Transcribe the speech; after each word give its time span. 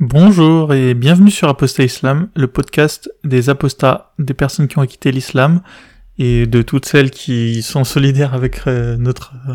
Bonjour 0.00 0.74
et 0.74 0.92
bienvenue 0.92 1.30
sur 1.30 1.48
Apostat 1.48 1.84
Islam, 1.84 2.28
le 2.36 2.48
podcast 2.48 3.10
des 3.24 3.48
apostats, 3.48 4.12
des 4.18 4.34
personnes 4.34 4.68
qui 4.68 4.78
ont 4.78 4.84
quitté 4.84 5.10
l'islam 5.10 5.62
et 6.18 6.46
de 6.46 6.60
toutes 6.60 6.84
celles 6.84 7.10
qui 7.10 7.62
sont 7.62 7.82
solidaires 7.82 8.34
avec 8.34 8.66
euh, 8.66 8.98
notre 8.98 9.32
euh, 9.48 9.54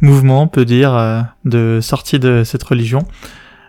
mouvement, 0.00 0.42
on 0.42 0.46
peut 0.46 0.64
dire, 0.64 0.94
euh, 0.94 1.22
de 1.44 1.80
sortie 1.82 2.20
de 2.20 2.44
cette 2.44 2.62
religion. 2.62 3.00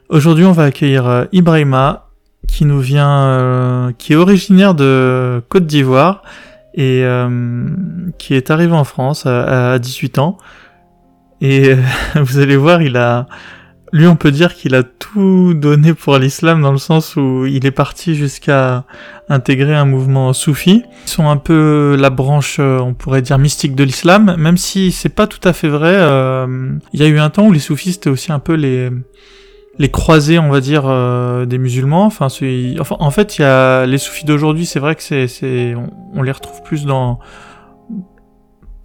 Aujourd'hui, 0.07 0.45
on 0.45 0.51
va 0.51 0.65
accueillir 0.65 1.25
Ibrahima, 1.31 2.09
qui 2.47 2.65
nous 2.65 2.79
vient, 2.79 3.91
qui 3.97 4.13
est 4.13 4.15
originaire 4.15 4.75
de 4.75 5.41
Côte 5.49 5.65
d'Ivoire 5.65 6.21
et 6.75 7.03
qui 8.19 8.35
est 8.35 8.51
arrivé 8.51 8.73
en 8.73 8.83
France 8.83 9.25
à, 9.25 9.71
à 9.73 9.79
18 9.79 10.19
ans. 10.19 10.37
Et 11.41 11.73
vous 12.15 12.37
allez 12.37 12.57
voir, 12.57 12.83
il 12.83 12.97
a 12.97 13.25
lui, 13.93 14.07
on 14.07 14.15
peut 14.15 14.31
dire 14.31 14.55
qu'il 14.55 14.73
a 14.73 14.81
tout 14.81 15.53
donné 15.53 15.93
pour 15.93 16.17
l'islam 16.17 16.63
dans 16.63 16.71
le 16.71 16.79
sens 16.79 17.15
où 17.15 17.45
il 17.45 17.63
est 17.67 17.71
parti 17.71 18.15
jusqu'à 18.15 18.85
intégrer 19.29 19.75
un 19.75 19.85
mouvement 19.85 20.33
soufi. 20.33 20.83
Ils 21.05 21.09
sont 21.09 21.29
un 21.29 21.37
peu 21.37 21.95
la 21.97 22.09
branche, 22.09 22.57
euh, 22.59 22.79
on 22.79 22.95
pourrait 22.95 23.21
dire, 23.21 23.37
mystique 23.37 23.75
de 23.75 23.83
l'islam, 23.83 24.35
même 24.39 24.57
si 24.57 24.91
c'est 24.91 25.09
pas 25.09 25.27
tout 25.27 25.47
à 25.47 25.53
fait 25.53 25.67
vrai. 25.67 25.95
Euh, 25.95 26.71
il 26.93 26.99
y 26.99 27.03
a 27.03 27.07
eu 27.07 27.19
un 27.19 27.29
temps 27.29 27.45
où 27.45 27.51
les 27.51 27.59
soufis 27.59 27.93
c'était 27.93 28.09
aussi 28.09 28.31
un 28.31 28.39
peu 28.39 28.53
les 28.53 28.89
les 29.79 29.89
croisés, 29.89 30.39
on 30.39 30.49
va 30.49 30.59
dire, 30.59 30.83
euh, 30.85 31.45
des 31.45 31.59
musulmans. 31.59 32.11
En 32.19 33.11
fait, 33.11 33.37
il 33.37 33.41
y 33.41 33.45
a 33.45 33.85
les 33.85 33.97
soufis 33.99 34.25
d'aujourd'hui. 34.25 34.65
C'est 34.65 34.79
vrai 34.79 34.95
que 34.95 35.01
c'est, 35.01 35.75
on 36.13 36.21
les 36.23 36.31
retrouve 36.31 36.61
plus 36.63 36.85
dans 36.85 37.19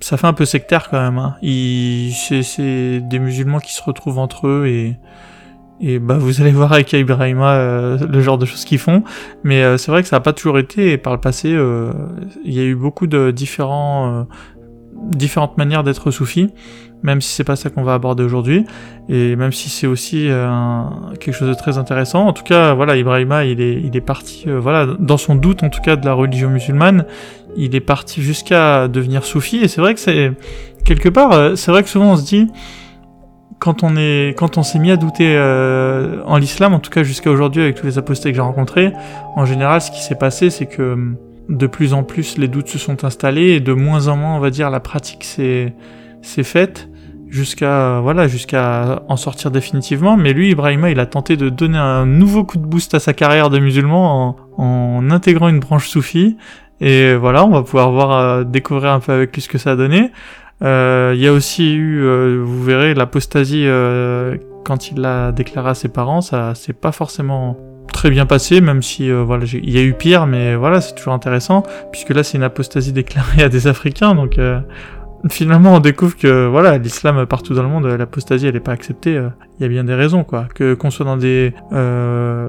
ça 0.00 0.16
fait 0.16 0.26
un 0.26 0.32
peu 0.32 0.44
sectaire 0.44 0.88
quand 0.90 1.00
même. 1.00 1.18
Hein. 1.18 1.36
C'est 1.42 3.00
des 3.00 3.18
musulmans 3.18 3.58
qui 3.58 3.72
se 3.72 3.82
retrouvent 3.82 4.18
entre 4.18 4.46
eux 4.46 4.66
et, 4.66 4.96
et 5.80 5.98
bah 5.98 6.18
vous 6.18 6.40
allez 6.40 6.50
voir 6.50 6.72
avec 6.72 6.92
Ibrahima 6.92 7.54
euh, 7.54 7.98
le 8.06 8.20
genre 8.20 8.38
de 8.38 8.46
choses 8.46 8.64
qu'ils 8.64 8.78
font. 8.78 9.02
Mais 9.44 9.62
euh, 9.62 9.76
c'est 9.76 9.90
vrai 9.90 10.02
que 10.02 10.08
ça 10.08 10.16
n'a 10.16 10.20
pas 10.20 10.32
toujours 10.32 10.58
été 10.58 10.92
et 10.92 10.98
par 10.98 11.12
le 11.12 11.20
passé 11.20 11.52
euh, 11.52 11.92
il 12.44 12.52
y 12.52 12.60
a 12.60 12.64
eu 12.64 12.74
beaucoup 12.74 13.06
de 13.06 13.30
différents 13.30 14.26
différentes 15.12 15.56
manières 15.56 15.84
d'être 15.84 16.10
soufi, 16.10 16.48
même 17.04 17.20
si 17.20 17.32
c'est 17.32 17.44
pas 17.44 17.54
ça 17.54 17.70
qu'on 17.70 17.84
va 17.84 17.94
aborder 17.94 18.24
aujourd'hui, 18.24 18.64
et 19.08 19.36
même 19.36 19.52
si 19.52 19.70
c'est 19.70 19.86
aussi 19.86 20.28
quelque 21.20 21.32
chose 21.32 21.48
de 21.48 21.54
très 21.54 21.78
intéressant. 21.78 22.26
En 22.26 22.32
tout 22.32 22.42
cas, 22.42 22.74
voilà, 22.74 22.96
Ibrahima, 22.96 23.44
il 23.44 23.60
est, 23.60 23.80
il 23.80 23.96
est 23.96 24.00
parti, 24.00 24.46
voilà, 24.48 24.86
dans 24.98 25.16
son 25.16 25.36
doute 25.36 25.62
en 25.62 25.68
tout 25.68 25.80
cas 25.80 25.94
de 25.94 26.04
la 26.04 26.14
religion 26.14 26.50
musulmane, 26.50 27.04
il 27.56 27.74
est 27.74 27.80
parti 27.80 28.22
jusqu'à 28.22 28.88
devenir 28.88 29.24
soufi. 29.24 29.58
Et 29.58 29.68
c'est 29.68 29.80
vrai 29.80 29.94
que 29.94 30.00
c'est 30.00 30.32
quelque 30.84 31.08
part 31.08 31.32
euh, 31.32 31.54
c'est 31.54 31.70
vrai 31.70 31.82
que 31.82 31.88
souvent 31.88 32.12
on 32.12 32.16
se 32.16 32.24
dit 32.24 32.48
quand 33.58 33.82
on 33.82 33.96
est 33.96 34.34
quand 34.38 34.56
on 34.56 34.62
s'est 34.62 34.78
mis 34.78 34.90
à 34.90 34.96
douter 34.96 35.34
euh, 35.36 36.22
en 36.24 36.38
l'islam 36.38 36.72
en 36.72 36.78
tout 36.78 36.90
cas 36.90 37.02
jusqu'à 37.02 37.30
aujourd'hui 37.30 37.62
avec 37.62 37.74
tous 37.74 37.86
les 37.86 37.98
apostats 37.98 38.30
que 38.30 38.36
j'ai 38.36 38.40
rencontrés 38.40 38.92
en 39.36 39.44
général 39.44 39.80
ce 39.80 39.90
qui 39.90 40.02
s'est 40.02 40.14
passé 40.14 40.48
c'est 40.48 40.66
que 40.66 41.14
de 41.48 41.66
plus 41.66 41.92
en 41.92 42.04
plus 42.04 42.38
les 42.38 42.48
doutes 42.48 42.68
se 42.68 42.78
sont 42.78 43.04
installés 43.04 43.50
et 43.50 43.60
de 43.60 43.72
moins 43.72 44.08
en 44.08 44.16
moins 44.16 44.36
on 44.36 44.40
va 44.40 44.50
dire 44.50 44.70
la 44.70 44.80
pratique 44.80 45.24
s'est 45.24 45.74
s'est 46.22 46.42
faite 46.42 46.88
jusqu'à 47.28 48.00
voilà 48.00 48.26
jusqu'à 48.26 49.02
en 49.08 49.16
sortir 49.16 49.50
définitivement. 49.50 50.16
Mais 50.16 50.32
lui 50.32 50.50
Ibrahima 50.50 50.90
il 50.90 51.00
a 51.00 51.06
tenté 51.06 51.36
de 51.36 51.48
donner 51.48 51.78
un 51.78 52.06
nouveau 52.06 52.44
coup 52.44 52.58
de 52.58 52.66
boost 52.66 52.94
à 52.94 53.00
sa 53.00 53.12
carrière 53.12 53.50
de 53.50 53.58
musulman 53.58 54.36
en, 54.56 54.62
en 54.62 55.10
intégrant 55.10 55.48
une 55.48 55.60
branche 55.60 55.88
soufie 55.88 56.36
et 56.80 57.14
voilà, 57.14 57.44
on 57.44 57.50
va 57.50 57.62
pouvoir 57.62 57.90
voir, 57.90 58.12
euh, 58.12 58.44
découvrir 58.44 58.92
un 58.92 59.00
peu 59.00 59.12
avec 59.12 59.34
lui 59.34 59.42
ce 59.42 59.48
que 59.48 59.58
ça 59.58 59.72
a 59.72 59.76
donné. 59.76 60.12
Euh, 60.62 61.12
il 61.14 61.20
y 61.20 61.26
a 61.26 61.32
aussi 61.32 61.74
eu, 61.74 62.02
euh, 62.02 62.42
vous 62.44 62.62
verrez, 62.62 62.94
l'apostasie 62.94 63.66
quand 64.64 64.90
il 64.90 65.00
l'a 65.00 65.32
déclaré 65.32 65.70
à 65.70 65.74
ses 65.74 65.88
parents, 65.88 66.20
ça 66.20 66.54
s'est 66.54 66.72
pas 66.72 66.92
forcément 66.92 67.56
très 67.92 68.10
bien 68.10 68.26
passé, 68.26 68.60
même 68.60 68.82
si 68.82 69.10
voilà, 69.10 69.44
il 69.52 69.70
y 69.70 69.78
a 69.78 69.82
eu 69.82 69.94
pire, 69.94 70.26
mais 70.26 70.56
voilà, 70.56 70.80
c'est 70.80 70.94
toujours 70.94 71.14
intéressant, 71.14 71.62
puisque 71.90 72.10
là 72.10 72.22
c'est 72.22 72.36
une 72.36 72.44
apostasie 72.44 72.92
déclarée 72.92 73.42
à 73.44 73.48
des 73.48 73.66
Africains, 73.66 74.14
donc 74.14 74.38
finalement 75.28 75.74
on 75.74 75.80
découvre 75.80 76.16
que 76.16 76.46
voilà 76.46 76.78
l'islam 76.78 77.26
partout 77.26 77.54
dans 77.54 77.62
le 77.62 77.68
monde 77.68 77.86
l'apostasie 77.86 78.46
elle 78.46 78.56
est 78.56 78.60
pas 78.60 78.72
acceptée 78.72 79.16
euh, 79.16 79.28
il 79.58 79.62
y 79.64 79.66
a 79.66 79.68
bien 79.68 79.82
des 79.82 79.94
raisons 79.94 80.22
quoi 80.22 80.46
que 80.54 80.74
qu'on 80.74 80.90
soit 80.90 81.04
dans 81.04 81.16
des 81.16 81.52
euh, 81.72 82.48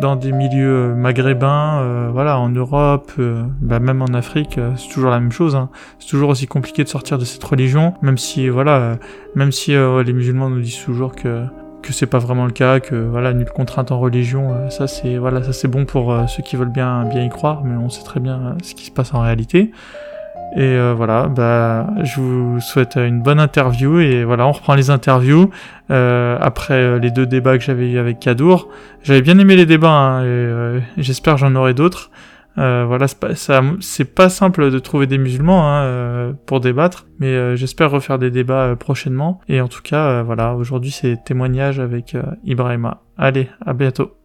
dans 0.00 0.16
des 0.16 0.32
milieux 0.32 0.94
maghrébins 0.94 1.80
euh, 1.80 2.08
voilà 2.12 2.38
en 2.38 2.48
Europe 2.48 3.12
bah, 3.60 3.80
même 3.80 4.02
en 4.02 4.14
Afrique 4.14 4.58
c'est 4.76 4.88
toujours 4.88 5.10
la 5.10 5.20
même 5.20 5.32
chose 5.32 5.54
hein. 5.56 5.70
c'est 5.98 6.08
toujours 6.08 6.30
aussi 6.30 6.46
compliqué 6.46 6.84
de 6.84 6.88
sortir 6.88 7.18
de 7.18 7.24
cette 7.24 7.44
religion 7.44 7.94
même 8.02 8.18
si 8.18 8.48
voilà 8.48 8.98
même 9.34 9.52
si 9.52 9.72
les 9.72 10.12
musulmans 10.12 10.50
nous 10.50 10.60
disent 10.60 10.82
toujours 10.84 11.14
que 11.14 11.44
que 11.80 11.92
c'est 11.92 12.06
pas 12.06 12.18
vraiment 12.18 12.44
le 12.44 12.50
cas, 12.50 12.80
que 12.80 12.96
voilà 12.96 13.32
nulle 13.32 13.50
contrainte 13.50 13.92
en 13.92 14.00
religion, 14.00 14.68
ça 14.68 14.88
c'est 14.88 15.16
voilà 15.16 15.44
ça 15.44 15.52
c'est 15.52 15.68
bon 15.68 15.84
pour 15.84 16.12
ceux 16.28 16.42
qui 16.42 16.56
veulent 16.56 16.72
bien 16.72 17.04
bien 17.04 17.24
y 17.24 17.28
croire, 17.28 17.62
mais 17.64 17.76
on 17.76 17.88
sait 17.88 18.02
très 18.02 18.18
bien 18.18 18.56
ce 18.62 18.74
qui 18.74 18.86
se 18.86 18.90
passe 18.90 19.14
en 19.14 19.20
réalité. 19.20 19.70
Et 20.56 20.62
euh, 20.62 20.94
voilà, 20.96 21.28
bah, 21.28 21.88
je 22.02 22.20
vous 22.20 22.60
souhaite 22.60 22.96
une 22.96 23.20
bonne 23.20 23.38
interview 23.38 24.00
et 24.00 24.24
voilà, 24.24 24.46
on 24.46 24.52
reprend 24.52 24.74
les 24.74 24.90
interviews 24.90 25.50
euh, 25.90 26.38
après 26.40 26.74
euh, 26.74 26.98
les 26.98 27.10
deux 27.10 27.26
débats 27.26 27.58
que 27.58 27.64
j'avais 27.64 27.90
eu 27.90 27.98
avec 27.98 28.18
Kadour. 28.18 28.68
J'avais 29.02 29.22
bien 29.22 29.38
aimé 29.38 29.56
les 29.56 29.66
débats 29.66 29.90
hein, 29.90 30.24
et 30.24 30.80
j'espère 30.96 31.36
j'en 31.36 31.54
aurai 31.54 31.74
d'autres. 31.74 32.10
voilà, 32.56 33.06
c'est 33.08 34.04
pas, 34.04 34.24
pas 34.24 34.28
simple 34.28 34.70
de 34.70 34.78
trouver 34.78 35.06
des 35.06 35.18
musulmans 35.18 35.62
hein, 35.64 36.34
pour 36.46 36.60
débattre, 36.60 37.06
mais 37.20 37.56
j'espère 37.56 37.90
refaire 37.90 38.18
des 38.18 38.30
débats 38.30 38.74
prochainement. 38.76 39.40
Et 39.48 39.60
en 39.60 39.68
tout 39.68 39.82
cas, 39.82 40.22
voilà, 40.22 40.54
aujourd'hui 40.54 40.90
c'est 40.90 41.22
témoignage 41.24 41.78
avec 41.78 42.16
Ibrahima. 42.44 43.02
Allez, 43.16 43.48
à 43.64 43.74
bientôt. 43.74 44.17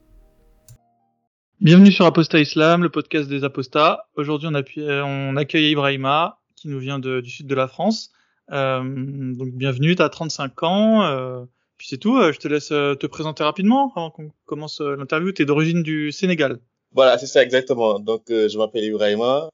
Bienvenue 1.63 1.94
sur 1.94 2.06
Apostat 2.06 2.41
Islam, 2.41 2.84
le 2.84 2.90
podcast 2.90 3.29
des 3.29 3.46
apostats. 3.46 4.09
Aujourd'hui, 4.18 4.50
on, 4.50 4.63
on, 4.84 5.38
accueille 5.38 5.72
Ibrahima, 5.72 6.41
qui 6.57 6.68
nous 6.68 6.78
vient 6.78 7.00
du 7.00 7.29
sud 7.29 7.47
de 7.47 7.56
la 7.56 7.69
France. 7.69 8.12
Euh, 8.51 8.84
donc, 8.84 9.53
bienvenue, 9.53 9.96
tu 9.96 10.02
as 10.02 10.09
35 10.09 10.62
ans. 10.63 11.03
Euh, 11.03 11.46
puis 11.78 11.88
c'est 11.88 11.97
tout, 11.97 12.18
euh, 12.18 12.34
je 12.34 12.40
te 12.40 12.50
laisse 12.50 12.73
euh, 12.73 12.96
te 12.96 13.07
présenter 13.07 13.46
rapidement 13.46 13.94
avant 13.96 14.12
qu'on 14.12 14.34
commence 14.46 14.81
euh, 14.81 14.97
l'interview. 14.97 15.31
Tu 15.31 15.44
es 15.44 15.46
d'origine 15.46 15.84
du 15.84 16.12
Sénégal. 16.12 16.59
Voilà, 16.91 17.18
c'est 17.18 17.28
ça 17.28 17.41
exactement. 17.41 17.97
Donc, 17.97 18.23
je 18.28 18.57
m'appelle 18.57 18.84
Ibrahima, 18.84 19.47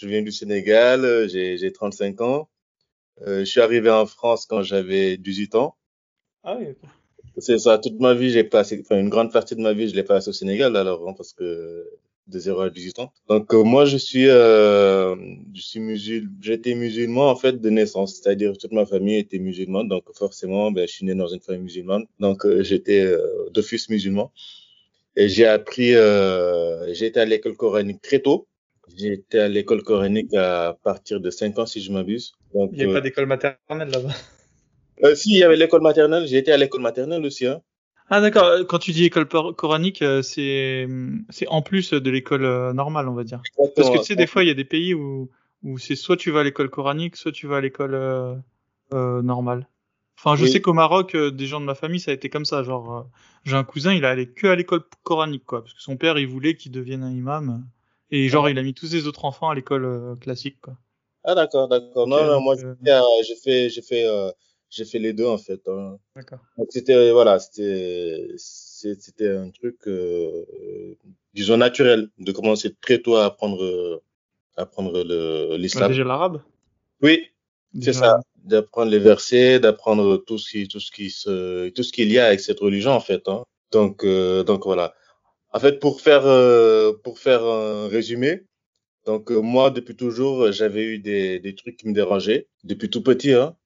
je 0.00 0.06
viens 0.06 0.22
du 0.22 0.30
Sénégal, 0.30 1.28
j'ai 1.28 1.72
35 1.72 2.20
ans. 2.20 2.48
je 3.26 3.42
suis 3.42 3.60
arrivé 3.60 3.90
en 3.90 4.06
France 4.06 4.46
quand 4.46 4.62
j'avais 4.62 5.16
18 5.16 5.56
ans. 5.56 5.74
Ah 6.44 6.56
oui, 6.56 6.66
c'est 7.38 7.58
ça, 7.58 7.78
toute 7.78 8.00
ma 8.00 8.14
vie, 8.14 8.30
j'ai 8.30 8.44
passé, 8.44 8.80
enfin, 8.84 8.98
une 9.00 9.08
grande 9.08 9.32
partie 9.32 9.56
de 9.56 9.60
ma 9.60 9.72
vie, 9.72 9.88
je 9.88 9.94
l'ai 9.94 10.02
passé 10.02 10.30
au 10.30 10.32
Sénégal, 10.32 10.76
alors, 10.76 11.08
hein, 11.08 11.14
parce 11.16 11.32
que 11.32 11.86
de 12.28 12.38
0 12.38 12.60
à 12.60 12.70
18 12.70 12.98
ans. 13.00 13.12
Donc, 13.28 13.52
euh, 13.52 13.62
moi, 13.62 13.84
je 13.84 13.96
suis, 13.96 14.28
euh, 14.28 15.16
je 15.54 15.60
suis 15.60 15.80
musulman, 15.80 16.30
j'étais 16.40 16.74
musulman, 16.74 17.30
en 17.30 17.36
fait, 17.36 17.60
de 17.60 17.70
naissance. 17.70 18.16
C'est-à-dire, 18.16 18.56
toute 18.56 18.72
ma 18.72 18.86
famille 18.86 19.16
était 19.16 19.38
musulmane. 19.38 19.88
Donc, 19.88 20.04
forcément, 20.14 20.70
ben, 20.70 20.86
je 20.86 20.92
suis 20.92 21.04
né 21.04 21.14
dans 21.14 21.28
une 21.28 21.40
famille 21.40 21.62
musulmane. 21.62 22.04
Donc, 22.20 22.46
euh, 22.46 22.62
j'étais 22.62 23.00
euh, 23.00 23.50
d'office 23.50 23.88
musulman. 23.88 24.32
Et 25.16 25.28
j'ai 25.28 25.46
appris, 25.46 25.94
euh, 25.94 26.92
j'ai 26.94 27.06
été 27.06 27.20
à 27.20 27.24
l'école 27.24 27.56
coranique 27.56 28.00
très 28.00 28.20
tôt. 28.20 28.46
J'ai 28.96 29.12
été 29.12 29.38
à 29.38 29.48
l'école 29.48 29.82
coranique 29.82 30.32
à 30.34 30.78
partir 30.82 31.20
de 31.20 31.30
5 31.30 31.58
ans, 31.58 31.66
si 31.66 31.80
je 31.80 31.92
m'abuse. 31.92 32.32
Donc, 32.54 32.70
Il 32.72 32.84
n'y 32.84 32.90
a 32.90 32.94
pas 32.94 33.00
d'école 33.00 33.26
maternelle 33.26 33.88
là-bas? 33.88 34.14
Euh, 35.04 35.14
si, 35.14 35.30
il 35.30 35.38
y 35.38 35.42
avait 35.44 35.56
l'école 35.56 35.82
maternelle. 35.82 36.26
J'ai 36.26 36.38
été 36.38 36.52
à 36.52 36.56
l'école 36.56 36.82
maternelle 36.82 37.24
aussi. 37.24 37.46
Hein. 37.46 37.62
Ah 38.14 38.20
d'accord. 38.20 38.44
Euh, 38.44 38.64
quand 38.64 38.78
tu 38.78 38.92
dis 38.92 39.04
école 39.04 39.26
coranique, 39.26 40.02
euh, 40.02 40.20
c'est 40.20 40.86
c'est 41.30 41.48
en 41.48 41.62
plus 41.62 41.92
de 41.92 42.10
l'école 42.10 42.44
euh, 42.44 42.74
normale, 42.74 43.08
on 43.08 43.14
va 43.14 43.24
dire. 43.24 43.40
Parce 43.74 43.88
que 43.88 43.98
tu 43.98 44.04
sais, 44.04 44.16
des 44.16 44.26
fois, 44.26 44.44
il 44.44 44.48
y 44.48 44.50
a 44.50 44.54
des 44.54 44.66
pays 44.66 44.92
où 44.92 45.30
où 45.62 45.78
c'est 45.78 45.96
soit 45.96 46.18
tu 46.18 46.30
vas 46.30 46.40
à 46.40 46.44
l'école 46.44 46.68
coranique, 46.68 47.16
soit 47.16 47.32
tu 47.32 47.46
vas 47.46 47.56
à 47.56 47.60
l'école 47.62 47.94
euh, 47.94 49.22
normale. 49.22 49.66
Enfin, 50.18 50.36
je 50.36 50.44
sais 50.44 50.60
qu'au 50.60 50.74
Maroc, 50.74 51.16
des 51.16 51.46
gens 51.46 51.58
de 51.58 51.64
ma 51.64 51.74
famille, 51.74 52.00
ça 52.00 52.10
a 52.10 52.14
été 52.14 52.28
comme 52.28 52.44
ça. 52.44 52.62
Genre, 52.62 53.08
j'ai 53.44 53.56
un 53.56 53.64
cousin, 53.64 53.94
il 53.94 54.04
a 54.04 54.10
allé 54.10 54.28
que 54.28 54.46
à 54.46 54.56
l'école 54.56 54.82
coranique, 55.02 55.46
quoi, 55.46 55.62
parce 55.62 55.72
que 55.72 55.80
son 55.80 55.96
père, 55.96 56.18
il 56.18 56.28
voulait 56.28 56.54
qu'il 56.54 56.70
devienne 56.70 57.02
un 57.02 57.10
imam. 57.10 57.64
Et 58.10 58.28
genre, 58.28 58.48
il 58.50 58.58
a 58.58 58.62
mis 58.62 58.74
tous 58.74 58.88
ses 58.88 59.06
autres 59.06 59.24
enfants 59.24 59.48
à 59.48 59.54
l'école 59.54 60.18
classique, 60.20 60.60
quoi. 60.60 60.74
Ah 61.24 61.34
d'accord, 61.34 61.66
d'accord. 61.66 62.06
Non, 62.06 62.26
non, 62.26 62.42
moi, 62.42 62.56
j'ai 62.56 62.66
fait, 62.74 63.22
j'ai 63.22 63.36
fait 63.36 63.70
j'ai 63.70 63.82
fait 63.82 64.06
les 64.94 65.12
deux 65.12 65.26
en 65.26 65.38
fait. 65.38 65.60
Hein. 65.68 65.98
D'accord. 66.16 66.40
Donc 66.56 66.68
c'était 66.70 67.10
voilà, 67.12 67.38
c'était 67.38 68.34
c'était 68.36 69.28
un 69.28 69.50
truc 69.50 69.76
euh, 69.86 70.44
disons 71.34 71.56
naturel 71.56 72.08
de 72.18 72.32
commencer 72.32 72.74
très 72.80 72.98
tôt 72.98 73.16
à 73.16 73.26
apprendre 73.26 74.02
à 74.56 74.62
apprendre 74.62 75.02
l'islam. 75.56 75.88
déjà 75.88 76.04
l'arabe? 76.04 76.42
Oui, 77.00 77.32
c'est 77.80 77.92
ça, 77.92 78.20
d'apprendre 78.44 78.90
les 78.90 78.98
versets, 78.98 79.58
d'apprendre 79.60 80.18
tout 80.18 80.38
ce 80.38 80.50
qui 80.50 80.68
tout 80.68 80.80
ce 80.80 80.90
qui 80.90 81.10
se 81.10 81.68
tout 81.70 81.82
ce 81.82 81.92
qu'il 81.92 82.10
y 82.12 82.18
a 82.18 82.26
avec 82.26 82.40
cette 82.40 82.60
religion 82.60 82.92
en 82.92 83.00
fait. 83.00 83.28
Hein. 83.28 83.44
Donc 83.72 84.04
euh, 84.04 84.44
donc 84.44 84.64
voilà. 84.64 84.94
En 85.50 85.60
fait 85.60 85.78
pour 85.80 86.00
faire 86.00 86.26
euh, 86.26 86.92
pour 87.02 87.18
faire 87.18 87.44
un 87.44 87.88
résumé, 87.88 88.44
donc 89.06 89.30
euh, 89.30 89.40
moi 89.40 89.70
depuis 89.70 89.96
toujours 89.96 90.52
j'avais 90.52 90.84
eu 90.84 90.98
des 90.98 91.40
des 91.40 91.54
trucs 91.54 91.76
qui 91.76 91.88
me 91.88 91.94
dérangeaient 91.94 92.48
depuis 92.64 92.90
tout 92.90 93.02
petit 93.02 93.32
hein. 93.32 93.56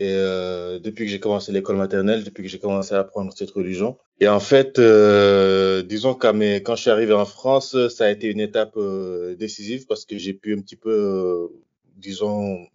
Et 0.00 0.14
euh, 0.14 0.78
depuis 0.78 1.04
que 1.04 1.10
j'ai 1.10 1.20
commencé 1.20 1.52
l'école 1.52 1.76
maternelle, 1.76 2.24
depuis 2.24 2.42
que 2.42 2.48
j'ai 2.48 2.58
commencé 2.58 2.94
à 2.94 3.00
apprendre 3.00 3.32
cette 3.36 3.50
religion, 3.50 3.98
Et 4.18 4.28
en 4.28 4.40
fait, 4.40 4.78
euh, 4.78 5.82
disons 5.82 6.14
qu'à 6.14 6.32
mes, 6.32 6.62
quand 6.62 6.74
je 6.74 6.80
suis 6.80 6.90
arrivé 6.90 7.12
en 7.12 7.26
France, 7.26 7.76
ça 7.88 8.06
a 8.06 8.10
été 8.10 8.28
une 8.28 8.40
étape 8.40 8.78
euh, 8.78 9.36
décisive 9.36 9.86
parce 9.86 10.06
que 10.06 10.16
j'ai 10.16 10.32
pu 10.32 10.54
un 10.56 10.62
petit 10.62 10.76
peu, 10.76 10.90
euh, 10.90 11.48
disons, 11.96 12.66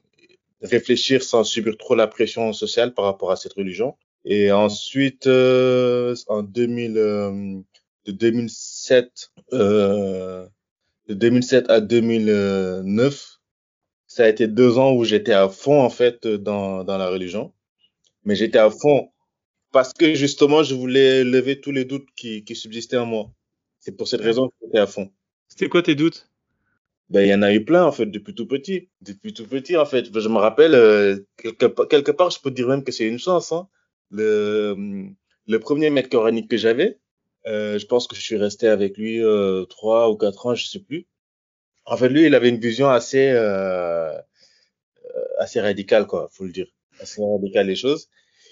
réfléchir 0.61 1.23
sans 1.23 1.43
subir 1.43 1.77
trop 1.77 1.95
la 1.95 2.05
pression 2.05 2.53
sociale 2.53 2.93
par 2.93 3.05
rapport 3.05 3.31
à 3.31 3.35
cette 3.35 3.53
religion. 3.53 3.95
Et 4.25 4.51
ensuite, 4.51 5.27
euh, 5.27 6.15
en 6.27 6.43
2000, 6.43 6.97
euh, 6.97 7.55
de 8.05 8.11
2007, 8.11 9.31
euh, 9.53 10.45
de 11.07 11.13
2007 11.13 11.69
à 11.69 11.81
2009, 11.81 13.34
ça 14.15 14.23
a 14.23 14.29
été 14.29 14.47
deux 14.47 14.77
ans 14.77 14.93
où 14.93 15.03
j'étais 15.03 15.33
à 15.33 15.49
fond 15.49 15.81
en 15.81 15.89
fait 15.89 16.25
dans, 16.25 16.85
dans 16.85 16.97
la 16.97 17.09
religion. 17.09 17.51
Mais 18.23 18.37
j'étais 18.37 18.59
à 18.59 18.69
fond 18.69 19.09
parce 19.73 19.91
que 19.91 20.13
justement, 20.13 20.63
je 20.63 20.73
voulais 20.73 21.25
lever 21.25 21.59
tous 21.59 21.73
les 21.73 21.83
doutes 21.83 22.07
qui, 22.15 22.45
qui 22.45 22.55
subsistaient 22.55 22.95
en 22.95 23.05
moi. 23.05 23.29
C'est 23.81 23.97
pour 23.97 24.07
cette 24.07 24.21
raison 24.21 24.47
que 24.47 24.53
j'étais 24.61 24.79
à 24.79 24.87
fond. 24.87 25.11
C'était 25.49 25.67
quoi 25.67 25.81
tes 25.81 25.95
doutes? 25.95 26.29
Ben, 27.09 27.23
il 27.23 27.27
y 27.27 27.33
en 27.33 27.41
a 27.41 27.53
eu 27.53 27.65
plein, 27.65 27.83
en 27.83 27.91
fait, 27.91 28.05
depuis 28.05 28.33
tout 28.33 28.47
petit. 28.47 28.87
Depuis 29.01 29.33
tout 29.33 29.47
petit, 29.47 29.75
en 29.75 29.85
fait. 29.85 30.05
Je 30.17 30.29
me 30.29 30.37
rappelle, 30.37 30.75
euh, 30.75 31.17
quelque, 31.35 31.65
quelque 31.85 32.11
part, 32.11 32.29
je 32.29 32.39
peux 32.39 32.51
dire 32.51 32.69
même 32.69 32.85
que 32.85 32.93
c'est 32.93 33.05
une 33.05 33.19
chance. 33.19 33.51
Hein. 33.51 33.67
Le, 34.11 35.09
le 35.45 35.59
premier 35.59 35.89
maître 35.89 36.07
coranique 36.09 36.49
que 36.49 36.55
j'avais, 36.55 36.99
euh, 37.47 37.77
je 37.77 37.85
pense 37.85 38.07
que 38.07 38.15
je 38.15 38.21
suis 38.21 38.37
resté 38.37 38.69
avec 38.69 38.97
lui 38.97 39.21
euh, 39.21 39.65
trois 39.65 40.09
ou 40.09 40.15
quatre 40.15 40.45
ans, 40.45 40.55
je 40.55 40.67
sais 40.67 40.79
plus. 40.79 41.05
En 41.85 41.97
fait, 41.97 42.09
lui, 42.09 42.25
il 42.25 42.35
avait 42.35 42.49
une 42.49 42.59
vision 42.59 42.89
assez 42.89 43.29
euh, 43.29 44.17
assez 45.37 45.61
radicale, 45.61 46.07
quoi, 46.07 46.29
faut 46.31 46.45
le 46.45 46.51
dire, 46.51 46.67
assez 46.99 47.21
radicale 47.21 47.67
les 47.67 47.75
choses. 47.75 48.09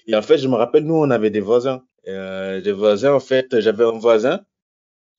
Et 0.07 0.15
en 0.15 0.21
fait, 0.21 0.37
je 0.37 0.47
me 0.47 0.55
rappelle, 0.55 0.83
nous, 0.83 0.95
on 0.95 1.09
avait 1.09 1.29
des 1.29 1.39
voisins. 1.39 1.83
Euh, 2.07 2.61
des 2.61 2.71
voisins, 2.71 3.13
en 3.13 3.19
fait, 3.19 3.59
j'avais 3.59 3.85
un 3.85 3.97
voisin, 3.97 4.41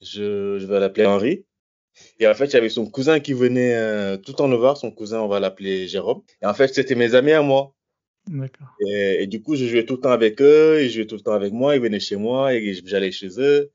je, 0.03 0.59
je 0.59 0.67
vais 0.67 0.81
l'appeler 0.81 1.07
Henri. 1.07 1.45
Et 2.19 2.27
en 2.27 2.35
fait, 2.35 2.55
avait 2.55 2.69
son 2.69 2.87
cousin 2.87 3.21
qui 3.21 3.33
venait 3.33 3.75
euh, 3.77 4.17
tout 4.17 4.41
en 4.43 4.49
le 4.49 4.57
voir. 4.57 4.77
Son 4.77 4.91
cousin, 4.91 5.21
on 5.21 5.29
va 5.29 5.41
l'appeler 5.41 5.87
Jérôme. 5.87 6.23
Et 6.43 6.47
en 6.47 6.55
fait, 6.55 6.75
c'était 6.75 6.97
mes 6.97 7.15
amis 7.15 7.33
à 7.33 7.43
moi. 7.43 7.75
D'accord. 8.27 8.69
Et, 8.81 9.23
et, 9.23 9.27
du 9.27 9.43
coup, 9.43 9.55
je 9.55 9.67
jouais 9.67 9.85
tout 9.85 9.95
le 9.95 10.01
temps 10.01 10.11
avec 10.11 10.41
eux, 10.41 10.83
ils 10.83 10.91
jouaient 10.91 11.07
tout 11.07 11.15
le 11.15 11.21
temps 11.21 11.35
avec 11.35 11.53
moi, 11.53 11.77
ils 11.77 11.83
venaient 11.83 12.01
chez 12.01 12.17
moi 12.17 12.55
et 12.55 12.75
j'allais 12.85 13.13
chez 13.13 13.39
eux. 13.39 13.71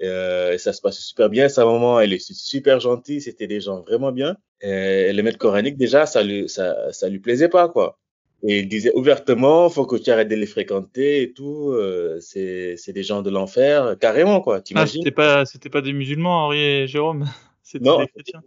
Et, 0.00 0.08
euh, 0.08 0.54
et, 0.54 0.58
ça 0.58 0.72
se 0.72 0.80
passait 0.80 1.02
super 1.02 1.28
bien. 1.28 1.48
Sa 1.48 1.64
maman, 1.64 2.00
elle 2.00 2.12
est 2.12 2.32
super 2.32 2.80
gentille, 2.80 3.20
c'était 3.20 3.46
des 3.46 3.60
gens 3.60 3.80
vraiment 3.82 4.12
bien. 4.12 4.36
Et 4.62 5.12
le 5.12 5.22
maître 5.22 5.38
coranique, 5.38 5.76
déjà, 5.76 6.06
ça 6.06 6.22
lui, 6.22 6.48
ça, 6.48 6.92
ça 6.92 7.08
lui 7.08 7.18
plaisait 7.18 7.48
pas, 7.48 7.68
quoi. 7.68 7.98
Et 8.42 8.60
il 8.60 8.68
disait 8.68 8.92
ouvertement, 8.94 9.68
faut 9.68 9.84
que 9.84 9.96
tu 9.96 10.10
arrêtes 10.10 10.28
de 10.28 10.34
les 10.34 10.46
fréquenter 10.46 11.22
et 11.22 11.32
tout. 11.32 11.70
Euh, 11.72 12.18
c'est, 12.20 12.76
c'est 12.78 12.94
des 12.94 13.02
gens 13.02 13.20
de 13.20 13.28
l'enfer, 13.28 13.96
carrément, 14.00 14.40
quoi. 14.40 14.56
Ah, 14.56 14.60
T'imagines? 14.62 15.02
c'était 15.02 15.14
pas, 15.14 15.44
c'était 15.44 15.68
pas 15.68 15.82
des 15.82 15.92
musulmans, 15.92 16.46
Henri 16.46 16.60
et 16.60 16.86
Jérôme? 16.86 17.26
C'était 17.62 17.84
Non, 17.84 18.00
des 18.00 18.08
chrétiens. 18.08 18.40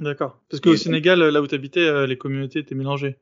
D'accord. 0.00 0.40
Parce 0.48 0.60
qu'au 0.60 0.74
Sénégal, 0.74 1.20
là 1.20 1.40
où 1.40 1.46
tu 1.46 1.54
habitais, 1.54 2.06
les 2.08 2.18
communautés 2.18 2.58
étaient 2.58 2.74
mélangées. 2.74 3.18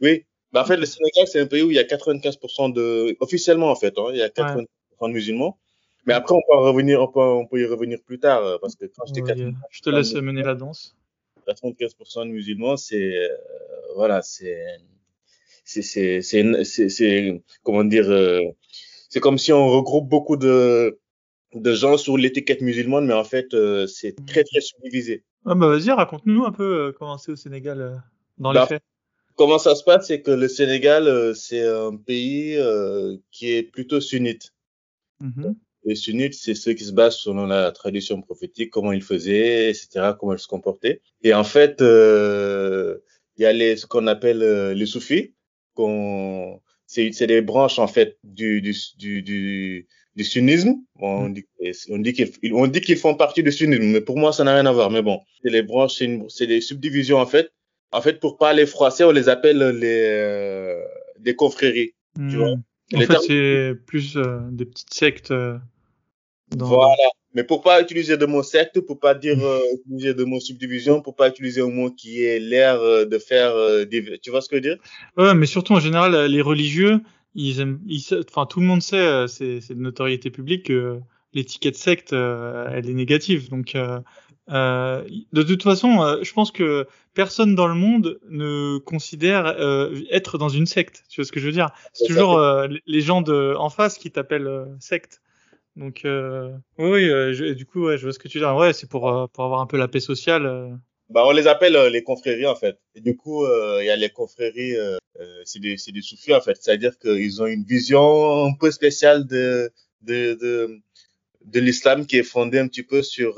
Oui. 0.00 0.24
Bah, 0.52 0.62
en 0.62 0.64
fait, 0.64 0.76
le 0.76 0.86
Sénégal, 0.86 1.26
c'est 1.26 1.40
un 1.40 1.46
pays 1.46 1.62
où 1.62 1.70
il 1.70 1.76
y 1.76 1.78
a 1.78 1.82
95% 1.82 2.72
de, 2.72 3.16
officiellement, 3.20 3.70
en 3.70 3.76
fait, 3.76 3.98
hein, 3.98 4.06
il 4.12 4.16
y 4.16 4.22
a 4.22 4.28
95% 4.28 4.64
de 5.02 5.12
musulmans. 5.12 5.58
Mais 6.06 6.14
après, 6.14 6.34
on 6.34 6.40
peut 6.40 6.56
en 6.56 6.62
revenir, 6.62 7.00
on 7.02 7.08
peut, 7.08 7.20
on 7.20 7.46
peut 7.46 7.60
y 7.60 7.66
revenir 7.66 7.98
plus 8.04 8.18
tard, 8.18 8.42
euh, 8.44 8.56
parce 8.60 8.76
que 8.76 8.86
quand 8.86 9.04
j'étais 9.06 9.20
95% 9.22 9.54
je 9.70 9.80
te 9.82 9.90
laisse 9.90 10.14
mener 10.14 10.42
la 10.42 10.54
danse. 10.54 10.96
95% 11.46 12.26
de 12.26 12.30
musulmans, 12.30 12.76
c'est 12.76 13.16
euh, 13.16 13.28
voilà, 13.96 14.22
c'est 14.22 14.62
c'est 15.64 15.82
c'est 15.82 16.22
c'est 16.22 16.40
une- 16.40 16.64
c'est 16.64 16.88
c'est- 16.88 17.42
comment 17.62 17.84
dire, 17.84 18.08
euh, 18.10 18.40
c'est 19.08 19.20
comme 19.20 19.38
si 19.38 19.52
on 19.52 19.68
regroupe 19.68 20.08
beaucoup 20.08 20.36
de 20.36 20.98
de 21.54 21.72
gens 21.72 21.96
sur 21.96 22.16
l'étiquette 22.18 22.60
musulmane, 22.60 23.06
mais 23.06 23.14
en 23.14 23.24
fait, 23.24 23.54
euh, 23.54 23.86
c'est 23.86 24.14
très 24.26 24.44
très 24.44 24.60
subdivisé. 24.60 25.24
Ah 25.46 25.54
bah 25.54 25.68
vas-y, 25.68 25.90
raconte-nous 25.90 26.44
un 26.44 26.52
peu 26.52 26.88
euh, 26.88 26.92
comment 26.92 27.16
c'est 27.16 27.32
au 27.32 27.36
Sénégal 27.36 27.80
euh, 27.80 27.94
dans 28.38 28.52
les 28.52 28.58
Bah, 28.60 28.66
faits. 28.66 28.82
Comment 29.36 29.58
ça 29.58 29.74
se 29.74 29.84
passe, 29.84 30.08
c'est 30.08 30.20
que 30.20 30.32
le 30.32 30.48
Sénégal, 30.48 31.06
euh, 31.06 31.32
c'est 31.32 31.66
un 31.66 31.96
pays 31.96 32.56
euh, 32.56 33.16
qui 33.30 33.52
est 33.52 33.62
plutôt 33.62 34.00
sunnite. 34.00 34.52
Mhm. 35.20 35.54
Les 35.84 35.94
sunnites, 35.94 36.34
c'est 36.34 36.54
ceux 36.54 36.74
qui 36.74 36.84
se 36.84 36.92
basent 36.92 37.16
selon 37.16 37.46
la 37.46 37.70
tradition 37.72 38.20
prophétique, 38.20 38.70
comment 38.70 38.92
ils 38.92 39.02
faisaient, 39.02 39.70
etc., 39.70 40.12
comment 40.18 40.34
ils 40.34 40.38
se 40.38 40.48
comportaient. 40.48 41.00
Et 41.22 41.32
en 41.32 41.44
fait, 41.44 41.80
euh, 41.80 42.98
il 43.36 43.42
y 43.42 43.46
a 43.46 43.52
les, 43.52 43.76
ce 43.76 43.86
qu'on 43.86 44.06
appelle 44.06 44.42
euh, 44.42 44.74
les 44.74 44.86
soufis, 44.86 45.34
qu'on, 45.74 46.60
c'est, 46.86 47.12
c'est 47.12 47.26
des 47.26 47.42
branches, 47.42 47.78
en 47.78 47.86
fait, 47.86 48.18
du, 48.24 48.60
du, 48.60 48.74
du, 48.98 49.22
du, 49.22 49.86
du 50.16 50.24
sunnisme. 50.24 50.74
Bon, 50.96 51.26
on 51.26 51.28
dit, 51.30 51.46
on 51.90 51.98
dit 51.98 52.12
qu'ils, 52.12 52.32
on 52.52 52.66
dit 52.66 52.80
qu'ils 52.80 52.98
font 52.98 53.14
partie 53.14 53.42
du 53.42 53.52
sunnisme, 53.52 53.84
mais 53.84 54.00
pour 54.00 54.18
moi, 54.18 54.32
ça 54.32 54.44
n'a 54.44 54.54
rien 54.54 54.66
à 54.66 54.72
voir. 54.72 54.90
Mais 54.90 55.02
bon, 55.02 55.20
c'est 55.42 55.50
les 55.50 55.62
branches, 55.62 55.94
c'est, 55.98 56.06
une, 56.06 56.28
c'est 56.28 56.46
des 56.48 56.60
subdivisions, 56.60 57.18
en 57.18 57.26
fait. 57.26 57.50
En 57.92 58.02
fait, 58.02 58.20
pour 58.20 58.36
pas 58.36 58.52
les 58.52 58.66
froisser, 58.66 59.04
on 59.04 59.12
les 59.12 59.28
appelle 59.28 59.58
les, 59.58 60.08
euh, 60.10 60.82
des 61.20 61.34
confréries. 61.34 61.94
Tu 62.16 62.36
vois, 62.36 62.56
Hmm. 62.56 62.62
En 62.94 63.00
les 63.00 63.06
fait, 63.06 63.12
termes- 63.14 63.24
c'est 63.26 63.74
plus 63.86 64.16
euh, 64.16 64.40
des 64.50 64.64
petites 64.64 64.94
sectes. 64.94 65.30
euh, 65.30 65.58
dans- 66.56 66.66
Voilà. 66.66 66.94
Mais 67.34 67.44
pour 67.44 67.62
pas 67.62 67.80
utiliser 67.82 68.16
de 68.16 68.24
mot 68.24 68.42
secte, 68.42 68.80
pour 68.80 68.98
pas 68.98 69.14
dire 69.14 69.38
euh, 69.44 69.60
utiliser 69.74 70.14
de 70.14 70.24
mot 70.24 70.40
subdivision, 70.40 71.02
pour 71.02 71.14
pas 71.14 71.28
utiliser 71.28 71.60
un 71.60 71.68
mot 71.70 71.90
qui 71.90 72.24
est 72.24 72.38
l'air 72.40 72.80
euh, 72.80 73.04
de 73.04 73.18
faire 73.18 73.50
euh, 73.54 73.84
des... 73.84 74.18
Tu 74.20 74.30
vois 74.30 74.40
ce 74.40 74.48
que 74.48 74.56
je 74.56 74.62
veux 74.62 74.74
dire? 74.74 74.82
Ouais, 75.18 75.34
mais 75.34 75.44
surtout 75.46 75.74
en 75.74 75.80
général, 75.80 76.14
euh, 76.14 76.26
les 76.26 76.40
religieux, 76.40 77.00
ils 77.34 77.60
aiment, 77.60 77.80
ils, 77.86 78.02
enfin 78.26 78.46
tout 78.46 78.60
le 78.60 78.66
monde 78.66 78.80
sait, 78.82 78.96
euh, 78.96 79.26
c'est 79.26 79.60
c'est 79.60 79.74
de 79.74 79.80
notoriété 79.80 80.30
publique 80.30 80.66
que 80.66 80.98
l'étiquette 81.34 81.76
secte, 81.76 82.14
euh, 82.14 82.66
elle 82.72 82.88
est 82.88 82.94
négative. 82.94 83.50
Donc, 83.50 83.74
euh, 83.74 84.00
euh, 84.50 85.04
de 85.34 85.42
toute 85.42 85.62
façon, 85.62 86.02
euh, 86.02 86.22
je 86.22 86.32
pense 86.32 86.50
que 86.50 86.86
personne 87.22 87.56
dans 87.56 87.66
le 87.66 87.74
monde 87.74 88.20
ne 88.28 88.78
considère 88.78 89.46
euh, 89.46 90.00
être 90.10 90.38
dans 90.38 90.48
une 90.48 90.66
secte. 90.66 91.02
Tu 91.08 91.20
vois 91.20 91.26
ce 91.26 91.32
que 91.32 91.40
je 91.40 91.46
veux 91.46 91.52
dire? 91.52 91.70
C'est 91.92 92.06
toujours 92.06 92.38
euh, 92.38 92.68
les 92.86 93.00
gens 93.00 93.22
de 93.22 93.56
en 93.58 93.70
face 93.70 93.98
qui 93.98 94.12
t'appellent 94.12 94.46
euh, 94.46 94.66
secte. 94.78 95.20
Donc, 95.74 96.02
oui, 96.04 97.02
je- 97.38 97.52
du 97.54 97.66
coup, 97.66 97.86
ouais, 97.86 97.98
je 97.98 98.04
vois 98.04 98.12
ce 98.12 98.20
que 98.20 98.28
tu 98.28 98.38
veux 98.38 98.44
dire. 98.44 98.54
Ouais, 98.56 98.72
c'est 98.72 98.88
pour 98.88 99.02
pour 99.32 99.44
avoir 99.44 99.60
un 99.60 99.66
peu 99.66 99.76
la 99.76 99.88
paix 99.88 100.00
sociale. 100.00 100.44
Bah, 101.10 101.22
on 101.24 101.32
les 101.32 101.46
appelle 101.46 101.74
euh, 101.74 101.88
les 101.90 102.02
confréries 102.02 102.46
en 102.46 102.54
fait. 102.54 102.78
Et 102.94 103.00
du 103.00 103.16
coup, 103.16 103.44
euh, 103.44 103.78
il 103.82 103.86
y 103.86 103.90
a 103.90 103.96
les 103.96 104.10
confréries, 104.10 104.76
euh, 104.76 104.98
c'est 105.44 105.58
des, 105.60 105.76
c'est 105.76 105.92
des 105.92 106.02
soufis 106.02 106.34
en 106.34 106.40
fait. 106.40 106.56
C'est-à-dire 106.60 106.98
qu'ils 106.98 107.42
ont 107.42 107.46
une 107.46 107.64
vision 107.64 108.44
un 108.44 108.54
peu 108.54 108.70
spéciale 108.70 109.26
de 109.26 109.70
de 110.02 110.34
de, 110.34 110.80
de 111.46 111.60
l'islam 111.60 112.06
qui 112.06 112.18
est 112.18 112.22
fondée 112.34 112.58
un 112.58 112.68
petit 112.68 112.82
peu 112.82 113.02
sur 113.02 113.34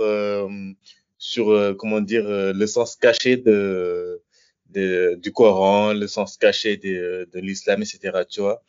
sur 1.20 1.50
euh, 1.50 1.74
comment 1.74 2.00
dire 2.00 2.26
euh, 2.26 2.52
le 2.54 2.66
sens 2.66 2.96
caché 2.96 3.36
de, 3.36 4.22
de 4.70 5.18
du 5.22 5.32
Coran, 5.32 5.92
le 5.92 6.06
sens 6.08 6.38
caché 6.38 6.78
de 6.78 7.28
de 7.30 7.38
l'islam, 7.40 7.82
etc. 7.82 8.24
Tu 8.28 8.40
vois. 8.40 8.62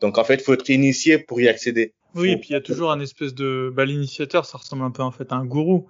Donc 0.00 0.18
en 0.18 0.22
fait, 0.24 0.42
faut 0.42 0.52
être 0.52 0.68
initié 0.68 1.18
pour 1.18 1.40
y 1.40 1.48
accéder. 1.48 1.94
Oui, 2.14 2.32
et 2.32 2.36
puis 2.36 2.50
il 2.50 2.52
y 2.52 2.56
a 2.56 2.60
toujours 2.60 2.90
un 2.92 3.00
espèce 3.00 3.34
de 3.34 3.72
bah, 3.74 3.84
l'initiateur, 3.86 4.44
ça 4.44 4.58
ressemble 4.58 4.82
un 4.82 4.90
peu 4.90 5.02
en 5.02 5.10
fait 5.10 5.32
à 5.32 5.36
un 5.36 5.46
gourou. 5.46 5.88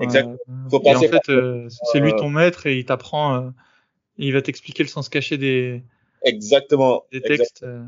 Exact. 0.00 0.28
Euh, 0.28 0.36
Faut 0.68 0.82
et 0.82 0.90
en 0.90 0.92
passer 0.94 1.08
fait, 1.08 1.28
euh, 1.28 1.68
c'est 1.92 2.00
lui 2.00 2.10
euh, 2.10 2.16
ton 2.16 2.28
maître 2.28 2.66
et 2.66 2.76
il 2.78 2.84
t'apprend, 2.84 3.36
euh, 3.36 3.50
il 4.18 4.32
va 4.32 4.42
t'expliquer 4.42 4.82
le 4.82 4.88
sens 4.88 5.08
caché 5.08 5.38
des, 5.38 5.82
Exactement. 6.22 7.04
des 7.12 7.20
textes. 7.20 7.62
euh. 7.62 7.84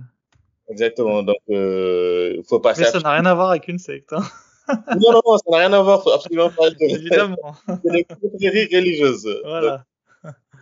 Exactement. 0.71 1.25
Donc 1.25 1.39
euh, 1.51 2.41
faut 2.49 2.61
passer. 2.61 2.83
Mais 2.83 2.91
ça 2.91 3.01
n'a 3.01 3.11
rien 3.13 3.27
à 3.27 3.35
voir 3.35 3.51
avec 3.51 3.67
une 3.67 3.79
secte, 3.81 4.13
hein, 4.13 4.23
Non, 4.69 5.13
non, 5.13 5.21
non, 5.27 5.39
ça 5.39 5.45
n'a 5.51 5.59
rien 5.59 5.73
à 5.73 5.83
voir. 5.83 6.03
Faut 6.03 6.11
absolument 6.13 6.51
pas 6.51 6.69
évidemment. 6.81 7.37
C'est 7.85 7.93
des 7.93 8.05
confréries 8.05 8.69
religieuses. 8.75 9.29
voilà. 9.45 9.71
Donc, 9.71 9.81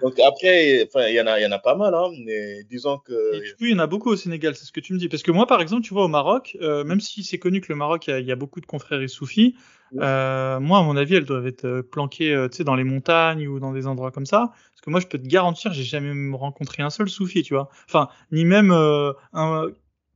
donc 0.02 0.20
après, 0.20 0.86
il 0.94 1.14
y 1.14 1.20
en 1.20 1.26
a, 1.26 1.40
y 1.40 1.46
en 1.46 1.52
a 1.52 1.58
pas 1.58 1.74
mal, 1.74 1.94
hein, 1.94 2.10
mais 2.24 2.64
disons 2.64 2.98
que. 2.98 3.34
Et 3.34 3.40
du 3.40 3.50
coup, 3.52 3.64
il 3.64 3.70
y 3.70 3.74
en 3.74 3.78
a 3.78 3.86
beaucoup 3.86 4.10
au 4.10 4.16
Sénégal, 4.16 4.54
c'est 4.54 4.66
ce 4.66 4.72
que 4.72 4.80
tu 4.80 4.92
me 4.92 4.98
dis. 4.98 5.08
Parce 5.08 5.22
que 5.22 5.30
moi, 5.30 5.46
par 5.46 5.60
exemple, 5.62 5.82
tu 5.82 5.94
vois, 5.94 6.04
au 6.04 6.08
Maroc, 6.08 6.56
euh, 6.60 6.84
même 6.84 7.00
si 7.00 7.24
c'est 7.24 7.38
connu 7.38 7.60
que 7.60 7.72
le 7.72 7.76
Maroc, 7.76 8.06
il 8.06 8.10
y 8.10 8.12
a, 8.12 8.18
il 8.20 8.26
y 8.26 8.32
a 8.32 8.36
beaucoup 8.36 8.60
de 8.60 8.66
confréries 8.66 9.08
soufis, 9.08 9.56
Ouais. 9.92 10.02
euh, 10.04 10.58
moi, 10.58 10.80
à 10.80 10.82
mon 10.82 10.96
avis, 10.96 11.14
elles 11.14 11.24
doivent 11.24 11.46
être 11.46 11.64
euh, 11.64 11.82
planquées, 11.82 12.34
euh, 12.34 12.48
tu 12.48 12.56
sais, 12.56 12.64
dans 12.64 12.74
les 12.74 12.82
montagnes 12.82 13.46
ou 13.46 13.60
dans 13.60 13.72
des 13.72 13.86
endroits 13.86 14.10
comme 14.10 14.26
ça. 14.26 14.50
Parce 14.50 14.80
que 14.82 14.90
moi, 14.90 14.98
je 14.98 15.06
peux 15.06 15.16
te 15.16 15.26
garantir, 15.28 15.72
j'ai 15.72 15.84
jamais 15.84 16.36
rencontré 16.36 16.82
un 16.82 16.90
seul 16.90 17.08
soufi, 17.08 17.44
tu 17.44 17.54
vois. 17.54 17.68
Enfin, 17.88 18.08
ni 18.32 18.44
même 18.44 18.72
un- 18.72 19.68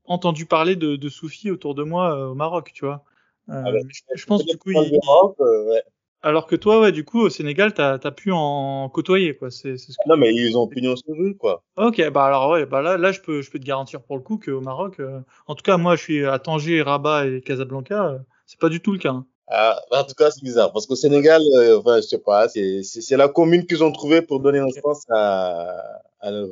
entendu 0.05 0.45
parler 0.45 0.75
de, 0.75 0.97
de 0.97 1.09
soufis 1.09 1.51
autour 1.53 1.77
de 1.77 1.85
moi 1.85 2.31
au 2.31 2.35
Maroc, 2.35 2.73
tu 2.75 2.85
vois. 2.85 3.05
Euh, 3.51 3.63
Ah 3.67 3.73
mais 3.73 3.81
je, 4.15 4.27
pense, 4.27 4.45
du 4.47 4.57
coup, 4.59 4.71
il- 4.71 4.99
euh, 5.41 5.71
ouais. 5.71 5.83
alors 6.23 6.47
que 6.47 6.55
toi, 6.55 6.81
ouais, 6.81 6.93
du 6.93 7.05
coup, 7.05 7.21
au 7.21 7.31
Sénégal, 7.31 7.75
t'as 7.75 7.95
as 8.03 8.11
pu 8.13 8.31
en 8.31 8.89
côtoyer, 8.89 9.37
quoi. 9.37 9.51
C'est 9.51 9.77
c'est 9.77 9.91
ce 9.91 9.97
que 9.97 10.09
Non, 10.09 10.17
mais 10.17 10.33
ils 10.33 10.57
ont 10.57 10.69
pignon 10.69 10.95
sur 10.95 11.17
rue, 11.17 11.37
quoi. 11.37 11.65
Ok, 11.77 12.01
bah 12.11 12.27
alors 12.27 12.51
ouais, 12.51 12.65
bah 12.65 12.81
là, 12.81 12.97
là 12.97 13.11
je 13.11 13.21
peux, 13.21 13.43
je 13.43 13.51
peux 13.51 13.59
te 13.59 13.65
garantir 13.65 14.03
pour 14.03 14.17
le 14.17 14.23
coup 14.23 14.39
qu'au 14.39 14.61
Maroc, 14.61 15.01
euh, 15.01 15.21
en 15.49 15.55
tout 15.57 15.63
cas 15.63 15.77
moi 15.79 15.97
je 15.97 16.03
suis 16.03 16.25
à 16.27 16.39
Tanger, 16.39 16.83
Rabat 16.83 17.27
et 17.27 17.41
Casablanca, 17.41 18.07
euh, 18.07 18.19
c'est 18.47 18.61
pas 18.61 18.69
du 18.69 18.81
tout 18.81 18.93
le 18.93 18.99
cas. 18.99 19.11
hein. 19.11 19.27
Ah, 19.53 19.81
en 19.91 20.05
tout 20.05 20.15
cas, 20.15 20.31
c'est 20.31 20.45
bizarre. 20.45 20.73
Parce 20.73 20.87
qu'au 20.87 20.95
Sénégal, 20.95 21.43
euh, 21.57 21.81
enfin, 21.81 21.97
je 21.97 22.03
sais 22.03 22.21
pas, 22.21 22.49
c'est, 22.49 23.17
la 23.17 23.27
commune 23.29 23.67
qu'ils 23.67 23.83
ont 23.83 23.91
trouvée 23.91 24.23
pour 24.23 24.39
donner 24.39 24.61
naissance 24.61 25.03
à, 25.11 25.77
à 26.21 26.31
leur, 26.31 26.47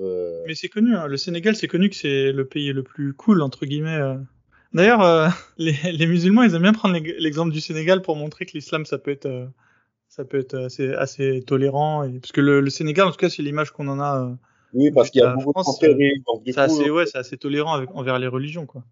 Mais 0.48 0.56
c'est 0.56 0.68
connu, 0.68 0.96
hein, 0.96 1.06
le 1.06 1.16
Sénégal 1.16 1.54
c'est 1.54 1.68
connu 1.68 1.90
que 1.90 1.94
c'est 1.96 2.32
le 2.32 2.44
pays 2.48 2.72
le 2.72 2.82
plus 2.82 3.12
cool 3.14 3.40
entre 3.42 3.66
guillemets 3.66 4.00
D'ailleurs, 4.72 5.02
euh, 5.02 5.28
les, 5.58 5.76
les, 5.92 6.06
musulmans, 6.06 6.42
ils 6.42 6.54
aiment 6.54 6.62
bien 6.62 6.72
prendre 6.72 6.98
l'exemple 7.18 7.52
du 7.52 7.60
Sénégal 7.60 8.02
pour 8.02 8.16
montrer 8.16 8.46
que 8.46 8.52
l'islam, 8.52 8.84
ça 8.84 8.98
peut 8.98 9.10
être, 9.10 9.26
euh, 9.26 9.46
ça 10.08 10.24
peut 10.24 10.38
être 10.38 10.54
assez, 10.54 10.92
assez 10.92 11.42
tolérant. 11.46 12.04
Et, 12.04 12.18
parce 12.18 12.32
que 12.32 12.40
le, 12.40 12.60
le, 12.60 12.70
Sénégal, 12.70 13.06
en 13.06 13.10
tout 13.10 13.16
cas, 13.16 13.30
c'est 13.30 13.42
l'image 13.42 13.70
qu'on 13.70 13.88
en 13.88 14.00
a. 14.00 14.22
Euh, 14.22 14.34
oui, 14.74 14.90
parce 14.90 15.10
qu'il 15.10 15.22
y 15.22 15.24
a 15.24 15.34
beaucoup 15.34 15.52
France, 15.52 15.78
de 15.78 15.96
C'est 16.46 16.58
assez, 16.58 16.90
ouais, 16.90 17.06
c'est 17.06 17.18
assez 17.18 17.38
tolérant 17.38 17.72
avec, 17.72 17.90
envers 17.94 18.18
les 18.18 18.26
religions, 18.26 18.66
quoi. 18.66 18.84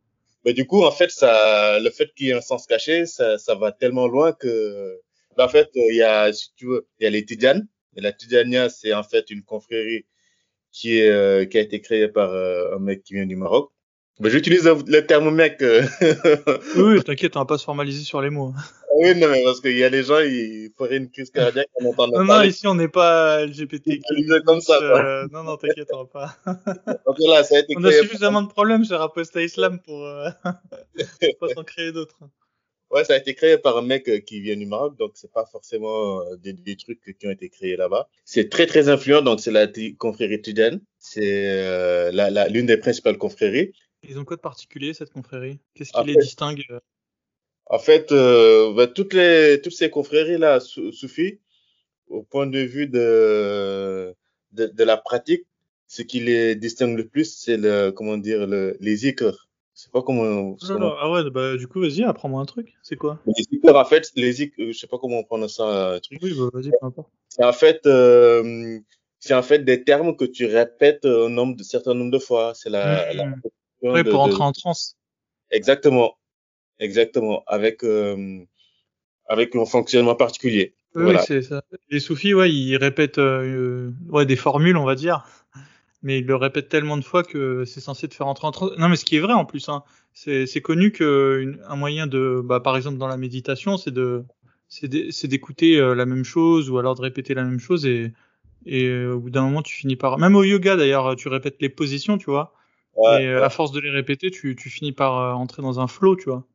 Mais 0.44 0.54
du 0.54 0.64
coup, 0.66 0.84
en 0.84 0.92
fait, 0.92 1.10
ça, 1.10 1.80
le 1.80 1.90
fait 1.90 2.14
qu'il 2.14 2.28
y 2.28 2.30
ait 2.30 2.34
un 2.34 2.40
sens 2.40 2.66
caché, 2.66 3.04
ça, 3.04 3.36
ça 3.36 3.56
va 3.56 3.72
tellement 3.72 4.06
loin 4.06 4.32
que, 4.32 5.00
bah, 5.36 5.44
en 5.44 5.48
fait, 5.48 5.68
il 5.74 5.96
y 5.96 6.02
a, 6.02 6.32
si 6.32 6.52
tu 6.54 6.66
veux, 6.66 6.86
il 7.00 7.04
y 7.04 7.06
a 7.06 7.10
les 7.10 7.24
Tidjanes. 7.24 7.66
Et 7.96 8.00
la 8.00 8.12
Tidjania, 8.12 8.68
c'est 8.68 8.94
en 8.94 9.02
fait 9.02 9.28
une 9.30 9.42
confrérie 9.42 10.06
qui 10.70 10.98
est, 10.98 11.50
qui 11.50 11.58
a 11.58 11.60
été 11.60 11.80
créée 11.80 12.08
par 12.08 12.32
un 12.32 12.78
mec 12.78 13.02
qui 13.02 13.14
vient 13.14 13.26
du 13.26 13.36
Maroc. 13.36 13.70
Bah, 14.18 14.30
J'utilise 14.30 14.64
le 14.64 15.00
terme 15.06 15.30
mec. 15.34 15.60
Euh. 15.60 15.84
oui, 16.76 17.02
t'inquiète, 17.02 17.36
on 17.36 17.40
va 17.40 17.46
pas 17.46 17.58
se 17.58 17.64
formaliser 17.64 18.02
sur 18.02 18.22
les 18.22 18.30
mots. 18.30 18.54
Oui, 18.98 19.14
non, 19.14 19.28
mais 19.28 19.44
parce 19.44 19.60
qu'il 19.60 19.76
y 19.76 19.84
a 19.84 19.90
des 19.90 20.04
gens, 20.04 20.20
ils 20.20 20.70
feraient 20.78 20.96
une 20.96 21.10
crise 21.10 21.30
cardiaque 21.30 21.68
en 21.82 21.86
entendant 21.86 22.24
Non, 22.24 22.36
non, 22.36 22.42
ici, 22.42 22.66
on 22.66 22.74
n'est 22.74 22.88
pas 22.88 23.44
LGBTQ. 23.44 24.00
comme 24.46 24.62
ça, 24.62 24.78
euh, 24.80 25.28
non, 25.32 25.42
non, 25.42 25.58
t'inquiète, 25.58 25.90
on 25.92 26.04
va 26.04 26.06
pas. 26.06 26.36
Donc 27.06 27.16
là, 27.18 27.44
ça 27.44 27.56
a 27.56 27.58
été 27.58 27.74
on 27.76 27.84
a 27.84 27.92
suffisamment 27.92 28.40
de 28.40 28.48
problèmes 28.48 28.84
sur 28.84 29.00
Aposta 29.02 29.42
Islam 29.42 29.80
pour, 29.84 30.02
euh, 30.02 30.30
pas 31.40 31.48
s'en 31.54 31.64
créer 31.64 31.92
d'autres. 31.92 32.18
Ouais, 32.90 33.04
ça 33.04 33.14
a 33.14 33.16
été 33.18 33.34
créé 33.34 33.58
par 33.58 33.76
un 33.76 33.82
mec 33.82 34.08
euh, 34.08 34.20
qui 34.20 34.40
vient 34.40 34.56
du 34.56 34.64
Maroc, 34.64 34.96
donc 34.96 35.10
c'est 35.14 35.32
pas 35.32 35.44
forcément 35.44 36.22
des, 36.36 36.54
des, 36.54 36.76
trucs 36.76 37.00
qui 37.18 37.26
ont 37.26 37.32
été 37.32 37.50
créés 37.50 37.76
là-bas. 37.76 38.08
C'est 38.24 38.48
très 38.48 38.66
très 38.66 38.88
influent, 38.88 39.20
donc 39.20 39.40
c'est 39.40 39.50
la 39.50 39.66
confrérie 39.98 40.40
Tidjane, 40.40 40.80
c'est 40.98 41.50
euh, 41.50 42.10
l'une 42.48 42.66
la, 42.66 42.74
des 42.74 42.76
principales 42.78 43.18
confréries. 43.18 43.72
Ils 44.02 44.18
ont 44.18 44.24
quoi 44.24 44.36
de 44.36 44.40
particulier 44.40 44.94
cette 44.94 45.10
confrérie? 45.10 45.58
Qu'est-ce 45.74 45.92
qui 45.92 45.98
en 45.98 46.04
les 46.04 46.14
fait, 46.14 46.20
distingue 46.20 46.64
euh? 46.70 46.80
En 47.66 47.78
fait, 47.78 48.12
euh, 48.12 48.72
bah, 48.74 48.86
toutes 48.86 49.14
les 49.14 49.60
toutes 49.62 49.72
ces 49.72 49.90
confréries 49.90 50.38
là 50.38 50.60
soufis, 50.60 51.40
au 52.08 52.22
point 52.22 52.46
de 52.46 52.60
vue 52.60 52.86
de 52.86 54.14
de, 54.52 54.66
de 54.66 54.84
la 54.84 54.96
pratique, 54.96 55.44
ce 55.88 56.02
qui 56.02 56.20
les 56.20 56.54
distingue 56.54 56.96
le 56.96 57.08
plus, 57.08 57.34
c'est 57.36 57.56
le 57.56 57.90
comment 57.90 58.16
dire 58.16 58.46
le, 58.46 58.76
les 58.80 58.96
zikrs. 58.96 59.48
C'est 59.74 59.92
pas 59.92 60.00
comment. 60.02 60.56
comment... 60.56 60.94
Ah 60.98 61.10
ouais, 61.10 61.28
bah 61.30 61.56
du 61.56 61.66
coup, 61.66 61.80
vas-y, 61.80 62.02
apprends-moi 62.02 62.40
un 62.40 62.46
truc. 62.46 62.74
C'est 62.82 62.96
quoi? 62.96 63.18
Les 63.26 63.42
zikrs, 63.42 63.76
en 63.76 63.84
fait, 63.84 64.10
les 64.14 64.32
zikrs, 64.32 64.54
je 64.58 64.72
sais 64.72 64.86
pas 64.86 64.98
comment 64.98 65.18
on 65.18 65.24
prononce 65.24 65.56
ça, 65.56 65.94
un 65.94 66.00
truc. 66.00 66.18
Oui, 66.22 66.32
bah, 66.38 66.48
vas-y, 66.52 66.70
peu 66.70 66.86
importe. 66.86 67.10
C'est 67.28 67.44
en 67.44 67.52
fait 67.52 67.84
euh, 67.86 68.78
c'est 69.18 69.34
en 69.34 69.42
fait 69.42 69.58
des 69.58 69.84
termes 69.84 70.16
que 70.16 70.24
tu 70.24 70.46
répètes 70.46 71.04
un 71.04 71.28
nombre 71.28 71.56
de 71.56 71.62
certain 71.62 71.92
nombre 71.92 72.10
de 72.10 72.18
fois. 72.18 72.52
C'est 72.54 72.70
la, 72.70 73.12
mmh. 73.12 73.16
la 73.16 73.34
oui, 73.82 74.04
pour 74.04 74.20
entrer 74.20 74.42
en 74.42 74.52
transe. 74.52 74.96
Exactement, 75.50 76.16
exactement, 76.78 77.44
avec 77.46 77.84
euh, 77.84 78.44
avec 79.26 79.54
un 79.54 79.64
fonctionnement 79.64 80.14
particulier. 80.14 80.74
Oui, 80.94 81.04
voilà. 81.04 81.20
c'est 81.20 81.42
ça. 81.42 81.62
Les 81.90 82.00
soufis, 82.00 82.34
ouais, 82.34 82.50
ils 82.50 82.76
répètent 82.76 83.18
euh, 83.18 83.90
ouais 84.08 84.24
des 84.24 84.36
formules, 84.36 84.76
on 84.76 84.84
va 84.84 84.94
dire, 84.94 85.26
mais 86.02 86.18
ils 86.20 86.26
le 86.26 86.36
répètent 86.36 86.68
tellement 86.68 86.96
de 86.96 87.04
fois 87.04 87.22
que 87.22 87.64
c'est 87.64 87.80
censé 87.80 88.08
te 88.08 88.14
faire 88.14 88.26
entrer 88.26 88.46
en 88.46 88.52
transe. 88.52 88.70
Non, 88.78 88.88
mais 88.88 88.96
ce 88.96 89.04
qui 89.04 89.16
est 89.16 89.20
vrai 89.20 89.34
en 89.34 89.44
plus, 89.44 89.68
hein, 89.68 89.82
c'est 90.12 90.46
c'est 90.46 90.62
connu 90.62 90.92
que 90.92 91.40
une, 91.42 91.60
un 91.68 91.76
moyen 91.76 92.06
de, 92.06 92.40
bah, 92.42 92.60
par 92.60 92.76
exemple 92.76 92.98
dans 92.98 93.08
la 93.08 93.16
méditation, 93.16 93.76
c'est 93.76 93.90
de 93.90 94.24
c'est 94.68 95.28
d'écouter 95.28 95.78
euh, 95.78 95.94
la 95.94 96.06
même 96.06 96.24
chose 96.24 96.70
ou 96.70 96.78
alors 96.78 96.94
de 96.94 97.02
répéter 97.02 97.34
la 97.34 97.44
même 97.44 97.60
chose 97.60 97.86
et 97.86 98.12
et 98.64 98.86
euh, 98.86 99.14
au 99.14 99.20
bout 99.20 99.30
d'un 99.30 99.42
moment 99.42 99.62
tu 99.62 99.76
finis 99.76 99.94
par 99.94 100.18
même 100.18 100.34
au 100.34 100.42
yoga 100.42 100.74
d'ailleurs 100.74 101.14
tu 101.14 101.28
répètes 101.28 101.56
les 101.60 101.68
positions 101.68 102.18
tu 102.18 102.26
vois 102.26 102.52
et 103.04 103.26
euh, 103.26 103.44
à 103.44 103.50
force 103.50 103.72
de 103.72 103.80
les 103.80 103.90
répéter, 103.90 104.30
tu, 104.30 104.56
tu 104.56 104.70
finis 104.70 104.92
par 104.92 105.18
euh, 105.18 105.32
entrer 105.32 105.62
dans 105.62 105.80
un 105.80 105.86
flow, 105.86 106.16
tu 106.16 106.28
vois. 106.30 106.46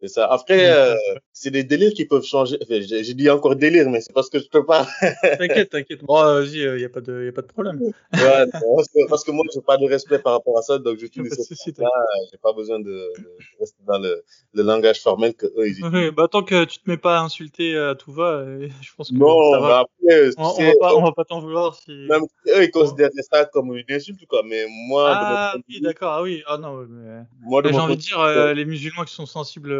C'est 0.00 0.08
ça. 0.08 0.26
Après, 0.26 0.70
euh, 0.70 0.94
c'est 1.32 1.50
des 1.50 1.64
délires 1.64 1.92
qui 1.92 2.04
peuvent 2.04 2.24
changer. 2.24 2.56
Enfin, 2.62 2.80
j'ai 2.80 3.14
dit 3.14 3.28
encore 3.28 3.56
délire, 3.56 3.90
mais 3.90 4.00
c'est 4.00 4.12
parce 4.12 4.30
que 4.30 4.38
je 4.38 4.48
peux 4.48 4.64
pas. 4.64 4.86
t'inquiète, 5.22 5.70
t'inquiète. 5.70 6.04
Bon, 6.04 6.22
vas-y, 6.22 6.58
il 6.58 6.80
y 6.80 6.84
a 6.84 6.88
pas 6.88 7.00
de, 7.00 7.24
y 7.24 7.28
a 7.28 7.32
pas 7.32 7.42
de 7.42 7.48
problème. 7.48 7.80
ouais, 7.80 8.46
parce 9.08 9.24
que, 9.24 9.32
moi, 9.32 9.44
j'ai 9.52 9.60
pas 9.60 9.76
de 9.76 9.86
respect 9.86 10.20
par 10.20 10.34
rapport 10.34 10.56
à 10.56 10.62
ça, 10.62 10.78
donc 10.78 10.98
j'utilise 10.98 11.34
ça. 11.34 11.54
J'ai 12.30 12.38
pas 12.40 12.52
besoin 12.52 12.78
de, 12.78 12.84
de, 12.84 13.12
rester 13.58 13.82
dans 13.86 13.98
le, 13.98 14.22
le 14.52 14.62
langage 14.62 15.00
formel 15.00 15.34
que 15.34 15.46
eux 15.46 15.66
ils 15.66 15.78
utilisent. 15.78 15.92
Ouais, 15.92 16.10
bah 16.12 16.28
tant 16.30 16.42
que 16.42 16.64
tu 16.64 16.78
te 16.78 16.88
mets 16.88 16.96
pas 16.96 17.18
à 17.18 17.22
insulter 17.22 17.76
à 17.76 17.94
tout 17.96 18.12
va, 18.12 18.44
je 18.80 18.90
pense 18.96 19.10
que 19.10 19.16
non, 19.16 19.52
ça 19.52 19.60
va. 19.60 19.78
Après, 19.80 20.30
on, 20.36 20.42
on, 20.42 20.64
va 20.64 20.72
pas, 20.80 20.94
on 20.96 21.02
va 21.02 21.12
pas 21.12 21.24
t'en 21.24 21.40
vouloir 21.40 21.74
si. 21.74 21.90
Même 22.08 22.22
eux 22.46 22.62
ils 22.62 22.70
considèrent 22.70 23.10
ça 23.30 23.44
comme 23.46 23.76
une 23.76 23.84
insulte, 23.90 24.24
quoi. 24.26 24.42
Mais 24.44 24.66
moi. 24.88 25.10
Ah 25.12 25.54
oui, 25.68 25.80
d'accord. 25.80 26.12
Ah 26.12 26.22
oui. 26.22 26.42
Ah 26.46 26.58
non. 26.58 26.86
Mais... 26.88 27.22
Moi, 27.40 27.62
j'ai 27.64 27.74
envie 27.78 27.96
de 27.96 28.00
dire, 28.00 28.20
euh, 28.20 28.52
les 28.54 28.64
musulmans 28.64 29.04
qui 29.04 29.14
sont 29.14 29.26
sensibles 29.26 29.72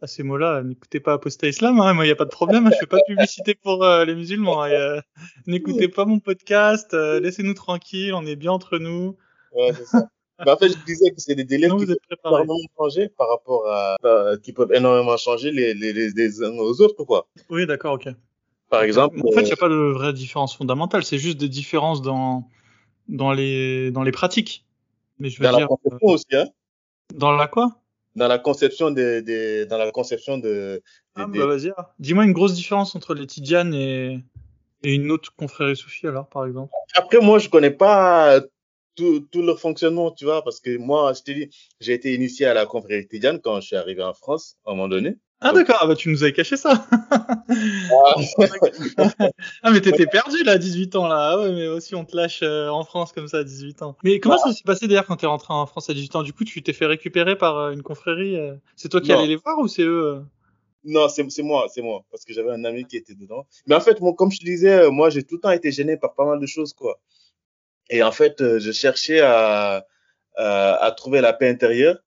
à 0.00 0.06
ces 0.06 0.22
mots-là, 0.22 0.62
n'écoutez 0.62 1.00
pas 1.00 1.14
Apostat 1.14 1.48
Islam, 1.48 1.80
hein, 1.80 1.92
moi 1.94 2.04
il 2.04 2.08
n'y 2.08 2.12
a 2.12 2.16
pas 2.16 2.24
de 2.24 2.30
problème, 2.30 2.70
je 2.72 2.78
fais 2.78 2.86
pas 2.86 2.98
de 2.98 3.14
publicité 3.14 3.54
pour 3.54 3.84
euh, 3.84 4.04
les 4.04 4.14
musulmans. 4.14 4.62
Hein, 4.62 5.00
n'écoutez 5.46 5.88
pas 5.88 6.04
mon 6.04 6.18
podcast, 6.20 6.94
euh, 6.94 7.20
laissez-nous 7.20 7.54
tranquilles, 7.54 8.14
on 8.14 8.26
est 8.26 8.36
bien 8.36 8.52
entre 8.52 8.78
nous. 8.78 9.16
Ouais, 9.52 9.72
c'est 9.72 9.84
ça. 9.86 10.08
Mais 10.44 10.50
en 10.50 10.56
fait, 10.58 10.68
je 10.68 10.84
disais 10.84 11.10
que 11.10 11.16
c'est 11.18 11.34
des 11.34 11.44
délais 11.44 11.68
qui 11.68 11.86
peuvent 11.86 11.96
énormément 12.24 12.58
changer 12.76 13.08
par 13.08 13.28
rapport 13.30 13.66
à, 13.68 13.96
euh, 14.04 14.36
qui 14.36 14.52
peuvent 14.52 14.72
énormément 14.74 15.16
changer 15.16 15.50
les, 15.50 15.72
les, 15.72 15.94
les, 15.94 16.10
les 16.10 16.42
uns 16.42 16.52
aux 16.58 16.80
autres, 16.82 17.04
quoi. 17.04 17.26
Oui, 17.48 17.66
d'accord, 17.66 17.94
ok. 17.94 18.08
Par 18.68 18.82
exemple. 18.82 19.18
En 19.26 19.32
fait, 19.32 19.42
il 19.42 19.46
n'y 19.46 19.52
a 19.52 19.56
pas 19.56 19.70
de 19.70 19.92
vraie 19.92 20.12
différence 20.12 20.54
fondamentale, 20.54 21.04
c'est 21.04 21.18
juste 21.18 21.38
des 21.38 21.48
différences 21.48 22.02
dans, 22.02 22.50
dans 23.08 23.32
les, 23.32 23.90
dans 23.92 24.02
les 24.02 24.12
pratiques. 24.12 24.66
Mais 25.18 25.30
je 25.30 25.38
veux 25.40 25.48
dans 25.48 25.56
dire. 25.56 25.60
La 25.60 25.68
conception 25.68 26.08
aussi, 26.08 26.26
hein. 26.32 26.48
Dans 27.14 27.32
la 27.32 27.46
quoi? 27.46 27.80
Dans 28.16 28.28
la 28.28 28.38
conception 28.38 28.90
de, 28.90 29.20
de 29.20 29.64
dans 29.64 29.78
la 29.78 29.90
conception 29.92 30.38
de, 30.38 30.48
de 30.48 30.82
ah, 31.14 31.26
bah 31.26 31.46
vas-y 31.46 31.68
hein. 31.68 31.86
dis-moi 31.98 32.24
une 32.24 32.32
grosse 32.32 32.54
différence 32.54 32.96
entre 32.96 33.14
les 33.14 33.26
Tidjanes 33.26 33.74
et, 33.74 34.18
et 34.82 34.94
une 34.94 35.10
autre 35.10 35.32
confrérie 35.36 35.76
soufie 35.76 36.06
alors 36.06 36.28
par 36.28 36.46
exemple 36.46 36.72
après 36.94 37.20
moi 37.20 37.38
je 37.38 37.48
connais 37.48 37.70
pas 37.70 38.40
tout, 38.96 39.20
tout 39.30 39.42
le 39.42 39.54
fonctionnement 39.54 40.10
tu 40.10 40.24
vois 40.24 40.42
parce 40.42 40.60
que 40.60 40.76
moi 40.78 41.12
je 41.12 41.22
t'ai 41.22 41.34
dit 41.34 41.50
j'ai 41.80 41.92
été 41.92 42.14
initié 42.14 42.46
à 42.46 42.54
la 42.54 42.66
confrérie 42.66 43.06
Tidjane 43.06 43.40
quand 43.40 43.60
je 43.60 43.66
suis 43.66 43.76
arrivé 43.76 44.02
en 44.02 44.14
France 44.14 44.56
à 44.64 44.72
un 44.72 44.74
moment 44.74 44.88
donné 44.88 45.16
ah 45.40 45.52
d'accord, 45.52 45.76
ah 45.82 45.86
bah 45.86 45.94
tu 45.94 46.08
nous 46.08 46.22
avais 46.22 46.32
caché 46.32 46.56
ça. 46.56 46.86
ah, 49.62 49.70
mais 49.70 49.82
t'étais 49.82 50.06
perdu 50.06 50.42
là 50.44 50.52
à 50.52 50.58
18 50.58 50.96
ans 50.96 51.06
là. 51.08 51.32
Ah 51.32 51.38
ouais 51.38 51.52
mais 51.52 51.66
aussi 51.66 51.94
on 51.94 52.06
te 52.06 52.16
lâche 52.16 52.40
euh, 52.42 52.68
en 52.68 52.84
France 52.84 53.12
comme 53.12 53.28
ça 53.28 53.38
à 53.38 53.44
18 53.44 53.82
ans. 53.82 53.96
Mais 54.02 54.18
comment 54.18 54.38
ça 54.38 54.54
s'est 54.54 54.64
passé 54.64 54.88
d'ailleurs 54.88 55.04
quand 55.04 55.16
t'es 55.16 55.26
rentré 55.26 55.52
en 55.52 55.66
France 55.66 55.90
à 55.90 55.94
18 55.94 56.16
ans? 56.16 56.22
Du 56.22 56.32
coup 56.32 56.44
tu 56.44 56.62
t'es 56.62 56.72
fait 56.72 56.86
récupérer 56.86 57.36
par 57.36 57.58
euh, 57.58 57.72
une 57.72 57.82
confrérie 57.82 58.36
euh... 58.36 58.54
C'est 58.76 58.88
toi 58.88 59.02
qui 59.02 59.10
non. 59.10 59.18
allais 59.18 59.26
les 59.26 59.36
voir 59.36 59.58
ou 59.58 59.68
c'est 59.68 59.82
eux 59.82 60.06
euh? 60.06 60.22
Non 60.84 61.10
c'est 61.10 61.30
c'est 61.30 61.42
moi 61.42 61.66
c'est 61.68 61.82
moi 61.82 62.02
parce 62.10 62.24
que 62.24 62.32
j'avais 62.32 62.50
un 62.50 62.64
ami 62.64 62.86
qui 62.86 62.96
était 62.96 63.14
dedans. 63.14 63.46
Mais 63.66 63.74
en 63.74 63.80
fait 63.80 64.00
moi 64.00 64.14
comme 64.14 64.32
je 64.32 64.38
te 64.38 64.44
disais 64.44 64.90
moi 64.90 65.10
j'ai 65.10 65.22
tout 65.22 65.34
le 65.34 65.42
temps 65.42 65.50
été 65.50 65.70
gêné 65.70 65.98
par 65.98 66.14
pas 66.14 66.24
mal 66.24 66.40
de 66.40 66.46
choses 66.46 66.72
quoi. 66.72 66.98
Et 67.90 68.02
en 68.02 68.12
fait 68.12 68.42
je 68.58 68.72
cherchais 68.72 69.20
à, 69.20 69.84
à 70.36 70.74
à 70.82 70.90
trouver 70.92 71.20
la 71.20 71.34
paix 71.34 71.50
intérieure 71.50 71.98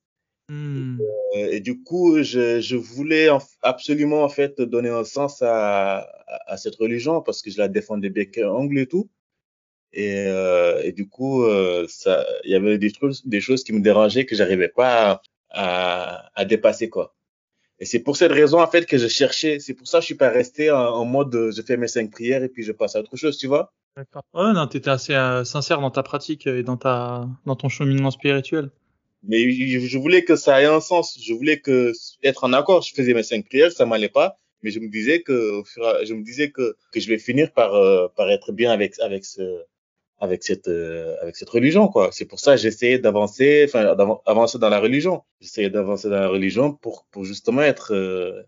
Et, 0.50 0.54
euh, 0.54 1.50
et, 1.52 1.60
du 1.60 1.84
coup, 1.84 2.24
je, 2.24 2.60
je 2.60 2.76
voulais 2.76 3.30
en, 3.30 3.40
absolument 3.62 4.24
en 4.24 4.30
fait 4.30 4.60
donner 4.62 4.90
un 4.90 5.04
sens 5.04 5.42
à, 5.42 6.00
à, 6.00 6.54
à, 6.54 6.58
cette 6.58 6.76
religion 6.76 7.22
parce 7.22 7.42
que 7.42 7.52
je 7.52 7.58
la 7.60 7.68
défendais 7.68 8.10
bec 8.10 8.40
ongle 8.44 8.80
et 8.80 8.88
tout. 8.88 9.10
Et, 9.94 10.26
euh, 10.28 10.82
et 10.84 10.92
du 10.92 11.08
coup, 11.08 11.44
euh, 11.44 11.86
ça, 11.88 12.26
il 12.44 12.52
y 12.52 12.56
avait 12.56 12.78
des 12.78 12.92
choses, 12.94 13.26
des 13.26 13.42
choses 13.42 13.64
qui 13.64 13.74
me 13.74 13.82
dérangeaient 13.82 14.26
que 14.26 14.36
j'arrivais 14.36 14.70
pas 14.70 15.22
à, 15.52 16.30
à, 16.36 16.46
dépasser 16.46 16.90
quoi. 16.90 17.16
Et 17.80 17.86
c'est 17.86 18.00
pour 18.00 18.18
cette 18.18 18.32
raison 18.32 18.62
en 18.62 18.68
fait 18.68 18.86
que 18.86 18.98
je 18.98 19.08
cherchais. 19.08 19.60
C'est 19.60 19.74
pour 19.74 19.88
ça 19.88 20.00
que 20.00 20.02
je 20.02 20.08
suis 20.08 20.16
pas 20.16 20.30
resté 20.30 20.70
en, 20.72 20.78
en 20.78 21.06
mode 21.06 21.32
de, 21.32 21.52
je 21.52 21.62
fais 21.62 21.78
mes 21.78 21.88
cinq 21.88 22.12
prières 22.12 22.44
et 22.44 22.50
puis 22.50 22.64
je 22.64 22.72
passe 22.72 22.96
à 22.96 23.00
autre 23.00 23.16
chose, 23.16 23.38
tu 23.38 23.48
vois. 23.48 23.72
D'accord. 23.96 24.24
Ouais, 24.34 24.54
non, 24.54 24.68
t'étais 24.68 24.90
assez 24.90 25.14
euh, 25.14 25.44
sincère 25.44 25.82
dans 25.82 25.92
ta 25.92 26.04
pratique 26.04 26.46
et 26.46 26.64
dans 26.64 26.78
ta, 26.78 27.28
dans 27.46 27.56
ton 27.56 27.70
cheminement 27.70 28.12
spirituel 28.12 28.70
mais 29.24 29.52
je 29.52 29.98
voulais 29.98 30.24
que 30.24 30.36
ça 30.36 30.62
ait 30.62 30.66
un 30.66 30.80
sens. 30.80 31.18
Je 31.22 31.34
voulais 31.34 31.60
que 31.60 31.92
être 32.24 32.44
en 32.44 32.54
accord. 32.54 32.82
Je 32.82 32.94
faisais 32.94 33.14
mes 33.14 33.24
cinq 33.24 33.46
prières, 33.46 33.72
ça 33.72 33.86
m'allait 33.86 34.10
pas, 34.10 34.38
mais 34.64 34.72
je 34.72 34.80
me 34.80 34.90
disais 34.90 35.22
que 35.22 35.62
je 36.04 36.14
me 36.14 36.24
disais 36.24 36.52
que 36.52 36.76
que 36.92 37.00
je 37.00 37.08
vais 37.10 37.18
finir 37.18 37.52
par 37.54 37.76
euh, 37.76 38.08
par 38.16 38.30
être 38.32 38.52
bien 38.52 38.72
avec 38.72 39.00
avec 39.00 39.26
ce 39.26 39.64
avec 40.20 40.44
cette 40.44 40.68
euh, 40.68 41.16
avec 41.22 41.36
cette 41.36 41.50
religion 41.50 41.88
quoi. 41.88 42.10
C'est 42.12 42.26
pour 42.26 42.40
ça 42.40 42.56
j'essayais 42.56 43.00
d'avancer, 43.00 43.66
enfin 43.68 43.96
d'avancer 43.96 44.60
dans 44.60 44.70
la 44.70 44.80
religion. 44.80 45.24
J'essayais 45.42 45.70
d'avancer 45.70 46.10
dans 46.10 46.20
la 46.20 46.30
religion 46.30 46.74
pour 46.74 47.06
pour 47.12 47.26
justement 47.26 47.62
être 47.62 47.94
euh, 47.94 48.44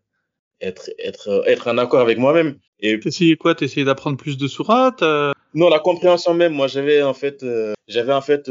être 0.61 0.89
être 0.99 1.43
être 1.47 1.67
en 1.67 1.77
accord 1.77 2.01
avec 2.01 2.17
moi-même. 2.17 2.59
Et 2.79 2.99
t'essayais 2.99 3.35
quoi? 3.35 3.55
T'essayais 3.55 3.85
d'apprendre 3.85 4.17
plus 4.17 4.37
de 4.37 4.47
sourates 4.47 5.03
euh... 5.03 5.31
Non, 5.53 5.70
la 5.70 5.79
compréhension 5.79 6.34
même. 6.34 6.53
Moi, 6.53 6.67
j'avais 6.67 7.01
en 7.03 7.13
fait 7.13 7.43
euh, 7.43 7.74
j'avais 7.88 8.13
en 8.13 8.22
fait 8.22 8.50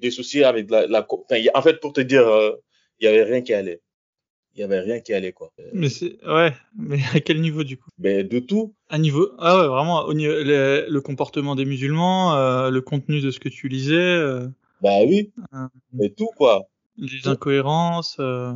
des 0.00 0.10
soucis 0.10 0.44
avec 0.44 0.70
la, 0.70 0.86
la 0.86 1.06
enfin, 1.08 1.36
en 1.54 1.62
fait 1.62 1.80
pour 1.80 1.92
te 1.92 2.00
dire 2.00 2.26
euh, 2.26 2.52
il 3.00 3.04
y 3.04 3.08
avait 3.08 3.22
rien 3.22 3.40
qui 3.42 3.54
allait 3.54 3.80
il 4.54 4.60
y 4.60 4.62
avait 4.62 4.80
rien 4.80 5.00
qui 5.00 5.12
allait 5.12 5.32
quoi 5.32 5.52
mais 5.72 5.88
c'est 5.88 6.16
ouais 6.26 6.52
mais 6.78 6.98
à 7.14 7.20
quel 7.20 7.40
niveau 7.40 7.64
du 7.64 7.76
coup? 7.76 7.90
Ben 7.98 8.26
de 8.26 8.38
tout 8.38 8.74
à 8.88 8.98
niveau 8.98 9.30
ah 9.38 9.60
ouais 9.60 9.68
vraiment 9.68 10.04
au 10.04 10.14
niveau 10.14 10.32
le, 10.32 10.86
le 10.88 11.00
comportement 11.00 11.54
des 11.54 11.64
musulmans 11.64 12.36
euh, 12.36 12.70
le 12.70 12.80
contenu 12.80 13.20
de 13.20 13.30
ce 13.30 13.40
que 13.40 13.48
tu 13.48 13.68
lisais 13.68 13.94
euh... 13.94 14.46
bah 14.82 14.98
oui 15.06 15.32
euh... 15.54 15.68
et 16.00 16.12
tout 16.12 16.30
quoi 16.36 16.66
Les 16.98 17.28
incohérences. 17.28 18.16
Euh... 18.20 18.52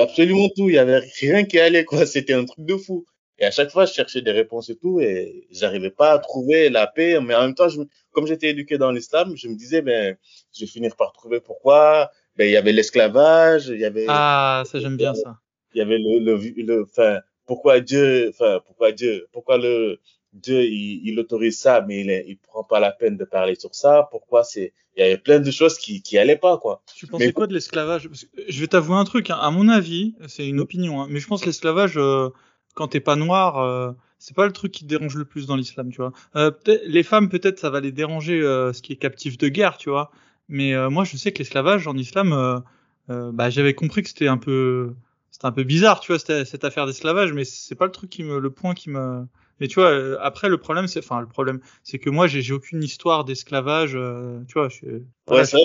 Absolument 0.00 0.48
tout. 0.54 0.68
Il 0.68 0.74
y 0.74 0.78
avait 0.78 1.00
rien 1.20 1.44
qui 1.44 1.58
allait, 1.58 1.84
quoi. 1.84 2.06
C'était 2.06 2.34
un 2.34 2.44
truc 2.44 2.64
de 2.64 2.76
fou. 2.76 3.04
Et 3.40 3.44
à 3.44 3.50
chaque 3.50 3.70
fois, 3.70 3.84
je 3.84 3.92
cherchais 3.92 4.22
des 4.22 4.30
réponses 4.30 4.70
et 4.70 4.76
tout, 4.76 5.00
et 5.00 5.48
j'arrivais 5.50 5.90
pas 5.90 6.12
à 6.12 6.18
trouver 6.20 6.70
la 6.70 6.86
paix. 6.86 7.18
Mais 7.20 7.34
en 7.34 7.40
même 7.40 7.54
temps, 7.54 7.68
je, 7.68 7.80
comme 8.12 8.28
j'étais 8.28 8.50
éduqué 8.50 8.78
dans 8.78 8.92
l'islam, 8.92 9.32
je 9.36 9.48
me 9.48 9.56
disais, 9.56 9.82
ben, 9.82 10.16
je 10.56 10.60
vais 10.60 10.70
finir 10.70 10.94
par 10.94 11.12
trouver 11.12 11.40
pourquoi. 11.40 12.10
Ben, 12.36 12.44
il 12.48 12.52
y 12.52 12.56
avait 12.56 12.72
l'esclavage, 12.72 13.66
il 13.66 13.80
y 13.80 13.84
avait. 13.84 14.06
Ah, 14.08 14.62
ça 14.66 14.78
j'aime 14.78 14.96
bien 14.96 15.14
ça. 15.14 15.40
Il 15.74 15.78
y 15.78 15.80
avait 15.80 15.98
le, 15.98 16.20
le, 16.20 16.36
le, 16.62 16.82
enfin, 16.82 17.18
pourquoi 17.44 17.80
Dieu, 17.80 18.28
enfin, 18.28 18.60
pourquoi 18.64 18.92
Dieu, 18.92 19.26
pourquoi 19.32 19.58
le 19.58 19.98
Dieu, 20.32 20.62
il, 20.62 21.00
il 21.04 21.18
autorise 21.18 21.58
ça, 21.58 21.84
mais 21.86 22.02
il, 22.02 22.24
il 22.28 22.38
prend 22.38 22.62
pas 22.62 22.78
la 22.78 22.92
peine 22.92 23.16
de 23.16 23.24
parler 23.24 23.56
sur 23.56 23.74
ça. 23.74 24.06
Pourquoi 24.12 24.44
c'est, 24.44 24.72
il 24.96 25.00
y 25.00 25.06
avait 25.06 25.18
plein 25.18 25.40
de 25.40 25.50
choses 25.50 25.76
qui, 25.76 26.02
qui 26.02 26.18
allaient 26.18 26.36
pas, 26.36 26.58
quoi. 26.58 26.82
Tu 26.94 27.08
pensais 27.08 27.32
quoi 27.32 27.48
de 27.48 27.54
l'esclavage? 27.54 28.08
Je 28.48 28.60
vais 28.60 28.68
t'avouer 28.68 28.94
un 28.94 29.04
truc. 29.04 29.30
Hein. 29.30 29.38
À 29.40 29.50
mon 29.50 29.68
avis, 29.68 30.14
c'est 30.28 30.46
une 30.46 30.60
opinion, 30.60 31.02
hein, 31.02 31.08
mais 31.10 31.18
je 31.18 31.26
pense 31.26 31.40
que 31.40 31.46
l'esclavage. 31.46 31.94
Euh 31.96 32.28
quand 32.74 32.88
t'es 32.88 33.00
pas 33.00 33.16
noir, 33.16 33.58
euh, 33.58 33.92
c'est 34.18 34.36
pas 34.36 34.46
le 34.46 34.52
truc 34.52 34.72
qui 34.72 34.84
te 34.84 34.88
dérange 34.88 35.16
le 35.16 35.24
plus 35.24 35.46
dans 35.46 35.56
l'islam, 35.56 35.90
tu 35.90 35.98
vois. 35.98 36.12
Euh, 36.36 36.50
les 36.86 37.02
femmes, 37.02 37.28
peut-être, 37.28 37.58
ça 37.58 37.70
va 37.70 37.80
les 37.80 37.92
déranger, 37.92 38.40
euh, 38.40 38.72
ce 38.72 38.82
qui 38.82 38.92
est 38.92 38.96
captif 38.96 39.38
de 39.38 39.48
guerre, 39.48 39.76
tu 39.76 39.90
vois. 39.90 40.10
Mais 40.48 40.74
moi, 40.90 41.04
je 41.04 41.16
sais 41.16 41.32
que 41.32 41.38
l'esclavage 41.38 41.86
en 41.86 41.96
islam, 41.96 42.62
bah, 43.08 43.48
j'avais 43.48 43.74
compris 43.74 44.02
que 44.02 44.08
c'était 44.10 44.28
un 44.28 44.36
peu, 44.36 44.94
c'était 45.34 45.46
un 45.46 45.52
peu 45.52 45.64
bizarre, 45.64 45.98
tu 45.98 46.12
vois, 46.12 46.20
cette 46.20 46.62
affaire 46.62 46.86
d'esclavage, 46.86 47.32
mais 47.32 47.42
c'est 47.42 47.74
pas 47.74 47.86
le 47.86 47.90
truc 47.90 48.08
qui 48.08 48.22
me, 48.22 48.38
le 48.38 48.50
point 48.50 48.72
qui 48.72 48.88
me, 48.88 49.26
mais 49.58 49.66
tu 49.66 49.80
vois, 49.80 49.90
euh, 49.90 50.16
après 50.20 50.48
le 50.48 50.58
problème, 50.58 50.86
c'est, 50.86 51.00
enfin 51.00 51.20
le 51.20 51.26
problème, 51.26 51.58
c'est 51.82 51.98
que 51.98 52.08
moi 52.08 52.28
j'ai, 52.28 52.52
aucune 52.52 52.84
histoire 52.84 53.24
d'esclavage. 53.24 53.96
Euh, 53.96 54.38
tu 54.46 54.54
vois, 54.54 54.68
je, 54.68 55.00
ouais, 55.28 55.44
c'est 55.44 55.58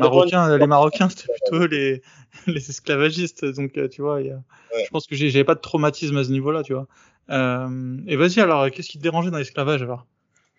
Marocains, 0.00 0.56
les 0.56 0.66
Marocains 0.66 1.10
c'était 1.10 1.30
plutôt 1.34 1.66
les, 1.66 2.00
les 2.46 2.70
esclavagistes. 2.70 3.44
Donc 3.44 3.76
euh, 3.76 3.88
tu 3.88 4.00
vois, 4.00 4.22
y 4.22 4.30
a, 4.30 4.40
je 4.82 4.88
pense 4.88 5.06
que 5.06 5.14
j'ai, 5.14 5.28
j'avais 5.28 5.44
pas 5.44 5.54
de 5.54 5.60
traumatisme 5.60 6.16
à 6.16 6.24
ce 6.24 6.30
niveau-là, 6.30 6.62
tu 6.62 6.72
vois. 6.72 6.86
Euh, 7.28 7.98
et 8.06 8.16
vas-y 8.16 8.40
alors, 8.40 8.70
qu'est-ce 8.70 8.88
qui 8.88 8.96
te 8.96 9.02
dérangeait 9.02 9.30
dans 9.30 9.36
l'esclavage 9.36 9.82
alors? 9.82 10.06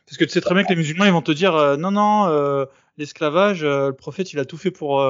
Parce 0.05 0.17
que 0.17 0.25
tu 0.25 0.29
sais 0.29 0.41
très 0.41 0.53
bien 0.53 0.63
que 0.63 0.69
les 0.69 0.75
musulmans 0.75 1.05
ils 1.05 1.11
vont 1.11 1.23
te 1.23 1.31
dire 1.31 1.53
non 1.79 1.89
non, 1.89 2.67
l'esclavage, 2.99 3.63
le 3.63 3.89
prophète 3.89 4.33
il 4.33 4.39
a 4.39 4.45
tout 4.45 4.57
fait 4.57 4.69
pour 4.69 5.03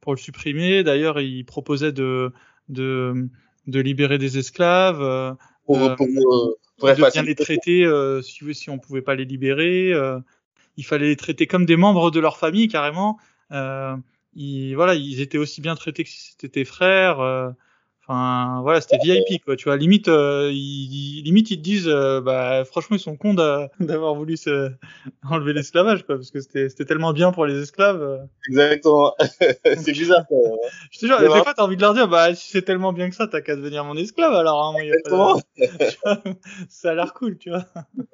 pour 0.00 0.14
le 0.14 0.18
supprimer. 0.18 0.82
D'ailleurs, 0.84 1.20
il 1.20 1.44
proposait 1.44 1.92
de 1.92 2.32
de 2.68 3.28
de 3.66 3.80
libérer 3.80 4.18
des 4.18 4.38
esclaves. 4.38 5.36
Pour, 5.66 5.96
pour, 5.96 6.06
de 6.86 7.12
bien 7.12 7.22
les 7.22 7.34
traiter 7.34 7.84
euh, 7.84 8.22
si, 8.22 8.54
si 8.54 8.70
on 8.70 8.78
pouvait 8.78 9.02
pas 9.02 9.14
les 9.14 9.24
libérer. 9.24 9.92
Euh, 9.92 10.18
il 10.76 10.84
fallait 10.84 11.08
les 11.08 11.16
traiter 11.16 11.46
comme 11.46 11.66
des 11.66 11.76
membres 11.76 12.10
de 12.10 12.20
leur 12.20 12.38
famille 12.38 12.68
carrément. 12.68 13.18
Euh, 13.52 13.96
ils, 14.34 14.74
voilà, 14.74 14.94
ils 14.94 15.20
étaient 15.20 15.38
aussi 15.38 15.60
bien 15.60 15.74
traités 15.74 16.04
que 16.04 16.10
si 16.10 16.30
c'était 16.30 16.48
tes 16.48 16.64
frères. 16.64 17.18
Euh, 18.08 18.12
enfin, 18.12 18.60
voilà, 18.62 18.80
c'était 18.80 18.98
VIP 19.02 19.44
quoi. 19.44 19.56
Tu 19.56 19.64
vois, 19.64 19.76
limite, 19.76 20.08
euh, 20.08 20.50
ils, 20.52 21.22
limite 21.24 21.50
ils 21.50 21.58
te 21.58 21.62
disent, 21.62 21.88
bah 21.88 22.64
franchement 22.64 22.96
ils 22.96 23.00
sont 23.00 23.16
cons 23.16 23.34
d'avoir 23.80 24.14
voulu 24.14 24.36
se 24.36 24.70
enlever 25.30 25.52
l'esclavage 25.52 26.04
quoi, 26.04 26.16
parce 26.16 26.30
que 26.30 26.40
c'était 26.40 26.84
tellement 26.84 27.12
bien 27.12 27.32
pour 27.32 27.46
les 27.46 27.60
esclaves. 27.60 28.26
Exactement. 28.48 29.14
c'est 29.76 29.92
bizarre. 29.92 30.26
Quoi. 30.26 30.38
Je 30.90 30.98
te 30.98 31.06
jure, 31.06 31.18
des 31.20 31.26
fois 31.26 31.54
t'as 31.54 31.62
envie 31.62 31.76
de 31.76 31.82
leur 31.82 31.94
dire, 31.94 32.08
bah 32.08 32.34
si 32.34 32.50
c'est 32.50 32.62
tellement 32.62 32.92
bien 32.92 33.10
que 33.10 33.16
ça, 33.16 33.26
t'as 33.26 33.40
qu'à 33.40 33.56
devenir 33.56 33.84
mon 33.84 33.96
esclave 33.96 34.34
alors. 34.34 34.64
Hein, 34.64 34.72
moi, 34.72 34.82
Exactement. 34.82 35.40
ça 36.68 36.90
a 36.90 36.94
l'air 36.94 37.12
cool, 37.14 37.38
tu 37.38 37.50
vois. 37.50 37.64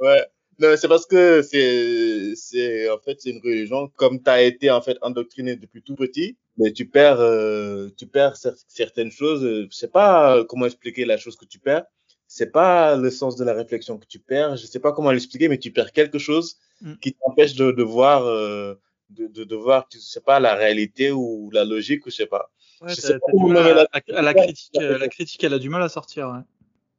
Ouais. 0.00 0.24
Non, 0.58 0.74
c'est 0.76 0.88
parce 0.88 1.06
que 1.06 1.42
c'est, 1.42 2.34
c'est, 2.36 2.88
en 2.88 2.98
fait, 2.98 3.20
c'est 3.20 3.30
une 3.30 3.40
religion, 3.42 3.88
comme 3.96 4.22
tu 4.22 4.30
as 4.30 4.42
été, 4.42 4.70
en 4.70 4.80
fait, 4.80 4.96
endoctriné 5.02 5.56
depuis 5.56 5.82
tout 5.82 5.94
petit, 5.94 6.36
mais 6.56 6.72
tu 6.72 6.86
perds, 6.86 7.20
euh, 7.20 7.88
tu 7.96 8.06
perds 8.06 8.36
certaines 8.68 9.10
choses. 9.10 9.42
Je 9.42 9.74
sais 9.74 9.88
pas 9.88 10.44
comment 10.44 10.66
expliquer 10.66 11.04
la 11.04 11.16
chose 11.16 11.36
que 11.36 11.44
tu 11.44 11.58
perds. 11.58 11.84
C'est 12.26 12.52
pas 12.52 12.96
le 12.96 13.10
sens 13.10 13.36
de 13.36 13.44
la 13.44 13.52
réflexion 13.52 13.98
que 13.98 14.06
tu 14.06 14.18
perds. 14.18 14.56
Je 14.56 14.66
sais 14.66 14.80
pas 14.80 14.92
comment 14.92 15.10
l'expliquer, 15.10 15.48
mais 15.48 15.58
tu 15.58 15.72
perds 15.72 15.92
quelque 15.92 16.18
chose 16.18 16.56
mm. 16.80 16.94
qui 17.00 17.14
t'empêche 17.14 17.54
de, 17.54 17.72
de 17.72 17.82
voir, 17.82 18.24
euh, 18.26 18.74
de, 19.10 19.26
de, 19.26 19.44
de 19.44 19.56
voir, 19.56 19.88
tu 19.88 19.98
sais 20.00 20.20
pas, 20.20 20.40
la 20.40 20.54
réalité 20.54 21.10
ou 21.10 21.50
la 21.52 21.64
logique 21.64 22.06
ou 22.06 22.10
je 22.10 22.16
sais 22.16 22.26
pas. 22.26 22.50
Ouais, 22.80 22.90
je 22.90 23.00
sais 23.00 23.18
pas 23.18 23.88
à, 23.92 24.22
la 24.22 24.34
critique, 24.34 24.74
la 24.74 25.08
critique, 25.08 25.44
elle 25.44 25.54
a 25.54 25.58
du 25.58 25.68
mal 25.68 25.82
à 25.82 25.88
sortir. 25.88 26.28
Ouais. 26.28 26.40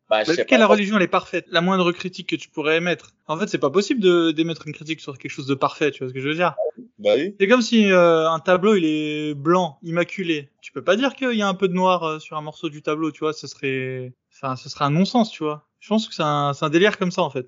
Bah, 0.10 0.24
je 0.24 0.34
sais 0.34 0.46
la 0.58 0.68
religion 0.68 0.98
elle 0.98 1.04
est 1.04 1.08
parfaite, 1.08 1.46
la 1.50 1.62
moindre 1.62 1.92
critique 1.92 2.30
que 2.30 2.36
tu 2.36 2.48
pourrais 2.50 2.78
émettre. 2.78 3.16
En 3.28 3.38
fait, 3.40 3.48
c'est 3.48 3.58
pas 3.58 3.72
possible 3.72 4.02
de 4.02 4.32
d'émettre 4.32 4.68
une 4.68 4.74
critique 4.74 5.00
sur 5.02 5.18
quelque 5.18 5.32
chose 5.32 5.48
de 5.48 5.56
parfait, 5.56 5.90
tu 5.90 6.04
vois 6.04 6.10
ce 6.10 6.14
que 6.14 6.20
je 6.20 6.28
veux 6.28 6.36
dire? 6.36 6.54
Bah 7.00 7.12
oui. 7.16 7.36
C'est 7.40 7.48
comme 7.48 7.64
si 7.64 7.92
euh, 7.92 8.30
un 8.30 8.40
tableau 8.40 8.76
il 8.76 8.86
est 8.86 9.34
blanc, 9.34 9.80
immaculé. 9.82 10.50
Tu 10.62 10.72
peux 10.72 10.84
pas 10.84 10.96
dire 10.96 11.16
qu'il 11.16 11.34
y 11.34 11.42
a 11.42 11.48
un 11.48 11.56
peu 11.56 11.68
de 11.68 11.74
noir 11.74 12.04
euh, 12.04 12.20
sur 12.20 12.38
un 12.38 12.42
morceau 12.42 12.70
du 12.70 12.84
tableau, 12.84 13.12
tu 13.12 13.22
vois, 13.22 13.34
ce 13.34 13.48
serait 13.48 14.14
enfin 14.32 14.56
ce 14.56 14.70
serait 14.70 14.86
un 14.86 14.92
non-sens, 14.92 15.32
tu 15.32 15.44
vois? 15.44 15.68
Je 15.80 15.90
pense 15.90 16.08
que 16.08 16.14
c'est 16.14 16.24
un 16.24 16.54
c'est 16.54 16.66
un 16.66 16.70
délire 16.70 17.00
comme 17.00 17.12
ça 17.12 17.24
en 17.24 17.32
fait. 17.32 17.48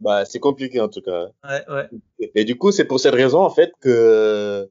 Bah, 0.00 0.24
c'est 0.24 0.38
compliqué 0.38 0.80
en 0.80 0.88
tout 0.88 1.00
cas. 1.00 1.26
Ouais, 1.42 1.64
ouais. 1.68 1.88
Et 2.36 2.44
du 2.44 2.56
coup, 2.56 2.70
c'est 2.70 2.84
pour 2.84 3.00
cette 3.00 3.14
raison 3.14 3.40
en 3.40 3.50
fait 3.50 3.72
que 3.80 4.70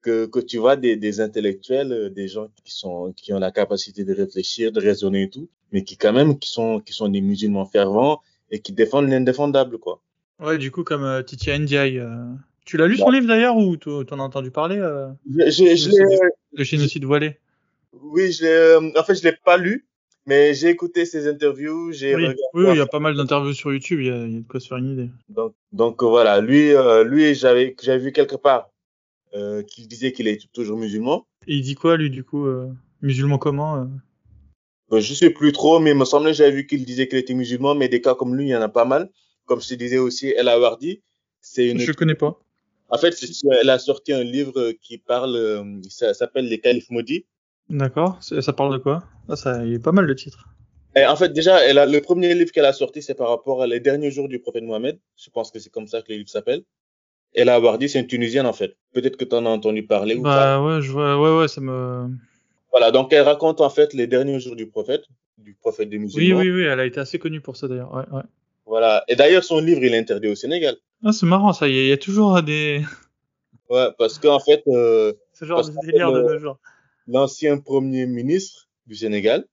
que, 0.00 0.26
que 0.26 0.40
tu 0.40 0.56
vois 0.56 0.76
des, 0.76 0.96
des 0.96 1.20
intellectuels, 1.20 1.92
euh, 1.92 2.10
des 2.10 2.28
gens 2.28 2.48
qui 2.64 2.72
sont 2.74 3.12
qui 3.14 3.34
ont 3.34 3.38
la 3.38 3.50
capacité 3.50 4.04
de 4.04 4.14
réfléchir, 4.14 4.72
de 4.72 4.80
raisonner 4.80 5.24
et 5.24 5.30
tout, 5.30 5.48
mais 5.72 5.84
qui 5.84 5.96
quand 5.96 6.12
même 6.12 6.38
qui 6.38 6.50
sont 6.50 6.80
qui 6.80 6.92
sont 6.92 7.08
des 7.08 7.20
musulmans 7.20 7.66
fervents 7.66 8.20
et 8.50 8.60
qui 8.60 8.72
défendent 8.72 9.08
l'indéfendable 9.08 9.78
quoi. 9.78 10.00
Ouais, 10.40 10.58
du 10.58 10.70
coup 10.70 10.84
comme 10.84 11.04
euh, 11.04 11.22
Titi 11.22 11.50
Ndiaye. 11.50 11.98
Euh... 11.98 12.32
Tu 12.64 12.76
l'as 12.76 12.86
lu 12.86 12.96
son 12.96 13.10
livre 13.10 13.26
d'ailleurs 13.26 13.56
ou 13.56 13.76
t'en 13.76 14.18
as 14.18 14.22
entendu 14.22 14.50
parler 14.50 14.78
euh... 14.78 15.08
je, 15.26 15.50
je 15.50 15.88
l'ai 15.90 16.18
Le 16.52 16.64
génocide 16.64 17.04
voilé. 17.04 17.38
Oui, 17.92 18.32
je. 18.32 18.44
Euh, 18.44 18.90
en 18.96 19.02
fait, 19.02 19.16
je 19.16 19.24
l'ai 19.24 19.34
pas 19.44 19.56
lu, 19.56 19.86
mais 20.26 20.54
j'ai 20.54 20.68
écouté 20.68 21.04
ses 21.04 21.28
interviews. 21.28 21.92
J'ai 21.92 22.14
oui, 22.14 22.28
oui, 22.54 22.66
il 22.70 22.76
y 22.76 22.80
a 22.80 22.86
pas 22.86 23.00
mal 23.00 23.16
d'interviews 23.16 23.52
sur 23.52 23.72
YouTube. 23.72 24.00
Il 24.00 24.06
y, 24.06 24.10
a, 24.10 24.24
il 24.24 24.32
y 24.32 24.36
a 24.36 24.40
de 24.40 24.46
quoi 24.46 24.60
se 24.60 24.68
faire 24.68 24.78
une 24.78 24.92
idée. 24.92 25.10
Donc, 25.28 25.54
donc 25.72 26.02
voilà, 26.02 26.40
lui, 26.40 26.72
lui, 27.04 27.34
j'avais 27.34 27.74
j'avais 27.82 27.98
vu 27.98 28.12
quelque 28.12 28.36
part 28.36 28.70
euh, 29.34 29.62
qui 29.62 29.86
disait 29.86 30.12
qu'il 30.12 30.28
est 30.28 30.52
toujours 30.52 30.78
musulman. 30.78 31.26
Et 31.46 31.54
il 31.54 31.62
dit 31.62 31.74
quoi, 31.74 31.96
lui, 31.96 32.10
du 32.10 32.22
coup 32.22 32.46
euh, 32.46 32.68
Musulman 33.00 33.38
comment 33.38 33.76
euh? 33.76 33.84
Je 35.00 35.14
sais 35.14 35.30
plus 35.30 35.52
trop, 35.52 35.78
mais 35.78 35.90
il 35.90 35.96
me 35.96 36.04
semblait 36.04 36.34
j'avais 36.34 36.50
vu 36.50 36.66
qu'il 36.66 36.84
disait 36.84 37.08
qu'il 37.08 37.18
était 37.18 37.34
musulman, 37.34 37.74
mais 37.74 37.88
des 37.88 38.00
cas 38.00 38.14
comme 38.14 38.36
lui, 38.36 38.46
il 38.46 38.50
y 38.50 38.56
en 38.56 38.62
a 38.62 38.68
pas 38.68 38.84
mal. 38.84 39.10
Comme 39.46 39.60
je 39.60 39.68
te 39.68 39.74
disais 39.74 39.98
aussi, 39.98 40.28
El 40.28 40.48
Awardi, 40.48 41.02
c'est 41.40 41.68
une... 41.68 41.78
Je 41.78 41.92
connais 41.92 42.14
pas. 42.14 42.38
En 42.88 42.98
fait, 42.98 43.16
elle 43.60 43.70
a 43.70 43.78
sorti 43.78 44.12
un 44.12 44.22
livre 44.22 44.72
qui 44.82 44.98
parle, 44.98 45.34
euh, 45.34 45.64
ça 45.88 46.12
s'appelle 46.12 46.46
Les 46.46 46.60
Califes 46.60 46.90
maudits. 46.90 47.24
D'accord. 47.70 48.18
Ça 48.20 48.52
parle 48.52 48.74
de 48.74 48.78
quoi? 48.78 49.04
Ah, 49.28 49.36
ça, 49.36 49.64
Il 49.64 49.72
y 49.72 49.76
a 49.76 49.78
pas 49.78 49.92
mal 49.92 50.06
de 50.06 50.12
titres. 50.12 50.46
Et 50.94 51.06
en 51.06 51.16
fait, 51.16 51.32
déjà, 51.32 51.64
elle 51.64 51.78
a, 51.78 51.86
le 51.86 52.00
premier 52.02 52.34
livre 52.34 52.52
qu'elle 52.52 52.66
a 52.66 52.74
sorti, 52.74 53.00
c'est 53.00 53.14
par 53.14 53.30
rapport 53.30 53.62
à 53.62 53.66
les 53.66 53.80
derniers 53.80 54.10
jours 54.10 54.28
du 54.28 54.40
prophète 54.40 54.64
Mohammed. 54.64 54.98
Je 55.16 55.30
pense 55.30 55.50
que 55.50 55.58
c'est 55.58 55.70
comme 55.70 55.86
ça 55.86 56.02
que 56.02 56.12
le 56.12 56.18
livre 56.18 56.28
s'appelle. 56.28 56.64
Elle 57.34 57.48
a 57.48 57.54
Awardi, 57.54 57.88
c'est 57.88 58.00
une 58.00 58.06
Tunisienne 58.06 58.44
en 58.44 58.52
fait. 58.52 58.76
Peut-être 58.92 59.16
que 59.16 59.24
tu 59.24 59.34
en 59.34 59.46
as 59.46 59.48
entendu 59.48 59.86
parler 59.86 60.16
ou 60.16 60.22
bah, 60.22 60.36
pas. 60.36 60.62
ouais, 60.62 60.82
je 60.82 60.92
vois, 60.92 61.18
ouais, 61.18 61.40
ouais, 61.40 61.48
ça 61.48 61.62
me. 61.62 62.10
Voilà, 62.72 62.90
donc 62.90 63.12
elle 63.12 63.22
raconte 63.22 63.60
en 63.60 63.70
fait 63.70 63.92
les 63.92 64.06
derniers 64.06 64.40
jours 64.40 64.56
du 64.56 64.66
prophète, 64.66 65.04
du 65.36 65.54
prophète 65.54 65.90
des 65.90 65.98
musulmans. 65.98 66.40
Oui, 66.40 66.50
oui, 66.50 66.56
oui, 66.56 66.62
elle 66.62 66.80
a 66.80 66.86
été 66.86 66.98
assez 67.00 67.18
connue 67.18 67.40
pour 67.40 67.56
ça 67.56 67.68
d'ailleurs. 67.68 67.94
Ouais, 67.94 68.04
ouais. 68.10 68.22
Voilà, 68.64 69.04
et 69.08 69.16
d'ailleurs 69.16 69.44
son 69.44 69.60
livre 69.60 69.84
il 69.84 69.92
est 69.92 69.98
interdit 69.98 70.28
au 70.28 70.34
Sénégal. 70.34 70.76
Ah, 71.04 71.12
c'est 71.12 71.26
marrant 71.26 71.52
ça, 71.52 71.68
il 71.68 71.86
y, 71.86 71.92
a 71.92 71.96
toujours 71.96 72.42
des. 72.42 72.82
Ouais, 73.68 73.88
parce 73.96 74.18
qu'en 74.18 74.38
fait. 74.38 74.62
Euh, 74.66 75.14
Ce 75.32 75.46
genre 75.46 75.66
de 75.66 75.72
délire 75.86 76.12
de 76.12 76.22
nos 76.22 76.38
jours. 76.38 76.58
L'ancien 77.06 77.58
premier 77.58 78.06
ministre 78.06 78.68
du 78.86 78.94
Sénégal, 78.94 79.46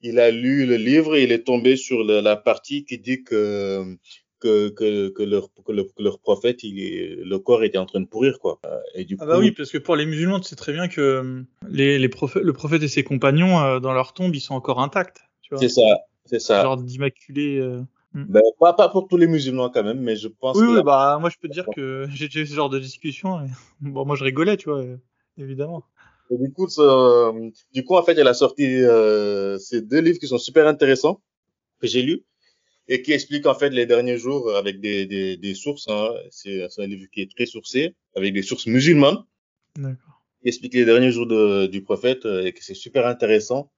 il 0.00 0.20
a 0.20 0.30
lu 0.30 0.66
le 0.66 0.76
livre 0.76 1.16
et 1.16 1.24
il 1.24 1.32
est 1.32 1.44
tombé 1.44 1.76
sur 1.76 2.04
la 2.04 2.36
partie 2.36 2.84
qui 2.84 2.98
dit 2.98 3.24
que 3.24 3.96
que, 4.44 4.68
que, 4.68 5.08
que, 5.08 5.22
leur, 5.22 5.48
que, 5.64 5.72
leur, 5.72 5.86
que 5.86 6.02
leur 6.02 6.18
prophète, 6.18 6.62
il 6.62 6.78
est, 6.78 7.16
le 7.16 7.38
corps 7.38 7.64
était 7.64 7.78
en 7.78 7.86
train 7.86 8.00
de 8.00 8.06
pourrir, 8.06 8.38
quoi. 8.38 8.60
Et 8.94 9.06
du 9.06 9.16
ah 9.18 9.24
bah 9.24 9.38
oui, 9.38 9.52
parce 9.52 9.70
que 9.70 9.78
pour 9.78 9.96
les 9.96 10.04
musulmans, 10.04 10.38
tu 10.38 10.48
sais 10.48 10.56
très 10.56 10.72
bien 10.74 10.86
que 10.86 11.00
euh, 11.00 11.42
les, 11.66 11.98
les 11.98 12.08
prophètes, 12.10 12.42
le 12.42 12.52
prophète 12.52 12.82
et 12.82 12.88
ses 12.88 13.04
compagnons, 13.04 13.58
euh, 13.58 13.80
dans 13.80 13.94
leur 13.94 14.12
tombe, 14.12 14.34
ils 14.34 14.40
sont 14.40 14.54
encore 14.54 14.80
intacts. 14.80 15.22
C'est 15.56 15.70
ça, 15.70 15.82
c'est 16.26 16.40
ça. 16.40 16.62
Genre 16.62 16.76
d'immaculés. 16.76 17.58
Euh... 17.58 17.80
Hmm. 18.12 18.26
Ben, 18.28 18.42
pas, 18.60 18.74
pas 18.74 18.90
pour 18.90 19.08
tous 19.08 19.16
les 19.16 19.26
musulmans 19.26 19.70
quand 19.70 19.82
même, 19.82 20.00
mais 20.00 20.16
je 20.16 20.28
pense. 20.28 20.56
Oui, 20.58 20.66
que 20.66 20.76
oui 20.76 20.82
bah 20.84 21.18
moi 21.20 21.30
je 21.30 21.36
peux 21.40 21.48
te 21.48 21.52
dire 21.52 21.66
que 21.74 22.06
j'ai 22.14 22.26
eu 22.26 22.46
ce 22.46 22.54
genre 22.54 22.68
de 22.68 22.78
discussion. 22.78 23.40
Et... 23.40 23.48
Bon, 23.80 24.04
moi 24.04 24.14
je 24.14 24.24
rigolais, 24.24 24.56
tu 24.58 24.68
vois, 24.68 24.84
évidemment. 25.38 25.84
Et 26.30 26.38
du 26.38 26.52
coup, 26.52 26.68
euh, 26.78 27.50
du 27.72 27.84
coup, 27.84 27.96
en 27.96 28.02
fait, 28.02 28.16
elle 28.18 28.28
a 28.28 28.34
sorti 28.34 28.64
euh, 28.64 29.58
ces 29.58 29.82
deux 29.82 30.00
livres 30.00 30.18
qui 30.18 30.26
sont 30.26 30.38
super 30.38 30.66
intéressants 30.66 31.20
que 31.80 31.86
j'ai 31.86 32.02
lus 32.02 32.24
et 32.88 33.02
qui 33.02 33.12
explique 33.12 33.46
en 33.46 33.54
fait 33.54 33.70
les 33.70 33.86
derniers 33.86 34.18
jours 34.18 34.54
avec 34.54 34.80
des, 34.80 35.06
des, 35.06 35.36
des 35.36 35.54
sources. 35.54 35.88
Hein. 35.88 36.10
C'est 36.30 36.66
un 36.78 36.86
livre 36.86 37.06
qui 37.12 37.22
est 37.22 37.30
très 37.30 37.46
sourcé, 37.46 37.94
avec 38.14 38.32
des 38.34 38.42
sources 38.42 38.66
musulmanes. 38.66 39.24
D'accord. 39.76 40.22
Qui 40.42 40.48
explique 40.48 40.74
les 40.74 40.84
derniers 40.84 41.10
jours 41.10 41.26
de, 41.26 41.66
du 41.66 41.82
prophète 41.82 42.26
euh, 42.26 42.44
et 42.44 42.52
que 42.52 42.62
c'est 42.62 42.74
super 42.74 43.06
intéressant. 43.06 43.70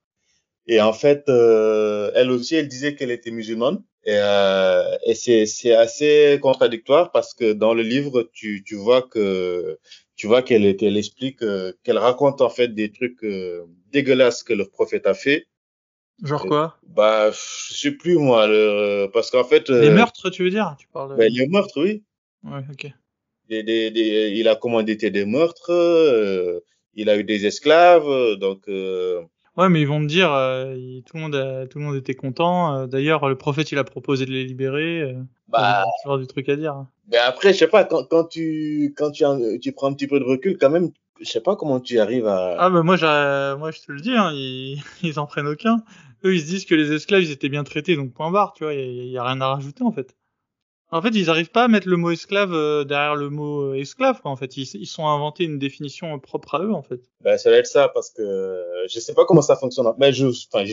Et 0.66 0.80
en 0.80 0.92
fait, 0.92 1.28
euh, 1.28 2.10
elle 2.14 2.30
aussi, 2.30 2.56
elle 2.56 2.66
disait 2.66 2.96
qu'elle 2.96 3.12
était 3.12 3.30
musulmane. 3.30 3.82
Et, 4.04 4.18
euh, 4.18 4.96
et 5.04 5.14
c'est, 5.14 5.46
c'est 5.46 5.72
assez 5.72 6.38
contradictoire 6.42 7.12
parce 7.12 7.34
que 7.34 7.52
dans 7.52 7.74
le 7.74 7.82
livre, 7.82 8.28
tu, 8.32 8.62
tu 8.64 8.74
vois 8.74 9.02
que 9.02 9.78
tu 10.16 10.26
vois 10.26 10.42
qu'elle 10.42 10.76
qu'elle 10.76 10.96
explique, 10.96 11.42
euh, 11.42 11.72
qu'elle 11.82 11.98
raconte 11.98 12.40
en 12.40 12.48
fait 12.48 12.68
des 12.68 12.90
trucs 12.90 13.22
euh, 13.22 13.64
dégueulasses 13.92 14.42
que 14.42 14.54
le 14.54 14.66
prophète 14.66 15.06
a 15.06 15.14
fait. 15.14 15.46
Genre 16.22 16.46
quoi 16.46 16.78
Bah, 16.88 17.30
je 17.30 17.74
sais 17.74 17.90
plus 17.90 18.16
moi, 18.16 18.46
le, 18.46 19.06
parce 19.12 19.30
qu'en 19.30 19.44
fait. 19.44 19.68
Les 19.68 19.90
meurtres, 19.90 20.30
tu 20.30 20.44
veux 20.44 20.50
dire 20.50 20.74
Tu 20.78 20.88
parles. 20.88 21.16
Bah, 21.16 21.28
les 21.28 21.46
meurtres, 21.46 21.80
oui. 21.82 22.02
Ouais, 22.44 22.60
ok. 22.72 22.90
Des, 23.48 23.62
des, 23.62 23.90
des, 23.90 24.32
il 24.34 24.48
a 24.48 24.56
commandité 24.56 25.10
des 25.10 25.24
meurtres, 25.24 25.70
euh, 25.72 26.60
il 26.94 27.08
a 27.10 27.16
eu 27.16 27.24
des 27.24 27.46
esclaves, 27.46 28.34
donc. 28.36 28.62
Euh... 28.68 29.20
Ouais, 29.56 29.68
mais 29.68 29.80
ils 29.80 29.86
vont 29.86 30.00
me 30.00 30.08
dire, 30.08 30.32
euh, 30.32 30.74
tout 31.06 31.16
le 31.16 31.22
monde, 31.22 31.34
a, 31.34 31.66
tout 31.66 31.78
le 31.78 31.84
monde 31.84 31.96
était 31.96 32.14
content. 32.14 32.86
D'ailleurs, 32.86 33.28
le 33.28 33.36
prophète, 33.36 33.70
il 33.72 33.78
a 33.78 33.84
proposé 33.84 34.26
de 34.26 34.30
les 34.30 34.44
libérer. 34.44 35.14
bah. 35.48 35.84
avoir 36.04 36.18
du 36.18 36.26
truc 36.26 36.48
à 36.48 36.56
dire. 36.56 36.72
hein. 36.74 36.88
Mais 37.10 37.18
après, 37.18 37.52
je 37.52 37.58
sais 37.58 37.68
pas, 37.68 37.84
quand, 37.84 38.04
quand 38.04 38.24
tu, 38.24 38.92
quand 38.96 39.10
tu, 39.12 39.24
tu 39.60 39.72
prends 39.72 39.88
un 39.88 39.94
petit 39.94 40.08
peu 40.08 40.18
de 40.18 40.24
recul, 40.24 40.58
quand 40.58 40.70
même, 40.70 40.90
je 41.20 41.24
sais 41.30 41.40
pas 41.40 41.56
comment 41.56 41.80
tu 41.80 41.98
arrives 42.00 42.26
à. 42.26 42.56
Ah 42.58 42.68
bah 42.68 42.82
moi, 42.82 42.96
moi 43.56 43.70
je 43.70 43.80
te 43.80 43.92
le 43.92 44.00
dis, 44.00 44.12
hein, 44.12 44.30
ils, 44.34 44.82
ils 45.02 45.18
en 45.18 45.26
prennent 45.26 45.46
aucun. 45.46 45.82
Eux, 46.26 46.34
ils 46.34 46.40
se 46.40 46.46
disent 46.46 46.64
que 46.66 46.74
les 46.74 46.92
esclaves, 46.92 47.22
ils 47.22 47.30
étaient 47.30 47.48
bien 47.48 47.64
traités, 47.64 47.96
donc 47.96 48.12
point 48.12 48.30
barre, 48.30 48.52
tu 48.52 48.64
vois, 48.64 48.74
il 48.74 49.04
y, 49.04 49.10
y, 49.10 49.18
a 49.18 49.24
rien 49.24 49.40
à 49.40 49.54
rajouter 49.54 49.84
en 49.84 49.92
fait. 49.92 50.16
En 50.92 51.02
fait, 51.02 51.10
ils 51.10 51.30
arrivent 51.30 51.50
pas 51.50 51.64
à 51.64 51.68
mettre 51.68 51.88
le 51.88 51.96
mot 51.96 52.12
esclave 52.12 52.52
euh, 52.52 52.84
derrière 52.84 53.16
le 53.16 53.28
mot 53.28 53.72
euh, 53.72 53.74
esclave, 53.74 54.20
quoi, 54.20 54.30
en 54.30 54.36
fait. 54.36 54.56
Ils, 54.56 54.68
ils 54.74 54.86
sont 54.86 55.06
inventés 55.08 55.42
une 55.42 55.58
définition 55.58 56.16
propre 56.20 56.54
à 56.54 56.62
eux, 56.62 56.72
en 56.72 56.82
fait. 56.82 57.00
Ben, 57.22 57.36
ça 57.38 57.50
va 57.50 57.56
être 57.56 57.66
ça, 57.66 57.88
parce 57.88 58.10
que 58.10 58.22
euh, 58.22 58.86
je 58.88 59.00
sais 59.00 59.12
pas 59.12 59.24
comment 59.24 59.42
ça 59.42 59.56
fonctionne. 59.56 59.92
Mais 59.98 60.12
je, 60.12 60.26
enfin, 60.26 60.64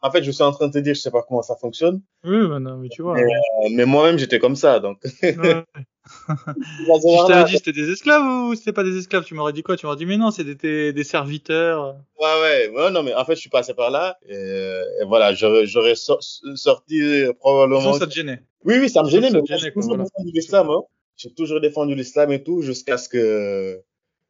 en 0.00 0.10
fait, 0.10 0.22
je 0.22 0.30
suis 0.30 0.42
en 0.42 0.52
train 0.52 0.68
de 0.68 0.72
te 0.72 0.78
dire, 0.78 0.94
je 0.94 1.00
sais 1.00 1.10
pas 1.10 1.22
comment 1.22 1.42
ça 1.42 1.56
fonctionne. 1.56 2.00
Oui, 2.24 2.48
bah 2.48 2.60
non, 2.60 2.78
mais 2.78 2.88
tu 2.88 3.02
vois. 3.02 3.14
Mais, 3.14 3.24
euh, 3.24 3.68
mais 3.72 3.84
moi-même, 3.84 4.18
j'étais 4.18 4.38
comme 4.38 4.56
ça, 4.56 4.80
donc. 4.80 4.98
Ouais. 5.22 5.64
je 6.28 7.26
t'avais 7.28 7.50
dit 7.50 7.56
c'était 7.56 7.72
des 7.72 7.90
esclaves 7.90 8.22
ou 8.24 8.54
c'était 8.54 8.72
pas 8.72 8.84
des 8.84 8.96
esclaves, 8.98 9.24
tu 9.24 9.34
m'aurais 9.34 9.52
dit 9.52 9.62
quoi? 9.62 9.76
Tu 9.76 9.86
m'aurais 9.86 9.98
dit 9.98 10.06
mais 10.06 10.16
non, 10.16 10.30
c'est 10.30 10.44
des, 10.44 10.92
des 10.92 11.04
serviteurs. 11.04 11.96
Ouais, 12.18 12.40
ouais, 12.42 12.68
ouais, 12.68 12.90
non, 12.90 13.02
mais 13.02 13.14
en 13.14 13.24
fait, 13.24 13.34
je 13.34 13.40
suis 13.40 13.50
passé 13.50 13.74
par 13.74 13.90
là 13.90 14.18
et, 14.28 14.34
et 14.34 15.04
voilà, 15.06 15.34
j'aurais 15.34 15.94
so 15.94 16.18
sorti 16.54 17.24
probablement. 17.38 17.92
Ça, 17.92 18.00
ça 18.00 18.06
te 18.06 18.14
gênait 18.14 18.42
Oui, 18.64 18.76
oui, 18.80 18.88
ça 18.90 19.02
me 19.02 19.08
gênait, 19.08 19.30
mais 19.30 19.40
j'ai 19.46 19.72
toujours 19.72 19.90
voilà. 19.96 20.04
défendu 20.04 20.30
l'islam, 20.34 20.70
hein. 20.70 20.82
J'ai 21.16 21.32
toujours 21.32 21.60
défendu 21.60 21.94
l'islam 21.94 22.32
et 22.32 22.42
tout, 22.42 22.62
jusqu'à 22.62 22.98
ce 22.98 23.08
que. 23.08 23.80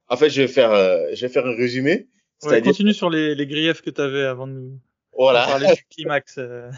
En 0.08 0.16
fait, 0.16 0.28
je 0.28 0.42
vais 0.42 0.48
faire, 0.48 0.72
euh, 0.72 1.06
je 1.14 1.24
vais 1.24 1.32
faire 1.32 1.46
un 1.46 1.54
résumé. 1.54 2.08
Ouais, 2.42 2.60
continue 2.60 2.92
sur 2.92 3.08
les, 3.08 3.34
les 3.34 3.46
griefs 3.46 3.82
que 3.82 3.90
t'avais 3.90 4.24
avant 4.24 4.46
de 4.46 4.52
nous 4.52 4.78
voilà. 5.16 5.46
parler 5.46 5.68
du 5.68 5.84
climax. 5.90 6.36
euh. 6.38 6.70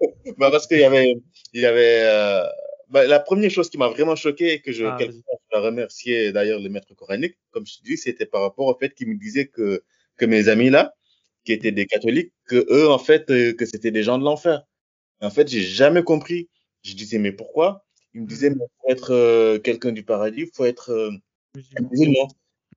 bah, 0.38 0.50
parce 0.50 0.66
qu'il 0.66 0.80
y 0.80 0.84
avait, 0.84 1.16
il 1.52 1.60
y 1.60 1.66
avait, 1.66 2.00
euh, 2.02 2.44
bah, 2.94 3.08
la 3.08 3.18
première 3.18 3.50
chose 3.50 3.68
qui 3.70 3.76
m'a 3.76 3.88
vraiment 3.88 4.14
choqué 4.14 4.52
et 4.52 4.60
que 4.60 4.70
je, 4.70 4.84
Ah, 4.84 4.94
quelque 4.96 5.14
part, 5.14 5.38
je 5.42 5.58
dois 5.58 5.66
remercier 5.66 6.30
d'ailleurs 6.30 6.60
le 6.60 6.68
maître 6.68 6.94
coranique, 6.94 7.34
comme 7.50 7.66
je 7.66 7.78
te 7.78 7.82
dis, 7.82 7.96
c'était 7.96 8.24
par 8.24 8.42
rapport 8.42 8.66
au 8.66 8.78
fait 8.78 8.94
qu'il 8.94 9.08
me 9.08 9.18
disait 9.18 9.48
que, 9.48 9.82
que 10.16 10.24
mes 10.24 10.46
amis 10.48 10.70
là, 10.70 10.94
qui 11.44 11.52
étaient 11.52 11.72
des 11.72 11.86
catholiques, 11.86 12.32
que 12.46 12.64
eux, 12.70 12.88
en 12.88 13.00
fait, 13.00 13.28
euh, 13.30 13.52
que 13.52 13.66
c'était 13.66 13.90
des 13.90 14.04
gens 14.04 14.16
de 14.16 14.22
l'enfer. 14.22 14.62
En 15.20 15.30
fait, 15.30 15.48
j'ai 15.48 15.60
jamais 15.60 16.04
compris. 16.04 16.48
Je 16.82 16.94
disais, 16.94 17.18
mais 17.18 17.32
pourquoi? 17.32 17.84
Il 18.14 18.22
me 18.22 18.26
disait, 18.28 18.50
mais 18.50 18.64
pour 18.78 18.90
être 18.90 19.10
euh, 19.10 19.58
quelqu'un 19.58 19.90
du 19.90 20.04
paradis, 20.04 20.42
il 20.42 20.50
faut 20.54 20.64
être 20.64 20.90
euh, 20.90 21.10
Musulman. 21.56 21.88
musulman. 21.90 22.28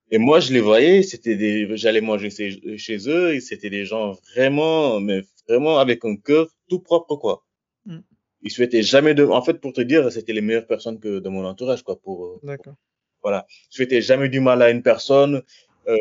Et 0.09 0.17
moi, 0.17 0.39
je 0.39 0.51
les 0.51 0.61
voyais, 0.61 1.03
c'était 1.03 1.35
des, 1.35 1.77
j'allais 1.77 2.01
manger 2.01 2.31
chez, 2.31 2.77
chez 2.79 3.07
eux, 3.07 3.35
et 3.35 3.39
c'était 3.39 3.69
des 3.69 3.85
gens 3.85 4.13
vraiment, 4.33 4.99
mais 4.99 5.21
vraiment 5.47 5.77
avec 5.77 6.03
un 6.05 6.15
cœur 6.15 6.47
tout 6.69 6.79
propre, 6.79 7.17
quoi. 7.17 7.45
Mm. 7.85 7.99
Ils 8.47 8.51
souhaitaient 8.51 8.83
jamais 8.83 9.13
de, 9.13 9.25
en 9.25 9.41
fait, 9.41 9.55
pour 9.61 9.73
te 9.73 9.81
dire, 9.81 10.11
c'était 10.11 10.33
les 10.33 10.41
meilleures 10.41 10.67
personnes 10.67 10.99
que 10.99 11.19
de 11.19 11.29
mon 11.29 11.45
entourage, 11.45 11.83
quoi, 11.83 11.99
pour, 11.99 12.25
euh, 12.25 12.39
D'accord. 12.43 12.75
voilà. 13.23 13.45
Ils 13.71 13.75
souhaitaient 13.75 14.01
jamais 14.01 14.29
du 14.29 14.39
mal 14.39 14.61
à 14.61 14.69
une 14.69 14.83
personne, 14.83 15.43
euh, 15.87 15.97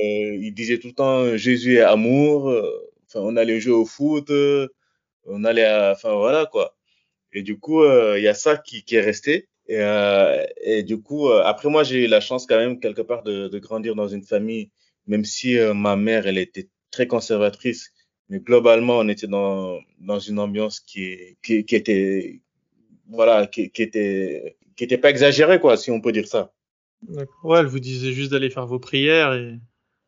ils 0.47 0.53
disaient 0.55 0.79
tout 0.79 0.89
le 0.89 0.95
temps, 0.95 1.37
Jésus 1.37 1.77
est 1.77 1.81
amour, 1.83 2.51
euh, 2.51 2.91
enfin, 3.07 3.21
on 3.23 3.37
allait 3.37 3.61
jouer 3.61 3.75
au 3.75 3.85
foot, 3.87 4.31
euh, 4.31 4.69
on 5.25 5.45
allait, 5.45 5.65
à- 5.65 5.93
enfin, 5.93 6.15
voilà, 6.15 6.47
quoi. 6.47 6.77
Et 7.33 7.43
du 7.43 7.59
coup, 7.59 7.83
euh, 7.83 8.19
il 8.19 8.25
y 8.25 8.29
a 8.29 8.35
ça 8.35 8.57
qui, 8.57 8.85
qui 8.85 8.97
est 8.97 9.01
resté. 9.01 9.49
Et, 9.69 9.79
euh, 9.81 10.45
et 10.63 10.83
du 10.83 11.03
coup, 11.03 11.29
euh, 11.29 11.43
après 11.45 11.69
moi, 11.69 11.85
j'ai 11.85 12.05
eu 12.05 12.09
la 12.09 12.21
chance 12.21 12.47
quand 12.47 12.57
même 12.59 12.81
quelque 12.81 13.03
part 13.03 13.23
de, 13.25 13.49
de 13.49 13.59
grandir 13.59 13.95
dans 13.97 14.09
une 14.09 14.23
famille, 14.23 14.71
même 15.07 15.25
si 15.25 15.59
euh, 15.59 15.75
ma 15.75 15.97
mère, 15.97 16.27
elle 16.27 16.39
était 16.39 16.69
très 16.91 17.07
conservatrice, 17.09 17.93
mais 18.29 18.41
globalement, 18.41 18.99
on 18.99 19.09
était 19.09 19.27
dans 19.27 19.79
dans 20.01 20.19
une 20.19 20.39
ambiance 20.39 20.81
qui 20.81 21.37
qui, 21.43 21.65
qui 21.65 21.77
était 21.77 22.41
voilà, 23.09 23.47
qui, 23.47 23.71
qui 23.71 23.83
était 23.83 24.57
qui 24.77 24.85
était 24.85 24.99
pas 24.99 25.11
exagérée 25.11 25.61
quoi, 25.61 25.77
si 25.77 25.91
on 25.91 26.01
peut 26.01 26.13
dire 26.13 26.27
ça. 26.27 26.53
Ouais, 27.45 27.61
elle 27.61 27.67
vous 27.67 27.79
disait 27.79 28.13
juste 28.13 28.33
d'aller 28.33 28.51
faire 28.51 28.67
vos 28.67 28.79
prières 28.79 29.35
et. 29.35 29.59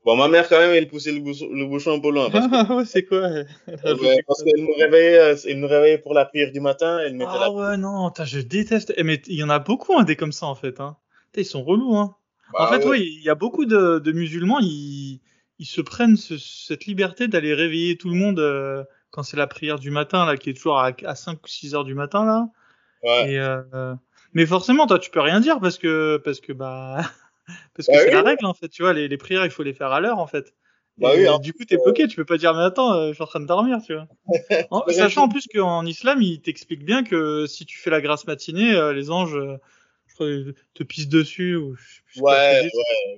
Bon, 0.05 0.17
ma 0.17 0.29
mère 0.29 0.49
quand 0.49 0.59
même, 0.59 0.71
elle 0.73 0.89
poussait 0.89 1.13
le 1.13 1.21
bouchon, 1.21 1.49
le 1.53 1.67
bouchon 1.67 1.93
un 1.93 2.01
peu 2.01 2.11
loin 2.11 2.31
parce 2.31 2.47
que 2.47 2.55
Ah 2.55 2.75
ouais, 2.77 2.85
c'est 2.87 3.05
quoi 3.05 3.29
elle? 3.29 3.47
Ouais, 3.67 4.23
parce 4.27 4.43
qu'elle 4.43 4.63
nous 4.65 4.73
réveillait, 4.79 5.19
euh, 5.19 5.37
elle 5.47 5.61
nous 5.61 5.69
réveillait 5.69 5.99
pour 5.99 6.15
la 6.15 6.25
prière 6.25 6.51
du 6.51 6.61
matin, 6.61 6.99
elle 7.05 7.15
mettait 7.15 7.31
Ah 7.35 7.41
la 7.41 7.51
ouais, 7.51 7.77
non, 7.77 8.11
je 8.25 8.41
déteste. 8.41 8.95
Eh, 8.97 9.03
mais 9.03 9.21
il 9.27 9.35
y 9.35 9.43
en 9.43 9.51
a 9.51 9.59
beaucoup, 9.59 9.99
hein, 9.99 10.05
des 10.05 10.17
comme 10.17 10.33
ça, 10.33 10.47
en 10.47 10.55
fait. 10.55 10.81
Hein. 10.81 10.97
Ils 11.37 11.45
sont 11.45 11.63
relous, 11.63 11.95
hein. 11.97 12.15
Bah 12.55 12.61
en 12.65 12.73
fait, 12.73 12.87
ouais, 12.87 13.01
il 13.01 13.23
y 13.23 13.29
a 13.29 13.35
beaucoup 13.35 13.67
de, 13.67 13.99
de 13.99 14.13
musulmans, 14.13 14.59
ils, 14.61 15.21
ils 15.59 15.67
se 15.67 15.81
prennent 15.81 16.17
ce- 16.17 16.39
cette 16.39 16.87
liberté 16.87 17.29
d'aller 17.29 17.55
réveiller 17.55 17.97
tout 17.97 18.09
le 18.09 18.15
monde 18.17 18.39
euh, 18.41 18.85
quand 19.11 19.23
c'est 19.23 19.37
la 19.37 19.47
prière 19.47 19.79
du 19.79 19.91
matin, 19.91 20.27
là, 20.27 20.37
qui 20.37 20.51
est 20.51 20.55
toujours 20.55 20.79
à, 20.79 20.93
à 21.05 21.15
5 21.15 21.43
ou 21.45 21.49
6 21.49 21.75
heures 21.75 21.85
du 21.85 21.95
matin, 21.95 22.25
là. 22.25 22.49
Ouais. 23.03 23.33
Et, 23.33 23.39
euh, 23.39 23.95
mais 24.33 24.47
forcément, 24.47 24.87
toi, 24.87 24.99
tu 24.99 25.11
peux 25.11 25.21
rien 25.21 25.41
dire 25.41 25.61
parce 25.61 25.79
que, 25.79 26.19
parce 26.25 26.41
que, 26.41 26.53
bah, 26.53 26.99
parce 27.75 27.87
que 27.89 27.93
Bah 27.93 27.99
c'est 28.01 28.07
oui. 28.07 28.13
la 28.15 28.23
règle, 28.23 28.47
en 28.47 28.55
fait. 28.55 28.69
Tu 28.69 28.83
vois, 28.83 28.93
les, 28.93 29.09
les 29.09 29.17
prières, 29.17 29.45
il 29.45 29.51
faut 29.51 29.63
les 29.63 29.75
faire 29.75 29.93
à 29.93 30.01
l'heure, 30.01 30.19
en 30.19 30.27
fait. 30.27 30.55
Bah 30.99 31.13
Et, 31.15 31.19
oui, 31.21 31.27
euh, 31.27 31.35
hein. 31.35 31.39
du 31.39 31.53
coup, 31.53 31.65
t'es 31.65 31.77
bloqué, 31.77 32.09
tu 32.09 32.17
peux 32.17 32.25
pas 32.25 32.39
dire, 32.39 32.55
mais 32.55 32.63
attends, 32.63 32.93
euh, 32.95 33.09
je 33.11 33.15
suis 33.15 33.23
en 33.23 33.27
train 33.27 33.41
de 33.41 33.47
dormir, 33.47 33.79
tu 33.85 33.95
vois. 33.95 34.07
En- 34.71 34.85
sachant 34.89 35.25
en 35.25 35.29
plus 35.29 35.47
qu'en 35.47 35.87
islam, 35.87 36.21
il 36.23 36.41
t'explique 36.41 36.85
bien 36.85 37.05
que 37.05 37.47
si 37.47 37.65
tu 37.67 37.79
fais 37.79 37.91
la 37.91 38.01
grasse 38.01 38.27
matinée, 38.27 38.75
euh, 38.75 38.93
les 38.93 39.11
anges, 39.11 39.39
euh, 40.25 40.45
je 40.47 40.53
te 40.75 40.83
pissent 40.85 41.09
dessus 41.09 41.57
ou 41.57 41.75
je 41.77 42.21
quoi 42.21 42.33
Ouais. 42.35 42.69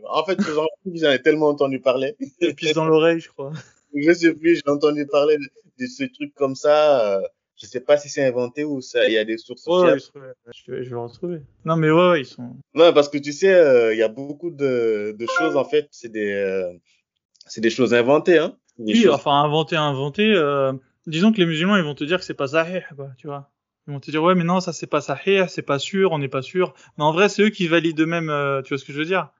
En 0.08 0.24
fait, 0.24 0.38
j'en 0.42 0.66
j'en 0.94 1.10
ai 1.10 1.20
tellement 1.22 1.48
entendu 1.48 1.80
parler. 1.80 2.16
te 2.40 2.50
pissent 2.52 2.74
dans 2.74 2.84
l'oreille, 2.86 3.20
je 3.20 3.28
crois. 3.28 3.52
Je 3.94 4.12
sais 4.12 4.32
plus, 4.34 4.54
j'ai 4.64 4.70
entendu 4.70 5.04
parler 5.04 5.36
de, 5.36 5.42
de 5.84 5.86
ce 5.88 6.04
truc 6.04 6.32
comme 6.34 6.54
ça. 6.54 7.16
Euh, 7.16 7.22
je 7.56 7.66
sais 7.66 7.80
pas 7.80 7.96
si 7.98 8.08
c'est 8.08 8.24
inventé 8.24 8.62
ou 8.62 8.80
ça, 8.80 9.04
il 9.08 9.12
y 9.12 9.18
a 9.18 9.24
des 9.24 9.36
sources 9.36 9.66
Ouais, 9.66 9.98
fiables. 9.98 10.00
je, 10.64 10.70
vais, 10.72 10.84
je 10.84 10.90
vais 10.90 11.00
retrouver. 11.00 11.40
Non, 11.64 11.74
mais 11.76 11.90
ouais, 11.90 12.10
ouais, 12.10 12.20
ils 12.20 12.24
sont. 12.26 12.56
Non, 12.74 12.92
parce 12.92 13.08
que 13.08 13.18
tu 13.18 13.32
sais, 13.32 13.52
euh, 13.52 13.92
il 13.92 13.98
y 13.98 14.02
a 14.04 14.08
beaucoup 14.08 14.50
de, 14.52 15.16
de 15.18 15.26
choses, 15.38 15.56
en 15.56 15.64
fait, 15.64 15.88
c'est 15.90 16.08
des, 16.08 16.30
euh, 16.32 16.72
c'est 17.46 17.60
des 17.60 17.68
choses 17.70 17.92
inventées, 17.92 18.38
hein. 18.38 18.56
Des 18.78 18.92
Oui, 18.92 19.02
choses- 19.02 19.14
enfin, 19.14 19.42
inventer, 19.42 19.74
inventer. 19.76 20.32
Euh, 20.36 20.72
disons 21.08 21.32
que 21.32 21.38
les 21.38 21.46
musulmans, 21.46 21.76
ils 21.76 21.82
vont 21.82 21.96
te 21.96 22.04
dire 22.04 22.18
que 22.20 22.24
c'est 22.24 22.32
pas 22.34 22.46
sahih, 22.46 22.82
quoi, 22.94 23.10
tu 23.18 23.26
vois. 23.26 23.50
Ils 23.90 23.92
vont 23.92 24.00
te 24.00 24.10
dire, 24.10 24.22
ouais, 24.22 24.36
mais 24.36 24.44
non, 24.44 24.60
ça 24.60 24.72
c'est 24.72 24.86
pas 24.86 25.00
sahih, 25.00 25.46
c'est 25.48 25.62
pas 25.62 25.80
sûr, 25.80 26.12
on 26.12 26.18
n'est 26.18 26.28
pas 26.28 26.42
sûr. 26.42 26.74
Mais 26.96 27.02
en 27.02 27.12
vrai, 27.12 27.28
c'est 27.28 27.42
eux 27.42 27.50
qui 27.50 27.66
valident 27.66 28.00
eux-mêmes, 28.02 28.30
euh, 28.30 28.62
tu 28.62 28.68
vois 28.68 28.78
ce 28.78 28.84
que 28.84 28.92
je 28.92 28.98
veux 28.98 29.04
dire? 29.04 29.30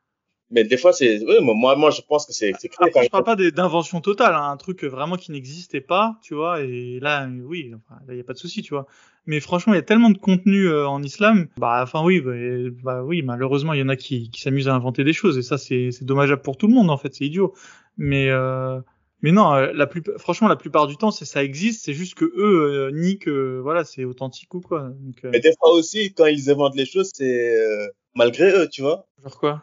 Mais 0.51 0.65
des 0.65 0.77
fois, 0.77 0.93
c'est, 0.93 1.25
oui, 1.25 1.37
moi, 1.41 1.77
moi, 1.77 1.91
je 1.93 2.01
pense 2.01 2.27
que 2.27 2.33
c'est, 2.33 2.53
c'est 2.59 2.69
Après, 2.81 3.05
je 3.05 3.09
par- 3.09 3.23
parle 3.23 3.37
pas 3.37 3.51
d'invention 3.51 4.01
totale, 4.01 4.35
hein, 4.35 4.51
un 4.51 4.57
truc 4.57 4.83
vraiment 4.83 5.15
qui 5.15 5.31
n'existait 5.31 5.81
pas, 5.81 6.19
tu 6.23 6.35
vois. 6.35 6.63
Et 6.63 6.99
là, 6.99 7.29
euh, 7.29 7.41
oui, 7.45 7.73
enfin, 7.77 8.01
là, 8.09 8.15
y 8.15 8.21
a 8.21 8.25
pas 8.25 8.33
de 8.33 8.39
souci, 8.39 8.61
tu 8.63 8.75
vois. 8.75 8.87
Mais 9.27 9.39
franchement, 9.39 9.73
il 9.75 9.77
y 9.77 9.79
a 9.79 9.83
tellement 9.83 10.11
de 10.11 10.19
contenu 10.19 10.67
euh, 10.67 10.89
en 10.89 11.01
islam. 11.05 11.47
Bah, 11.57 11.79
enfin, 11.85 12.03
oui, 12.03 12.21
bah, 12.21 12.33
euh, 12.33 12.75
bah, 12.83 13.05
oui, 13.05 13.23
malheureusement, 13.23 13.75
il 13.75 13.79
y 13.79 13.83
en 13.85 13.89
a 13.89 13.95
qui, 13.95 14.31
qui 14.31 14.41
s'amusent 14.41 14.67
à 14.69 14.75
inventer 14.75 15.05
des 15.05 15.13
choses. 15.13 15.39
Et 15.39 15.43
ça, 15.43 15.57
c'est 15.57 15.93
c'est 15.93 16.05
dommageable 16.05 16.43
pour 16.43 16.57
tout 16.57 16.67
le 16.67 16.75
monde, 16.75 16.91
en 16.91 16.97
fait. 16.97 17.15
C'est 17.15 17.27
idiot. 17.27 17.55
Mais, 17.97 18.29
euh, 18.31 18.81
mais 19.23 19.33
non, 19.33 19.55
euh, 19.55 19.73
la 19.75 19.87
plus, 19.87 20.03
franchement, 20.19 20.49
la 20.49 20.57
plupart 20.57 20.87
du 20.87 20.97
temps, 20.97 21.11
c'est 21.11 21.25
ça 21.25 21.43
existe. 21.45 21.85
C'est 21.85 21.93
juste 21.95 22.15
que 22.15 22.25
eux 22.25 22.89
euh, 22.89 22.91
nient 22.91 23.19
que, 23.19 23.59
voilà, 23.61 23.85
c'est 23.85 24.05
authentique 24.05 24.55
ou 24.55 24.61
quoi. 24.61 24.91
Donc, 25.01 25.25
euh, 25.25 25.31
Mais 25.33 25.41
des 25.41 25.53
fois 25.59 25.73
aussi, 25.73 26.13
quand 26.15 26.27
ils 26.27 26.51
inventent 26.51 26.77
les 26.77 26.87
choses, 26.87 27.11
c'est 27.15 27.57
euh, 27.57 27.87
malgré 28.15 28.51
eux, 28.53 28.69
tu 28.69 28.83
vois. 28.83 29.07
genre 29.23 29.39
quoi? 29.39 29.63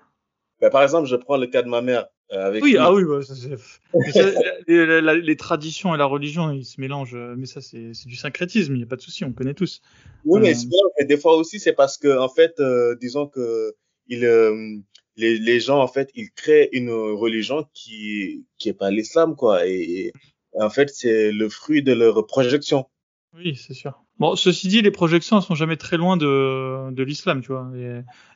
Ben, 0.62 0.70
par 0.70 0.84
exemple, 0.84 1.08
je 1.08 1.16
prends 1.16 1.38
le 1.38 1.48
cas 1.48 1.62
de 1.62 1.70
ma 1.70 1.82
mère. 1.82 2.08
euh, 2.32 2.46
avec 2.48 2.64
Oui, 2.64 2.72
lui. 2.72 2.78
ah 2.80 2.94
oui, 2.94 3.04
bah, 3.06 3.22
ça, 3.24 3.36
ça, 3.36 3.48
les, 4.68 4.86
la- 4.86 5.02
la- 5.02 5.14
les 5.16 5.36
traditions 5.36 5.94
et 5.96 5.98
la 5.98 6.06
religion, 6.06 6.52
ils 6.52 6.66
se 6.66 6.80
mélangent. 6.82 7.18
Mais 7.38 7.46
ça, 7.46 7.62
c'est 7.62 7.94
c'est 7.94 8.08
du 8.10 8.16
syncrétisme. 8.16 8.74
Il 8.74 8.78
n'y 8.78 8.84
a 8.84 8.88
pas 8.88 8.96
de 8.96 9.02
souci, 9.02 9.24
on 9.24 9.32
connaît 9.32 9.54
tous. 9.54 9.82
Oui, 10.26 10.42
mais, 10.42 10.54
mais 11.00 11.06
des 11.06 11.18
fois 11.18 11.36
aussi, 11.36 11.60
c'est 11.60 11.74
parce 11.74 11.98
que, 11.98 12.18
en 12.18 12.30
fait, 12.30 12.60
euh, 12.60 12.96
disons 13.00 13.28
que 13.28 13.74
il, 14.08 14.26
euh, 14.26 14.78
les, 15.18 15.38
les 15.38 15.60
gens, 15.60 15.82
en 15.82 15.88
fait, 15.88 16.10
ils 16.16 16.32
créent 16.32 16.70
une 16.72 16.90
religion 16.92 17.68
qui, 17.74 18.46
qui 18.58 18.70
est 18.70 18.74
pas 18.74 18.92
l'islam, 18.92 19.36
quoi. 19.36 19.68
Et, 19.68 20.14
et 20.54 20.62
en 20.62 20.70
fait, 20.70 20.90
c'est 20.90 21.32
le 21.32 21.50
fruit 21.50 21.84
de 21.84 21.94
leur 21.94 22.26
projection. 22.26 22.88
Oui, 23.34 23.56
c'est 23.56 23.74
sûr. 23.74 24.04
Bon, 24.20 24.36
ceci 24.36 24.68
dit, 24.68 24.82
les 24.82 24.90
projections 24.92 25.38
elles 25.38 25.44
sont 25.44 25.54
jamais 25.54 25.78
très 25.78 25.98
loin 25.98 26.18
de, 26.18 26.92
de 26.92 27.04
l'islam, 27.04 27.42
tu 27.42 27.52
vois. 27.52 27.70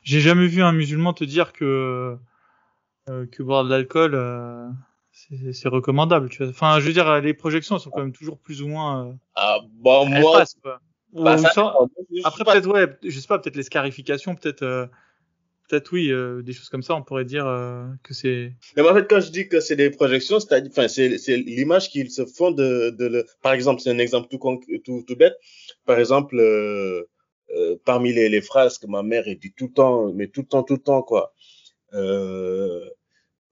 J'ai 0.04 0.20
jamais 0.20 0.46
vu 0.46 0.62
un 0.62 0.72
musulman 0.72 1.12
te 1.12 1.24
dire 1.24 1.52
que 1.52 2.16
euh, 3.08 3.26
que 3.26 3.42
boire 3.42 3.64
de 3.64 3.70
l'alcool 3.70 4.12
euh, 4.14 4.68
c'est 5.10 5.52
c'est 5.52 5.68
recommandable, 5.68 6.28
tu 6.28 6.44
vois. 6.44 6.50
Enfin, 6.50 6.78
je 6.78 6.86
veux 6.86 6.92
dire, 6.92 7.20
les 7.20 7.34
projections 7.34 7.76
elles 7.76 7.80
sont 7.82 7.90
quand 7.90 8.00
même 8.02 8.12
toujours 8.12 8.38
plus 8.38 8.62
ou 8.62 8.68
moins. 8.68 9.08
Euh, 9.08 9.12
Ah, 9.34 9.58
bon, 9.72 10.06
elles 10.06 10.22
moi, 10.22 10.38
passent, 10.38 10.56
bah, 11.12 11.38
ça 11.38 11.50
ça- 11.50 11.74
Après 12.24 12.44
peut-être 12.44 12.68
ouais, 12.68 12.86
je 13.02 13.18
sais 13.18 13.26
pas, 13.26 13.40
peut-être 13.40 13.56
les 13.56 13.64
scarifications, 13.64 14.36
peut-être 14.36 14.62
euh, 14.62 14.86
peut-être 15.72 15.92
oui, 15.92 16.10
euh, 16.10 16.42
des 16.42 16.52
choses 16.52 16.68
comme 16.68 16.82
ça, 16.82 16.94
on 16.94 17.02
pourrait 17.02 17.24
dire 17.24 17.46
euh, 17.46 17.86
que 18.02 18.12
c'est. 18.12 18.52
Mais 18.76 18.82
en 18.82 18.94
fait, 18.94 19.08
quand 19.08 19.20
je 19.20 19.30
dis 19.30 19.48
que 19.48 19.58
c'est 19.60 19.76
des 19.76 19.88
projections, 19.88 20.38
c'est 20.38 20.66
enfin, 20.68 20.86
c'est, 20.86 21.16
c'est 21.16 21.38
l'image 21.38 21.88
qu'ils 21.88 22.10
se 22.10 22.26
font 22.26 22.50
de, 22.50 22.90
de 22.90 23.06
le... 23.06 23.26
Par 23.40 23.54
exemple, 23.54 23.80
c'est 23.80 23.90
un 23.90 23.98
exemple 23.98 24.28
tout, 24.28 24.38
tout, 24.84 25.02
tout 25.06 25.16
bête. 25.16 25.34
Par 25.86 25.98
exemple, 25.98 26.38
euh, 26.38 27.08
parmi 27.86 28.12
les, 28.12 28.28
les 28.28 28.42
phrases 28.42 28.76
que 28.76 28.86
ma 28.86 29.02
mère 29.02 29.24
dit 29.24 29.54
tout 29.56 29.68
le 29.68 29.72
temps, 29.72 30.12
mais 30.12 30.26
tout 30.26 30.42
le 30.42 30.46
temps, 30.46 30.62
tout 30.62 30.74
le 30.74 30.82
temps, 30.82 31.02
quoi. 31.02 31.32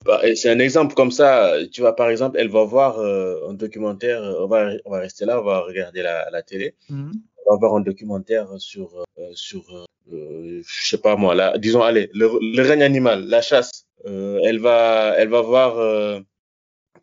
Bah, 0.04 0.20
c'est 0.34 0.50
un 0.50 0.58
exemple 0.58 0.94
comme 0.94 1.10
ça. 1.10 1.54
Tu 1.72 1.80
vois, 1.80 1.96
par 1.96 2.10
exemple, 2.10 2.36
elle 2.38 2.50
va 2.50 2.64
voir 2.64 3.00
un 3.00 3.54
documentaire. 3.54 4.20
On 4.40 4.46
va, 4.46 4.72
on 4.84 4.90
va 4.90 4.98
rester 4.98 5.24
là, 5.24 5.40
on 5.40 5.44
va 5.44 5.60
regarder 5.60 6.02
la, 6.02 6.28
la 6.30 6.42
télé. 6.42 6.74
Mhm. 6.90 7.12
On 7.46 7.54
va 7.54 7.58
voir 7.58 7.74
un 7.76 7.80
documentaire 7.80 8.48
sur, 8.58 9.04
sur, 9.32 9.86
euh, 10.12 10.62
je 10.66 10.88
sais 10.88 10.98
pas 10.98 11.16
moi, 11.16 11.34
là, 11.34 11.56
disons, 11.58 11.82
allez, 11.82 12.08
le, 12.14 12.28
le 12.40 12.62
règne 12.62 12.82
animal, 12.82 13.24
la 13.26 13.42
chasse. 13.42 13.86
Euh, 14.06 14.38
elle 14.44 14.58
va, 14.60 15.14
elle 15.18 15.28
va 15.28 15.42
voir 15.42 15.78
euh, 15.78 16.20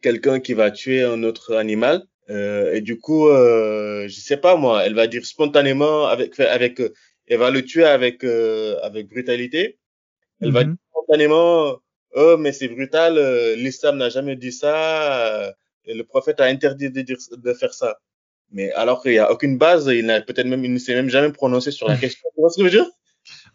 quelqu'un 0.01 0.39
qui 0.39 0.53
va 0.53 0.71
tuer 0.71 1.03
un 1.03 1.23
autre 1.23 1.55
animal. 1.55 2.03
Euh, 2.29 2.73
et 2.73 2.81
du 2.81 2.99
coup, 2.99 3.27
euh, 3.29 4.07
je 4.07 4.19
sais 4.19 4.37
pas 4.37 4.55
moi, 4.57 4.85
elle 4.85 4.95
va 4.95 5.07
dire 5.07 5.25
spontanément 5.25 6.07
avec, 6.07 6.39
avec, 6.39 6.81
euh, 6.81 6.93
elle 7.27 7.39
va 7.39 7.51
le 7.51 7.63
tuer 7.63 7.85
avec, 7.85 8.23
euh, 8.23 8.77
avec 8.83 9.07
brutalité. 9.09 9.77
Elle 10.41 10.51
va 10.51 10.63
Mhm. 10.63 10.67
dire 10.71 10.77
spontanément, 10.91 11.77
oh 12.15 12.35
mais 12.37 12.51
c'est 12.51 12.67
brutal, 12.67 13.17
euh, 13.17 13.55
l'islam 13.55 13.97
n'a 13.97 14.09
jamais 14.09 14.35
dit 14.35 14.51
ça, 14.51 15.45
euh, 15.47 15.51
et 15.85 15.93
le 15.93 16.03
prophète 16.03 16.39
a 16.41 16.45
interdit 16.45 16.89
de 16.91 17.01
dire, 17.01 17.17
de 17.31 17.53
faire 17.53 17.73
ça. 17.73 17.97
Mais 18.51 18.71
alors 18.73 19.01
qu'il 19.01 19.13
y 19.13 19.19
a 19.19 19.31
aucune 19.31 19.57
base, 19.57 19.87
il 19.93 20.05
n'a 20.05 20.21
peut-être 20.21 20.47
même, 20.47 20.63
il 20.63 20.73
ne 20.73 20.79
s'est 20.79 20.95
même 20.95 21.09
jamais 21.09 21.31
prononcé 21.31 21.71
sur 21.71 21.87
la 21.87 21.97
question. 21.97 22.27
Tu 22.35 22.41
vois 22.41 22.49
ce 22.49 22.57
que 22.57 22.67
je 22.69 22.77
veux 22.77 22.83
dire? 22.83 22.89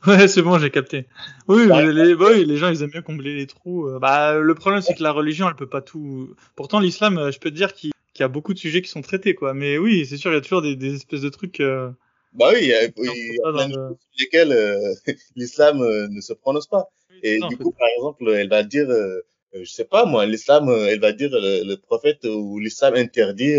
Ouais, 0.07 0.29
c'est 0.29 0.43
bon, 0.43 0.59
j'ai 0.59 0.71
capté. 0.71 1.07
Oui, 1.49 1.65
les, 1.67 2.15
bah 2.15 2.27
oui, 2.33 2.45
les 2.45 2.57
gens, 2.57 2.69
ils 2.69 2.83
aiment 2.83 2.91
bien 2.91 3.03
combler 3.03 3.35
les 3.35 3.47
trous. 3.47 3.89
Euh, 3.89 3.99
Bah, 3.99 4.39
le 4.39 4.55
problème, 4.55 4.83
c'est 4.83 4.95
que 4.95 5.03
la 5.03 5.13
religion, 5.13 5.49
elle 5.49 5.55
peut 5.55 5.69
pas 5.69 5.81
tout. 5.81 6.35
Pourtant, 6.57 6.81
l'islam, 6.81 7.19
euh, 7.19 7.31
je 7.31 7.39
peux 7.39 7.51
te 7.51 7.55
dire 7.55 7.73
qu'il 7.73 7.93
y 8.19 8.23
a 8.23 8.29
beaucoup 8.29 8.53
de 8.53 8.59
sujets 8.59 8.83
qui 8.83 8.91
sont 8.91 9.01
traités, 9.03 9.35
quoi. 9.35 9.55
Mais 9.55 9.79
oui, 9.79 10.05
c'est 10.05 10.17
sûr, 10.17 10.31
il 10.31 10.35
y 10.35 10.39
a 10.39 10.41
toujours 10.41 10.63
des, 10.63 10.77
des 10.77 10.95
espèces 10.97 11.23
de 11.23 11.29
trucs. 11.29 11.61
Euh... 11.61 11.91
Bah 12.35 12.49
oui, 12.53 12.59
il 12.63 12.69
y 12.69 12.75
a, 12.75 12.85
il 12.85 13.05
y 13.05 13.39
a 13.39 13.43
pas 13.43 13.53
plein 13.53 13.53
dans 13.53 13.69
de 13.69 13.77
le- 13.77 13.89
choses 13.89 13.99
sur 14.01 14.25
lesquelles 14.25 14.53
euh, 14.53 14.95
l'islam 15.37 15.81
euh, 15.83 16.09
ne 16.09 16.21
se 16.21 16.33
prononce 16.33 16.67
pas. 16.67 16.89
Et 17.23 17.39
du 17.39 17.57
coup, 17.57 17.71
par 17.73 17.89
exemple, 17.97 18.29
elle 18.31 18.49
va 18.49 18.63
dire, 18.65 18.89
je 19.55 19.65
sais 19.71 19.85
pas 19.85 20.05
moi, 20.07 20.27
l'islam, 20.27 20.69
elle 20.69 20.99
va 21.01 21.13
dire 21.13 21.31
le, 21.33 21.65
le 21.65 21.77
prophète 21.77 22.25
ou 22.25 22.59
l'islam 22.59 22.95
interdit 22.97 23.55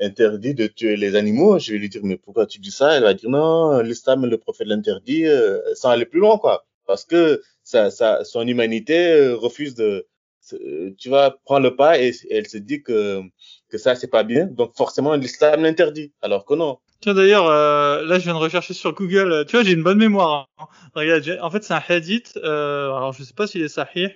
interdit 0.00 0.54
de 0.54 0.66
tuer 0.66 0.96
les 0.96 1.16
animaux. 1.16 1.58
Je 1.58 1.72
vais 1.72 1.78
lui 1.78 1.88
dire 1.88 2.00
mais 2.04 2.16
pourquoi 2.16 2.46
tu 2.46 2.58
dis 2.58 2.70
ça? 2.70 2.96
Elle 2.96 3.02
va 3.04 3.14
dire 3.14 3.30
non, 3.30 3.80
l'islam, 3.80 4.26
le 4.26 4.38
prophète 4.38 4.66
l'interdit, 4.68 5.26
euh, 5.26 5.58
sans 5.74 5.90
aller 5.90 6.06
plus 6.06 6.20
loin 6.20 6.38
quoi, 6.38 6.64
parce 6.86 7.04
que 7.04 7.42
ça, 7.62 7.90
ça, 7.90 8.24
son 8.24 8.46
humanité 8.46 9.12
euh, 9.12 9.36
refuse 9.36 9.74
de, 9.74 10.06
euh, 10.54 10.90
tu 10.98 11.08
vois, 11.08 11.38
prend 11.44 11.60
le 11.60 11.76
pas 11.76 11.98
et, 12.00 12.08
et 12.28 12.36
elle 12.36 12.48
se 12.48 12.58
dit 12.58 12.82
que 12.82 13.20
que 13.68 13.78
ça 13.78 13.94
c'est 13.94 14.08
pas 14.08 14.24
bien, 14.24 14.46
donc 14.46 14.74
forcément 14.76 15.14
l'islam 15.14 15.62
l'interdit, 15.62 16.12
alors 16.22 16.44
que 16.44 16.54
non. 16.54 16.78
Tiens, 17.00 17.14
d'ailleurs, 17.14 17.48
euh, 17.48 18.04
là, 18.04 18.20
je 18.20 18.24
viens 18.24 18.34
de 18.34 18.38
rechercher 18.38 18.74
sur 18.74 18.94
Google. 18.94 19.44
Tu 19.48 19.56
vois, 19.56 19.64
j'ai 19.64 19.72
une 19.72 19.82
bonne 19.82 19.98
mémoire. 19.98 20.46
hein. 20.58 20.66
Regarde, 20.94 21.24
j'ai- 21.24 21.40
en 21.40 21.50
fait, 21.50 21.64
c'est 21.64 21.74
un 21.74 21.82
hadith. 21.88 22.38
Euh... 22.44 22.92
Alors, 22.94 23.12
je 23.12 23.24
sais 23.24 23.34
pas 23.34 23.48
s'il 23.48 23.60
est 23.62 23.66
sahih, 23.68 24.10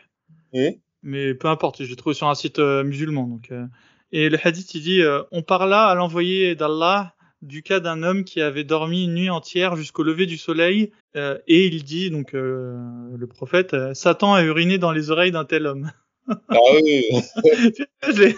Oui. 0.53 0.81
mais 1.03 1.35
peu 1.35 1.49
importe. 1.49 1.83
Je 1.83 1.91
l'ai 1.91 1.97
trouvé 1.97 2.15
sur 2.15 2.29
un 2.29 2.37
site 2.37 2.61
euh, 2.61 2.85
musulman. 2.85 3.25
Donc, 3.25 3.51
euh, 3.51 3.65
et 4.13 4.29
le 4.29 4.39
hadith, 4.43 4.75
il 4.75 4.83
dit 4.83 5.03
euh, 5.03 5.23
On 5.33 5.43
parla 5.43 5.87
à 5.87 5.95
l'envoyé 5.95 6.55
d'Allah 6.55 7.15
du 7.43 7.63
cas 7.63 7.81
d'un 7.81 8.03
homme 8.03 8.25
qui 8.25 8.41
avait 8.41 8.65
dormi 8.65 9.05
une 9.05 9.15
nuit 9.15 9.31
entière 9.31 9.77
jusqu'au 9.77 10.03
lever 10.03 10.27
du 10.27 10.39
soleil, 10.39 10.93
euh, 11.17 11.39
et 11.47 11.67
il 11.67 11.85
dit 11.85 12.11
donc 12.11 12.35
euh, 12.35 12.77
le 13.17 13.27
prophète 13.27 13.77
Satan 13.95 14.35
a 14.35 14.43
uriné 14.43 14.79
dans 14.79 14.91
les 14.91 15.11
oreilles 15.11 15.33
d'un 15.33 15.45
tel 15.45 15.67
homme. 15.67 15.91
Ah 16.29 16.57
oui. 16.83 17.05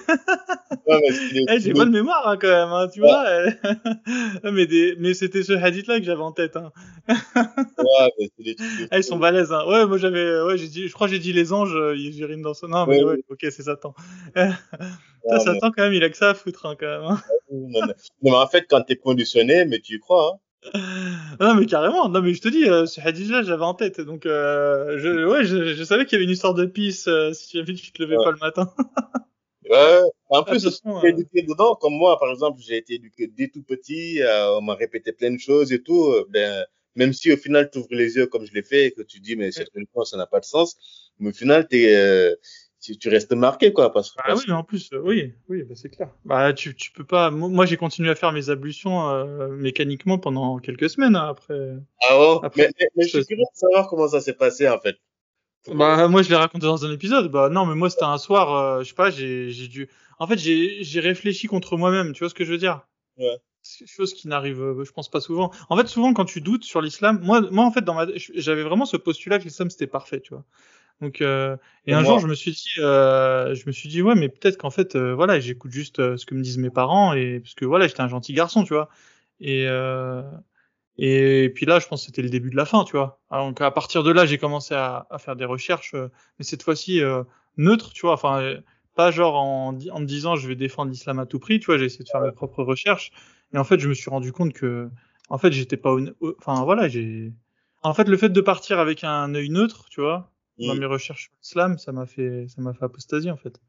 Eh, 0.91 1.61
j'ai 1.61 1.73
bonne 1.73 1.91
mémoire 1.91 2.27
hein, 2.29 2.37
quand 2.41 2.49
même, 2.49 2.69
hein, 2.73 2.89
tu 2.93 3.01
vois. 3.01 3.25
euh. 3.27 3.51
mais 4.53 4.67
des, 4.67 4.95
mais 4.99 5.13
c'était 5.15 5.43
ce 5.43 5.53
hadith-là 5.53 5.99
que 5.99 6.05
j'avais 6.05 6.23
en 6.23 6.33
tête. 6.33 6.57
Hein. 6.57 6.73
Ouais, 7.09 8.13
mais 8.19 8.29
c'est 8.37 8.43
des 8.45 8.55
trucs 8.55 8.81
de 8.81 8.89
Ah, 8.91 8.99
ils 8.99 9.05
sont 9.05 9.19
balèzes. 9.19 9.53
Hein. 9.53 9.65
Ouais, 9.67 9.87
moi 9.87 9.99
j'avais, 9.99 10.41
ouais, 10.43 10.57
j'ai 10.59 10.69
dit, 10.69 10.89
je 10.89 10.93
crois 10.95 11.07
que 11.07 11.13
j'ai 11.13 11.19
dit 11.19 11.33
les 11.33 11.53
anges, 11.53 11.75
euh, 11.75 11.95
ils 11.97 12.19
urinent 12.21 12.43
dans 12.43 12.55
son. 12.55 12.69
Non, 12.69 12.87
mais 12.87 13.03
Ouais, 13.03 13.13
ouais, 13.15 13.25
ok, 13.29 13.39
c'est 13.43 13.63
Satan. 13.63 13.95
Putain, 14.35 15.41
Satan 15.41 15.71
quand 15.71 15.83
même, 15.83 15.93
il 15.93 16.05
a 16.05 16.09
que 16.11 16.17
ça 16.17 16.31
à 16.31 16.35
foutre 16.35 16.67
hein, 16.67 16.77
quand 16.79 16.87
même. 16.87 17.19
Mais, 17.51 17.59
non, 17.81 17.87
mais- 17.87 17.95
non, 18.23 18.31
mais 18.31 18.37
en 18.37 18.47
fait, 18.47 18.65
quand 18.69 18.81
t'es 18.83 18.97
conditionné, 18.97 19.65
mais 19.67 19.81
tu 19.81 19.97
y 19.97 19.99
crois. 19.99 20.33
Hein. 20.35 20.39
Non, 21.41 21.55
mais 21.55 21.67
carrément. 21.67 22.09
Non, 22.09 22.21
mais 22.21 22.35
je 22.35 22.41
te 22.43 22.49
dis, 22.49 22.65
euh, 22.69 22.85
ce 22.87 23.01
hadith-là, 23.01 23.43
j'avais 23.43 23.65
en 23.65 23.75
tête. 23.75 24.01
Donc, 24.01 24.27
euh, 24.27 24.99
je, 24.99 25.25
ouais, 25.27 25.45
je, 25.45 25.75
je 25.75 25.85
savais 25.85 26.05
qu'il 26.05 26.15
y 26.15 26.17
avait 26.17 26.25
une 26.25 26.31
histoire 26.31 26.55
de 26.55 26.67
pisse 26.67 27.07
euh, 27.09 27.33
si 27.33 27.59
jamais 27.59 27.75
tu 27.75 27.93
te 27.93 28.03
levais 28.03 28.17
Ouais. 28.17 28.25
pas 28.25 28.33
le 28.33 28.39
matin. 28.39 28.73
Ouais. 29.71 30.01
En 30.29 30.45
Ah, 30.45 30.45
plus, 30.45 30.63
façon, 30.65 30.81
on 30.85 31.03
est 31.03 31.09
euh, 31.09 31.11
éduqué 31.11 31.43
dedans. 31.43 31.75
Comme 31.75 31.95
moi, 31.95 32.19
par 32.19 32.31
exemple, 32.31 32.61
j'ai 32.61 32.77
été 32.79 32.95
éduqué 32.95 33.27
dès 33.29 33.49
tout 33.49 33.63
petit. 33.63 34.23
euh, 34.23 34.57
on 34.57 34.63
m'a 34.63 34.75
répété 34.75 35.13
plein 35.13 35.31
de 35.33 35.39
choses 35.39 35.73
et 35.73 35.83
tout. 35.83 36.05
euh, 36.13 36.27
Ben, 36.31 36.65
même 36.95 37.13
si 37.13 37.33
au 37.33 37.37
final, 37.37 37.71
tu 37.71 37.79
ouvres 37.79 37.89
les 37.91 38.17
yeux 38.17 38.27
comme 38.27 38.45
je 38.47 38.53
l'ai 38.55 38.63
fait 38.63 38.87
et 38.87 38.93
que 38.93 39.03
tu 39.03 39.21
dis, 39.21 39.37
mais 39.37 39.53
cette 39.53 39.69
religion, 39.75 40.05
ça 40.05 40.17
n'a 40.17 40.27
pas 40.27 40.41
de 40.41 40.45
sens. 40.47 40.77
Mais 41.19 41.31
au 41.31 41.33
final, 41.33 41.69
t'es, 41.69 41.95
euh, 41.95 42.35
tu, 42.81 42.97
tu 42.97 43.09
restes 43.09 43.33
marqué, 43.33 43.73
quoi. 43.73 43.93
Parce, 43.93 44.15
Ah 44.19 44.25
parce 44.29 44.41
oui, 44.41 44.47
mais 44.49 44.55
en 44.55 44.65
plus, 44.65 44.91
euh, 44.93 45.01
oui, 45.03 45.35
oui, 45.49 45.63
bah, 45.63 45.75
c'est 45.75 45.89
clair. 45.89 46.11
Bah, 46.25 46.53
tu, 46.53 46.75
tu 46.75 46.93
peux 46.93 47.05
pas. 47.05 47.31
Moi, 47.31 47.67
j'ai 47.67 47.77
continué 47.77 48.11
à 48.11 48.15
faire 48.15 48.33
mes 48.33 48.51
ablutions 48.51 49.09
euh, 49.09 49.49
mécaniquement 49.49 50.19
pendant 50.19 50.59
quelques 50.59 50.91
semaines 50.91 51.17
hein, 51.17 51.29
après. 51.29 51.75
Ah 52.09 52.39
Après, 52.43 52.71
mais, 52.79 52.89
mais, 52.97 53.05
je 53.05 53.19
suis 53.19 53.27
curieux 53.27 53.43
de 53.43 53.59
savoir 53.59 53.89
comment 53.89 54.09
ça 54.09 54.21
s'est 54.21 54.35
passé, 54.35 54.69
en 54.69 54.79
fait. 54.79 54.97
Bah, 55.75 56.09
moi, 56.09 56.23
je 56.23 56.31
l'ai 56.31 56.37
raconté 56.37 56.67
dans 56.67 56.85
un 56.85 56.93
épisode. 56.93 57.31
Bah, 57.31 57.49
non, 57.49 57.67
mais 57.67 57.75
moi, 57.75 57.91
c'était 57.91 58.05
un 58.05 58.19
soir, 58.19 58.55
euh, 58.55 58.83
je 58.83 58.89
sais 58.89 58.95
pas, 58.95 59.11
j'ai, 59.11 59.51
j'ai 59.51 59.69
dû. 59.69 59.89
En 60.19 60.27
fait, 60.27 60.39
j'ai, 60.39 60.83
j'ai 60.83 61.01
réfléchi 61.01 61.47
contre 61.47 61.77
moi-même. 61.77 62.13
Tu 62.13 62.21
vois 62.21 62.31
ce 62.31 62.35
que 62.35 62.45
je 62.45 62.53
veux 62.53 62.59
dire? 62.59 62.87
Ouais. 63.19 63.39
Chose 63.87 64.15
qui 64.15 64.29
n'arrive, 64.29 64.63
euh, 64.63 64.85
je 64.85 64.93
pense 64.93 65.11
pas 65.11 65.21
souvent. 65.21 65.51
En 65.69 65.77
fait, 65.77 65.87
souvent, 65.89 66.15
quand 66.15 66.25
tu 66.25 66.41
doutes 66.41 66.65
sur 66.65 66.81
l'islam, 66.81 67.21
moi, 67.23 67.43
moi, 67.51 67.65
en 67.65 67.73
fait, 67.73 67.83
dans 67.83 67.95
ma, 67.95 68.07
j'avais 68.17 68.63
vraiment 68.63 68.87
ce 68.87 68.97
postulat 68.97 69.39
que 69.39 69.45
l'islam 69.45 69.69
c'était 69.69 69.87
parfait, 69.87 70.21
tu 70.21 70.33
vois. 70.33 70.45
Donc, 71.01 71.21
euh, 71.23 71.57
et 71.87 71.95
un 71.95 71.99
moi- 72.01 72.05
jour, 72.05 72.19
je 72.19 72.27
me 72.27 72.35
suis 72.35 72.51
dit, 72.53 72.69
euh, 72.79 73.55
je 73.55 73.65
me 73.67 73.73
suis 73.73 73.89
dit, 73.89 74.03
ouais, 74.03 74.17
mais 74.17 74.29
peut-être 74.29 74.57
qu'en 74.59 74.71
fait, 74.71 74.97
euh, 74.97 75.15
voilà, 75.15 75.39
j'écoute 75.39 75.71
juste 75.71 76.01
euh, 76.01 76.17
ce 76.17 76.27
que 76.27 76.35
me 76.35 76.43
disent 76.43 76.59
mes 76.59 76.71
parents 76.71 77.13
et 77.15 77.39
parce 77.41 77.55
que 77.55 77.65
voilà, 77.65 77.87
j'étais 77.87 78.01
un 78.01 78.09
gentil 78.09 78.33
garçon, 78.33 78.65
tu 78.65 78.75
vois. 78.75 78.89
Et 79.41 79.67
euh, 79.69 80.23
et 80.99 81.51
puis 81.55 81.67
là, 81.67 81.79
je 81.79 81.87
pense 81.87 82.01
que 82.03 82.07
c'était 82.07 82.23
le 82.23 82.31
début 82.31 82.51
de 82.51 82.57
la 82.57 82.65
fin, 82.67 82.85
tu 82.85 82.93
vois. 82.97 83.21
Alors, 83.31 83.47
donc 83.49 83.61
à 83.61 83.71
partir 83.71 84.03
de 84.03 84.11
là, 84.11 84.27
j'ai 84.27 84.39
commencé 84.39 84.75
à, 84.75 85.07
à 85.11 85.19
faire 85.19 85.37
des 85.37 85.45
recherches, 85.45 85.95
euh, 85.95 86.09
mais 86.39 86.45
cette 86.45 86.63
fois-ci 86.65 87.01
euh, 87.03 87.23
neutre, 87.57 87.93
tu 87.93 88.03
vois. 88.03 88.15
Enfin, 88.15 88.57
pas 88.97 89.11
genre 89.13 89.37
en, 89.37 89.79
en 89.93 90.01
me 90.01 90.07
disant 90.07 90.35
je 90.37 90.49
vais 90.49 90.57
défendre 90.57 90.91
l'islam 90.91 91.19
à 91.21 91.27
tout 91.27 91.39
prix, 91.39 91.61
tu 91.61 91.67
vois. 91.67 91.79
J'ai 91.79 91.85
essayé 91.87 92.05
de 92.05 92.09
faire 92.11 92.21
mes 92.23 92.33
propres 92.33 92.65
recherches. 92.65 93.13
Et 93.55 93.59
en 93.59 93.65
fait, 93.65 93.79
je 93.81 93.89
me 93.89 93.95
suis 93.95 94.11
rendu 94.11 94.33
compte 94.33 94.53
que, 94.53 94.91
en 95.29 95.39
fait, 95.39 95.53
j'étais 95.53 95.77
pas, 95.77 95.97
enfin 96.39 96.65
voilà, 96.65 96.89
j'ai. 96.89 97.33
En 97.83 97.95
fait, 97.95 98.09
le 98.09 98.17
fait 98.17 98.29
de 98.31 98.41
partir 98.41 98.79
avec 98.81 99.05
un 99.05 99.35
œil 99.35 99.51
neutre, 99.51 99.87
tu 99.91 100.01
vois, 100.01 100.31
dans 100.59 100.75
Mm. 100.75 100.79
mes 100.81 100.87
recherches 100.87 101.25
sur 101.25 101.33
l'islam, 101.43 101.79
ça 101.79 101.93
m'a 101.93 102.07
fait, 102.07 102.47
ça 102.49 102.61
m'a 102.63 102.75
fait 102.75 102.85
apostasie 102.85 103.31
en 103.31 103.37
fait. 103.37 103.61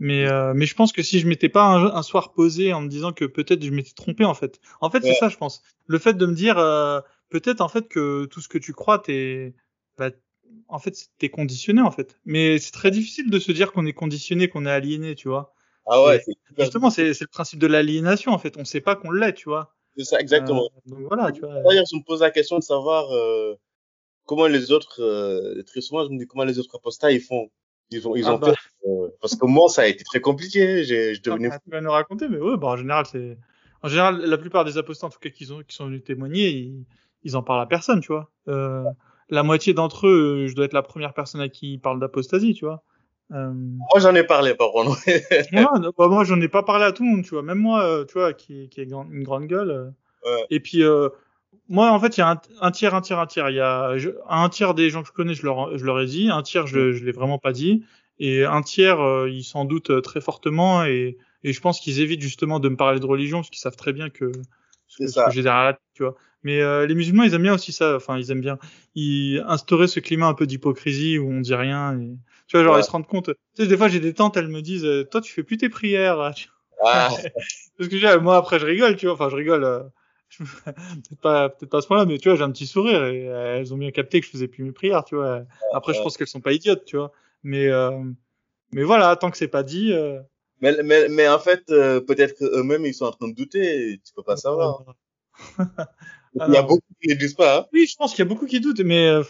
Mais, 0.00 0.26
euh, 0.28 0.52
mais 0.54 0.66
je 0.66 0.74
pense 0.76 0.92
que 0.92 1.02
si 1.02 1.18
je 1.18 1.26
m'étais 1.26 1.48
pas 1.48 1.64
un, 1.64 1.86
un 1.94 2.02
soir 2.02 2.32
posé 2.32 2.72
en 2.72 2.80
me 2.82 2.88
disant 2.88 3.12
que 3.12 3.24
peut-être 3.24 3.64
je 3.64 3.70
m'étais 3.70 3.94
trompé 3.94 4.24
en 4.24 4.34
fait. 4.34 4.60
En 4.80 4.90
fait, 4.90 5.02
c'est 5.02 5.14
ça, 5.14 5.28
je 5.28 5.36
pense. 5.36 5.62
Le 5.86 5.98
fait 5.98 6.14
de 6.14 6.24
me 6.26 6.34
dire 6.34 6.56
euh, 6.58 7.00
peut-être 7.30 7.60
en 7.60 7.68
fait 7.68 7.88
que 7.88 8.26
tout 8.26 8.40
ce 8.40 8.48
que 8.48 8.58
tu 8.58 8.72
crois, 8.72 9.00
t'es, 9.00 9.54
bah, 9.96 10.10
en 10.68 10.78
fait, 10.78 11.08
t'es 11.18 11.30
conditionné 11.30 11.82
en 11.82 11.90
fait. 11.90 12.16
Mais 12.24 12.58
c'est 12.58 12.70
très 12.70 12.92
difficile 12.92 13.28
de 13.28 13.38
se 13.40 13.50
dire 13.50 13.72
qu'on 13.72 13.86
est 13.86 13.92
conditionné, 13.92 14.48
qu'on 14.48 14.66
est 14.66 14.70
aliéné, 14.70 15.14
tu 15.16 15.28
vois. 15.28 15.52
Ah 15.90 16.04
ouais, 16.04 16.22
Justement, 16.58 16.90
c'est 16.90 17.14
c'est 17.14 17.24
le 17.24 17.28
principe 17.30 17.58
de 17.58 17.66
l'aliénation 17.66 18.32
en 18.32 18.38
fait. 18.38 18.56
On 18.56 18.64
sait 18.64 18.80
pas 18.82 18.94
qu'on 18.94 19.10
l'est, 19.10 19.32
tu 19.32 19.48
vois. 19.48 19.74
c'est 19.96 20.04
ça, 20.04 20.20
exactement. 20.20 20.64
Euh, 20.86 20.90
donc 20.90 21.00
voilà, 21.08 21.32
tu 21.32 21.40
vois. 21.40 21.54
D'ailleurs, 21.62 21.86
je 21.90 21.96
me 21.96 22.04
pose 22.04 22.20
la 22.20 22.30
question 22.30 22.58
de 22.58 22.62
savoir 22.62 23.10
euh, 23.16 23.54
comment 24.28 24.46
les 24.46 24.70
autres, 24.70 25.02
euh, 25.02 25.62
très 25.64 25.80
souvent, 25.80 26.04
je 26.04 26.10
me 26.10 26.18
dis 26.18 26.26
comment 26.26 26.44
les 26.44 26.58
autres 26.60 26.76
apostats 26.76 27.10
ils 27.10 27.20
font. 27.20 27.48
Ils 27.90 28.06
ont, 28.06 28.14
ils 28.14 28.26
Ah 28.26 28.34
ont 28.34 28.38
bah. 28.38 28.52
fait. 28.52 28.88
euh, 28.88 29.08
parce 29.20 29.34
que 29.34 29.46
moi, 29.46 29.68
ça 29.70 29.82
a 29.82 29.86
été 29.86 30.04
très 30.04 30.20
compliqué. 30.20 30.84
J'ai, 30.84 31.14
je 31.14 31.22
devenais. 31.22 31.48
Ah, 31.50 31.58
tu 31.58 31.70
vas 31.70 31.80
nous 31.80 31.90
raconter, 31.90 32.28
mais 32.28 32.38
ouais, 32.38 32.56
bah, 32.58 32.68
en 32.68 32.76
général, 32.76 33.06
c'est. 33.06 33.38
En 33.82 33.88
général, 33.88 34.20
la 34.20 34.36
plupart 34.38 34.64
des 34.64 34.76
apostats, 34.76 35.06
en 35.06 35.10
tout 35.10 35.18
cas, 35.20 35.30
qui, 35.30 35.50
ont, 35.50 35.62
qui 35.66 35.74
sont 35.74 35.86
venus 35.86 36.04
témoigner, 36.04 36.48
ils, 36.50 36.84
ils 37.22 37.36
en 37.36 37.42
parlent 37.42 37.62
à 37.62 37.66
personne, 37.66 38.00
tu 38.00 38.08
vois. 38.12 38.30
Euh, 38.48 38.84
la 39.30 39.42
moitié 39.42 39.72
d'entre 39.72 40.06
eux, 40.06 40.46
je 40.48 40.54
dois 40.54 40.64
être 40.66 40.72
la 40.74 40.82
première 40.82 41.14
personne 41.14 41.40
à 41.40 41.48
qui 41.48 41.74
ils 41.74 41.78
parlent 41.80 42.00
d'apostasie, 42.00 42.54
tu 42.54 42.64
vois. 42.66 42.82
Euh, 43.32 43.50
Moi, 43.52 44.00
j'en 44.00 44.14
ai 44.14 44.24
parlé, 44.24 44.54
par 44.54 44.72
contre. 44.72 44.98
bah, 45.52 46.08
moi, 46.08 46.24
j'en 46.24 46.40
ai 46.40 46.48
pas 46.48 46.62
parlé 46.62 46.84
à 46.84 46.92
tout 46.92 47.04
le 47.04 47.10
monde, 47.10 47.24
tu 47.24 47.30
vois. 47.30 47.42
Même 47.42 47.58
moi, 47.58 47.84
euh, 47.84 48.04
tu 48.04 48.14
vois, 48.14 48.32
qui, 48.32 48.68
qui 48.68 48.80
est 48.80 48.86
grand- 48.86 49.08
une 49.10 49.22
grande 49.22 49.46
gueule. 49.46 49.70
euh. 49.70 49.90
Ouais. 50.24 50.44
Et 50.50 50.60
puis, 50.60 50.82
euh, 50.82 51.08
moi, 51.68 51.90
en 51.92 52.00
fait, 52.00 52.16
il 52.16 52.20
y 52.20 52.22
a 52.22 52.30
un, 52.30 52.40
un 52.60 52.70
tiers, 52.70 52.94
un 52.94 53.00
tiers, 53.00 53.18
un 53.18 53.26
tiers. 53.26 53.50
Il 53.50 53.56
y 53.56 53.60
a 53.60 53.96
je- 53.98 54.10
un 54.28 54.48
tiers 54.48 54.74
des 54.74 54.90
gens 54.90 55.02
que 55.02 55.08
je 55.08 55.12
connais, 55.12 55.34
je 55.34 55.44
leur, 55.44 55.76
je 55.76 55.84
leur 55.84 56.00
ai 56.00 56.06
dit. 56.06 56.30
Un 56.30 56.42
tiers, 56.42 56.66
je, 56.66 56.92
je 56.92 57.04
l'ai 57.04 57.12
vraiment 57.12 57.38
pas 57.38 57.52
dit. 57.52 57.84
Et 58.18 58.44
un 58.44 58.62
tiers, 58.62 59.00
euh, 59.00 59.30
ils 59.30 59.44
s'en 59.44 59.64
doutent 59.64 59.90
euh, 59.90 60.00
très 60.00 60.20
fortement. 60.20 60.84
Et, 60.84 61.18
et 61.44 61.52
je 61.52 61.60
pense 61.60 61.80
qu'ils 61.80 62.00
évitent 62.00 62.22
justement 62.22 62.58
de 62.60 62.68
me 62.68 62.76
parler 62.76 63.00
de 63.00 63.06
religion 63.06 63.38
parce 63.38 63.50
qu'ils 63.50 63.60
savent 63.60 63.76
très 63.76 63.92
bien 63.92 64.10
que 64.10 64.32
ce 64.86 65.06
ça. 65.06 65.28
j'ai 65.30 65.42
derrière 65.42 65.64
la 65.64 65.72
tête, 65.74 65.82
tu 65.94 66.02
vois. 66.02 66.14
Mais 66.42 66.60
euh, 66.62 66.86
les 66.86 66.94
musulmans, 66.94 67.24
ils 67.24 67.34
aiment 67.34 67.42
bien 67.42 67.54
aussi 67.54 67.72
ça. 67.72 67.96
Enfin, 67.96 68.18
ils 68.18 68.30
aiment 68.30 68.40
bien. 68.40 68.58
Ils 68.94 69.42
instaurer 69.46 69.88
ce 69.88 70.00
climat 70.00 70.26
un 70.26 70.34
peu 70.34 70.46
d'hypocrisie 70.46 71.18
où 71.18 71.30
on 71.30 71.40
dit 71.40 71.54
rien. 71.54 71.98
Et... 72.00 72.16
Tu 72.46 72.56
vois, 72.56 72.64
genre 72.64 72.74
Ouais. 72.74 72.80
ils 72.80 72.84
se 72.84 72.90
rendent 72.90 73.06
compte. 73.06 73.26
Tu 73.56 73.62
sais, 73.62 73.68
des 73.68 73.76
fois, 73.76 73.88
j'ai 73.88 74.00
des 74.00 74.14
tantes, 74.14 74.36
elles 74.36 74.48
me 74.48 74.62
disent, 74.62 74.84
euh, 74.86 75.04
toi, 75.04 75.20
tu 75.20 75.32
fais 75.32 75.42
plus 75.42 75.58
tes 75.58 75.68
prières. 75.68 76.32
Ah, 76.84 77.08
Parce 77.78 77.88
que 77.90 78.18
moi 78.18 78.36
après 78.36 78.58
je 78.58 78.66
rigole, 78.66 78.96
tu 78.96 79.06
vois, 79.06 79.14
enfin 79.14 79.28
je 79.28 79.36
rigole, 79.36 79.64
euh, 79.64 79.80
peut-être 80.64 81.20
pas 81.22 81.48
peut-être 81.48 81.70
pas 81.70 81.78
à 81.78 81.80
ce 81.82 81.86
point-là, 81.86 82.04
mais 82.06 82.18
tu 82.18 82.28
vois 82.28 82.36
j'ai 82.36 82.44
un 82.44 82.50
petit 82.52 82.66
sourire 82.66 83.04
et 83.06 83.28
euh, 83.28 83.58
elles 83.58 83.72
ont 83.74 83.78
bien 83.78 83.90
capté 83.90 84.20
que 84.20 84.26
je 84.26 84.30
faisais 84.32 84.48
plus 84.48 84.62
mes 84.64 84.72
prières, 84.72 85.04
tu 85.04 85.14
vois. 85.16 85.42
Après 85.72 85.94
je 85.94 86.02
pense 86.02 86.16
qu'elles 86.16 86.26
sont 86.28 86.40
pas 86.40 86.52
idiotes, 86.52 86.84
tu 86.84 86.96
vois, 86.96 87.12
mais 87.42 87.66
euh, 87.68 87.90
mais 88.72 88.82
voilà, 88.82 89.16
tant 89.16 89.30
que 89.30 89.36
c'est 89.38 89.48
pas 89.48 89.62
dit. 89.62 89.92
Euh, 89.92 90.20
mais, 90.60 90.74
mais, 90.82 91.08
mais 91.08 91.28
en 91.28 91.38
fait, 91.38 91.62
euh, 91.70 92.00
peut-être 92.00 92.36
qu'eux-mêmes, 92.36 92.84
ils 92.84 92.92
sont 92.92 93.04
en 93.06 93.12
train 93.12 93.28
de 93.28 93.34
douter. 93.34 93.92
et 93.92 93.98
Tu 94.04 94.12
peux 94.12 94.24
pas 94.24 94.36
savoir. 94.36 94.82
Il 96.34 96.52
y 96.52 96.56
a 96.56 96.62
beaucoup 96.62 96.82
qui 97.02 97.08
ne 97.08 97.14
disent 97.14 97.34
pas. 97.34 97.58
Hein. 97.60 97.66
Oui, 97.72 97.86
je 97.86 97.96
pense 97.96 98.10
qu'il 98.12 98.20
y 98.20 98.22
a 98.22 98.28
beaucoup 98.28 98.46
qui 98.46 98.60
doutent, 98.60 98.80
mais 98.80 99.08
euh, 99.08 99.22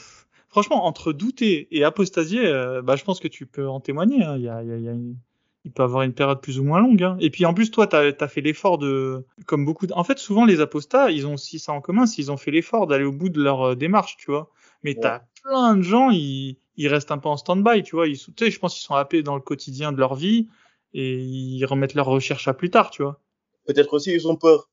franchement 0.48 0.84
entre 0.86 1.12
douter 1.12 1.68
et 1.70 1.84
apostasier, 1.84 2.46
euh, 2.46 2.82
bah 2.82 2.96
je 2.96 3.04
pense 3.04 3.20
que 3.20 3.28
tu 3.28 3.46
peux 3.46 3.68
en 3.68 3.80
témoigner. 3.80 4.24
hein. 4.24 4.36
Il 4.36 4.42
y 4.42 4.48
a, 4.48 4.62
il 4.62 4.68
y 4.68 4.72
a, 4.72 4.76
il 4.76 4.84
y 4.84 4.88
a 4.88 4.92
une- 4.92 5.16
il 5.64 5.72
peut 5.72 5.82
avoir 5.82 6.02
une 6.02 6.14
période 6.14 6.40
plus 6.40 6.58
ou 6.58 6.64
moins 6.64 6.80
longue. 6.80 7.02
Hein. 7.02 7.16
Et 7.20 7.30
puis 7.30 7.44
en 7.44 7.54
plus, 7.54 7.70
toi, 7.70 7.86
tu 7.86 7.96
as, 7.96 8.28
fait 8.28 8.40
l'effort 8.40 8.78
de, 8.78 9.24
comme 9.46 9.64
beaucoup. 9.64 9.86
De... 9.86 9.92
En 9.92 10.04
fait, 10.04 10.18
souvent 10.18 10.44
les 10.44 10.60
apostats, 10.60 11.10
ils 11.10 11.26
ont 11.26 11.34
aussi 11.34 11.58
ça 11.58 11.72
en 11.72 11.80
commun, 11.80 12.06
c'est 12.06 12.16
qu'ils 12.16 12.32
ont 12.32 12.36
fait 12.36 12.50
l'effort 12.50 12.86
d'aller 12.86 13.04
au 13.04 13.12
bout 13.12 13.28
de 13.28 13.42
leur 13.42 13.62
euh, 13.62 13.74
démarche, 13.74 14.16
tu 14.16 14.30
vois. 14.30 14.50
Mais 14.82 14.94
Ouais. 14.94 15.00
t'as 15.00 15.22
plein 15.42 15.76
de 15.76 15.82
gens, 15.82 16.10
ils, 16.10 16.58
ils 16.76 16.88
restent 16.88 17.10
un 17.10 17.18
peu 17.18 17.28
en 17.28 17.36
stand-by, 17.36 17.82
tu 17.82 17.96
vois. 17.96 18.06
Ils, 18.06 18.16
sont- 18.16 18.32
tu 18.32 18.44
sais, 18.44 18.50
je 18.50 18.58
pense 18.58 18.74
qu'ils 18.74 18.84
sont 18.84 18.94
happés 18.94 19.22
dans 19.22 19.34
le 19.34 19.42
quotidien 19.42 19.92
de 19.92 19.98
leur 19.98 20.14
vie 20.14 20.48
et 20.94 21.18
ils 21.18 21.64
remettent 21.64 21.94
leurs 21.94 22.06
recherches 22.06 22.48
à 22.48 22.54
plus 22.54 22.70
tard, 22.70 22.90
tu 22.90 23.02
vois. 23.02 23.20
Peut-être 23.66 23.92
aussi, 23.92 24.12
ils 24.12 24.26
ont 24.28 24.36
peur. 24.36 24.70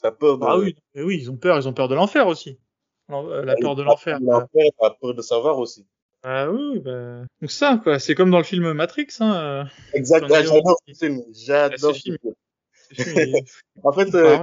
T'as 0.00 0.12
peur 0.12 0.38
de... 0.38 0.44
Ah 0.46 0.56
oui, 0.56 0.76
mais 0.94 1.02
oui, 1.02 1.18
ils 1.20 1.30
ont 1.30 1.36
peur, 1.36 1.58
ils 1.58 1.68
ont 1.68 1.72
peur 1.72 1.88
de 1.88 1.94
l'enfer 1.94 2.26
aussi. 2.28 2.58
Euh, 3.10 3.44
La 3.44 3.56
peur 3.56 3.74
de 3.74 3.82
l'enfer. 3.82 4.18
T'as 4.24 4.90
peur 5.00 5.14
de 5.14 5.22
savoir 5.22 5.58
aussi. 5.58 5.86
Ah 6.22 6.50
oui, 6.50 6.80
bah... 6.80 7.22
donc 7.40 7.50
ça 7.50 7.80
quoi, 7.82 7.98
c'est 7.98 8.14
comme 8.14 8.30
dans 8.30 8.38
le 8.38 8.44
film 8.44 8.72
Matrix. 8.72 9.06
Hein, 9.20 9.34
euh, 9.36 9.64
Exact. 9.94 10.26
J'en 10.28 10.34
ai 10.34 10.36
Ah, 10.36 10.42
J'adore 10.42 10.78
ce 10.88 10.94
film. 10.94 11.22
J'adore 11.32 11.94
ce 11.94 12.00
film. 12.00 12.16
En 13.84 13.92
fait, 13.92 14.14
euh, 14.14 14.38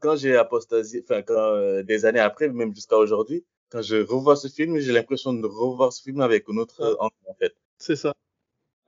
quand 0.00 0.16
j'ai- 0.16 0.36
apostasié, 0.36 1.04
enfin, 1.08 1.22
quand, 1.22 1.34
euh, 1.34 1.82
des 1.82 2.04
années 2.06 2.20
après, 2.20 2.48
même 2.48 2.74
jusqu'à 2.74 2.96
aujourd'hui, 2.96 3.44
quand 3.70 3.82
je 3.82 3.96
revois 3.96 4.36
ce 4.36 4.48
film, 4.48 4.78
j'ai 4.78 4.92
l'impression 4.92 5.32
de 5.32 5.46
revoir 5.46 5.92
ce 5.92 6.02
film 6.02 6.20
avec 6.20 6.48
une 6.48 6.58
autre 6.58 6.80
euh, 6.80 6.94
angle, 6.98 7.14
en 7.28 7.34
fait. 7.34 7.54
c'est 7.78 7.96
ça. 7.96 8.12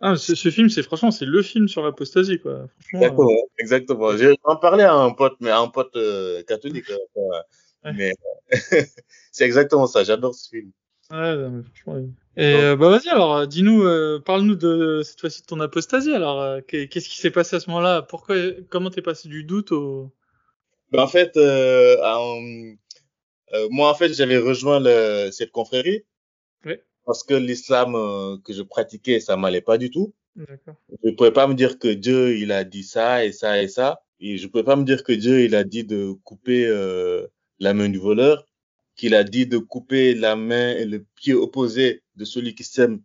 Ah, 0.00 0.16
ce, 0.16 0.34
ce 0.36 0.50
film, 0.50 0.68
c'est 0.68 0.82
franchement, 0.84 1.10
c'est 1.10 1.24
le 1.26 1.42
film 1.42 1.66
sur 1.66 1.82
l'apostasie 1.82 2.38
quoi. 2.38 2.66
Franchement, 2.78 3.00
euh, 3.00 3.06
Exactement. 3.06 3.48
Exactement. 3.58 4.16
J'ai 4.16 4.34
en 4.44 4.56
parlé 4.56 4.84
à 4.84 4.94
un 4.94 5.10
pote, 5.10 5.34
mais 5.40 5.50
à 5.50 5.58
un 5.58 5.68
pote 5.68 5.94
euh, 5.96 6.42
catholique. 6.44 6.88
euh, 6.90 6.96
enfin, 7.16 7.42
Ouais. 7.84 7.92
Mais 7.96 8.12
c'est 9.32 9.44
exactement 9.44 9.86
ça. 9.86 10.02
J'adore 10.04 10.34
ce 10.34 10.48
film. 10.48 10.70
Ouais, 11.10 11.36
non, 11.36 11.50
mais 11.50 11.62
franchement, 11.62 11.94
oui. 11.94 12.10
Et 12.36 12.54
euh, 12.54 12.76
bah 12.76 12.88
vas-y 12.90 13.08
alors, 13.08 13.34
euh, 13.36 13.46
dis-nous, 13.46 13.82
euh, 13.82 14.20
parle-nous 14.20 14.54
de 14.54 15.02
cette 15.04 15.20
fois-ci 15.20 15.42
de 15.42 15.46
ton 15.46 15.58
apostasie. 15.60 16.12
Alors, 16.14 16.40
euh, 16.40 16.60
qu'est- 16.60 16.88
qu'est-ce 16.88 17.08
qui 17.08 17.16
s'est 17.18 17.30
passé 17.32 17.56
à 17.56 17.60
ce 17.60 17.68
moment-là? 17.70 18.02
Pourquoi, 18.02 18.36
comment 18.70 18.90
t'es 18.90 19.02
passé 19.02 19.28
du 19.28 19.42
doute 19.44 19.72
au 19.72 20.12
Ben, 20.92 21.00
en 21.02 21.08
fait, 21.08 21.36
euh, 21.36 21.96
euh, 23.54 23.68
moi, 23.70 23.90
en 23.90 23.94
fait, 23.94 24.12
j'avais 24.14 24.38
rejoint 24.38 24.80
le, 24.80 25.30
cette 25.32 25.52
confrérie 25.52 26.04
Ouais. 26.64 26.82
parce 27.04 27.22
que 27.24 27.34
l'islam 27.34 27.94
euh, 27.94 28.36
que 28.44 28.52
je 28.52 28.62
pratiquais, 28.62 29.20
ça 29.20 29.36
m'allait 29.36 29.60
pas 29.62 29.78
du 29.78 29.90
tout. 29.90 30.14
D'accord. 30.36 30.76
Je 31.04 31.10
pouvais 31.12 31.32
pas 31.32 31.46
me 31.46 31.54
dire 31.54 31.78
que 31.78 31.88
Dieu, 31.88 32.36
il 32.38 32.52
a 32.52 32.64
dit 32.64 32.84
ça 32.84 33.24
et 33.24 33.32
ça 33.32 33.62
et 33.62 33.68
ça. 33.68 34.02
Et 34.20 34.38
je 34.38 34.46
pouvais 34.48 34.64
pas 34.64 34.76
me 34.76 34.84
dire 34.84 35.02
que 35.04 35.12
Dieu, 35.12 35.42
il 35.44 35.54
a 35.54 35.64
dit 35.64 35.84
de 35.84 36.12
couper 36.24 36.66
euh, 36.66 37.26
la 37.60 37.74
main 37.74 37.88
du 37.88 37.98
voleur, 37.98 38.46
qu'il 38.98 39.14
a 39.14 39.24
dit 39.24 39.46
de 39.46 39.56
couper 39.56 40.14
la 40.14 40.36
main 40.36 40.76
et 40.76 40.84
le 40.84 41.06
pied 41.14 41.32
opposé 41.32 42.02
de 42.16 42.24
celui 42.26 42.54
qui 42.54 42.64
sème 42.64 43.00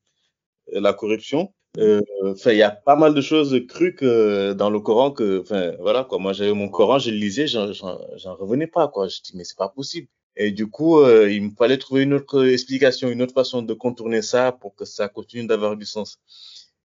euh, 0.74 0.82
la 0.82 0.92
corruption. 0.92 1.54
Euh, 1.80 2.02
il 2.46 2.56
y 2.56 2.64
a 2.64 2.72
pas 2.72 2.96
mal 2.96 3.14
de 3.16 3.22
choses 3.22 3.60
crues 3.68 3.96
que 3.96 4.54
dans 4.54 4.70
le 4.70 4.80
Coran 4.80 5.12
que, 5.12 5.42
enfin, 5.42 5.74
voilà 5.80 6.04
quoi. 6.04 6.20
Moi, 6.20 6.34
j'avais 6.34 6.54
mon 6.54 6.70
Coran, 6.70 7.00
je 7.00 7.10
le 7.10 7.18
lisais, 7.18 7.48
j'en 7.48 8.36
revenais 8.36 8.68
pas 8.68 8.88
quoi. 8.90 9.08
Je 9.08 9.22
dis 9.22 9.32
mais 9.36 9.44
c'est 9.44 9.58
pas 9.58 9.70
possible. 9.70 10.08
Et 10.36 10.52
du 10.52 10.68
coup, 10.68 11.00
euh, 11.00 11.32
il 11.32 11.44
me 11.44 11.52
fallait 11.56 11.78
trouver 11.78 12.04
une 12.04 12.14
autre 12.14 12.46
explication, 12.46 13.10
une 13.10 13.22
autre 13.22 13.34
façon 13.34 13.62
de 13.62 13.74
contourner 13.74 14.22
ça 14.22 14.52
pour 14.52 14.76
que 14.76 14.86
ça 14.86 15.08
continue 15.08 15.48
d'avoir 15.48 15.78
du 15.78 15.86
sens. 15.86 16.18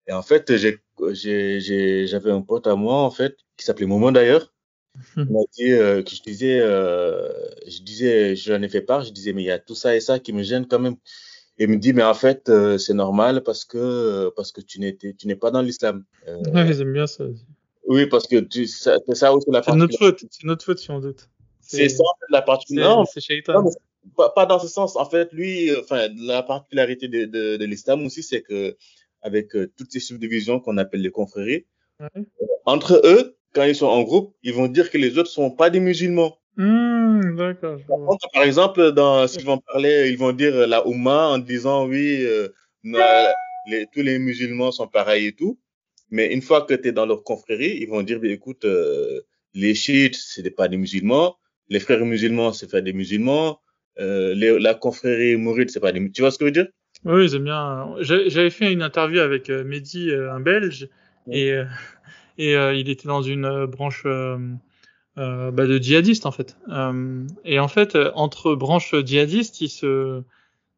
Et 0.07 0.13
en 0.13 0.23
fait, 0.23 0.55
j'avais 0.57 2.31
un 2.31 2.43
pote 2.43 2.67
à 2.67 2.75
moi, 2.75 2.97
en 2.97 3.11
fait, 3.11 3.37
qui 3.57 3.65
s'appelait 3.65 3.87
Momo 3.87 4.11
d'ailleurs. 4.11 4.53
Il 5.17 5.25
m'a 5.31 5.41
dit 5.57 5.71
euh, 5.73 6.03
que 6.03 6.11
je 6.11 6.23
disais, 6.23 6.59
euh, 6.61 7.29
je 7.67 7.83
disais, 7.83 8.35
j'en 8.37 8.61
ai 8.63 8.69
fait 8.69 8.81
part, 8.83 9.03
je 9.05 9.13
disais, 9.13 9.33
mais 9.33 9.43
il 9.43 9.47
y 9.47 9.51
a 9.51 9.59
tout 9.59 9.75
ça 9.75 9.95
et 9.95 10.01
ça 10.01 10.19
qui 10.19 10.33
me 10.33 10.43
gêne 10.43 10.67
quand 10.67 10.79
même. 10.81 10.97
Et 11.59 11.65
il 11.65 11.71
me 11.71 11.77
dit, 11.77 11.93
mais 11.93 12.03
en 12.03 12.15
fait, 12.15 12.49
euh, 12.49 12.79
c'est 12.79 12.95
normal 12.95 13.43
parce 13.43 13.65
que, 13.65 13.79
euh, 13.79 14.31
parce 14.37 14.53
que 14.53 14.61
tu 14.61 14.81
n'étais, 14.81 15.13
tu 15.15 15.27
n'es 15.27 15.37
pas 15.37 15.51
dans 15.51 15.63
l'islam. 15.63 16.05
Euh, 16.27 16.39
Ouais, 16.55 16.67
ils 16.69 16.81
aiment 16.81 16.93
bien 16.93 17.07
ça. 17.07 17.25
oui, 17.87 18.07
parce 18.07 18.27
que 18.27 18.39
tu, 18.41 18.67
ça, 18.67 18.97
c'est 19.09 19.15
ça 19.15 19.33
aussi 19.35 19.47
la 19.51 19.63
C'est 19.63 19.75
notre 19.75 19.99
faute. 19.99 20.25
C'est 20.31 20.45
notre 20.47 20.65
faute 20.65 20.79
si 20.79 20.91
on 20.91 21.01
doute. 21.01 21.29
C'est 21.61 21.89
ça, 21.89 22.03
en 22.03 22.13
la 22.31 22.43
particularité. 22.43 22.97
Non, 22.97 23.05
c'est 23.05 23.21
Shaitan. 23.21 23.65
pas, 24.17 24.31
pas 24.31 24.47
dans 24.47 24.59
ce 24.59 24.69
sens. 24.69 24.97
En 24.97 25.05
fait, 25.05 25.33
lui, 25.33 25.71
euh, 25.71 25.81
enfin, 25.81 26.09
la 26.17 26.43
particularité 26.43 27.09
de, 27.09 27.25
de, 27.27 27.57
de 27.57 27.65
l'islam 27.65 28.05
aussi, 28.07 28.23
c'est 28.23 28.43
que 28.43 28.77
avec 29.23 29.55
euh, 29.57 29.71
toutes 29.77 29.91
ces 29.93 30.01
subdivisions 30.01 30.61
qu'on 30.61 30.77
appelle 30.79 31.03
les 31.03 31.11
confréries, 31.11 31.67
Ouais. 32.01 32.23
entre 32.65 33.01
eux, 33.05 33.37
quand 33.59 33.65
ils 33.65 33.75
sont 33.75 33.87
en 33.87 34.03
groupe, 34.05 34.37
ils 34.45 34.55
vont 34.55 34.69
dire 34.69 34.89
que 34.89 34.99
les 34.99 35.19
autres 35.19 35.31
sont 35.31 35.51
pas 35.51 35.69
des 35.69 35.81
musulmans. 35.81 36.39
Hmm, 36.57 37.37
D'accord. 37.37 37.79
Par 38.33 38.45
exemple, 38.45 38.93
dans, 38.93 39.27
s'ils 39.27 39.45
vont 39.45 39.59
parler, 39.59 40.11
ils 40.13 40.19
vont 40.19 40.31
dire 40.33 40.55
la 40.69 40.87
Oumma 40.87 41.27
en 41.35 41.39
disant 41.39 41.87
oui, 41.89 42.25
euh, 42.25 42.49
les, 43.67 43.87
tous 43.93 44.03
les 44.03 44.19
musulmans 44.21 44.71
sont 44.71 44.87
pareils 44.87 45.27
et 45.27 45.33
tout. 45.33 45.59
Mais 46.11 46.33
une 46.33 46.41
fois 46.41 46.63
que 46.63 46.75
tu 46.75 46.89
es 46.89 46.93
dans 46.93 47.05
leur 47.05 47.23
confrérie, 47.25 47.79
ils 47.83 47.89
vont 47.89 48.03
dire, 48.03 48.21
bah, 48.21 48.29
écoute, 48.29 48.65
euh, 48.65 49.21
les 49.55 49.75
chiites, 49.75 50.15
c'est 50.17 50.49
pas 50.51 50.69
des 50.69 50.77
musulmans. 50.77 51.37
Les 51.69 51.81
frères 51.81 52.05
musulmans, 52.05 52.53
c'est 52.53 52.71
pas 52.71 52.81
des 52.81 52.93
musulmans. 52.93 53.59
Euh, 53.99 54.35
les- 54.35 54.59
la 54.61 54.75
confrérie 54.75 55.37
mouride, 55.37 55.71
c'est 55.71 55.81
pas 55.81 55.91
des 55.93 55.99
musulmans. 55.99 56.15
Tu 56.15 56.23
vois 56.23 56.31
ce 56.31 56.39
que 56.39 56.45
je 56.45 56.51
veux 56.51 56.53
dire? 56.61 56.69
Oui, 57.05 57.35
aiment 57.35 57.45
bien. 57.45 57.95
J'avais 58.01 58.51
fait 58.51 58.73
une 58.73 58.83
interview 58.83 59.21
avec 59.21 59.51
euh, 59.51 59.65
Mehdi, 59.65 60.11
euh, 60.11 60.33
un 60.33 60.41
Belge, 60.41 60.89
Ouais. 61.27 61.39
et, 61.41 61.53
euh, 61.53 61.65
et 62.39 62.57
euh, 62.57 62.75
il 62.75 62.89
était 62.89 63.09
dans 63.09 63.23
une 63.23 63.45
euh, 63.45 63.67
branche 63.67 64.05
euh, 64.07 64.39
euh, 65.19 65.51
bah, 65.51 65.67
de 65.67 65.79
djihadistes 65.79 66.27
en 66.27 66.31
fait. 66.33 66.57
Euh, 66.71 67.27
et 67.45 67.59
en 67.59 67.69
fait, 67.69 67.97
entre 68.15 68.55
branches 68.55 68.95
djihadistes, 69.05 69.61
ils 69.61 69.69
se 69.69 70.23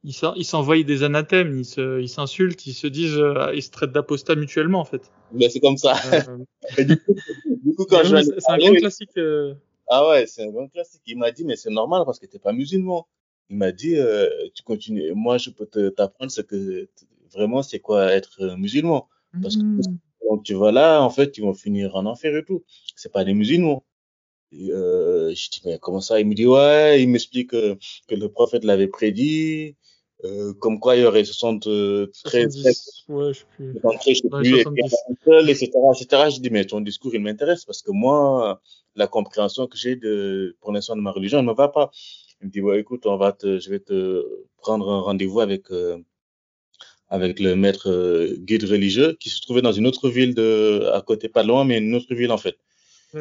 ils 0.03 0.15
s'en- 0.15 0.35
ils 0.35 0.47
s'envoient 0.47 0.83
des 0.83 1.03
anathèmes, 1.03 1.59
ils 1.59 1.65
se 1.67 2.01
ils 2.01 2.09
s'insultent, 2.09 2.67
ils 2.67 2.73
se 2.73 2.87
disent, 2.87 3.23
ils 3.55 3.63
se 3.63 3.71
traitent 3.71 3.93
d'apostats 3.93 4.35
mutuellement 4.35 4.81
en 4.81 4.87
fait. 4.87 5.11
Ben, 5.33 5.51
c'est 5.51 5.61
comme 5.61 5.77
ça. 5.77 5.95
Euh, 6.07 6.39
du 6.85 6.97
coup, 6.97 7.15
du 7.63 7.75
coup, 7.75 7.85
quand 7.85 8.03
je 8.03 8.17
c'est 8.17 8.51
un 8.51 8.59
grand 8.59 8.75
classique. 8.75 9.11
euh, 9.19 9.55
Ah 9.89 10.09
ouais, 10.09 10.27
c'est 10.27 10.43
un 10.43 10.51
grand 10.51 10.69
classique. 10.69 11.03
Il 11.07 11.19
m'a 11.19 11.31
dit, 11.31 11.45
mais 11.45 11.57
c'est 11.57 11.71
normal 11.71 12.03
parce 12.07 12.19
que 12.19 12.27
t'es 12.27 12.39
pas 12.39 12.53
musulman. 12.53 13.07
Il 13.51 13.57
m'a 13.59 13.73
dit, 13.73 13.97
euh, 13.97 14.29
tu 14.55 14.63
continues. 14.63 15.13
Moi, 15.15 15.37
je 15.39 15.51
peux 15.51 15.67
te 15.67 15.91
t'apprendre 15.91 16.31
ce 16.31 16.41
que 16.41 16.89
vraiment 17.33 17.63
c'est 17.63 17.81
quoi 17.81 18.07
être 18.13 18.57
musulman. 18.57 19.09
Parce 19.43 19.57
que 19.57 19.63
hmm. 19.63 19.81
Donc 20.29 20.43
tu 20.45 20.55
vas 20.55 20.73
là, 20.73 21.01
en 21.03 21.11
fait, 21.11 21.37
ils 21.39 21.43
vont 21.43 21.55
finir 21.55 21.97
en 21.97 22.07
enfer 22.07 22.37
et 22.37 22.45
tout. 22.45 22.65
C'est 22.97 23.13
pas 23.13 23.25
des 23.25 23.35
musulmans. 23.35 23.85
Et, 24.53 24.73
euh, 24.73 25.33
je 25.35 25.51
dis, 25.51 25.63
mais 25.65 25.79
comment 25.79 26.01
ça? 26.01 26.21
Il 26.21 26.27
me 26.27 26.35
dit, 26.35 26.47
ouais, 26.47 27.03
il 27.03 27.09
m'explique 27.09 27.55
euh, 27.55 27.77
que 28.09 28.15
le 28.15 28.29
prophète 28.29 28.65
l'avait 28.65 28.89
prédit, 28.89 29.77
euh, 30.25 30.53
comme 30.55 30.81
quoi 30.81 30.97
il 30.97 31.03
y 31.03 31.07
aurait 31.07 31.25
73, 31.25 32.09
70, 32.13 33.05
ouais, 33.09 33.33
je 33.33 33.43
plus. 33.57 33.73
73, 33.81 34.17
je 34.17 34.29
plus, 34.29 34.43
les 34.43 34.61
et 34.61 34.65
puis 34.65 34.89
70. 34.89 34.95
un 35.09 35.15
seul, 35.25 35.51
etc., 35.51 35.71
etc. 35.95 36.31
Je 36.35 36.41
dis, 36.41 36.51
mais 36.51 36.65
ton 36.65 36.81
discours, 36.81 37.15
il 37.15 37.21
m'intéresse 37.21 37.65
parce 37.65 37.81
que 37.81 37.93
moi, 37.93 38.61
la 38.97 39.07
compréhension 39.07 39.67
que 39.67 39.77
j'ai 39.77 39.97
de, 39.97 40.57
pour 40.61 40.73
l'instant 40.73 40.97
de 40.97 41.01
ma 41.01 41.13
religion, 41.13 41.39
elle 41.39 41.45
ne 41.45 41.51
me 41.51 41.57
va 41.57 41.69
pas. 41.69 41.91
Il 42.41 42.47
me 42.47 42.51
dit, 42.51 42.61
ouais, 42.61 42.81
écoute, 42.81 43.07
on 43.07 43.17
va 43.17 43.33
te, 43.33 43.59
je 43.59 43.71
vais 43.71 43.81
te 43.81 44.25
prendre 44.59 44.91
un 44.91 45.01
rendez-vous 45.01 45.41
avec, 45.41 45.71
euh, 45.71 45.99
avec 47.11 47.41
le 47.41 47.57
maître 47.57 47.91
euh, 47.91 48.37
guide 48.39 48.65
religieux 48.65 49.17
qui 49.19 49.31
se 49.31 49.41
trouvait 49.43 49.63
dans 49.63 49.73
une 49.73 49.87
autre 49.87 50.09
ville 50.09 50.35
de, 50.35 50.89
à 50.95 51.01
côté, 51.03 51.29
pas 51.29 51.43
loin, 51.43 51.65
mais 51.65 51.79
une 51.79 51.95
autre 51.95 52.15
ville, 52.15 52.31
en 52.31 52.39
fait. 52.39 52.57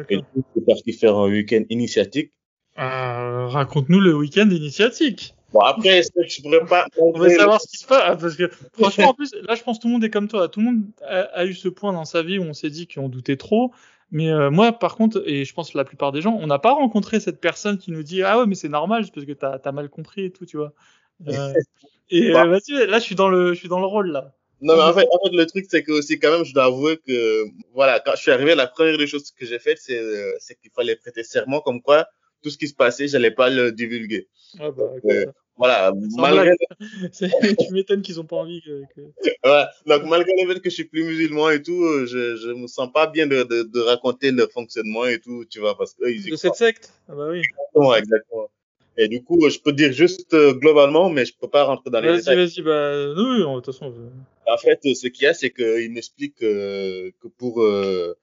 Et 0.08 0.18
coup, 0.18 0.24
je 0.36 0.40
suis 0.60 0.66
parti 0.66 0.92
faire 0.92 1.16
un 1.16 1.28
week-end 1.28 1.64
initiatique. 1.68 2.32
Euh, 2.78 3.46
Raconte-nous 3.48 4.00
le 4.00 4.14
week-end 4.14 4.48
initiatique. 4.48 5.34
Bon, 5.52 5.60
après, 5.60 6.02
je 6.02 6.42
pourrais 6.42 6.64
pas, 6.64 6.86
On 6.98 7.12
veut 7.18 7.28
savoir 7.30 7.60
ce 7.60 7.66
qui 7.66 7.78
se 7.78 7.86
passe 7.86 8.20
parce 8.20 8.36
que 8.36 8.48
franchement 8.72 9.08
en 9.08 9.14
plus 9.14 9.34
là 9.48 9.56
je 9.56 9.62
pense 9.64 9.78
que 9.78 9.82
tout 9.82 9.88
le 9.88 9.94
monde 9.94 10.04
est 10.04 10.10
comme 10.10 10.28
toi 10.28 10.48
tout 10.48 10.60
le 10.60 10.66
monde 10.66 10.82
a, 11.02 11.22
a 11.22 11.44
eu 11.44 11.54
ce 11.54 11.68
point 11.68 11.92
dans 11.92 12.04
sa 12.04 12.22
vie 12.22 12.38
où 12.38 12.42
on 12.42 12.52
s'est 12.52 12.70
dit 12.70 12.86
qu'on 12.86 13.08
doutait 13.08 13.36
trop 13.36 13.72
mais 14.12 14.30
euh, 14.30 14.52
moi 14.52 14.70
par 14.70 14.94
contre 14.94 15.24
et 15.26 15.44
je 15.44 15.52
pense 15.52 15.72
que 15.72 15.76
la 15.76 15.84
plupart 15.84 16.12
des 16.12 16.20
gens 16.20 16.38
on 16.40 16.46
n'a 16.46 16.60
pas 16.60 16.72
rencontré 16.72 17.18
cette 17.18 17.40
personne 17.40 17.78
qui 17.78 17.90
nous 17.90 18.04
dit 18.04 18.22
ah 18.22 18.38
ouais 18.38 18.46
mais 18.46 18.54
c'est 18.54 18.68
normal 18.68 19.04
c'est 19.04 19.12
parce 19.12 19.26
que 19.26 19.32
t'as 19.32 19.58
as 19.64 19.72
mal 19.72 19.88
compris 19.88 20.26
et 20.26 20.30
tout 20.30 20.46
tu 20.46 20.56
vois 20.56 20.72
Euh, 21.26 21.52
et 22.10 22.34
euh, 22.34 22.46
vas-y 22.46 22.86
là 22.86 22.98
je 22.98 23.04
suis 23.04 23.14
dans 23.14 23.28
le 23.28 23.54
je 23.54 23.58
suis 23.58 23.68
dans 23.68 23.80
le 23.80 23.86
rôle 23.86 24.10
là 24.12 24.32
Non, 24.60 24.76
mais 24.76 24.82
en 24.82 24.92
fait, 24.92 25.06
en 25.10 25.18
fait 25.24 25.34
le 25.34 25.46
truc, 25.46 25.66
c'est 25.70 25.82
que 25.82 25.92
aussi, 25.92 26.18
quand 26.18 26.30
même, 26.30 26.44
je 26.44 26.52
dois 26.52 26.64
avouer 26.64 26.98
que, 26.98 27.44
voilà, 27.72 27.98
quand 28.00 28.12
je 28.16 28.20
suis 28.22 28.30
arrivé, 28.30 28.54
la 28.54 28.66
première 28.66 28.98
des 28.98 29.06
choses 29.06 29.30
que 29.30 29.46
j'ai 29.46 29.58
faites, 29.58 29.78
c'est 29.78 29.98
euh, 29.98 30.32
c'est 30.38 30.54
qu'il 30.60 30.70
fallait 30.70 30.96
prêter 30.96 31.24
serment, 31.24 31.60
comme 31.62 31.80
quoi 31.80 32.06
tout 32.42 32.50
ce 32.50 32.58
qui 32.58 32.68
se 32.68 32.74
passait, 32.74 33.08
j'allais 33.08 33.30
pas 33.30 33.50
le 33.50 33.72
divulguer. 33.72 34.28
Ah 34.58 34.70
bah, 34.70 34.84
Euh, 35.04 35.26
voilà, 35.56 35.92
malgré, 36.16 36.56
tu 37.58 37.72
m'étonnes 37.72 38.00
qu'ils 38.02 38.18
ont 38.18 38.24
pas 38.24 38.36
envie 38.36 38.62
que. 38.62 38.80
que- 38.94 39.00
ouais, 39.44 39.64
donc 39.86 40.04
malgré 40.08 40.32
le 40.42 40.54
fait 40.54 40.60
que 40.60 40.70
je 40.70 40.74
suis 40.74 40.84
plus 40.84 41.04
musulman 41.04 41.50
et 41.50 41.62
tout, 41.62 41.82
euh, 41.84 42.06
je, 42.06 42.36
je 42.36 42.50
me 42.50 42.66
sens 42.66 42.90
pas 42.92 43.06
bien 43.06 43.26
de, 43.26 43.42
de, 43.42 43.62
de 43.64 43.80
raconter 43.80 44.30
le 44.30 44.46
fonctionnement 44.46 45.04
et 45.04 45.20
tout, 45.20 45.44
tu 45.50 45.60
vois, 45.60 45.76
parce 45.76 45.92
que 45.94 46.08
ils 46.08 46.26
y 46.26 46.30
De 46.30 46.36
cette 46.36 46.54
secte? 46.54 46.92
Ah 47.08 47.14
bah 47.14 47.28
oui. 47.30 47.42
croient, 47.74 47.98
exactement. 47.98 48.50
Et 48.96 49.08
du 49.08 49.22
coup, 49.22 49.48
je 49.48 49.58
peux 49.58 49.72
dire 49.72 49.92
juste 49.92 50.34
euh, 50.34 50.52
globalement, 50.52 51.08
mais 51.10 51.24
je 51.24 51.34
peux 51.38 51.48
pas 51.48 51.64
rentrer 51.64 51.90
dans 51.90 52.00
les 52.00 52.08
Vas-y, 52.08 52.18
détails. 52.18 52.36
vas-y, 52.36 52.62
bah. 52.62 53.14
Oui, 53.16 53.38
de 53.38 53.54
toute 53.60 53.66
façon. 53.66 53.94
En 54.46 54.58
fait, 54.58 54.80
ce 54.82 55.06
qu'il 55.08 55.24
y 55.24 55.26
a, 55.26 55.34
c'est 55.34 55.50
qu'il 55.50 55.90
m'explique 55.92 56.42
euh, 56.42 57.10
que 57.20 57.28
pour 57.28 57.62
euh, 57.62 58.14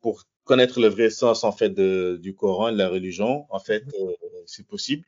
pour 0.00 0.22
connaître 0.44 0.80
le 0.80 0.88
vrai 0.88 1.10
sens 1.10 1.42
en 1.44 1.52
fait 1.52 1.70
de, 1.70 2.18
du 2.20 2.34
Coran, 2.34 2.70
de 2.72 2.76
la 2.78 2.88
religion, 2.88 3.46
en 3.50 3.58
fait, 3.58 3.84
euh, 4.00 4.12
c'est 4.46 4.66
possible 4.66 5.04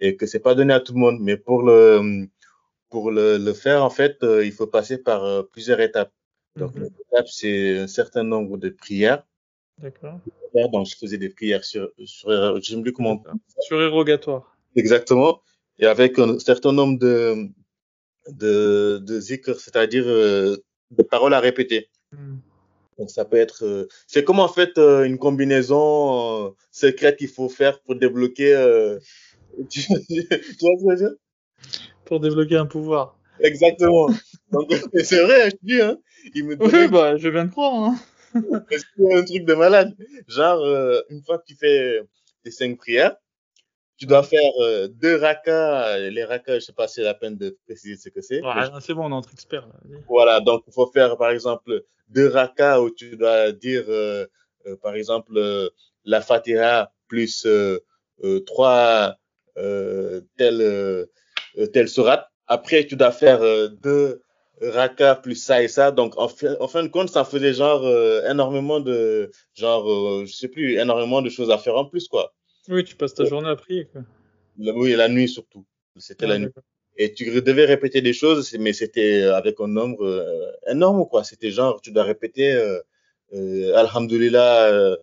et 0.00 0.16
que 0.16 0.26
c'est 0.26 0.40
pas 0.40 0.54
donné 0.54 0.72
à 0.72 0.80
tout 0.80 0.94
le 0.94 0.98
monde. 1.00 1.18
Mais 1.20 1.36
pour 1.36 1.62
le 1.62 2.26
pour 2.90 3.10
le, 3.12 3.38
le 3.38 3.52
faire, 3.52 3.84
en 3.84 3.90
fait, 3.90 4.22
euh, 4.24 4.44
il 4.44 4.52
faut 4.52 4.66
passer 4.66 4.98
par 4.98 5.46
plusieurs 5.48 5.80
étapes. 5.80 6.12
Donc, 6.56 6.74
Mhm. 6.74 6.88
l'étape, 6.98 7.28
c'est 7.28 7.78
un 7.78 7.86
certain 7.86 8.24
nombre 8.24 8.58
de 8.58 8.68
prières. 8.70 9.22
D'accord. 9.82 10.20
Donc, 10.54 10.86
je 10.86 10.96
faisais 10.96 11.18
des 11.18 11.30
prières 11.30 11.64
sur, 11.64 11.90
sur 12.04 12.60
je 12.60 12.62
sais 12.62 12.80
plus 12.82 12.92
comment 12.92 13.22
Surérogatoire. 13.60 14.56
exactement, 14.76 15.40
et 15.78 15.86
avec 15.86 16.18
un 16.18 16.38
certain 16.38 16.72
nombre 16.72 16.98
de 16.98 17.48
de, 18.28 18.98
de 18.98 19.20
zikr, 19.20 19.58
c'est-à-dire 19.58 20.04
euh, 20.06 20.56
de 20.90 21.02
paroles 21.02 21.34
à 21.34 21.40
répéter. 21.40 21.88
Hmm. 22.12 22.36
Donc 22.98 23.10
ça 23.10 23.24
peut 23.24 23.38
être, 23.38 23.64
euh, 23.64 23.88
c'est 24.06 24.24
comme 24.24 24.40
en 24.40 24.48
fait 24.48 24.76
euh, 24.76 25.04
une 25.04 25.16
combinaison 25.16 26.48
euh, 26.48 26.50
secrète 26.70 27.16
qu'il 27.16 27.28
faut 27.28 27.48
faire 27.48 27.80
pour 27.80 27.96
débloquer. 27.96 28.54
euh, 28.54 28.98
tu, 29.70 29.80
vois 29.88 29.98
ce 29.98 30.06
que 30.06 30.20
je 30.60 30.86
veux 30.86 30.96
dire? 30.96 31.12
Pour 32.04 32.20
débloquer 32.20 32.56
un 32.56 32.66
pouvoir. 32.66 33.18
Exactement. 33.40 34.08
Donc 34.52 34.70
c'est 35.02 35.22
vrai, 35.22 35.50
je 35.50 35.56
dis, 35.62 35.80
hein. 35.80 35.96
Il 36.34 36.44
me 36.44 36.56
Oui, 36.62 36.88
bah, 36.88 37.16
je 37.16 37.28
viens 37.30 37.46
de 37.46 37.50
croire, 37.50 37.72
hein. 37.72 37.96
Un 38.34 39.24
truc 39.24 39.44
de 39.44 39.54
malade. 39.54 39.96
Genre 40.28 40.60
euh, 40.60 41.00
une 41.10 41.22
fois 41.22 41.38
que 41.38 41.44
tu 41.46 41.56
fais 41.56 42.02
tes 42.42 42.50
cinq 42.50 42.78
prières, 42.78 43.16
tu 43.96 44.06
dois 44.06 44.22
faire 44.22 44.52
euh, 44.60 44.88
deux 44.88 45.16
rakas. 45.16 45.98
Les 46.10 46.24
rakas, 46.24 46.54
je 46.54 46.60
sais 46.60 46.72
pas 46.72 46.88
si 46.88 46.94
c'est 46.96 47.02
la 47.02 47.14
peine 47.14 47.36
de 47.36 47.56
préciser 47.66 47.96
ce 47.96 48.08
que 48.08 48.20
c'est. 48.20 48.42
Ouais, 48.42 48.52
c'est 48.80 48.94
bon, 48.94 49.06
on 49.06 49.10
est 49.10 49.14
entre 49.14 49.32
experts, 49.32 49.66
là. 49.66 49.74
Voilà, 50.08 50.40
donc 50.40 50.64
il 50.66 50.72
faut 50.72 50.86
faire 50.86 51.16
par 51.16 51.30
exemple 51.30 51.82
deux 52.08 52.28
rakas 52.28 52.80
où 52.80 52.90
tu 52.90 53.16
dois 53.16 53.52
dire 53.52 53.84
euh, 53.88 54.26
par 54.82 54.94
exemple 54.94 55.38
la 56.04 56.20
Fatiha 56.20 56.92
plus 57.08 57.46
trois 58.46 59.16
telles 60.36 61.06
telles 61.72 61.88
sourates. 61.88 62.26
Après 62.46 62.86
tu 62.86 62.96
dois 62.96 63.12
faire 63.12 63.40
deux 63.70 64.22
rakas 64.60 65.16
plus 65.16 65.36
ça 65.36 65.62
et 65.62 65.68
ça. 65.68 65.90
Donc 65.90 66.16
en, 66.18 66.28
fin- 66.28 66.56
en 66.60 66.68
fin 66.68 66.82
de 66.82 66.88
compte, 66.88 67.10
ça 67.10 67.24
faisait 67.24 67.54
genre 67.54 67.84
euh, 67.84 68.28
énormément 68.30 68.80
de 68.80 69.30
genre 69.54 69.90
euh, 69.90 70.24
je 70.26 70.32
sais 70.32 70.48
plus 70.48 70.78
énormément 70.78 71.22
de 71.22 71.30
choses 71.30 71.50
à 71.50 71.58
faire 71.58 71.76
en 71.76 71.84
plus 71.84 72.08
quoi. 72.08 72.34
Oui, 72.68 72.84
tu 72.84 72.94
passes 72.96 73.14
ta 73.14 73.24
journée 73.24 73.48
à 73.48 73.56
prier, 73.56 73.86
quoi. 73.86 74.02
Oui, 74.58 74.94
la 74.94 75.08
nuit 75.08 75.28
surtout. 75.28 75.64
C'était 75.96 76.26
la 76.26 76.38
nuit 76.38 76.48
et 76.96 77.14
tu 77.14 77.24
devais 77.40 77.64
répéter 77.64 78.02
des 78.02 78.12
choses, 78.12 78.52
mais 78.58 78.74
c'était 78.74 79.22
euh, 79.22 79.34
avec 79.34 79.58
un 79.60 79.68
nombre 79.68 80.04
euh, 80.04 80.50
énorme, 80.70 81.06
quoi. 81.08 81.24
C'était 81.24 81.50
genre, 81.50 81.80
tu 81.80 81.92
dois 81.92 82.04
répéter 82.04 82.52
euh, 82.52 82.78
euh, 83.32 83.74
Alhamdulillah 83.74 84.66
euh, 84.70 84.96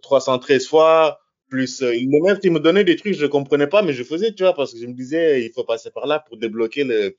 313 0.00 0.68
fois, 0.68 1.18
plus 1.48 1.82
euh, 1.82 1.92
le 1.92 2.22
même, 2.22 2.38
il 2.44 2.52
me 2.52 2.60
donnait 2.60 2.84
des 2.84 2.94
trucs, 2.94 3.14
je 3.14 3.26
comprenais 3.26 3.66
pas, 3.66 3.82
mais 3.82 3.92
je 3.92 4.04
faisais, 4.04 4.32
tu 4.32 4.44
vois, 4.44 4.54
parce 4.54 4.72
que 4.74 4.78
je 4.78 4.86
me 4.86 4.92
disais, 4.92 5.44
il 5.44 5.50
faut 5.52 5.64
passer 5.64 5.90
par 5.90 6.06
là 6.06 6.20
pour 6.20 6.36
débloquer 6.36 6.84
le, 6.84 7.16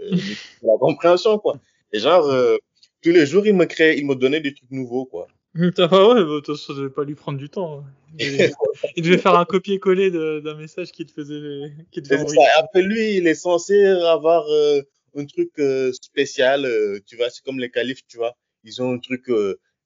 euh, 0.00 0.16
la 0.62 0.72
compréhension, 0.78 1.38
quoi. 1.38 1.58
Et 1.92 1.98
genre, 1.98 2.26
euh, 2.26 2.56
tous 3.02 3.10
les 3.10 3.26
jours, 3.26 3.46
il 3.46 3.54
me 3.54 3.64
créait, 3.66 3.98
il 3.98 4.06
me 4.06 4.14
donnait 4.14 4.40
des 4.40 4.54
trucs 4.54 4.70
nouveaux, 4.70 5.04
quoi. 5.06 5.26
Ah 5.78 6.08
ouais, 6.08 6.14
bah, 6.14 6.20
de 6.24 6.40
toute 6.40 6.56
façon, 6.56 6.72
ça 6.74 6.78
devait 6.78 6.90
pas 6.94 7.02
lui 7.04 7.14
prendre 7.16 7.38
du 7.38 7.48
temps. 7.48 7.78
hein. 7.80 7.84
Il 8.18 8.26
devait, 8.32 8.52
il 8.96 9.02
devait 9.02 9.18
faire 9.18 9.34
un 9.34 9.44
copier-coller 9.44 10.10
d'un 10.10 10.54
message 10.54 10.92
qui 10.92 11.06
te 11.06 11.12
faisait, 11.12 11.72
qui 11.90 12.02
te 12.02 12.08
faisait. 12.08 12.36
Après 12.58 12.82
lui, 12.82 13.16
il 13.16 13.26
est 13.26 13.34
censé 13.34 13.84
avoir 13.84 14.44
euh, 14.48 14.82
un 15.16 15.24
truc 15.26 15.50
euh, 15.58 15.92
spécial. 15.92 16.64
euh, 16.64 16.98
tu 17.06 17.16
vois, 17.16 17.30
c'est 17.30 17.44
comme 17.44 17.58
les 17.58 17.70
califes, 17.70 18.06
tu 18.06 18.16
vois. 18.16 18.36
Ils 18.64 18.80
ont 18.82 18.92
un 18.92 18.98
truc. 18.98 19.24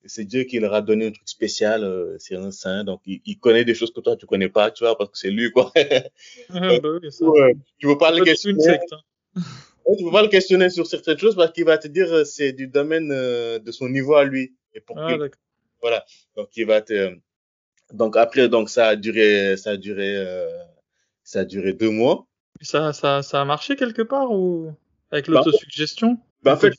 c'est 0.05 0.25
Dieu 0.27 0.43
qui 0.45 0.59
leur 0.59 0.75
a 0.75 0.83
donné 0.83 1.07
un 1.07 1.13
truc 1.13 1.29
spécial. 1.29 1.81
c'est 2.19 2.37
un 2.37 2.51
saint, 2.51 2.85
donc 2.85 3.01
il, 3.07 3.21
il 3.25 3.39
connaît 3.39 3.65
des 3.65 3.75
choses 3.75 3.93
que 3.93 4.01
toi 4.01 4.17
tu 4.17 4.27
connais 4.27 4.49
pas, 4.51 4.71
tu 4.71 4.85
vois, 4.85 4.99
parce 4.99 5.11
que 5.11 5.17
c'est 5.19 5.31
lui, 5.31 5.51
quoi. 5.51 5.73
Ah 6.51 6.79
bah 6.79 6.89
oui, 7.01 7.11
ça. 7.11 7.25
Ouais, 7.25 7.55
tu 7.79 7.87
peux 7.87 7.97
pas 7.97 8.11
le 8.11 8.19
Pas 8.19 8.25
du 8.25 8.35
tout 8.37 8.49
une 8.49 8.57
questionner. 8.57 8.79
secte. 8.81 8.93
hein. 8.93 9.41
Tu 9.87 10.05
peux 10.05 10.11
pas 10.11 10.23
le 10.23 10.29
questionner 10.29 10.71
sur 10.71 10.87
certaines 10.87 11.19
choses 11.19 11.37
parce 11.37 11.53
qu'il 11.53 11.65
va 11.65 11.79
te 11.79 11.89
dire 11.89 12.13
euh, 12.13 12.25
c'est 12.25 12.53
du 12.53 12.67
domaine 12.67 13.11
euh, 13.13 13.59
de 13.59 13.71
son 13.71 13.89
niveau 13.89 14.15
à 14.15 14.25
lui. 14.25 14.55
Et 14.73 14.81
pour 14.81 14.99
Ah 14.99 15.09
qu'il- 15.09 15.19
d'accord. 15.19 15.41
donc 16.37 16.49
il 16.57 16.67
va 16.67 16.81
te. 16.81 17.17
Donc 17.93 18.17
après, 18.17 18.49
donc 18.49 18.71
ça 18.71 18.89
a 18.89 18.97
duré, 18.97 19.57
ça 19.57 19.71
a 19.73 19.77
duré, 19.77 20.17
euh, 20.17 20.49
ça 21.23 21.41
a 21.41 21.45
duré 21.45 21.75
deux 21.75 21.91
mois. 21.91 22.27
Ça, 22.63 22.93
ça, 22.93 23.23
ça 23.23 23.43
a 23.43 23.45
marché 23.45 23.77
quelque 23.77 24.03
part 24.03 24.31
ou 24.33 24.73
avec 25.11 25.29
Bah, 25.29 25.43
l'autosuggestion? 25.45 26.19
Ben, 26.43 26.55
en 26.55 26.57
fait, 26.57 26.73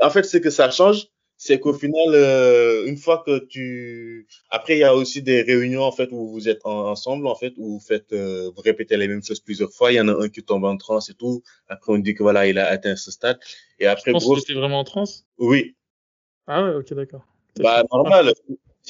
en 0.00 0.10
fait, 0.10 0.24
c'est 0.24 0.40
que 0.40 0.50
ça 0.50 0.70
change. 0.70 1.06
C'est 1.42 1.58
qu'au 1.58 1.72
final, 1.72 2.08
euh, 2.14 2.84
une 2.86 2.98
fois 2.98 3.22
que 3.24 3.38
tu, 3.46 4.26
après, 4.50 4.76
il 4.76 4.80
y 4.80 4.84
a 4.84 4.94
aussi 4.94 5.22
des 5.22 5.40
réunions 5.40 5.82
en 5.82 5.90
fait 5.90 6.10
où 6.12 6.28
vous 6.28 6.50
êtes 6.50 6.60
en- 6.66 6.90
ensemble 6.90 7.26
en 7.26 7.34
fait 7.34 7.54
où 7.56 7.64
vous 7.78 7.80
faites, 7.80 8.12
euh, 8.12 8.50
vous 8.54 8.60
répétez 8.60 8.98
les 8.98 9.08
mêmes 9.08 9.24
choses 9.24 9.40
plusieurs 9.40 9.72
fois. 9.72 9.90
Il 9.90 9.94
y 9.96 10.00
en 10.02 10.08
a 10.08 10.12
un 10.22 10.28
qui 10.28 10.42
tombe 10.42 10.64
en 10.64 10.76
transe 10.76 11.08
et 11.08 11.14
tout. 11.14 11.42
Après, 11.68 11.94
on 11.94 11.98
dit 11.98 12.14
que 12.14 12.22
voilà, 12.22 12.46
il 12.46 12.58
a 12.58 12.66
atteint 12.68 12.94
ce 12.94 13.10
stade. 13.10 13.38
Et 13.78 13.86
après, 13.86 14.10
Je 14.10 14.16
pense 14.16 14.24
gros, 14.24 14.36
que 14.36 14.52
vraiment 14.52 14.80
en 14.80 14.84
transe? 14.84 15.24
oui, 15.38 15.74
Ah 16.46 16.62
ouais, 16.62 16.74
ok, 16.74 16.92
d'accord. 16.92 17.24
bah 17.56 17.82
normal. 17.90 18.34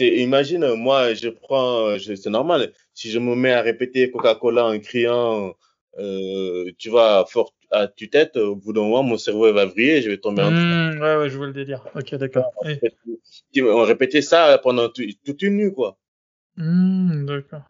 Imagine, 0.01 0.74
moi, 0.74 1.14
je 1.14 1.28
prends, 1.28 1.86
euh, 1.88 1.98
je- 1.98 2.14
c'est 2.14 2.30
normal. 2.30 2.72
Si 2.94 3.11
je 3.11 3.18
me 3.20 3.34
mets 3.36 3.53
à 3.53 3.62
répéter 3.62 4.11
Coca-Cola 4.11 4.66
en 4.66 4.78
criant, 4.80 5.55
euh, 5.99 6.70
tu 6.78 6.88
vois, 6.91 7.26
fort 7.26 7.53
à 7.70 7.86
tue-tête, 7.88 8.36
au 8.36 8.57
bout 8.57 8.72
d'un 8.72 8.82
moment, 8.82 9.03
mon 9.03 9.16
cerveau 9.18 9.53
va 9.53 9.64
vriller, 9.66 10.03
je 10.03 10.11
vais 10.11 10.18
tomber 10.18 10.43
en 10.43 10.51
Hmm, 10.51 11.01
ouais, 11.01 11.16
ouais, 11.16 11.30
je 11.30 11.36
vois 11.36 11.47
le 11.47 11.53
délire. 11.53 11.86
Ok, 11.95 12.14
d'accord. 12.16 12.51
On 13.57 13.82
répétait 13.84 14.22
ça 14.22 14.59
pendant 14.62 14.88
tout- 14.88 15.05
toute 15.24 15.43
une 15.43 15.57
nuit, 15.57 15.72
quoi. 15.72 15.99
Hmm, 16.57 17.26
d'accord. 17.26 17.62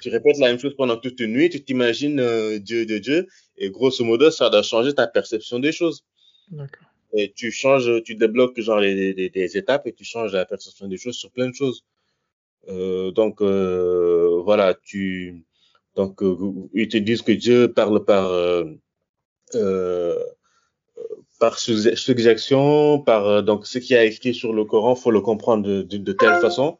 Tu 0.00 0.10
répètes 0.10 0.38
la 0.38 0.48
même 0.48 0.58
chose 0.58 0.74
pendant 0.76 0.96
toute 0.96 1.20
une 1.20 1.32
nuit, 1.32 1.48
tu 1.50 1.62
t'imagines 1.64 2.20
euh, 2.20 2.58
Dieu 2.58 2.84
de 2.84 2.98
Dieu, 2.98 3.26
et 3.56 3.70
grosso 3.70 4.04
modo, 4.04 4.30
ça 4.30 4.50
doit 4.50 4.62
changer 4.62 4.92
ta 4.94 5.06
perception 5.06 5.58
des 5.60 5.72
choses. 5.72 6.04
D'accord. 6.50 6.88
Et 7.16 7.32
tu 7.32 7.50
changes, 7.52 8.02
tu 8.02 8.14
débloques 8.16 8.60
genre 8.60 8.80
les, 8.80 9.12
les- 9.14 9.30
les 9.34 9.56
étapes 9.56 9.86
et 9.86 9.92
tu 9.92 10.04
changes 10.04 10.32
la 10.32 10.44
perception 10.44 10.88
des 10.88 10.96
choses 10.96 11.16
sur 11.16 11.30
plein 11.30 11.48
de 11.48 11.54
choses. 11.54 11.84
Euh, 12.68 13.12
donc 13.12 13.40
euh, 13.40 14.40
voilà, 14.42 14.74
tu 14.74 15.44
donc 15.96 16.22
euh, 16.22 16.36
ils 16.74 16.88
te 16.88 16.96
disent 16.96 17.22
que 17.22 17.32
Dieu 17.32 17.72
parle 17.72 18.04
par 18.04 18.26
euh, 18.30 18.64
euh, 19.54 20.22
par 21.38 21.58
sugge- 21.58 21.96
suggestion, 21.96 23.00
par 23.00 23.26
euh, 23.26 23.42
donc 23.42 23.66
ce 23.66 23.78
qui 23.78 23.94
a 23.94 24.04
écrit 24.04 24.34
sur 24.34 24.52
le 24.52 24.64
Coran, 24.64 24.94
faut 24.94 25.10
le 25.10 25.20
comprendre 25.20 25.66
de, 25.66 25.82
de, 25.82 25.96
de 25.98 26.12
telle 26.12 26.40
façon. 26.40 26.78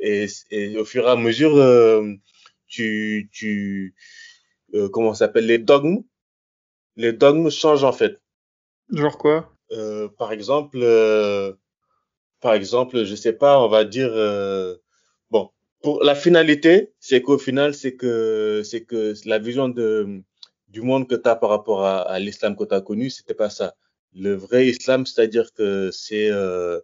Et, 0.00 0.26
et 0.50 0.76
au 0.76 0.84
fur 0.84 1.06
et 1.06 1.10
à 1.10 1.16
mesure, 1.16 1.56
euh, 1.56 2.12
tu 2.66 3.28
tu 3.32 3.94
euh, 4.74 4.88
comment 4.88 5.14
ça 5.14 5.26
s'appelle 5.26 5.46
les 5.46 5.58
dogmes, 5.58 6.02
les 6.96 7.12
dogmes 7.12 7.50
changent 7.50 7.84
en 7.84 7.92
fait. 7.92 8.20
Genre 8.90 9.16
quoi? 9.18 9.52
Euh, 9.72 10.08
par 10.08 10.32
exemple, 10.32 10.78
euh, 10.80 11.52
par 12.40 12.54
exemple, 12.54 13.04
je 13.04 13.14
sais 13.14 13.32
pas, 13.32 13.60
on 13.60 13.68
va 13.68 13.84
dire, 13.84 14.10
euh, 14.12 14.76
pour 15.86 16.02
la 16.02 16.16
finalité, 16.16 16.90
c'est 16.98 17.22
qu'au 17.22 17.38
final, 17.38 17.72
c'est 17.72 17.94
que, 17.94 18.62
c'est 18.64 18.82
que 18.82 19.14
la 19.24 19.38
vision 19.38 19.68
de, 19.68 20.20
du 20.66 20.82
monde 20.82 21.06
que 21.06 21.14
tu 21.14 21.28
as 21.28 21.36
par 21.36 21.50
rapport 21.50 21.84
à, 21.84 22.00
à 22.00 22.18
l'islam 22.18 22.56
que 22.56 22.64
tu 22.64 22.74
as 22.74 22.80
connu, 22.80 23.08
c'était 23.08 23.34
pas 23.34 23.50
ça. 23.50 23.76
Le 24.12 24.34
vrai 24.34 24.66
islam, 24.66 25.06
c'est-à-dire 25.06 25.52
que 25.52 25.92
c'est, 25.92 26.28
euh, 26.28 26.80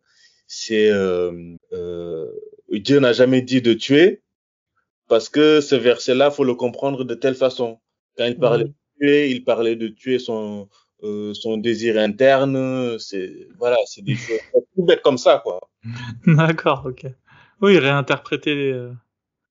c'est, 0.47 0.89
euh, 0.89 1.33
euh, 1.73 2.31
Dieu 2.71 3.01
n'a 3.01 3.13
jamais 3.13 3.43
dit 3.43 3.61
de 3.61 3.73
tuer, 3.73 4.23
parce 5.09 5.29
que 5.29 5.61
ce 5.61 5.75
verset-là, 5.75 6.31
faut 6.31 6.45
le 6.45 6.55
comprendre 6.55 7.03
de 7.03 7.15
telle 7.17 7.35
façon. 7.35 7.81
Quand 8.17 8.27
il 8.27 8.39
parlait 8.39 8.67
de 8.67 8.75
tuer, 9.01 9.31
il 9.33 9.43
parlait 9.43 9.75
de 9.75 9.89
tuer 9.89 10.21
son, 10.21 10.69
euh, 11.03 11.35
son 11.35 11.57
désir 11.57 11.99
interne, 11.99 13.01
c'est 13.01 13.49
voilà, 13.59 13.79
c'est 13.87 14.03
des 14.03 14.15
choses 14.15 14.39
tout 14.53 14.85
bêtes 14.85 15.03
comme 15.03 15.19
ça 15.19 15.41
quoi. 15.43 15.59
D'accord, 16.27 16.85
ok. 16.87 17.07
Oui, 17.63 17.79
réinterpréter 17.79 18.55
les. 18.55 18.73
euh, 18.73 18.93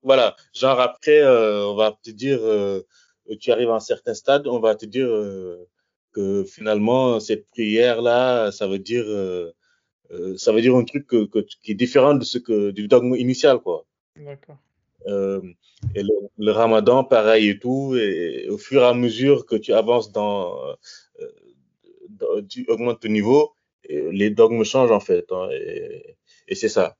Voilà, 0.04 0.36
genre 0.54 0.80
après 0.80 1.22
euh, 1.22 1.66
on 1.66 1.76
va 1.76 1.98
te 2.04 2.12
dire 2.12 2.40
euh, 2.42 2.82
tu 3.40 3.52
arrives 3.52 3.70
à 3.70 3.76
un 3.76 3.80
certain 3.80 4.14
stade, 4.14 4.48
on 4.48 4.60
va 4.60 4.76
te 4.76 4.86
dire 4.86 5.08
euh, 5.08 5.68
que 6.12 6.44
finalement 6.44 7.20
cette 7.20 7.48
prière 7.48 8.02
là, 8.02 8.52
ça 8.52 8.68
veut 8.68 8.80
dire 8.80 9.06
ça 10.38 10.52
veut 10.52 10.62
dire 10.62 10.76
un 10.76 10.84
truc 10.84 11.08
que, 11.08 11.26
qui 11.64 11.72
est 11.72 11.76
différent 11.76 12.14
de 12.16 12.26
ce 12.26 12.38
que 12.38 12.72
du 12.72 12.88
dogme 12.88 13.16
initial 13.16 13.60
quoi. 13.60 13.86
D'accord. 14.18 14.58
Euh, 15.08 15.42
et 15.96 16.04
le, 16.38 16.52
ramadan, 16.52 17.04
pareil 17.04 17.50
et 17.50 17.60
tout. 17.60 17.96
Et, 17.96 18.48
au 18.50 18.58
fur 18.58 18.82
et 18.82 18.86
à 18.86 18.94
mesure 18.94 19.46
que 19.46 19.56
tu 19.56 19.74
avances 19.74 20.12
dans, 20.12 20.58
euh, 21.22 22.42
tu 22.50 22.66
augmentes 22.68 23.00
ton 23.02 23.10
niveau, 23.10 23.54
les 23.90 24.30
dogmes 24.30 24.64
changent 24.64 24.92
en 24.92 25.00
fait. 25.00 25.26
Hein, 25.32 25.50
et, 25.52 26.18
et 26.48 26.56
c'est 26.56 26.70
ça. 26.70 26.98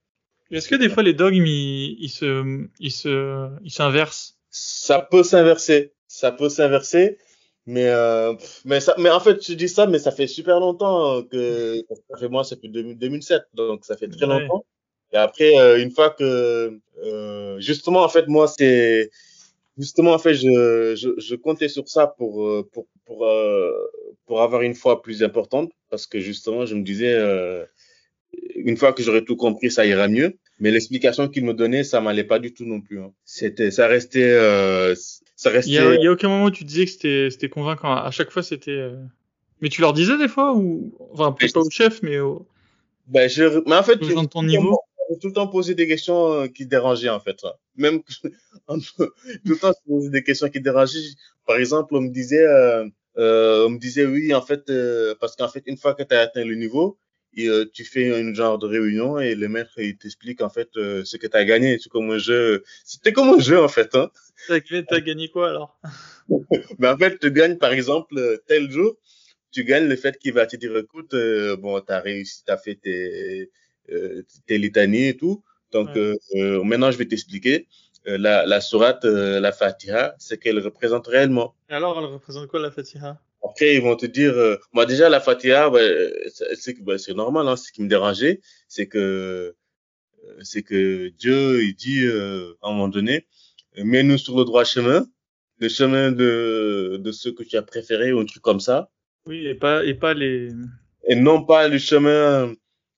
Est-ce 0.52 0.68
que 0.68 0.76
des 0.76 0.90
fois 0.90 1.04
les 1.04 1.14
dogmes 1.14 1.46
ils, 1.46 2.10
se 2.10 2.68
ils 2.80 2.92
se 2.92 3.50
ils 3.64 3.72
s'inversent? 3.72 4.38
Ça 4.50 5.02
peut 5.02 5.24
s'inverser, 5.24 5.94
ça 6.08 6.32
peut 6.32 6.50
s'inverser, 6.50 7.18
mais 7.66 7.88
euh, 7.88 8.34
mais 8.66 8.80
ça 8.82 8.96
mais 8.98 9.10
en 9.10 9.20
fait 9.20 9.46
je 9.46 9.54
dis 9.54 9.70
ça 9.70 9.88
mais 9.88 10.00
ça 10.00 10.12
fait 10.12 10.28
super 10.28 10.60
longtemps 10.60 11.24
que 11.24 11.82
ça 12.10 12.18
fait 12.18 12.28
moi 12.28 12.44
c'est 12.44 12.62
depuis 12.62 12.96
2007 12.96 13.44
donc 13.54 13.86
ça 13.86 13.96
fait 13.96 14.10
très 14.10 14.26
longtemps. 14.26 14.66
Et 15.14 15.18
après, 15.18 15.58
euh, 15.58 15.82
une 15.82 15.92
fois 15.92 16.10
que, 16.10 16.80
euh, 17.04 17.60
justement, 17.60 18.04
en 18.04 18.10
fait, 18.10 18.28
moi, 18.28 18.48
c'est, 18.48 19.10
justement, 19.78 20.14
en 20.14 20.20
fait, 20.20 20.34
je, 20.34 20.96
je, 20.96 21.10
je, 21.20 21.36
comptais 21.36 21.68
sur 21.68 21.88
ça 21.90 22.08
pour, 22.08 22.48
euh, 22.48 22.68
pour, 22.72 22.88
pour, 23.06 23.28
pour 24.26 24.42
avoir 24.42 24.62
une 24.62 24.76
foi 24.76 25.02
plus 25.02 25.24
importante, 25.24 25.72
parce 25.90 26.08
que 26.08 26.20
justement, 26.20 26.66
je 26.66 26.76
me 26.76 26.84
disais, 26.84 27.14
une 28.56 28.78
fois 28.78 28.94
que 28.94 29.04
j'aurais 29.04 29.24
tout 29.24 29.36
compris, 29.36 29.72
ça 29.72 29.86
ira 29.86 30.08
mieux. 30.08 30.38
Mais 30.60 30.72
l'explication 30.72 31.28
qu'il 31.28 31.46
me 31.46 31.54
donnait, 31.54 31.84
ça 31.84 32.02
m'allait 32.02 32.24
pas 32.24 32.40
du 32.40 32.54
tout 32.54 32.66
non 32.66 32.82
plus. 32.82 33.02
Hein. 33.02 33.12
C'était, 33.26 33.72
ça 33.72 33.88
restait, 33.88 34.34
ça 35.36 35.50
restait. 35.50 35.72
Il 35.72 35.76
y, 35.76 35.80
a, 35.80 35.96
il 35.96 36.04
y 36.04 36.08
a 36.08 36.12
aucun 36.12 36.30
moment 36.30 36.46
où 36.46 36.52
tu 36.52 36.64
disais 36.64 36.86
que 36.86 36.92
c'était, 36.92 37.30
c'était 37.32 37.50
convaincant. 37.50 37.94
À 37.94 38.12
chaque 38.12 38.32
fois, 38.32 38.44
c'était. 38.44 38.90
Mais 39.62 39.70
tu 39.70 39.82
leur 39.82 39.94
disais 39.94 40.18
des 40.18 40.28
fois 40.28 40.56
ou, 40.56 40.94
enfin, 41.14 41.32
peut-être 41.32 41.54
pas 41.54 41.62
au 41.62 41.70
chef, 41.70 42.02
mais 42.04 42.20
au. 42.20 42.46
Ben, 43.08 43.30
je, 43.30 43.62
mais 43.68 43.76
en 43.76 43.84
fait, 43.84 43.98
dans 43.98 44.26
ton 44.26 44.44
niveau 44.44 44.80
tout 45.18 45.28
le 45.28 45.34
temps 45.34 45.48
poser 45.48 45.76
des 45.76 45.88
questions 45.88 46.34
euh, 46.34 46.48
qui 46.48 46.66
dérangeaient 46.66 47.10
en 47.10 47.20
fait. 47.20 47.38
Même 47.76 48.02
tout 48.24 48.30
le 49.46 49.58
temps 49.58 49.74
poser 49.88 50.10
des 50.10 50.24
questions 50.24 50.50
qui 50.50 50.62
dérangeaient. 50.62 51.00
Par 51.46 51.58
exemple, 51.58 51.96
on 51.96 52.02
me 52.02 52.10
disait, 52.10 52.46
euh, 52.46 52.88
euh, 53.18 53.66
on 53.66 53.72
me 53.72 53.80
disait 53.80 54.06
oui 54.06 54.34
en 54.34 54.42
fait 54.42 54.70
euh, 54.70 55.16
parce 55.20 55.36
qu'en 55.36 55.50
fait 55.50 55.64
une 55.66 55.78
fois 55.78 55.94
que 55.94 56.04
tu 56.04 56.16
as 56.16 56.22
atteint 56.22 56.46
le 56.46 56.56
niveau, 56.56 56.98
et, 57.36 57.48
euh, 57.48 57.66
tu 57.72 57.84
fais 57.86 58.20
une 58.20 58.36
genre 58.36 58.58
de 58.60 58.68
réunion 58.68 59.20
et 59.20 59.36
le 59.36 59.48
maître 59.48 59.72
il 59.78 59.98
t'explique 59.98 60.42
en 60.42 60.50
fait 60.50 60.70
ce 60.74 61.18
que 61.18 61.28
tu 61.28 61.38
as 61.38 61.46
gagné. 61.46 61.78
C'est 61.80 61.90
comme 61.90 62.12
un 62.12 62.18
jeu. 62.18 62.64
C'était 62.86 63.14
comme 63.14 63.30
un 63.30 63.40
jeu 63.40 63.60
en 63.62 63.70
fait. 63.70 63.96
Hein. 63.96 64.10
T'as 64.48 65.00
gagné 65.00 65.30
quoi 65.30 65.50
alors? 65.50 65.80
Mais 66.80 66.88
en 66.88 66.98
fait, 66.98 67.20
tu 67.20 67.32
gagnes 67.32 67.58
par 67.58 67.74
exemple 67.74 68.42
tel 68.48 68.70
jour 68.72 68.98
tu 69.52 69.66
gagnes 69.66 69.88
le 69.88 69.98
fait 69.98 70.18
qu'il 70.18 70.32
va 70.34 70.46
te 70.46 70.56
dire 70.56 70.78
écoute 70.78 71.14
bon 71.60 71.82
t'as 71.82 72.00
réussi 72.00 72.44
t'as 72.46 72.56
fait 72.58 72.76
tes 72.76 73.52
euh, 73.92 74.24
tes 74.48 74.58
litanies 74.58 75.08
et 75.10 75.18
tout. 75.18 75.44
Donc 75.72 75.90
euh, 75.98 76.16
euh, 76.36 76.64
maintenant, 76.64 76.92
je 76.92 76.98
vais 76.98 77.08
t'expliquer. 77.08 77.68
la, 78.06 78.46
la 78.46 78.62
sourate, 78.62 79.06
la 79.06 79.52
Fatiha, 79.52 80.16
ce 80.18 80.34
qu'elle 80.36 80.60
représente 80.60 81.08
réellement. 81.08 81.56
Et 81.70 81.74
alors, 81.74 82.00
elle 82.00 82.06
représente 82.06 82.48
quoi 82.48 82.60
la 82.60 82.72
Fatiha? 82.72 83.20
Après, 83.44 83.76
ils 83.76 83.82
vont 83.82 83.96
te 83.96 84.06
dire, 84.06 84.34
moi 84.72 84.86
déjà 84.86 85.10
la 85.10 85.20
Fatiha, 85.20 85.70
bah, 85.70 86.98
c'est 86.98 87.14
normal. 87.16 87.48
Hein, 87.48 87.56
ce 87.56 87.72
qui 87.72 87.82
me 87.82 87.88
dérangeait, 87.88 88.40
c'est 88.68 88.88
que 88.88 89.56
c'est 90.44 90.62
que 90.62 91.10
Dieu, 91.10 91.64
il 91.64 91.76
dit 91.76 92.06
à 92.62 92.68
un 92.68 92.72
moment 92.72 92.88
donné, 92.88 93.28
mets-nous 93.78 94.20
sur 94.20 94.38
le 94.38 94.46
droit 94.46 94.64
chemin, 94.64 95.08
le 95.60 95.70
chemin 95.70 96.12
de 96.12 97.00
de 97.02 97.12
ce 97.12 97.30
que 97.30 97.44
tu 97.44 97.58
as 97.58 97.64
préféré 97.64 98.14
ou 98.14 98.20
un 98.20 98.26
truc 98.26 98.44
comme 98.44 98.60
ça. 98.60 98.92
Oui, 99.26 99.48
et 99.48 99.56
pas 99.56 99.84
et 99.86 99.96
pas 99.96 100.14
les 100.14 100.50
et 101.08 101.16
non 101.16 101.44
pas 101.44 101.68
le 101.68 101.78
chemin 101.78 102.54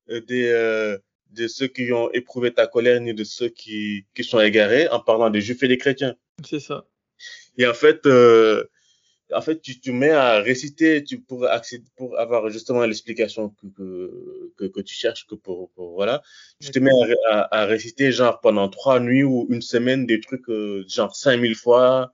euh, 0.10 0.22
des, 0.22 0.48
euh, 0.50 0.98
de 1.32 1.48
ceux 1.48 1.68
qui 1.68 1.92
ont 1.94 2.12
éprouvé 2.12 2.54
ta 2.54 2.68
colère 2.68 3.00
ni 3.00 3.14
de 3.14 3.24
ceux 3.24 3.50
qui, 3.50 4.06
qui 4.14 4.24
sont 4.24 4.40
égarés 4.40 4.88
en 4.90 5.00
parlant 5.00 5.30
des 5.30 5.42
juifs 5.42 5.64
et 5.64 5.68
des 5.68 5.78
chrétiens. 5.78 6.16
C'est 6.46 6.60
ça. 6.60 6.86
Et 7.58 7.66
en 7.68 7.74
fait, 7.74 8.06
euh, 8.06 8.66
en 9.36 9.42
fait, 9.42 9.62
tu 9.62 9.80
te 9.80 9.90
mets 9.92 10.12
à 10.12 10.40
réciter 10.40 11.04
tu, 11.04 11.20
pour, 11.20 11.46
accéder, 11.46 11.86
pour 11.96 12.18
avoir 12.20 12.50
justement 12.50 12.86
l'explication 12.86 13.50
que, 13.50 14.52
que, 14.58 14.66
que, 14.66 14.82
tu 14.82 14.94
cherches, 14.96 15.26
que 15.28 15.36
pour, 15.36 15.72
pour 15.72 15.94
voilà, 15.94 16.22
tu 16.60 16.72
te 16.72 16.80
mets 16.80 16.92
à, 17.30 17.62
à, 17.62 17.66
réciter 17.66 18.12
genre 18.12 18.40
pendant 18.42 18.70
trois 18.70 19.00
nuits 19.00 19.24
ou 19.24 19.48
une 19.50 19.62
semaine 19.62 20.06
des 20.06 20.20
trucs 20.20 20.50
euh, 20.50 20.86
genre 20.88 21.16
5000 21.16 21.56
fois. 21.56 22.12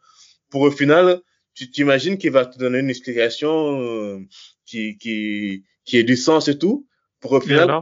Pour 0.50 0.62
au 0.62 0.72
final, 0.72 1.22
tu 1.54 1.70
t'imagines 1.70 2.18
qu'il 2.18 2.32
va 2.32 2.46
te 2.46 2.58
donner 2.58 2.80
une 2.80 2.90
explication 2.90 3.82
euh, 3.82 4.20
qui, 4.66 4.98
qui, 4.98 5.64
qui 5.86 5.98
ait 5.98 6.04
du 6.04 6.16
sens 6.16 6.48
et 6.48 6.58
tout. 6.58 6.88
Pour 7.20 7.34
au 7.34 7.42
final, 7.42 7.82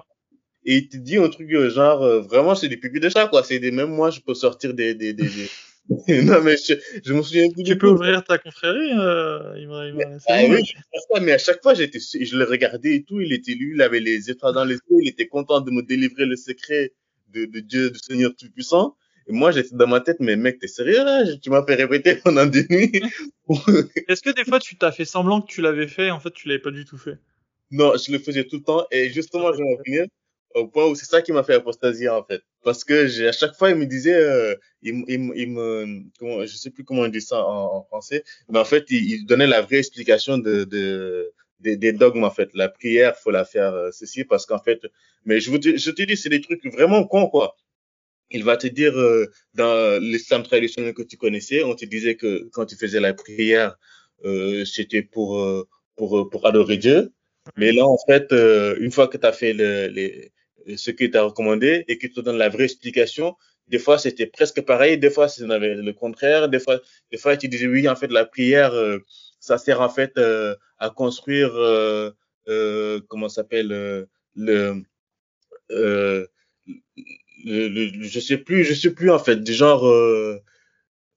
et, 0.65 0.77
il 0.77 0.89
te 0.89 0.97
dit 0.97 1.17
un 1.17 1.29
truc 1.29 1.51
euh, 1.53 1.69
genre, 1.69 2.01
euh, 2.01 2.21
vraiment, 2.21 2.55
c'est 2.55 2.69
des 2.69 2.77
pupilles 2.77 2.99
de 2.99 3.09
chat, 3.09 3.27
quoi. 3.27 3.43
C'est 3.43 3.59
des, 3.59 3.71
même 3.71 3.91
moi, 3.91 4.09
je 4.09 4.19
peux 4.19 4.33
sortir 4.33 4.73
des, 4.73 4.95
des, 4.95 5.13
des, 5.13 5.27
non, 6.23 6.41
mais 6.41 6.57
je, 6.57 6.73
je 7.03 7.13
me 7.13 7.21
souviens 7.21 7.49
plus. 7.49 7.63
Tu 7.63 7.77
peux 7.77 7.87
ouvrir 7.87 8.23
ta 8.23 8.37
confrérie, 8.37 8.91
euh, 8.97 9.93
mais, 9.93 10.03
ah, 10.27 10.43
oui, 10.49 10.63
ça, 10.65 11.19
mais 11.21 11.31
à 11.31 11.37
chaque 11.37 11.61
fois, 11.61 11.73
j'étais, 11.73 11.99
je 11.99 12.37
le 12.37 12.43
regardais 12.43 12.95
et 12.95 13.03
tout, 13.03 13.21
il 13.21 13.31
était 13.31 13.53
lui, 13.53 13.73
il 13.73 13.81
avait 13.81 14.01
les 14.01 14.29
étoiles 14.29 14.53
dans 14.53 14.65
les 14.65 14.75
yeux, 14.75 14.97
il 15.01 15.07
était 15.07 15.27
content 15.27 15.61
de 15.61 15.71
me 15.71 15.81
délivrer 15.81 16.25
le 16.25 16.35
secret 16.35 16.93
de, 17.33 17.45
de 17.45 17.59
Dieu, 17.61 17.91
du 17.91 17.99
Seigneur 17.99 18.35
Tout-Puissant. 18.35 18.95
Et 19.29 19.33
moi, 19.33 19.51
j'étais 19.51 19.75
dans 19.75 19.87
ma 19.87 20.01
tête, 20.01 20.17
mais 20.19 20.35
mec, 20.35 20.59
t'es 20.59 20.67
sérieux 20.67 21.03
là? 21.03 21.23
Tu 21.41 21.49
m'as 21.49 21.65
fait 21.65 21.75
répéter 21.75 22.15
pendant 22.23 22.45
des 22.45 22.65
nuits. 22.69 23.01
Est-ce 24.07 24.21
que 24.21 24.29
des 24.29 24.45
fois, 24.45 24.59
tu 24.59 24.77
t'as 24.77 24.91
fait 24.91 25.05
semblant 25.05 25.41
que 25.41 25.47
tu 25.47 25.61
l'avais 25.61 25.87
fait, 25.87 26.11
en 26.11 26.19
fait, 26.19 26.31
tu 26.31 26.47
l'avais 26.47 26.61
pas 26.61 26.71
du 26.71 26.85
tout 26.85 26.97
fait? 26.97 27.17
Non, 27.71 27.93
je 27.97 28.11
le 28.11 28.19
faisais 28.19 28.45
tout 28.45 28.57
le 28.57 28.63
temps. 28.63 28.87
Et 28.91 29.09
justement, 29.09 29.51
je 29.53 29.57
vais 29.57 29.63
en 29.63 30.03
au 30.57 30.67
point 30.67 30.85
où 30.87 30.95
c'est 30.95 31.05
ça 31.05 31.21
qui 31.21 31.31
m'a 31.31 31.43
fait 31.43 31.55
apostasier, 31.55 32.09
en 32.09 32.23
fait. 32.23 32.41
Parce 32.63 32.83
que 32.83 33.07
j'ai, 33.07 33.27
à 33.27 33.31
chaque 33.31 33.55
fois, 33.55 33.69
il 33.69 33.75
me 33.75 33.85
disait, 33.85 34.15
euh, 34.15 34.55
il, 34.81 35.03
il, 35.07 35.31
il, 35.35 35.49
me, 35.51 36.01
comment, 36.19 36.45
je 36.45 36.55
sais 36.55 36.71
plus 36.71 36.83
comment 36.83 37.03
on 37.03 37.07
dit 37.07 37.21
ça 37.21 37.43
en, 37.45 37.77
en 37.77 37.83
français, 37.83 38.23
mais 38.49 38.59
en 38.59 38.65
fait, 38.65 38.85
il, 38.89 39.11
il, 39.11 39.25
donnait 39.25 39.47
la 39.47 39.61
vraie 39.61 39.77
explication 39.77 40.37
de, 40.37 40.63
de, 40.63 41.31
des, 41.59 41.77
des 41.77 41.93
dogmes, 41.93 42.23
en 42.23 42.31
fait. 42.31 42.49
La 42.53 42.69
prière, 42.69 43.17
faut 43.17 43.31
la 43.31 43.45
faire 43.45 43.73
euh, 43.73 43.89
ceci, 43.91 44.23
parce 44.23 44.45
qu'en 44.45 44.59
fait, 44.59 44.81
mais 45.25 45.39
je, 45.39 45.49
vous, 45.51 45.59
je 45.61 45.91
te 45.91 46.01
dis, 46.03 46.17
c'est 46.17 46.29
des 46.29 46.41
trucs 46.41 46.65
vraiment 46.73 47.05
cons, 47.05 47.27
quoi. 47.29 47.55
Il 48.31 48.43
va 48.43 48.57
te 48.57 48.67
dire, 48.67 48.97
euh, 48.97 49.31
dans 49.53 50.01
l'islam 50.01 50.43
traditionnel 50.43 50.93
que 50.93 51.03
tu 51.03 51.17
connaissais, 51.17 51.63
on 51.63 51.75
te 51.75 51.85
disait 51.85 52.15
que 52.15 52.49
quand 52.51 52.65
tu 52.65 52.75
faisais 52.75 52.99
la 52.99 53.13
prière, 53.13 53.77
euh, 54.25 54.65
c'était 54.65 55.03
pour, 55.03 55.39
euh, 55.39 55.67
pour, 55.95 56.29
pour 56.29 56.45
adorer 56.45 56.77
Dieu. 56.77 57.13
Mais 57.55 57.71
là, 57.71 57.85
en 57.85 57.97
fait, 58.07 58.31
euh, 58.33 58.75
une 58.79 58.91
fois 58.91 59.07
que 59.07 59.17
tu 59.17 59.25
as 59.25 59.31
fait 59.31 59.53
le, 59.53 59.87
les, 59.87 60.31
ce 60.75 60.91
qui 60.91 61.09
t'a 61.09 61.23
recommandé 61.23 61.85
et 61.87 61.97
qu'il 61.97 62.11
te 62.11 62.21
donne 62.21 62.37
la 62.37 62.49
vraie 62.49 62.65
explication, 62.65 63.35
des 63.67 63.79
fois 63.79 63.97
c'était 63.97 64.25
presque 64.25 64.61
pareil, 64.61 64.97
des 64.97 65.09
fois 65.09 65.27
c'était 65.27 65.59
le 65.59 65.93
contraire, 65.93 66.49
des 66.49 66.59
fois, 66.59 66.79
des 67.11 67.17
fois 67.17 67.37
tu 67.37 67.47
disais 67.47 67.67
oui, 67.67 67.87
en 67.87 67.95
fait, 67.95 68.11
la 68.11 68.25
prière, 68.25 68.73
euh, 68.73 68.99
ça 69.39 69.57
sert 69.57 69.81
en 69.81 69.89
fait 69.89 70.17
euh, 70.17 70.55
à 70.79 70.89
construire, 70.89 71.55
euh, 71.55 72.11
euh 72.47 73.01
comment 73.07 73.29
s'appelle, 73.29 73.67
le, 73.67 74.07
le, 74.35 74.83
le, 75.69 76.29
je 78.01 78.19
sais 78.19 78.37
plus, 78.37 78.63
je 78.63 78.73
sais 78.73 78.91
plus 78.91 79.09
en 79.09 79.19
fait, 79.19 79.43
du 79.43 79.53
genre 79.53 79.83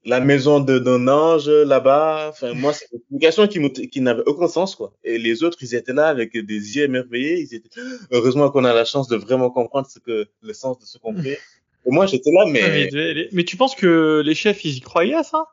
la 0.04 0.20
maison 0.20 0.60
d'un 0.60 1.08
ange 1.08 1.48
là-bas. 1.48 2.28
Enfin, 2.30 2.54
moi, 2.54 2.72
c'est 2.72 2.86
une 2.92 2.98
explication 2.98 3.46
qui, 3.46 3.88
qui 3.88 4.00
n'avait 4.00 4.22
aucun 4.26 4.48
sens, 4.48 4.74
quoi. 4.74 4.92
Et 5.04 5.18
les 5.18 5.42
autres, 5.42 5.58
ils 5.60 5.74
étaient 5.74 5.92
là 5.92 6.08
avec 6.08 6.32
des 6.32 6.76
yeux 6.76 6.84
émerveillés. 6.84 7.40
Ils 7.40 7.54
étaient, 7.54 7.68
heureusement 8.10 8.50
qu'on 8.50 8.64
a 8.64 8.72
la 8.72 8.84
chance 8.84 9.08
de 9.08 9.16
vraiment 9.16 9.50
comprendre 9.50 9.88
ce 9.88 9.98
que, 9.98 10.28
le 10.42 10.52
sens 10.52 10.78
de 10.78 10.84
ce 10.84 10.98
qu'on 10.98 11.14
fait. 11.14 11.38
Et 11.86 11.90
moi, 11.90 12.06
j'étais 12.06 12.30
là, 12.30 12.44
mais... 12.46 13.28
mais... 13.32 13.44
tu 13.44 13.56
penses 13.56 13.74
que 13.74 14.22
les 14.24 14.34
chefs, 14.34 14.64
ils 14.66 14.76
y 14.76 14.80
croyaient 14.80 15.14
à 15.14 15.22
ça? 15.22 15.46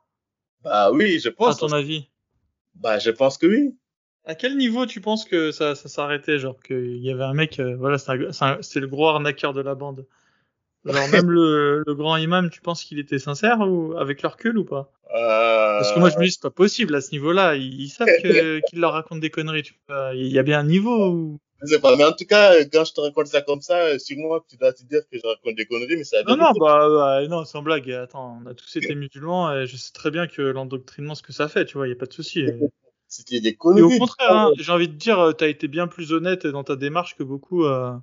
Bah 0.62 0.92
oui, 0.92 1.20
je 1.24 1.30
pense. 1.30 1.56
À 1.56 1.68
ton 1.68 1.72
avis? 1.72 2.10
Bah, 2.76 3.00
je 3.00 3.12
pense 3.12 3.38
que 3.38 3.48
oui. 3.48 3.76
À 4.26 4.36
quel 4.36 4.58
niveau 4.58 4.86
tu 4.86 5.00
penses 5.00 5.24
que 5.24 5.52
ça, 5.52 5.74
ça 5.74 5.88
s'arrêtait? 5.88 6.38
Genre, 6.38 6.62
qu'il 6.62 6.98
y 6.98 7.10
avait 7.10 7.24
un 7.24 7.34
mec, 7.34 7.62
euh, 7.62 7.78
voilà, 7.78 7.98
c'est 7.98 8.80
le 8.80 8.88
gros 8.88 9.08
arnaqueur 9.08 9.54
de 9.54 9.62
la 9.62 9.74
bande? 9.74 10.06
Alors 10.88 11.08
même 11.12 11.30
le, 11.30 11.84
le, 11.86 11.96
grand 11.96 12.18
imam, 12.18 12.50
tu 12.50 12.62
penses 12.62 12.84
qu'il 12.84 13.00
était 13.00 13.20
sincère 13.20 13.60
ou 13.62 13.98
avec 13.98 14.22
leur 14.22 14.34
recul 14.34 14.58
ou 14.58 14.66
pas? 14.66 14.92
Euh... 15.16 15.80
Parce 15.80 15.94
que 15.94 16.00
moi 16.00 16.10
je 16.10 16.18
me 16.18 16.26
dis 16.26 16.32
c'est 16.32 16.42
pas 16.42 16.50
possible 16.50 16.96
à 16.96 17.02
ce 17.02 17.12
niveau-là. 17.12 17.56
Ils, 17.56 17.90
savent 17.90 18.08
qu'il 18.70 18.80
leur 18.80 18.94
raconte 18.94 19.20
des 19.20 19.30
conneries. 19.30 19.64
Tu 19.64 19.76
vois. 19.88 20.12
Il 20.14 20.28
y 20.28 20.40
a 20.40 20.44
bien 20.44 20.60
un 20.60 20.64
niveau. 20.64 21.10
Où... 21.10 21.40
Je 21.62 21.74
sais 21.74 21.80
pas, 21.80 21.96
mais 21.96 22.04
en 22.04 22.12
tout 22.12 22.26
cas, 22.26 22.54
quand 22.72 22.86
je 22.86 22.94
te 22.94 23.02
raconte 23.02 23.28
ça 23.28 23.42
comme 23.42 23.62
ça, 23.62 23.98
sur 23.98 24.18
moi, 24.18 24.46
tu 24.48 24.58
dois 24.58 24.74
te 24.74 24.84
dire 24.84 25.02
que 25.12 25.18
je 25.18 25.26
raconte 25.26 25.56
des 25.56 25.66
conneries, 25.66 25.98
mais 25.98 26.04
ça. 26.04 26.22
Non 26.24 26.38
non 26.38 26.52
bah, 26.60 26.88
bah, 26.90 27.28
non 27.28 27.46
sans 27.46 27.62
blague. 27.62 27.92
Attends, 27.92 28.40
on 28.44 28.50
a 28.50 28.54
tous 28.54 28.76
été 28.76 28.96
musulmans 28.96 29.54
et 29.54 29.66
je 29.66 29.76
sais 29.76 29.92
très 29.94 30.12
bien 30.12 30.28
que 30.28 30.42
l'endoctrinement 30.42 31.16
ce 31.16 31.24
que 31.24 31.34
ça 31.34 31.48
fait. 31.48 31.66
Tu 31.66 31.78
vois, 31.78 31.88
il 31.88 31.92
y 31.92 31.94
a 31.94 31.98
pas 31.98 32.06
de 32.06 32.14
souci. 32.14 32.46
C'était 33.10 33.40
des 33.40 33.56
conneries. 33.56 33.80
Et 33.80 33.96
au 33.96 34.00
contraire, 34.00 34.32
hein, 34.32 34.52
j'ai 34.60 34.70
envie 34.70 34.90
de 34.90 34.96
dire, 34.96 35.34
t'as 35.38 35.48
été 35.48 35.70
bien 35.70 35.88
plus 35.88 36.12
honnête 36.12 36.46
dans 36.46 36.66
ta 36.66 36.76
démarche 36.76 37.16
que 37.16 37.24
beaucoup. 37.24 37.64
Euh 37.64 37.94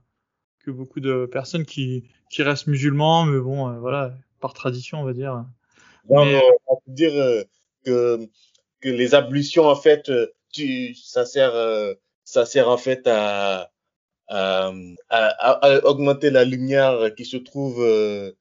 que 0.64 0.70
beaucoup 0.70 1.00
de 1.00 1.26
personnes 1.26 1.64
qui, 1.64 2.04
qui 2.30 2.42
restent 2.42 2.66
musulmans, 2.66 3.24
mais 3.24 3.38
bon, 3.38 3.68
euh, 3.68 3.78
voilà, 3.78 4.14
par 4.40 4.54
tradition, 4.54 5.00
on 5.00 5.04
va 5.04 5.12
dire. 5.12 5.44
Non, 6.10 6.24
mais, 6.24 6.40
on 6.66 6.76
peut 6.76 6.92
dire 6.92 7.14
euh, 7.14 7.42
que, 7.84 8.28
que 8.80 8.88
les 8.88 9.14
ablutions, 9.14 9.66
en 9.66 9.76
fait, 9.76 10.08
euh, 10.08 10.26
tu, 10.52 10.94
ça 10.94 11.24
sert, 11.24 11.52
ça 12.24 12.46
sert 12.46 12.68
en 12.68 12.76
fait 12.76 13.06
à, 13.06 13.70
à, 14.28 14.72
à, 15.08 15.84
augmenter 15.84 16.30
la 16.30 16.44
lumière 16.44 17.14
qui 17.16 17.24
se 17.24 17.36
trouve 17.36 17.82
euh, 17.82 18.32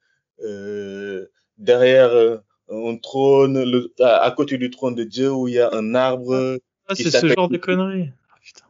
euh, 0.42 1.28
derrière 1.58 2.12
un 2.70 2.98
trône, 2.98 3.64
le, 3.64 3.94
à, 4.00 4.32
côté 4.32 4.58
du 4.58 4.70
trône 4.70 4.96
de 4.96 5.04
Dieu 5.04 5.32
où 5.32 5.48
il 5.48 5.56
y 5.56 5.60
a 5.60 5.74
un 5.74 5.96
arbre. 5.96 6.58
Ah, 6.88 6.96
c'est 6.96 7.12
ce 7.12 7.28
genre 7.28 7.50
de 7.50 7.58
conneries. 7.58 8.10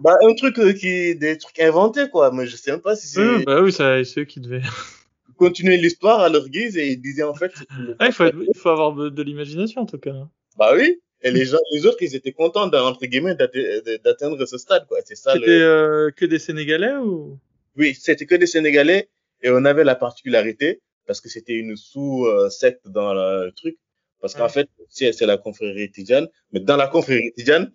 Ah, 0.06 0.18
bah, 0.20 0.28
un 0.28 0.34
truc 0.36 0.60
euh, 0.60 0.74
qui, 0.74 1.16
des 1.16 1.38
trucs 1.38 1.60
inventés, 1.60 2.10
quoi. 2.10 2.32
Mais 2.32 2.46
je 2.46 2.56
sais 2.56 2.72
même 2.72 2.82
pas 2.82 2.96
si 2.96 3.08
c'est. 3.08 3.22
Oui, 3.22 3.44
bah 3.46 3.62
oui, 3.62 3.72
c'est 3.72 4.04
ceux 4.04 4.26
qui 4.26 4.40
devaient. 4.40 4.62
Continuer 5.38 5.78
l'histoire 5.78 6.20
à 6.20 6.30
leur 6.30 6.48
guise 6.50 6.78
et 6.78 6.90
ils 6.92 7.02
disaient 7.02 7.24
en 7.24 7.34
fait. 7.34 7.54
Ah, 8.00 8.08
il 8.08 8.14
faut, 8.14 8.26
il 8.26 8.58
faut 8.58 8.70
avoir 8.70 8.94
de, 8.94 9.24
l'imagination 9.24 9.82
en 9.82 9.86
tout 9.86 9.98
cas. 9.98 10.14
Bah 10.58 10.72
oui. 10.76 11.00
Et 11.22 11.32
les 11.32 11.46
gens, 11.46 11.58
les 11.72 11.86
autres, 11.86 12.00
ils 12.02 12.16
étaient 12.16 12.34
contents 12.34 12.70
entre 12.70 13.06
guillemets 13.06 13.36
d'atteindre 13.36 14.46
ce 14.46 14.58
stade, 14.58 14.86
quoi. 14.88 15.00
C'est 15.06 15.16
ça. 15.16 15.34
C'était 15.34 15.50
euh, 15.50 16.12
que 16.12 16.26
des 16.26 16.40
Sénégalais 16.40 16.96
ou? 16.98 17.40
Oui, 17.78 17.96
c'était 18.00 18.26
que 18.26 18.36
des 18.36 18.46
Sénégalais 18.46 19.10
et 19.42 19.50
on 19.50 19.64
avait 19.64 19.86
la 19.86 19.96
particularité 19.96 20.82
parce 21.08 21.22
que 21.22 21.30
c'était 21.30 21.54
une 21.54 21.78
sous-secte 21.78 22.88
dans 22.90 23.14
le 23.14 23.52
truc. 23.52 23.78
Parce 24.20 24.36
qu'en 24.36 24.50
fait, 24.50 24.70
c'est 24.90 25.20
la 25.22 25.38
confrérie 25.38 25.92
tidjane, 25.92 26.28
mais 26.52 26.62
dans 26.62 26.78
la 26.78 26.88
confrérie 26.88 27.34
tidjane, 27.34 27.72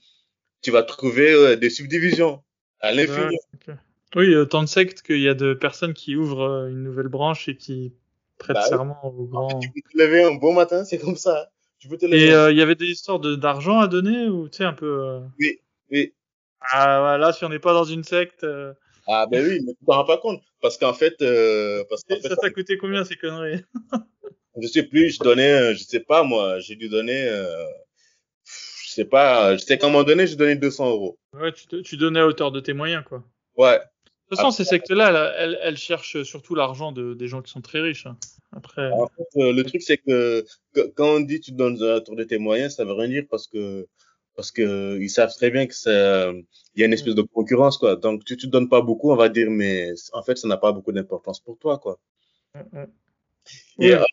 tu 0.62 0.70
vas 0.70 0.82
trouver 0.82 1.32
euh, 1.32 1.56
des 1.56 1.70
subdivisions 1.70 2.42
à 2.80 2.92
l'infini. 2.92 3.36
Oui, 4.16 4.34
autant 4.36 4.62
de 4.62 4.68
sectes 4.68 5.02
qu'il 5.02 5.20
y 5.20 5.28
a 5.28 5.34
de 5.34 5.54
personnes 5.54 5.92
qui 5.92 6.16
ouvrent 6.16 6.42
euh, 6.42 6.68
une 6.70 6.82
nouvelle 6.82 7.08
branche 7.08 7.48
et 7.48 7.56
qui 7.56 7.92
prêtent 8.38 8.56
bah 8.56 8.62
serment 8.62 9.04
au 9.04 9.26
grand. 9.26 9.58
tu 9.58 9.70
peux 9.70 9.80
te 9.80 9.98
lever 9.98 10.22
un 10.22 10.34
bon 10.34 10.54
matin, 10.54 10.84
c'est 10.84 10.98
comme 10.98 11.16
ça. 11.16 11.50
Tu 11.78 11.88
peux 11.88 11.98
te 11.98 12.06
lever. 12.06 12.26
Et 12.26 12.32
euh, 12.32 12.50
il 12.50 12.56
y 12.56 12.62
avait 12.62 12.74
des 12.74 12.86
histoires 12.86 13.20
d'argent 13.20 13.78
à 13.78 13.86
donner 13.86 14.28
ou 14.28 14.48
tu 14.48 14.58
sais 14.58 14.64
un 14.64 14.72
peu. 14.72 15.20
Oui, 15.38 15.60
oui. 15.90 16.14
Ah 16.72 17.00
voilà, 17.00 17.32
si 17.32 17.44
on 17.44 17.50
n'est 17.50 17.58
pas 17.58 17.74
dans 17.74 17.84
une 17.84 18.02
secte. 18.02 18.46
Ah 19.06 19.26
ben 19.26 19.46
oui, 19.46 19.60
mais 19.64 19.72
tu 19.72 19.84
t'en 19.86 19.94
rends 19.94 20.04
pas 20.04 20.18
compte 20.18 20.42
parce 20.60 20.76
qu'en 20.76 20.92
fait, 20.92 21.16
parce 21.88 22.02
ça, 22.08 22.16
fait, 22.16 22.28
ça 22.28 22.36
t'a 22.36 22.50
coûté 22.50 22.76
combien 22.78 23.04
ces 23.04 23.16
conneries? 23.16 23.62
Je 24.60 24.66
sais 24.66 24.82
plus, 24.82 25.10
je 25.10 25.20
donnais, 25.20 25.74
je 25.74 25.84
sais 25.84 26.00
pas 26.00 26.24
moi, 26.24 26.58
j'ai 26.58 26.74
dû 26.74 26.88
donner 26.88 27.30
sais 29.02 29.08
pas, 29.08 29.56
je 29.56 29.62
sais 29.62 29.78
qu'à 29.78 29.86
un 29.86 29.90
moment 29.90 30.04
donné, 30.04 30.26
j'ai 30.26 30.36
donné 30.36 30.56
200 30.56 30.90
euros. 30.90 31.18
Ouais, 31.34 31.52
tu, 31.52 31.82
tu, 31.82 31.96
donnais 31.96 32.20
à 32.20 32.26
hauteur 32.26 32.52
de 32.52 32.60
tes 32.60 32.72
moyens, 32.72 33.04
quoi. 33.06 33.22
Ouais. 33.56 33.78
De 33.78 34.36
toute 34.36 34.38
façon, 34.38 34.50
ces 34.50 34.64
sectes-là, 34.64 35.32
elles, 35.38 35.58
elles, 35.62 35.78
cherchent 35.78 36.22
surtout 36.22 36.54
l'argent 36.54 36.92
de, 36.92 37.14
des 37.14 37.28
gens 37.28 37.40
qui 37.40 37.50
sont 37.50 37.62
très 37.62 37.80
riches. 37.80 38.06
Hein. 38.06 38.18
Après. 38.54 38.90
En 38.90 39.06
fait, 39.06 39.40
euh, 39.40 39.52
le 39.52 39.64
truc, 39.64 39.80
c'est 39.80 39.96
que, 39.96 40.44
quand 40.96 41.16
on 41.16 41.20
dit 41.20 41.40
tu 41.40 41.52
donnes 41.52 41.82
à 41.82 41.96
hauteur 41.96 42.14
de 42.14 42.24
tes 42.24 42.38
moyens, 42.38 42.74
ça 42.74 42.84
veut 42.84 42.92
rien 42.92 43.08
dire 43.08 43.24
parce 43.30 43.46
que 43.46 43.86
parce 44.36 44.52
que 44.52 44.98
ils 45.00 45.08
savent 45.08 45.34
très 45.34 45.50
bien 45.50 45.66
que 45.66 45.74
ça, 45.74 46.30
il 46.30 46.80
y 46.80 46.82
a 46.82 46.86
une 46.86 46.92
espèce 46.92 47.14
de 47.14 47.22
concurrence, 47.22 47.78
quoi. 47.78 47.96
Donc, 47.96 48.24
tu 48.24 48.36
te 48.36 48.46
donnes 48.46 48.68
pas 48.68 48.82
beaucoup, 48.82 49.10
on 49.10 49.16
va 49.16 49.28
dire, 49.30 49.50
mais 49.50 49.92
en 50.12 50.22
fait, 50.22 50.36
ça 50.36 50.46
n'a 50.46 50.58
pas 50.58 50.72
beaucoup 50.72 50.92
d'importance 50.92 51.40
pour 51.40 51.58
toi, 51.58 51.78
quoi. 51.78 51.98
Et, 53.78 53.94
euh, 53.94 54.04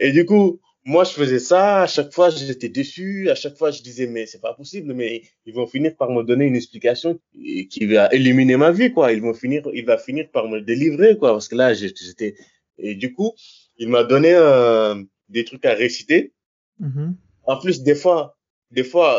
et 0.00 0.12
du 0.12 0.24
coup, 0.24 0.60
moi, 0.88 1.04
je 1.04 1.10
faisais 1.10 1.38
ça, 1.38 1.82
à 1.82 1.86
chaque 1.86 2.14
fois, 2.14 2.30
j'étais 2.30 2.70
déçu, 2.70 3.28
à 3.28 3.34
chaque 3.34 3.58
fois, 3.58 3.70
je 3.70 3.82
disais, 3.82 4.06
mais 4.06 4.24
c'est 4.24 4.40
pas 4.40 4.54
possible, 4.54 4.94
mais 4.94 5.22
ils 5.44 5.52
vont 5.52 5.66
finir 5.66 5.94
par 5.94 6.10
me 6.10 6.22
donner 6.22 6.46
une 6.46 6.56
explication 6.56 7.20
qui 7.34 7.84
va 7.84 8.08
éliminer 8.10 8.56
ma 8.56 8.72
vie, 8.72 8.90
quoi. 8.90 9.12
Ils 9.12 9.20
vont 9.20 9.34
finir, 9.34 9.68
il 9.74 9.84
va 9.84 9.98
finir 9.98 10.30
par 10.30 10.48
me 10.48 10.60
délivrer, 10.62 11.18
quoi, 11.18 11.32
parce 11.32 11.46
que 11.46 11.56
là, 11.56 11.74
j'étais, 11.74 12.36
et 12.78 12.94
du 12.94 13.12
coup, 13.12 13.34
il 13.76 13.90
m'a 13.90 14.02
donné 14.02 14.32
euh, 14.32 14.94
des 15.28 15.44
trucs 15.44 15.66
à 15.66 15.74
réciter. 15.74 16.32
Mm-hmm. 16.80 17.12
En 17.44 17.58
plus, 17.58 17.82
des 17.82 17.94
fois, 17.94 18.38
des 18.70 18.84
fois, 18.84 19.10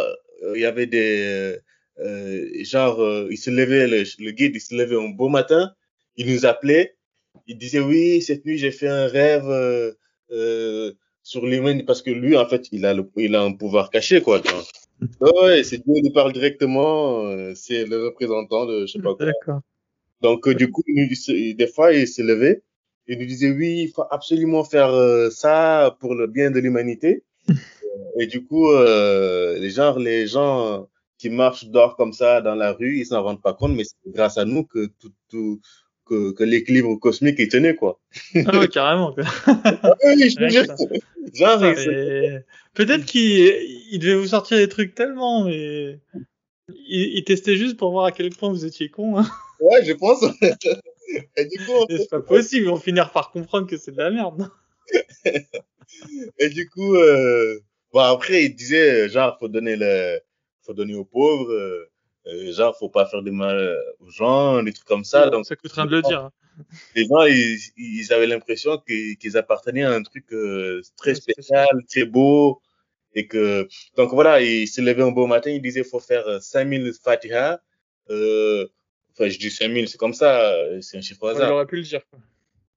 euh, 0.42 0.54
il 0.56 0.62
y 0.62 0.66
avait 0.66 0.88
des, 0.88 1.56
euh, 2.00 2.50
genre, 2.64 3.00
euh, 3.00 3.28
il 3.30 3.38
se 3.38 3.52
levait, 3.52 3.88
le, 3.88 4.06
le, 4.18 4.32
guide, 4.32 4.56
il 4.56 4.62
se 4.62 4.74
levait 4.74 4.96
un 4.96 5.10
beau 5.10 5.30
matin, 5.30 5.72
il 6.16 6.34
nous 6.34 6.48
appelait, 6.48 6.96
il 7.46 7.60
disait, 7.60 7.80
oui, 7.80 8.24
cette 8.24 8.44
nuit, 8.44 8.58
j'ai 8.58 8.72
fait 8.72 8.88
un 8.88 9.06
rêve, 9.06 9.48
euh, 10.32 10.94
sur 11.30 11.46
l'humain 11.46 11.82
parce 11.86 12.02
que 12.02 12.10
lui, 12.10 12.36
en 12.36 12.48
fait, 12.48 12.70
il 12.72 12.88
a, 12.88 12.94
le, 12.96 13.08
il 13.16 13.36
a 13.36 13.44
un 13.44 13.54
pouvoir 13.54 13.92
caché, 13.92 14.20
quoi. 14.20 14.42
ouais, 15.22 15.64
c'est 15.64 15.78
Dieu 15.78 16.02
qui 16.02 16.10
parle 16.10 16.34
directement, 16.34 17.24
euh, 17.26 17.54
c'est 17.54 17.86
le 17.86 18.06
représentant 18.06 18.66
de 18.66 18.88
je 18.88 18.94
sais 18.94 19.00
pas 19.00 19.14
quoi. 19.46 19.62
Donc, 20.22 20.48
euh, 20.48 20.56
du 20.56 20.72
coup, 20.72 20.82
des 20.88 21.68
fois, 21.68 21.94
il 21.94 22.08
s'est 22.08 22.24
levé, 22.24 22.64
il 23.06 23.20
nous 23.20 23.28
disait, 23.28 23.52
oui, 23.52 23.84
il 23.84 23.90
faut 23.90 24.06
absolument 24.10 24.64
faire 24.64 24.90
euh, 24.90 25.30
ça 25.30 25.96
pour 26.00 26.16
le 26.16 26.26
bien 26.26 26.50
de 26.50 26.60
l'humanité. 26.60 27.24
Et 28.20 28.26
du 28.26 28.44
coup, 28.44 28.72
les 28.74 29.70
gens, 29.70 29.98
les 29.98 30.26
gens 30.26 30.88
qui 31.20 31.30
marchent 31.30 31.66
dehors 31.66 31.96
comme 31.96 32.14
ça 32.14 32.42
dans 32.42 32.56
la 32.56 32.74
rue, 32.74 32.98
ils 32.98 33.06
s'en 33.06 33.22
rendent 33.22 33.42
pas 33.42 33.54
compte, 33.54 33.76
mais 33.76 33.84
c'est 33.84 34.12
grâce 34.12 34.38
à 34.38 34.46
nous 34.46 34.64
que 34.64 34.88
tout, 35.00 35.14
tout, 35.30 35.62
que, 36.10 36.32
que 36.32 36.44
l'équilibre 36.44 36.96
cosmique 36.96 37.40
est 37.40 37.52
tenu, 37.52 37.76
quoi. 37.76 38.00
Ah 38.46 38.58
ouais, 38.58 38.68
carrément, 38.68 39.14
quoi. 39.14 39.24
ah 39.46 39.96
oui, 40.06 40.30
je 40.30 40.36
te 40.36 40.50
jure. 40.50 40.66
Genre, 41.34 41.60
peut-être 42.74 43.06
qu'il 43.06 44.00
devait 44.00 44.16
vous 44.16 44.28
sortir 44.28 44.58
des 44.58 44.68
trucs 44.68 44.96
tellement, 44.96 45.46
mais 45.46 46.00
il, 46.68 47.18
il, 47.18 47.24
testait 47.24 47.56
juste 47.56 47.78
pour 47.78 47.92
voir 47.92 48.06
à 48.06 48.12
quel 48.12 48.30
point 48.32 48.50
vous 48.50 48.66
étiez 48.66 48.90
con. 48.90 49.20
Hein. 49.20 49.30
Ouais, 49.60 49.84
je 49.86 49.94
pense. 49.94 50.24
Et 51.38 51.46
du 51.46 51.58
coup, 51.66 51.86
c'est 51.90 52.10
pas 52.10 52.22
possible, 52.22 52.66
ils 52.66 52.70
vont 52.70 52.78
finir 52.78 53.12
par 53.12 53.32
comprendre 53.32 53.68
que 53.68 53.78
c'est 53.78 53.92
de 53.92 53.98
la 53.98 54.12
merde. 54.12 54.50
Et 56.40 56.50
du 56.50 56.70
coup, 56.70 56.96
euh... 56.96 57.60
bon 57.92 58.00
après, 58.00 58.46
il 58.46 58.56
disait 58.56 59.10
genre 59.10 59.38
faut 59.40 59.48
donner 59.48 59.76
le, 59.76 60.20
faut 60.62 60.74
donner 60.74 60.96
aux 60.96 61.06
pauvres. 61.06 61.52
Euh 61.52 61.90
euh, 62.34 62.52
genre, 62.54 62.78
faut 62.78 62.90
pas 62.90 63.06
faire 63.06 63.22
de 63.22 63.32
mal 63.32 63.58
euh, 63.58 63.76
aux 64.00 64.10
gens, 64.10 64.62
des 64.64 64.74
trucs 64.74 64.88
comme 64.88 65.04
ça. 65.04 65.30
donc, 65.30 65.46
ça 65.46 65.56
coûterait 65.56 65.86
de 65.86 65.92
le 65.92 66.02
dire. 66.02 66.26
Hein. 66.26 66.32
Les 66.96 67.06
gens, 67.06 67.24
ils, 67.24 67.58
ils 67.78 68.14
avaient 68.14 68.28
l'impression 68.28 68.78
qu'ils 68.80 69.38
appartenaient 69.38 69.84
à 69.84 69.92
un 69.94 70.04
truc 70.04 70.26
euh, 70.34 70.82
très 70.98 71.16
spécial, 71.16 71.68
très 71.88 72.06
beau. 72.06 72.62
Et 73.16 73.28
que, 73.28 73.68
donc 73.96 74.12
voilà, 74.14 74.42
il 74.42 74.68
s'est 74.68 74.82
levé 74.82 75.02
un 75.02 75.12
beau 75.12 75.26
matin, 75.26 75.50
il 75.50 75.62
disait, 75.62 75.84
faut 75.84 76.00
faire 76.00 76.42
5000 76.42 76.94
Fatiha. 77.02 77.60
Euh, 78.10 78.68
enfin, 79.14 79.30
je 79.30 79.40
dis 79.40 79.50
5000, 79.50 79.88
c'est 79.88 79.98
comme 79.98 80.14
ça, 80.14 80.54
c'est 80.82 80.98
un 80.98 81.02
chiffre 81.02 81.28
hasard. 81.30 81.50
il 81.50 81.54
aurait 81.54 81.66
pu 81.66 81.78
le 81.78 81.84
dire. 81.84 82.02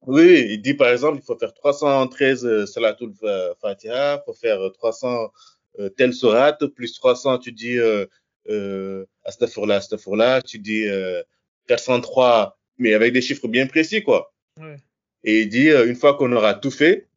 Oui, 0.07 0.47
il 0.49 0.63
dit 0.63 0.75
par 0.75 0.89
exemple, 0.89 1.19
il 1.23 1.25
faut 1.25 1.37
faire 1.37 1.53
313 1.53 2.65
Salatul 2.65 3.13
Fatiha, 3.61 4.15
il 4.15 4.23
faut 4.25 4.33
faire 4.33 4.59
300 4.73 5.31
euh, 5.79 5.89
tel 5.89 6.13
surat, 6.13 6.53
plus 6.75 6.93
300, 6.93 7.39
tu 7.39 7.53
dis 7.53 7.79
euh, 7.79 8.05
euh, 8.49 9.05
Astafourla, 9.25 9.77
Astafourla, 9.77 10.43
tu 10.43 10.59
dis 10.59 10.89
euh, 10.89 11.23
403, 11.69 12.59
mais 12.79 12.95
avec 12.95 13.13
des 13.13 13.21
chiffres 13.21 13.49
bien 13.49 13.67
précis, 13.67 14.03
quoi. 14.03 14.33
Ouais. 14.61 14.77
Et 15.25 15.43
il 15.43 15.49
dit, 15.49 15.71
euh, 15.71 15.87
une 15.87 15.95
fois 15.95 16.15
qu'on 16.15 16.33
aura 16.33 16.55
tout 16.55 16.71
fait, 16.71 17.09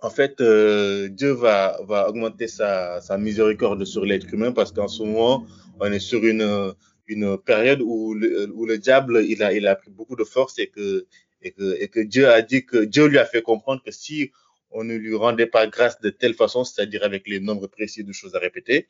en 0.00 0.10
fait, 0.10 0.40
euh, 0.40 1.08
Dieu 1.08 1.30
va, 1.30 1.78
va 1.84 2.08
augmenter 2.08 2.48
sa, 2.48 3.00
sa 3.00 3.16
miséricorde 3.16 3.84
sur 3.84 4.04
l'être 4.04 4.32
humain 4.32 4.52
parce 4.52 4.72
qu'en 4.72 4.88
ce 4.88 5.02
moment, 5.02 5.46
on 5.80 5.90
est 5.90 5.98
sur 5.98 6.24
une, 6.24 6.74
une 7.06 7.38
période 7.38 7.80
où 7.80 8.14
le, 8.14 8.50
où 8.52 8.66
le 8.66 8.78
diable, 8.78 9.24
il 9.26 9.42
a, 9.42 9.54
il 9.54 9.66
a 9.66 9.74
pris 9.74 9.90
beaucoup 9.90 10.16
de 10.16 10.24
force 10.24 10.58
et 10.58 10.66
que, 10.66 11.06
et 11.40 11.52
que, 11.52 11.80
et 11.80 11.88
que 11.88 12.00
Dieu 12.00 12.28
a 12.28 12.42
dit 12.42 12.66
que 12.66 12.84
Dieu 12.84 13.06
lui 13.06 13.18
a 13.18 13.24
fait 13.24 13.42
comprendre 13.42 13.82
que 13.82 13.90
si 13.90 14.32
on 14.70 14.84
ne 14.84 14.94
lui 14.94 15.14
rendait 15.14 15.46
pas 15.46 15.66
grâce 15.66 16.00
de 16.00 16.10
telle 16.10 16.34
façon, 16.34 16.64
c'est-à-dire 16.64 17.02
avec 17.02 17.26
les 17.26 17.40
nombres 17.40 17.66
précis 17.66 18.04
de 18.04 18.12
choses 18.12 18.34
à 18.34 18.38
répéter, 18.38 18.88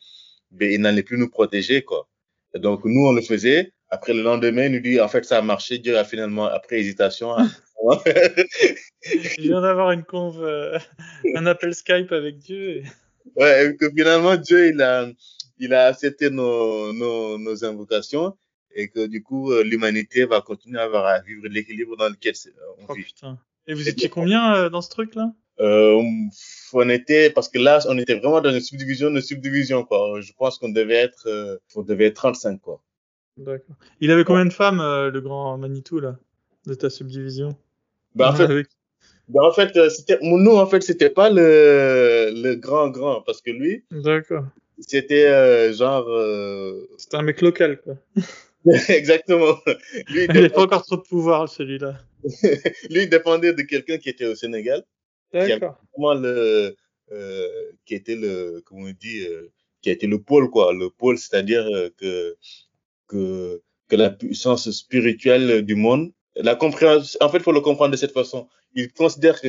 ben, 0.51 0.73
il 0.73 0.81
n'allait 0.81 1.03
plus 1.03 1.19
nous 1.19 1.29
protéger, 1.29 1.83
quoi. 1.83 2.09
Et 2.55 2.59
donc, 2.59 2.85
nous, 2.85 3.07
on 3.07 3.13
le 3.13 3.23
faisait. 3.23 3.73
Après, 3.89 4.15
le 4.15 4.23
lendemain, 4.23 4.67
il 4.67 4.73
nous 4.73 4.81
dit, 4.81 5.01
en 5.01 5.09
fait, 5.09 5.25
ça 5.25 5.39
a 5.39 5.43
marché. 5.43 5.79
Dieu 5.79 5.97
a 5.99 6.05
finalement, 6.05 6.47
après 6.47 6.81
hésitation, 6.81 7.35
il 9.07 9.21
vient 9.39 9.61
d'avoir 9.61 9.93
une 9.93 10.05
conve, 10.05 10.43
euh, 10.43 10.79
un 11.35 11.47
appel 11.47 11.75
Skype 11.75 12.13
avec 12.13 12.39
Dieu. 12.39 12.79
Et... 12.79 12.83
Ouais, 13.35 13.67
et 13.67 13.77
que 13.77 13.91
finalement, 13.91 14.37
Dieu, 14.37 14.69
il 14.69 14.81
a, 14.81 15.09
il 15.59 15.75
a 15.75 15.87
accepté 15.87 16.31
nos, 16.31 16.93
nos, 16.93 17.37
nos 17.39 17.65
invocations 17.65 18.37
et 18.77 18.89
que 18.89 19.07
du 19.07 19.23
coup, 19.23 19.51
euh, 19.51 19.65
l'humanité 19.65 20.27
va 20.27 20.41
continuer 20.41 20.79
à, 20.79 20.85
avoir, 20.85 21.07
à 21.07 21.21
vivre 21.21 21.49
l'équilibre 21.49 21.97
dans 21.97 22.09
lequel 22.09 22.35
on 22.79 22.85
oh, 22.89 22.95
Putain. 22.95 23.39
Et 23.67 23.75
vous 23.75 23.89
étiez 23.89 24.09
combien 24.09 24.55
euh, 24.55 24.69
dans 24.69 24.83
ce 24.83 24.91
truc-là? 24.91 25.33
Euh, 25.59 26.01
on 26.73 26.89
était 26.89 27.31
parce 27.31 27.49
que 27.49 27.59
là 27.59 27.79
on 27.89 27.99
était 27.99 28.15
vraiment 28.15 28.41
dans 28.41 28.53
une 28.53 28.61
subdivision 28.61 29.11
de 29.11 29.21
subdivision 29.21 29.85
quoi. 29.85 30.21
Je 30.21 30.33
pense 30.37 30.59
qu'on 30.59 30.69
devait 30.69 30.95
être 30.95 31.27
euh, 31.27 31.57
on 31.75 31.83
devait 31.83 32.07
être 32.07 32.17
35 32.17 32.61
quoi. 32.61 32.83
D'accord. 33.37 33.77
Il 34.01 34.11
avait 34.11 34.25
combien 34.25 34.47
de 34.47 34.53
femmes 34.53 34.81
euh, 34.81 35.11
le 35.11 35.21
grand 35.21 35.59
Manitou 35.59 36.01
là 36.01 36.17
de 36.67 36.75
ta 36.75 36.91
subdivision? 36.91 37.57
Bah 38.15 38.31
en 38.31 38.35
fait 38.35 38.67
bah, 39.29 39.43
en 39.43 39.53
fait 39.53 39.77
euh, 39.77 39.89
c'était 39.91 40.19
nous 40.23 40.57
en 40.57 40.67
fait 40.67 40.83
c'était 40.83 41.11
pas 41.11 41.31
le 41.31 42.33
le 42.35 42.55
grand 42.55 42.89
grand 42.89 43.23
parce 43.23 43.41
que 43.41 43.51
lui 43.51 43.85
D'accord. 43.91 44.45
C'était 44.79 45.27
euh, 45.27 45.73
genre 45.73 46.07
c'était 46.99 47.17
un 47.17 47.23
mec 47.23 47.41
local 47.41 47.81
quoi. 47.81 47.95
Exactement. 48.89 49.59
Lui, 50.09 50.25
il 50.25 50.33
n'avait 50.33 50.49
pas 50.49 50.63
encore 50.63 50.85
trop 50.85 50.97
de 50.97 51.03
pouvoir 51.03 51.49
celui-là. 51.49 52.01
lui 52.91 53.03
il 53.03 53.09
dépendait 53.09 53.53
de 53.53 53.63
quelqu'un 53.63 53.99
qui 53.99 54.09
était 54.09 54.27
au 54.27 54.35
Sénégal 54.35 54.83
D'accord. 55.33 55.81
le, 55.97 56.77
euh, 57.13 57.73
qui 57.85 57.95
était 57.95 58.17
le, 58.17 58.63
comment 58.65 58.87
on 58.87 58.93
dit, 58.93 59.27
euh, 59.27 59.53
qui 59.83 59.91
a 59.91 59.93
été 59.93 60.07
le 60.07 60.21
pôle, 60.21 60.51
quoi. 60.51 60.73
Le 60.73 60.91
pôle, 60.91 61.19
c'est-à-dire 61.19 61.69
que, 61.97 62.37
que, 63.07 63.63
que 63.89 63.97
la 63.97 64.11
puissance 64.11 64.71
spirituelle 64.71 65.63
du 65.63 65.75
monde, 65.75 66.13
la 66.35 66.55
compréhension, 66.55 67.19
en 67.23 67.29
fait, 67.29 67.41
faut 67.41 67.53
le 67.53 67.61
comprendre 67.61 67.93
de 67.93 67.97
cette 67.97 68.13
façon. 68.13 68.49
Il 68.75 68.93
considère 68.93 69.41
que, 69.41 69.49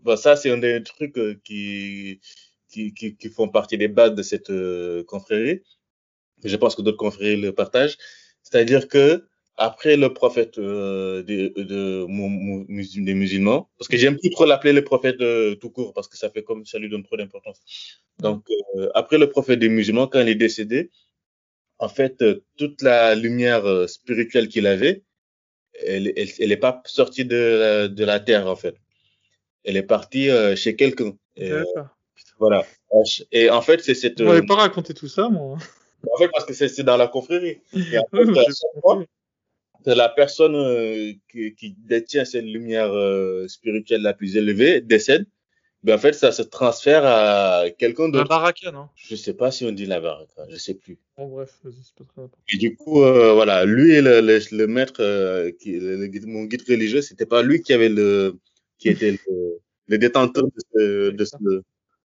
bon, 0.00 0.16
ça, 0.16 0.36
c'est 0.36 0.50
un 0.50 0.58
des 0.58 0.82
trucs 0.82 1.18
qui, 1.42 2.20
qui, 2.68 2.94
qui, 2.94 3.16
qui, 3.16 3.28
font 3.28 3.48
partie 3.48 3.78
des 3.78 3.88
bases 3.88 4.14
de 4.14 4.22
cette 4.22 4.52
confrérie. 5.06 5.62
Je 6.44 6.56
pense 6.56 6.74
que 6.74 6.82
d'autres 6.82 6.96
confréries 6.96 7.40
le 7.40 7.52
partagent. 7.52 7.98
C'est-à-dire 8.42 8.88
que, 8.88 9.26
après 9.58 9.96
le 9.96 10.14
prophète 10.14 10.56
euh, 10.58 11.22
de, 11.24 11.52
de, 11.56 13.04
des 13.04 13.14
musulmans, 13.14 13.68
parce 13.76 13.88
que 13.88 13.96
j'aime 13.96 14.16
plus 14.16 14.30
trop 14.30 14.46
l'appeler 14.46 14.72
le 14.72 14.84
prophète 14.84 15.20
euh, 15.20 15.56
tout 15.56 15.70
court, 15.70 15.92
parce 15.92 16.06
que 16.08 16.16
ça 16.16 16.30
fait 16.30 16.44
comme 16.44 16.64
ça 16.64 16.78
lui 16.78 16.88
donne 16.88 17.02
trop 17.02 17.16
d'importance. 17.16 17.60
Donc, 18.20 18.44
euh, 18.76 18.88
après 18.94 19.18
le 19.18 19.28
prophète 19.28 19.58
des 19.58 19.68
musulmans, 19.68 20.06
quand 20.06 20.20
il 20.20 20.28
est 20.28 20.36
décédé, 20.36 20.90
en 21.80 21.88
fait, 21.88 22.22
euh, 22.22 22.44
toute 22.56 22.82
la 22.82 23.16
lumière 23.16 23.66
euh, 23.66 23.88
spirituelle 23.88 24.48
qu'il 24.48 24.66
avait, 24.68 25.02
elle, 25.84 26.12
elle, 26.16 26.28
elle 26.38 26.52
est 26.52 26.56
pas 26.56 26.80
sortie 26.86 27.24
de, 27.24 27.36
la, 27.36 27.88
de 27.88 28.04
la 28.04 28.20
terre, 28.20 28.46
en 28.46 28.56
fait. 28.56 28.76
Elle 29.64 29.76
est 29.76 29.82
partie 29.82 30.28
chez 30.56 30.76
quelqu'un. 30.76 31.14
voilà. 32.38 32.64
Et 33.32 33.50
en 33.50 33.60
fait, 33.60 33.82
c'est 33.82 33.94
cette. 33.94 34.20
Vous 34.20 34.28
m'avez 34.28 34.46
pas 34.46 34.54
raconté 34.54 34.94
tout 34.94 35.08
ça, 35.08 35.28
moi. 35.28 35.58
En 36.10 36.16
fait, 36.16 36.28
parce 36.32 36.46
que 36.46 36.54
c'est 36.54 36.82
dans 36.84 36.96
la 36.96 37.08
confrérie. 37.08 37.60
Et 37.74 37.98
en 37.98 38.06
fait, 38.10 38.38
à 38.38 38.44
chaque 38.44 38.80
fois, 38.80 39.04
c'est 39.84 39.94
la 39.94 40.08
personne 40.08 40.54
euh, 40.54 41.12
qui, 41.30 41.54
qui, 41.54 41.74
détient 41.78 42.24
cette 42.24 42.44
lumière 42.44 42.92
euh, 42.92 43.46
spirituelle 43.48 44.02
la 44.02 44.14
plus 44.14 44.36
élevée 44.36 44.80
décède, 44.80 45.26
ben 45.84 45.94
en 45.94 45.98
fait 45.98 46.12
ça 46.12 46.32
se 46.32 46.42
transfère 46.42 47.04
à 47.04 47.64
quelqu'un 47.78 48.08
d'autre. 48.08 48.24
La 48.24 48.36
baraka, 48.36 48.72
non? 48.72 48.88
Je 48.96 49.14
sais 49.14 49.34
pas 49.34 49.50
si 49.50 49.64
on 49.64 49.72
dit 49.72 49.86
la 49.86 50.00
baraka, 50.00 50.46
je 50.48 50.56
sais 50.56 50.74
plus. 50.74 50.98
Bon 51.16 51.28
bref, 51.28 51.50
c'est 51.62 51.94
pas 51.94 52.04
très 52.04 52.22
important. 52.22 52.38
Et 52.52 52.56
du 52.56 52.74
coup, 52.74 53.02
euh, 53.02 53.32
voilà, 53.32 53.64
lui 53.64 53.92
et 53.92 54.02
le, 54.02 54.20
le, 54.20 54.40
le 54.50 54.66
maître, 54.66 55.00
euh, 55.00 55.52
qui, 55.60 55.78
le, 55.78 55.96
le, 55.96 56.26
mon 56.26 56.44
guide 56.44 56.64
religieux, 56.68 57.02
c'était 57.02 57.26
pas 57.26 57.42
lui 57.42 57.62
qui 57.62 57.72
avait 57.72 57.88
le, 57.88 58.36
qui 58.78 58.88
était 58.88 59.12
le, 59.12 59.60
le 59.86 59.98
détenteur 59.98 60.44
de 60.44 60.60
ce, 60.74 61.10
de 61.10 61.24
ce, 61.24 61.36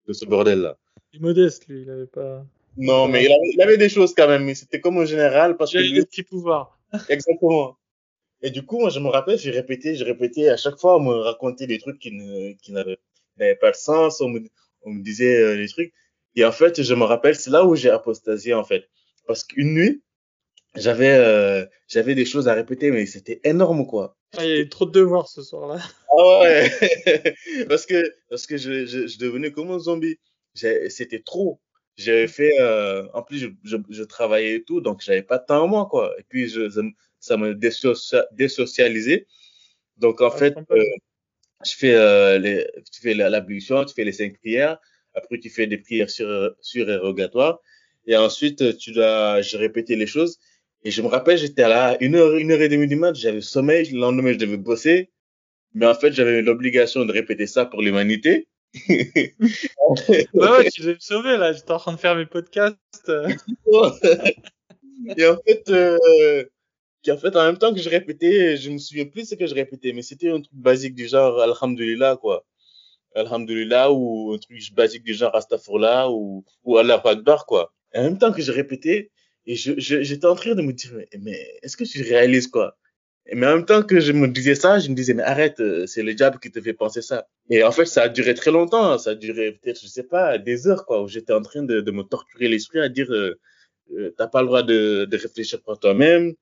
de 0.07 0.13
ce 0.13 0.25
bordel 0.25 0.59
là. 0.59 0.77
Il 1.13 1.17
est 1.17 1.21
modeste 1.21 1.67
lui, 1.67 1.83
il 1.83 1.89
avait 1.89 2.05
pas. 2.05 2.45
Non, 2.75 3.07
mais 3.07 3.23
il 3.23 3.31
avait, 3.31 3.49
il 3.53 3.61
avait 3.61 3.77
des 3.77 3.89
choses 3.89 4.13
quand 4.15 4.27
même, 4.27 4.45
mais 4.45 4.55
c'était 4.55 4.79
comme 4.79 4.97
au 4.97 5.05
général 5.05 5.57
parce 5.57 5.71
il 5.73 5.79
que. 5.79 5.83
Il 5.83 5.91
avait 5.91 5.99
des 6.01 6.05
petits 6.05 6.23
pouvoirs. 6.23 6.77
Exactement. 7.09 7.77
Et 8.41 8.51
du 8.51 8.65
coup, 8.65 8.79
moi, 8.79 8.89
je 8.89 8.99
me 8.99 9.07
rappelle, 9.07 9.37
j'ai 9.39 9.51
répété, 9.51 9.95
j'ai 9.95 10.03
répété 10.03 10.49
à 10.49 10.57
chaque 10.57 10.77
fois, 10.77 10.97
on 10.97 10.99
me 10.99 11.13
racontait 11.13 11.67
des 11.67 11.79
trucs 11.79 11.99
qui 11.99 12.11
ne, 12.11 12.51
qui 12.61 12.73
n'avaient 12.73 13.55
pas 13.55 13.71
de 13.71 13.75
sens, 13.75 14.19
on 14.21 14.29
me, 14.29 14.41
on 14.81 14.91
me 14.91 15.01
disait 15.01 15.37
euh, 15.37 15.55
des 15.55 15.67
trucs. 15.67 15.93
Et 16.35 16.43
en 16.43 16.51
fait, 16.51 16.81
je 16.81 16.93
me 16.93 17.03
rappelle, 17.05 17.35
c'est 17.35 17.51
là 17.51 17.63
où 17.63 17.75
j'ai 17.75 17.89
apostasié, 17.89 18.53
en 18.53 18.63
fait. 18.63 18.89
Parce 19.27 19.43
qu'une 19.43 19.73
nuit, 19.73 20.03
j'avais, 20.75 21.13
euh, 21.13 21.65
j'avais 21.87 22.15
des 22.15 22.25
choses 22.25 22.47
à 22.47 22.53
répéter, 22.53 22.91
mais 22.91 23.05
c'était 23.05 23.39
énorme, 23.45 23.87
quoi. 23.87 24.17
Ah, 24.35 24.43
il 24.43 24.49
y 24.49 24.53
avait 24.53 24.67
trop 24.67 24.85
de 24.85 24.91
devoirs 24.91 25.29
ce 25.29 25.41
soir-là. 25.41 25.79
Ah 26.11 26.41
ouais. 26.41 26.69
parce 27.69 27.85
que, 27.85 28.03
parce 28.29 28.45
que 28.45 28.57
je, 28.57 28.85
je, 28.85 29.07
je 29.07 29.17
devenais 29.19 29.51
comme 29.51 29.71
un 29.71 29.79
zombie. 29.79 30.17
C'était 30.55 31.21
trop. 31.21 31.59
J'avais 31.97 32.27
fait, 32.27 32.59
euh, 32.59 33.07
en 33.13 33.21
plus, 33.21 33.37
je, 33.37 33.47
je, 33.63 33.77
je, 33.89 34.03
travaillais 34.03 34.55
et 34.55 34.63
tout, 34.63 34.81
donc 34.81 35.01
j'avais 35.01 35.21
pas 35.21 35.37
de 35.37 35.45
temps 35.45 35.63
à 35.63 35.67
moi, 35.67 35.87
quoi. 35.89 36.13
Et 36.19 36.23
puis, 36.27 36.49
je, 36.49 36.69
ça 37.19 37.37
me 37.37 37.53
désocia, 37.53 38.25
désocialisé. 38.31 39.27
Donc, 39.97 40.21
en 40.21 40.27
ah, 40.27 40.37
fait, 40.37 40.55
euh, 40.71 40.83
je 41.65 41.75
fais, 41.75 41.95
euh, 41.95 42.39
les, 42.39 42.67
tu 42.91 43.01
fais 43.01 43.13
l'ablution, 43.13 43.85
tu 43.85 43.93
fais 43.93 44.03
les 44.03 44.11
cinq 44.11 44.37
prières. 44.39 44.79
Après, 45.13 45.39
tu 45.39 45.49
fais 45.49 45.67
des 45.67 45.77
prières 45.77 46.09
sur, 46.09 46.55
surérogatoires. 46.61 47.59
Et 48.07 48.17
ensuite, 48.17 48.77
tu 48.77 48.91
dois, 48.91 49.41
je 49.41 49.57
répétais 49.57 49.95
les 49.95 50.07
choses. 50.07 50.39
Et 50.83 50.91
je 50.91 51.01
me 51.01 51.07
rappelle, 51.07 51.37
j'étais 51.37 51.67
là, 51.67 51.95
une 52.01 52.15
heure, 52.15 52.35
une 52.35 52.51
heure 52.51 52.61
et 52.61 52.69
demie 52.69 52.87
du 52.87 52.95
mat, 52.95 53.15
j'avais 53.15 53.41
sommeil, 53.41 53.89
le 53.91 53.99
lendemain, 53.99 54.33
je 54.33 54.37
devais 54.37 54.57
bosser. 54.57 55.11
Mais 55.73 55.85
en 55.85 55.95
fait, 55.95 56.11
j'avais 56.11 56.41
l'obligation 56.41 57.05
de 57.05 57.11
répéter 57.11 57.47
ça 57.47 57.65
pour 57.65 57.81
l'humanité. 57.81 58.47
Bah 60.33 60.57
ouais, 60.57 60.71
tu 60.71 60.81
devais 60.81 60.95
me 60.95 60.99
sauver, 60.99 61.37
là. 61.37 61.53
J'étais 61.53 61.71
en 61.71 61.77
train 61.77 61.93
de 61.93 61.99
faire 61.99 62.15
mes 62.15 62.25
podcasts. 62.25 62.77
et 65.17 65.27
en 65.27 65.37
fait, 65.45 65.69
euh, 65.69 66.43
qui 67.03 67.11
en 67.11 67.17
fait, 67.17 67.35
en 67.35 67.45
même 67.45 67.57
temps 67.57 67.73
que 67.73 67.81
je 67.81 67.89
répétais, 67.89 68.57
je 68.57 68.71
me 68.71 68.77
souviens 68.77 69.05
plus 69.05 69.29
ce 69.29 69.35
que 69.35 69.45
je 69.45 69.53
répétais, 69.53 69.93
mais 69.93 70.01
c'était 70.01 70.29
un 70.29 70.41
truc 70.41 70.55
basique 70.55 70.95
du 70.95 71.07
genre 71.07 71.39
Alhamdulillah, 71.41 72.17
quoi. 72.17 72.45
Alhamdulillah, 73.15 73.91
ou 73.91 74.33
un 74.33 74.37
truc 74.39 74.57
basique 74.73 75.03
du 75.03 75.13
genre 75.13 75.35
Astaghfirullah, 75.35 76.09
ou, 76.09 76.43
ou 76.63 76.77
Allah 76.77 77.01
Akbar, 77.03 77.45
quoi. 77.45 77.73
Et 77.93 77.99
en 77.99 78.03
même 78.03 78.17
temps 78.17 78.31
que 78.31 78.41
je 78.41 78.51
répétais, 78.51 79.11
et 79.45 79.55
je, 79.55 79.73
j'étais 79.77 80.25
en 80.25 80.35
train 80.35 80.55
de 80.55 80.61
me 80.61 80.73
dire, 80.73 80.91
mais, 80.95 81.07
mais 81.19 81.47
est-ce 81.61 81.77
que 81.77 81.83
tu 81.83 82.01
réalises, 82.01 82.47
quoi? 82.47 82.77
Mais 83.31 83.47
en 83.47 83.55
même 83.55 83.65
temps 83.65 83.83
que 83.83 83.99
je 84.01 84.11
me 84.11 84.27
disais 84.27 84.55
ça, 84.55 84.79
je 84.79 84.89
me 84.89 84.95
disais, 84.95 85.13
mais 85.13 85.23
arrête, 85.23 85.59
euh, 85.61 85.85
c'est 85.87 86.03
le 86.03 86.13
diable 86.13 86.39
qui 86.39 86.51
te 86.51 86.59
fait 86.59 86.73
penser 86.73 87.01
ça. 87.01 87.25
Et 87.49 87.63
en 87.63 87.71
fait, 87.71 87.85
ça 87.85 88.03
a 88.03 88.09
duré 88.09 88.33
très 88.33 88.51
longtemps. 88.51 88.97
Ça 88.97 89.11
a 89.11 89.15
duré 89.15 89.53
peut-être, 89.53 89.79
je 89.81 89.87
sais 89.87 90.03
pas, 90.03 90.37
des 90.37 90.67
heures, 90.67 90.85
quoi, 90.85 91.01
où 91.01 91.07
j'étais 91.07 91.33
en 91.33 91.41
train 91.41 91.63
de, 91.63 91.79
de 91.79 91.91
me 91.91 92.03
torturer 92.03 92.49
l'esprit 92.49 92.79
à 92.79 92.89
dire, 92.89 93.09
euh, 93.11 93.39
euh, 93.97 94.13
t'as 94.17 94.27
pas 94.27 94.41
le 94.41 94.47
droit 94.47 94.63
de, 94.63 95.05
de 95.05 95.17
réfléchir 95.17 95.61
par 95.65 95.79
toi-même. 95.79 96.33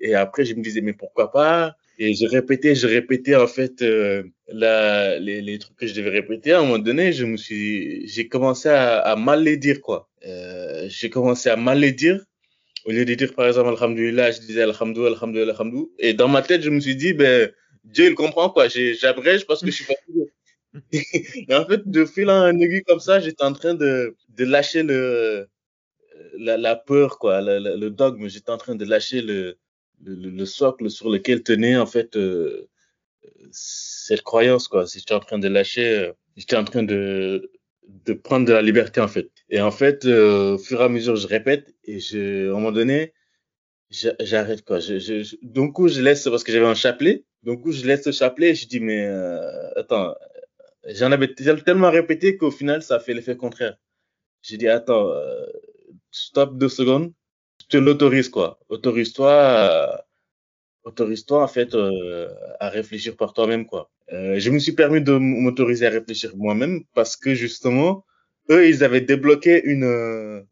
Et 0.00 0.16
après, 0.16 0.44
je 0.44 0.54
me 0.54 0.62
disais, 0.62 0.80
mais 0.80 0.92
pourquoi 0.92 1.30
pas? 1.30 1.76
Et 1.98 2.14
je 2.14 2.26
répétais, 2.26 2.74
je 2.74 2.88
répétais, 2.88 3.36
en 3.36 3.46
fait, 3.46 3.80
euh, 3.82 4.24
la, 4.48 5.20
les, 5.20 5.40
les 5.40 5.58
trucs 5.60 5.76
que 5.76 5.86
je 5.86 5.94
devais 5.94 6.10
répéter. 6.10 6.50
À 6.50 6.58
un 6.58 6.62
moment 6.62 6.78
donné, 6.80 7.12
je 7.12 7.24
me 7.24 7.36
suis, 7.36 8.06
j'ai 8.08 8.26
commencé 8.26 8.68
à, 8.68 8.98
à 8.98 9.14
mal 9.14 9.44
les 9.44 9.56
dire, 9.56 9.80
quoi. 9.80 10.08
Euh, 10.26 10.86
j'ai 10.88 11.10
commencé 11.10 11.48
à 11.48 11.56
mal 11.56 11.78
les 11.78 11.92
dire 11.92 12.24
au 12.84 12.90
lieu 12.92 13.04
de 13.04 13.14
dire, 13.14 13.34
par 13.34 13.46
exemple, 13.46 13.70
Alhamdulillah, 13.76 14.32
je 14.32 14.40
disais 14.40 14.62
Alhamdou, 14.62 15.06
Alhamdou, 15.06 15.38
Alhamdou. 15.40 15.92
Et 15.98 16.14
dans 16.14 16.28
ma 16.28 16.42
tête, 16.42 16.62
je 16.62 16.70
me 16.70 16.80
suis 16.80 16.96
dit, 16.96 17.12
ben, 17.14 17.50
Dieu, 17.84 18.06
il 18.06 18.14
comprend, 18.14 18.50
quoi. 18.50 18.68
J'abrège 18.68 19.46
parce 19.46 19.60
que 19.60 19.66
je 19.70 19.76
suis 19.76 19.84
fatigué. 19.84 20.30
et 21.48 21.54
en 21.54 21.64
fait, 21.66 21.88
de 21.88 22.04
fil 22.04 22.28
en 22.30 22.58
aiguille 22.58 22.82
comme 22.82 23.00
ça, 23.00 23.20
j'étais 23.20 23.44
en 23.44 23.52
train 23.52 23.74
de, 23.74 24.16
de 24.30 24.44
lâcher 24.44 24.82
le, 24.82 25.48
la, 26.38 26.56
la 26.56 26.76
peur, 26.76 27.18
quoi, 27.18 27.40
le, 27.40 27.58
le, 27.58 27.76
le 27.76 27.90
dogme. 27.90 28.28
J'étais 28.28 28.50
en 28.50 28.58
train 28.58 28.74
de 28.74 28.84
lâcher 28.84 29.22
le, 29.22 29.56
le, 30.04 30.30
le, 30.30 30.46
socle 30.46 30.90
sur 30.90 31.10
lequel 31.10 31.42
tenait, 31.42 31.76
en 31.76 31.86
fait, 31.86 32.16
euh, 32.16 32.68
cette 33.50 34.22
croyance, 34.22 34.68
quoi. 34.68 34.84
J'étais 34.86 35.14
en 35.14 35.20
train 35.20 35.38
de 35.38 35.48
lâcher, 35.48 35.98
euh, 35.98 36.12
j'étais 36.36 36.56
en 36.56 36.64
train 36.64 36.82
de, 36.82 37.50
de 37.88 38.12
prendre 38.14 38.46
de 38.46 38.52
la 38.52 38.62
liberté 38.62 39.00
en 39.00 39.08
fait. 39.08 39.30
Et 39.50 39.60
en 39.60 39.70
fait, 39.70 40.04
euh, 40.04 40.54
au 40.54 40.58
fur 40.58 40.80
et 40.80 40.84
à 40.84 40.88
mesure, 40.88 41.16
je 41.16 41.26
répète 41.26 41.74
et 41.84 42.00
je, 42.00 42.48
à 42.48 42.50
un 42.50 42.54
moment 42.54 42.72
donné, 42.72 43.12
j'arrête 43.90 44.64
quoi. 44.64 44.80
Je, 44.80 44.98
je, 44.98 45.36
d'un 45.42 45.70
coup, 45.70 45.88
je 45.88 46.00
laisse 46.00 46.24
parce 46.24 46.44
que 46.44 46.52
j'avais 46.52 46.66
un 46.66 46.74
chapelet. 46.74 47.24
Donc 47.42 47.62
coup, 47.62 47.72
je 47.72 47.86
laisse 47.86 48.06
le 48.06 48.12
chapelet 48.12 48.50
et 48.50 48.54
je 48.54 48.66
dis 48.66 48.80
mais 48.80 49.06
euh, 49.06 49.70
attends, 49.76 50.14
j'en 50.88 51.12
avais 51.12 51.34
tellement 51.34 51.90
répété 51.90 52.36
qu'au 52.36 52.50
final, 52.50 52.82
ça 52.82 53.00
fait 53.00 53.14
l'effet 53.14 53.36
contraire. 53.36 53.76
J'ai 54.42 54.56
dit 54.56 54.68
attends, 54.68 55.10
euh, 55.10 55.46
stop 56.10 56.56
deux 56.58 56.68
secondes, 56.68 57.12
je 57.62 57.66
te 57.66 57.76
l'autorise 57.76 58.28
quoi. 58.28 58.60
Autorise-toi 58.68 60.04
autorise-toi 60.84 61.42
en 61.42 61.48
fait 61.48 61.74
euh, 61.74 62.28
à 62.60 62.68
réfléchir 62.68 63.16
par 63.16 63.32
toi-même 63.32 63.66
quoi. 63.66 63.90
Euh, 64.12 64.38
je 64.38 64.50
me 64.50 64.58
suis 64.58 64.72
permis 64.72 65.00
de 65.00 65.12
m'autoriser 65.12 65.86
à 65.86 65.90
réfléchir 65.90 66.36
moi-même 66.36 66.84
parce 66.94 67.16
que 67.16 67.34
justement 67.34 68.04
eux 68.50 68.68
ils 68.68 68.84
avaient 68.84 69.00
débloqué 69.00 69.62
une 69.64 69.84
euh, 69.84 70.42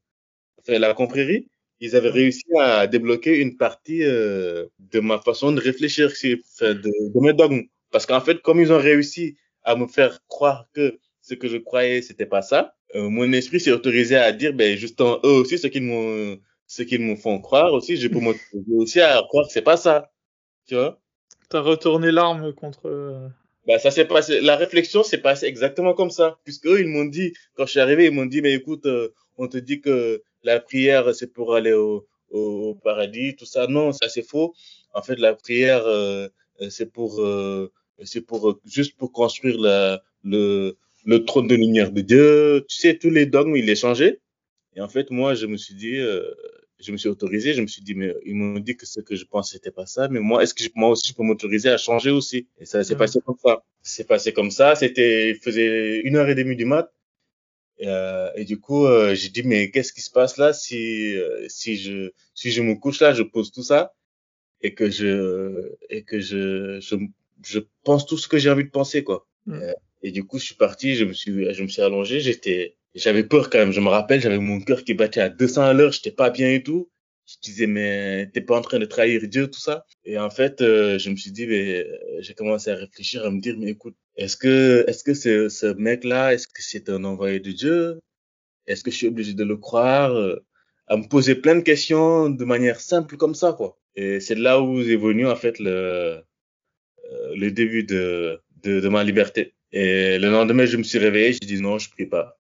enfin, 0.61 0.79
la 0.79 0.95
confrérie 0.95 1.49
ils 1.81 1.97
avaient 1.97 2.11
réussi 2.11 2.45
à 2.59 2.87
débloquer 2.87 3.39
une 3.39 3.57
partie 3.57 4.05
euh, 4.05 4.67
de 4.79 5.01
ma 5.01 5.19
façon 5.19 5.53
de 5.53 5.61
réfléchir 5.61 6.11
de, 6.11 6.75
de 6.75 7.21
mes 7.21 7.35
dogmes 7.35 7.65
parce 7.91 8.07
qu'en 8.07 8.21
fait 8.21 8.41
comme 8.41 8.61
ils 8.61 8.73
ont 8.73 8.79
réussi 8.79 9.37
à 9.65 9.77
me 9.77 9.87
faire 9.87 10.21
croire 10.29 10.67
que 10.73 10.99
ce 11.21 11.35
que 11.35 11.49
je 11.49 11.59
croyais 11.59 12.01
c'était 12.01 12.27
pas 12.27 12.43
ça 12.43 12.75
euh, 12.95 13.09
mon 13.11 13.31
esprit 13.33 13.61
s'est 13.61 13.73
autorisé 13.73 14.17
à 14.17 14.33
dire 14.33 14.55
ben 14.55 14.77
justement 14.79 15.19
eux 15.25 15.41
aussi 15.41 15.59
ce 15.59 15.67
qu'ils 15.67 15.83
m'ont 15.83 16.39
ce 16.67 16.83
qu'ils 16.83 17.03
me 17.03 17.17
font 17.17 17.39
croire 17.41 17.75
aussi 17.75 17.97
je 17.99 18.09
peux 18.09 18.21
m'autoriser 18.21 18.75
aussi 18.77 19.01
à 19.01 19.21
croire 19.29 19.47
que 19.47 19.53
c'est 19.53 19.63
pas 19.63 19.77
ça 19.77 20.12
tu 20.67 20.75
vois 20.75 20.99
T'as 21.49 21.61
retourné 21.61 22.11
l'arme 22.11 22.53
contre. 22.55 22.89
Euh, 22.89 23.29
bah 23.67 23.79
ça 23.79 23.91
s'est 23.91 24.07
passé. 24.07 24.41
La 24.41 24.57
réflexion 24.57 25.03
s'est 25.03 25.19
passée 25.19 25.47
exactement 25.47 25.95
comme 25.95 26.11
ça, 26.11 26.39
puisque 26.45 26.67
eux 26.67 26.81
ils 26.81 26.89
m'ont 26.89 27.05
dit 27.05 27.33
quand 27.55 27.67
je 27.67 27.73
suis 27.73 27.81
arrivé, 27.81 28.07
ils 28.07 28.13
m'ont 28.13 28.27
dit 28.27 28.43
mais 28.43 28.53
écoute, 28.55 28.87
euh, 28.87 29.11
on 29.37 29.47
te 29.49 29.59
dit 29.59 29.81
que 29.81 30.23
la 30.43 30.61
prière 30.61 31.15
c'est 31.15 31.33
pour 31.33 31.55
aller 31.55 31.73
au, 31.73 32.07
au, 32.31 32.75
paradis, 32.75 33.37
tout 33.37 33.45
ça. 33.45 33.67
Non, 33.69 33.93
ça 33.93 34.09
c'est 34.09 34.23
faux. 34.27 34.55
En 34.95 35.03
fait, 35.03 35.17
la 35.19 35.35
prière 35.35 35.85
euh, 35.87 36.29
c'est 36.71 36.91
pour 36.93 37.21
euh, 37.21 37.73
c'est 38.03 38.23
pour 38.23 38.61
juste 38.65 38.97
pour 38.97 39.13
construire 39.13 39.59
la, 39.61 40.03
le 40.25 40.77
le 41.05 41.25
trône 41.25 41.47
de 41.47 41.55
lumière 41.55 41.93
de 41.93 42.01
Dieu. 42.01 42.65
Tu 42.69 42.77
sais 42.77 42.99
tous 42.99 43.11
les 43.11 43.27
dogmes 43.27 43.57
il 43.57 43.71
est 43.71 43.77
changé. 43.77 44.21
Et 44.75 44.81
en 44.81 44.89
fait 44.89 45.11
moi 45.11 45.35
je 45.35 45.47
me 45.47 45.57
suis 45.57 45.75
dit 45.75 45.99
je 46.83 46.93
me 46.93 46.97
suis 46.97 47.09
autorisé, 47.09 47.55
je 47.55 47.63
me 47.63 47.67
suis 47.67 47.83
dit, 47.83 47.95
mais 47.95 48.15
ils 48.25 48.35
m'ont 48.35 48.59
dit 48.59 48.77
que 48.77 48.87
ce 48.87 49.01
que 49.01 49.15
je 49.17 49.25
pense, 49.25 49.53
c'était 49.53 49.71
pas 49.71 49.87
ça, 49.87 50.09
mais 50.09 50.21
moi, 50.21 50.43
est-ce 50.43 50.55
que 50.55 50.63
je, 50.63 50.71
moi 50.75 50.91
aussi, 50.91 51.09
je 51.09 51.15
peux 51.15 51.23
m'autoriser 51.23 51.69
à 51.71 51.79
changer 51.79 52.11
aussi? 52.11 52.49
Et 52.59 52.67
ça 52.67 52.83
s'est 52.85 52.97
passé 52.97 53.21
comme 53.25 53.37
ça. 53.43 53.63
C'est 53.83 54.07
passé 54.07 54.33
comme 54.33 54.51
ça, 54.51 54.75
c'était, 54.75 55.31
il 55.31 55.37
faisait 55.37 56.01
une 56.01 56.17
heure 56.17 56.29
et 56.29 56.35
demie 56.35 56.57
du 56.57 56.65
mat. 56.65 56.93
Et, 57.79 57.89
euh, 57.89 58.31
et 58.35 58.45
du 58.45 58.61
coup, 58.61 58.87
euh, 58.87 59.15
j'ai 59.15 59.31
dit, 59.31 59.43
mais 59.43 59.71
qu'est-ce 59.71 59.93
qui 59.93 60.03
se 60.03 60.11
passe 60.11 60.37
là? 60.37 60.53
Si, 60.53 61.17
euh, 61.17 61.47
si, 61.49 61.77
je, 61.77 62.13
si 62.35 62.51
je 62.51 62.63
me 62.63 62.75
couche 62.75 63.01
là, 63.01 63.13
je 63.13 63.23
pose 63.23 63.51
tout 63.51 63.63
ça 63.63 63.95
et 64.61 64.75
que 64.75 64.91
je, 64.91 65.73
et 65.91 66.05
que 66.05 66.21
je, 66.21 66.79
je, 66.81 66.97
je 67.45 67.61
pense 67.83 68.07
tout 68.07 68.19
ce 68.19 68.29
que 68.29 68.39
j'ai 68.39 68.51
envie 68.51 68.65
de 68.65 68.71
penser, 68.71 69.03
quoi. 69.03 69.27
Mm. 69.47 69.63
Et, 70.03 70.09
et 70.09 70.11
du 70.13 70.25
coup, 70.25 70.39
je 70.39 70.45
suis 70.45 70.55
parti, 70.55 70.95
je 70.95 71.05
me 71.05 71.13
suis, 71.13 71.53
je 71.53 71.63
me 71.63 71.69
suis 71.69 71.83
allongé, 71.83 72.21
j'étais, 72.21 72.77
j'avais 72.95 73.25
peur 73.25 73.51
quand 73.51 73.59
même. 73.59 73.73
Je 73.73 73.81
me 73.81 73.89
rappelle, 73.89 74.21
j'avais 74.21 74.39
mon 74.39 74.61
cœur 74.61 74.85
qui 74.85 74.95
battait 74.95 75.21
à 75.21 75.29
200 75.29 75.63
à 75.63 75.73
l'heure, 75.73 75.93
j'étais 75.93 76.11
pas 76.13 76.31
bien 76.31 76.51
et 76.53 76.63
tout. 76.63 76.91
Je 77.27 77.37
disais, 77.43 77.67
mais 77.67 78.29
t'es 78.33 78.41
pas 78.41 78.59
en 78.59 78.63
train 78.63 78.79
de 78.79 78.85
trahir 78.85 79.23
Dieu, 79.29 79.49
tout 79.49 79.61
ça. 79.61 79.87
Et 80.05 80.19
en 80.19 80.31
fait, 80.31 80.61
euh, 80.61 80.99
je 80.99 81.09
me 81.11 81.17
suis 81.17 81.31
dit, 81.31 81.47
mais 81.47 81.85
euh, 81.85 81.97
j'ai 82.21 82.35
commencé 82.35 82.71
à 82.71 82.75
réfléchir, 82.77 83.25
à 83.25 83.31
me 83.31 83.41
dire, 83.41 83.55
mais 83.59 83.71
écoute, 83.71 83.97
est-ce 84.17 84.37
que, 84.37 84.85
est-ce 84.89 85.05
que 85.05 85.15
ce, 85.15 85.49
ce 85.49 85.67
mec-là, 85.67 86.35
est-ce 86.35 86.49
que 86.49 86.63
c'est 86.63 86.89
un 86.91 87.05
envoyé 87.05 87.41
de 87.41 87.53
Dieu? 87.53 88.01
Est-ce 88.67 88.85
que 88.85 88.91
je 88.91 88.97
suis 88.97 89.09
obligé 89.09 89.35
de 89.35 89.45
le 89.45 89.57
croire? 89.57 90.17
À 90.89 90.97
me 90.97 91.09
poser 91.09 91.35
plein 91.37 91.55
de 91.57 91.61
questions 91.63 92.29
de 92.31 92.45
manière 92.45 92.81
simple 92.81 93.17
comme 93.17 93.35
ça, 93.35 93.53
quoi. 93.55 93.79
Et 93.97 94.21
c'est 94.21 94.35
là 94.35 94.61
où 94.61 94.81
est 94.81 94.97
venu, 94.97 95.27
en 95.27 95.37
fait, 95.37 95.59
le, 95.59 96.23
euh, 97.13 97.35
le 97.37 97.51
début 97.51 97.85
de, 97.85 98.41
de, 98.63 98.81
de 98.81 98.89
ma 98.89 99.05
liberté. 99.05 99.55
Et 99.73 100.19
le 100.19 100.31
lendemain, 100.31 100.67
je 100.67 100.77
me 100.77 100.83
suis 100.83 100.99
réveillé, 100.99 101.33
j'ai 101.33 101.47
dit 101.47 101.61
non, 101.61 101.79
je 101.79 101.91
prie 101.91 102.07
pas. 102.07 102.39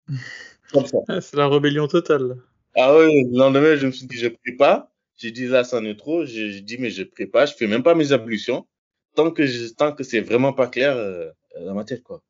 Comme 0.72 0.86
ça. 0.86 0.98
Ah, 1.08 1.20
C'est 1.20 1.36
la 1.36 1.48
rébellion 1.48 1.88
totale. 1.88 2.36
Ah 2.76 2.96
oui, 2.96 3.24
le 3.24 3.38
lendemain, 3.38 3.76
je 3.76 3.86
me 3.86 3.92
suis 3.92 4.06
dit, 4.06 4.16
je 4.16 4.28
prie 4.28 4.56
pas. 4.56 4.92
J'ai 5.16 5.30
dit, 5.30 5.46
là, 5.46 5.64
c'en 5.64 5.84
est 5.84 5.98
trop. 5.98 6.24
J'ai 6.24 6.60
dit, 6.60 6.78
mais 6.78 6.90
je 6.90 7.02
prie 7.02 7.26
pas. 7.26 7.46
Je 7.46 7.54
fais 7.54 7.66
même 7.66 7.82
pas 7.82 7.94
mes 7.94 8.12
ablutions. 8.12 8.66
Tant 9.14 9.30
que 9.30 9.46
je, 9.46 9.72
tant 9.74 9.92
que 9.92 10.04
c'est 10.04 10.20
vraiment 10.20 10.52
pas 10.52 10.68
clair 10.68 10.96
euh, 10.96 11.30
dans 11.64 11.74
ma 11.74 11.84
tête, 11.84 12.02
quoi. 12.02 12.22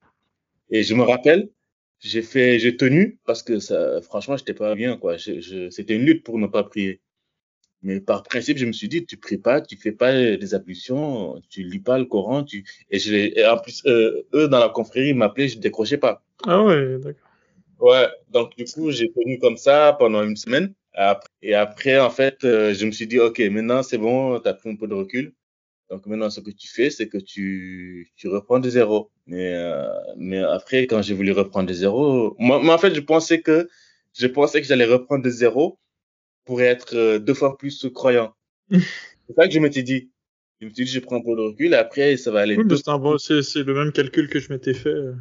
Et 0.70 0.83
je 0.83 0.95
me 0.95 1.03
rappelle, 1.03 1.51
j'ai 2.01 2.22
fait, 2.22 2.59
j'ai 2.59 2.76
tenu 2.76 3.18
parce 3.26 3.43
que 3.43 3.59
ça, 3.59 4.01
franchement, 4.01 4.37
j'étais 4.37 4.55
pas 4.55 4.74
bien, 4.74 4.97
quoi. 4.97 5.16
Je, 5.16 5.41
je, 5.41 5.70
c'était 5.70 5.97
une 5.97 6.05
lutte 6.05 6.24
pour 6.24 6.39
ne 6.39 6.47
pas 6.47 6.62
prier. 6.64 7.01
Mais 7.83 8.01
par 8.01 8.22
principe, 8.22 8.59
je 8.59 8.66
me 8.66 8.72
suis 8.72 8.89
dit, 8.89 9.07
tu 9.07 9.16
pries 9.16 9.39
pas, 9.39 9.61
tu 9.61 9.76
fais 9.76 9.93
pas 9.93 10.12
des 10.12 10.55
ablutions, 10.55 11.41
tu 11.49 11.62
lis 11.62 11.79
pas 11.79 11.99
le 11.99 12.07
Coran, 12.07 12.43
tu, 12.43 12.64
et 12.91 12.99
je, 12.99 13.14
et 13.14 13.47
en 13.47 13.59
plus, 13.59 13.83
euh, 13.87 14.26
eux, 14.35 14.49
dans 14.49 14.59
la 14.59 14.68
confrérie, 14.68 15.11
ils 15.11 15.14
m'appelaient, 15.14 15.49
je 15.49 15.59
décrochais 15.59 15.99
pas. 15.99 16.24
Ah 16.45 16.62
ouais, 16.64 16.99
d'accord. 16.99 17.28
Ouais, 17.79 18.09
donc 18.31 18.57
du 18.57 18.64
coup, 18.64 18.91
j'ai 18.91 19.11
tenu 19.12 19.39
comme 19.39 19.57
ça 19.57 19.95
pendant 19.99 20.22
une 20.22 20.37
semaine. 20.37 20.74
Et 21.43 21.55
après, 21.55 21.99
en 22.01 22.11
fait, 22.11 22.43
euh, 22.45 22.74
je 22.74 22.85
me 22.87 22.91
suis 22.91 23.07
dit, 23.07 23.20
OK, 23.20 23.39
maintenant 23.39 23.83
c'est 23.83 23.99
bon, 23.99 24.41
tu 24.41 24.49
as 24.49 24.55
pris 24.55 24.70
un 24.70 24.76
peu 24.76 24.89
de 24.89 24.95
recul. 24.95 25.33
Donc 25.91 26.05
maintenant, 26.07 26.29
ce 26.29 26.41
que 26.41 26.51
tu 26.51 26.68
fais, 26.68 26.91
c'est 26.91 27.09
que 27.09 27.18
tu, 27.18 28.11
tu 28.16 28.29
reprends 28.29 28.59
de 28.59 28.68
zéro. 28.68 29.11
Mais, 29.26 29.55
euh, 29.55 29.87
mais 30.16 30.39
après, 30.39 30.87
quand 30.87 31.01
j'ai 31.03 31.14
voulu 31.14 31.33
reprendre 31.33 31.68
de 31.68 31.72
zéro, 31.72 32.35
moi, 32.39 32.61
moi, 32.61 32.74
en 32.74 32.79
fait, 32.79 32.95
je 32.95 33.01
pensais 33.01 33.41
que, 33.41 33.68
je 34.14 34.26
pensais 34.26 34.61
que 34.61 34.66
j'allais 34.66 34.85
reprendre 34.85 35.22
de 35.22 35.31
zéro 35.31 35.79
pour 36.45 36.61
être 36.62 36.95
euh, 36.97 37.18
deux 37.18 37.35
fois 37.35 37.57
plus 37.57 37.87
croyant. 37.95 38.35
c'est 38.70 39.35
ça 39.37 39.47
que 39.47 39.55
je 39.55 39.61
m'étais 39.61 39.83
dit. 39.83 40.11
Je 40.61 40.66
me 40.66 40.74
suis 40.74 40.85
dit, 40.85 40.91
je 40.91 40.99
prends 41.01 41.16
un 41.16 41.22
peu 41.22 41.37
de 41.37 41.41
recul, 41.41 41.72
après, 41.74 42.16
ça 42.16 42.33
va 42.33 42.41
aller 42.41 42.57
Oui, 42.57 42.64
bon, 42.64 43.16
c'est 43.18 43.43
c'est 43.43 43.62
le 43.62 43.72
même 43.74 43.93
calcul 43.93 44.29
que 44.29 44.41
je 44.41 44.53
m'étais 44.53 44.74
fait. 44.74 44.89
euh. 44.89 45.14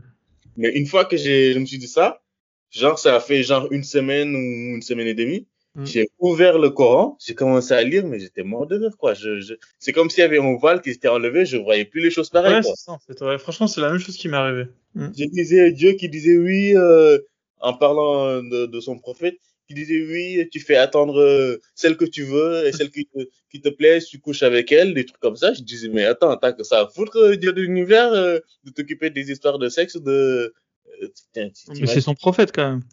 Mais 0.58 0.70
une 0.76 0.88
fois 0.88 1.06
que 1.06 1.16
j'ai, 1.16 1.54
je 1.54 1.60
me 1.60 1.66
suis 1.66 1.78
dit 1.78 1.88
ça, 1.88 2.24
genre 2.72 3.00
ça 3.00 3.16
a 3.16 3.20
fait 3.20 3.44
genre 3.44 3.68
une 3.72 3.84
semaine 3.84 4.36
ou 4.36 4.76
une 4.76 4.82
semaine 4.82 5.08
et 5.08 5.14
demie, 5.14 5.48
Mm. 5.78 5.86
j'ai 5.86 6.10
ouvert 6.18 6.58
le 6.58 6.72
Coran, 6.72 7.18
j'ai 7.24 7.36
commencé 7.36 7.72
à 7.72 7.84
lire, 7.84 8.04
mais 8.08 8.18
j'étais 8.18 8.42
mort 8.42 8.66
de 8.66 8.78
rire 8.78 8.98
quoi. 8.98 9.14
Je, 9.14 9.40
je... 9.40 9.54
c'est 9.78 9.94
comme 9.94 10.10
s'il 10.10 10.22
y 10.22 10.24
avait 10.24 10.40
un 10.40 10.56
voile 10.58 10.82
qui 10.82 10.92
s'était 10.92 11.08
enlevé, 11.08 11.46
je 11.46 11.58
voyais 11.58 11.86
plus 11.86 12.02
les 12.02 12.10
choses 12.10 12.32
pareilles. 12.32 12.56
Ouais, 12.56 12.62
quoi. 12.64 12.74
c'est 13.06 13.20
ça. 13.20 13.26
Ouais, 13.26 13.38
franchement, 13.38 13.68
c'est 13.68 13.82
la 13.82 13.92
même 13.92 14.00
chose 14.00 14.18
qui 14.18 14.28
m'est 14.28 14.38
arrivée. 14.38 14.66
Mm. 14.96 15.10
Je 15.16 15.26
disais 15.26 15.72
Dieu 15.72 15.92
qui 15.92 16.10
disait 16.10 16.36
oui 16.36 16.76
euh, 16.76 17.20
en 17.60 17.74
parlant 17.74 18.42
de, 18.42 18.66
de 18.66 18.80
son 18.80 18.98
prophète, 18.98 19.38
qui 19.68 19.76
disait 19.76 20.02
oui, 20.02 20.50
tu 20.52 20.60
fais 20.60 20.78
attendre 20.78 21.20
euh, 21.22 21.62
celle 21.76 21.96
que 21.96 22.06
tu 22.06 22.24
veux 22.24 22.66
et 22.66 22.72
celle 22.72 22.90
qui 22.90 23.06
te, 23.06 23.20
qui 23.52 23.62
te 23.62 23.70
plaît, 23.70 24.00
tu 24.02 24.20
couches 24.20 24.42
avec 24.42 24.72
elle, 24.72 24.96
des 24.96 25.06
trucs 25.06 25.20
comme 25.20 25.36
ça. 25.36 25.54
Je 25.54 25.62
disais 25.62 25.90
mais 25.90 26.06
attends, 26.06 26.36
t'as 26.38 26.54
que 26.54 26.64
ça 26.64 26.82
à 26.82 26.88
foutre 26.88 27.18
euh, 27.18 27.36
Dieu 27.36 27.54
de 27.54 27.62
l'univers 27.62 28.12
euh, 28.14 28.40
de 28.64 28.72
t'occuper 28.72 29.12
des 29.12 29.30
histoires 29.30 29.60
de 29.60 29.70
sexe 29.70 29.98
de 29.98 30.56
Mais 31.02 31.52
t'imagines- 31.52 31.88
c'est 31.88 32.02
son 32.02 32.16
prophète 32.16 32.52
quand 32.54 32.70
même. 32.70 32.84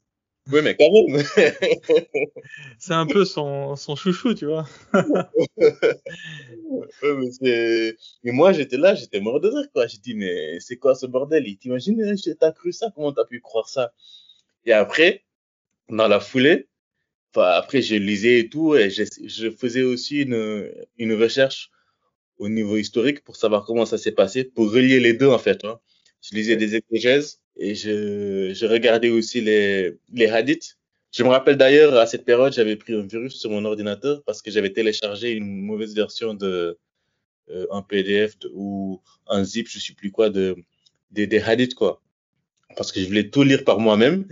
Oui, 0.53 0.61
mais 0.62 0.76
quand 0.76 0.90
même. 0.92 1.24
C'est 2.78 2.92
un 2.92 3.07
peu 3.07 3.24
son, 3.24 3.76
son 3.76 3.97
chouchou, 3.97 4.34
tu 4.34 4.45
vois. 4.47 4.66
Ouais, 7.03 7.14
mais, 7.40 7.97
mais 8.24 8.32
moi, 8.32 8.53
j'étais 8.53 8.76
là, 8.76 8.95
j'étais 8.95 9.20
mort 9.20 9.40
de 9.40 9.49
rire, 9.49 9.70
quoi. 9.72 9.86
J'ai 9.86 9.99
dit, 9.99 10.14
mais 10.14 10.59
c'est 10.61 10.76
quoi 10.76 10.95
ce 10.95 11.07
bordel? 11.07 11.47
Et 11.47 11.57
T'imagines, 11.57 12.01
euh, 12.03 12.34
t'as 12.38 12.53
cru 12.53 12.72
ça? 12.72 12.90
Comment 12.95 13.12
t'as 13.12 13.24
pu 13.24 13.40
croire 13.40 13.68
ça? 13.68 13.92
Et 14.66 14.72
après, 14.72 15.24
dans 15.88 16.09
la 16.09 16.20
foulée, 16.20 16.68
après, 17.34 17.80
je 17.82 17.95
lisais 17.95 18.40
et 18.40 18.49
tout, 18.49 18.74
et 18.74 18.90
je, 18.90 19.05
je 19.24 19.51
faisais 19.51 19.82
aussi 19.82 20.22
une, 20.22 20.70
une 20.99 21.14
recherche 21.14 21.70
au 22.38 22.49
niveau 22.49 22.76
historique 22.76 23.22
pour 23.22 23.36
savoir 23.36 23.64
comment 23.64 23.86
ça 23.86 23.99
s'est 23.99 24.12
passé, 24.12 24.45
pour 24.45 24.72
relier 24.72 25.01
les 25.01 25.14
deux, 25.14 25.28
en 25.28 25.38
fait. 25.38 25.64
Hein. 25.64 25.78
Je 26.22 26.34
lisais 26.34 26.57
des 26.57 26.74
exégèses 26.76 27.40
et 27.57 27.74
je, 27.74 28.52
je 28.55 28.66
regardais 28.66 29.11
aussi 29.11 29.40
les, 29.40 29.96
les 30.12 30.26
hadiths. 30.26 30.76
Je 31.12 31.22
me 31.22 31.28
rappelle 31.28 31.57
d'ailleurs, 31.57 31.94
à 31.96 32.07
cette 32.07 32.24
période, 32.24 32.52
j'avais 32.52 32.76
pris 32.76 32.94
un 32.94 33.07
virus 33.07 33.34
sur 33.38 33.50
mon 33.50 33.64
ordinateur 33.64 34.22
parce 34.24 34.42
que 34.42 34.50
j'avais 34.50 34.72
téléchargé 34.72 35.30
une 35.32 35.62
mauvaise 35.62 35.94
version 35.94 36.34
de 36.34 36.78
euh, 37.50 37.66
un 37.70 37.82
PDF 37.82 38.34
ou 38.52 39.00
un 39.28 39.44
zip, 39.44 39.68
je 39.68 39.78
sais 39.78 39.94
plus 39.94 40.11
quoi, 40.11 40.30
de, 40.30 40.57
des, 41.11 41.26
des 41.26 41.40
hadiths, 41.40 41.74
quoi. 41.74 42.02
Parce 42.76 42.90
que 42.90 43.00
je 43.00 43.07
voulais 43.07 43.30
tout 43.30 43.44
lire 43.44 43.64
par 43.64 43.78
moi-même. 43.78 44.26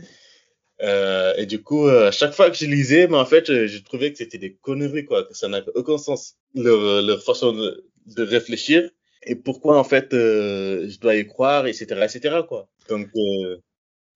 Euh, 0.82 1.34
et 1.36 1.46
du 1.46 1.62
coup, 1.62 1.86
euh, 1.86 2.08
à 2.08 2.10
chaque 2.10 2.32
fois 2.34 2.50
que 2.50 2.56
je 2.56 2.66
lisais, 2.66 3.06
mais 3.06 3.16
en 3.16 3.26
fait, 3.26 3.46
je, 3.46 3.68
je 3.68 3.78
trouvais 3.84 4.10
que 4.10 4.18
c'était 4.18 4.38
des 4.38 4.54
conneries, 4.54 5.04
quoi, 5.04 5.24
que 5.24 5.34
ça 5.34 5.46
n'avait 5.46 5.70
aucun 5.76 5.98
sens, 5.98 6.34
leur, 6.56 7.02
leur 7.02 7.22
façon 7.22 7.52
de, 7.52 7.84
de 8.06 8.22
réfléchir 8.24 8.90
et 9.24 9.36
pourquoi, 9.36 9.78
en 9.78 9.84
fait, 9.84 10.12
euh, 10.14 10.88
je 10.88 10.98
dois 10.98 11.14
y 11.14 11.26
croire, 11.26 11.66
etc., 11.66 11.86
etc., 12.02 12.40
quoi. 12.48 12.68
Donc, 12.88 13.08
euh, 13.16 13.56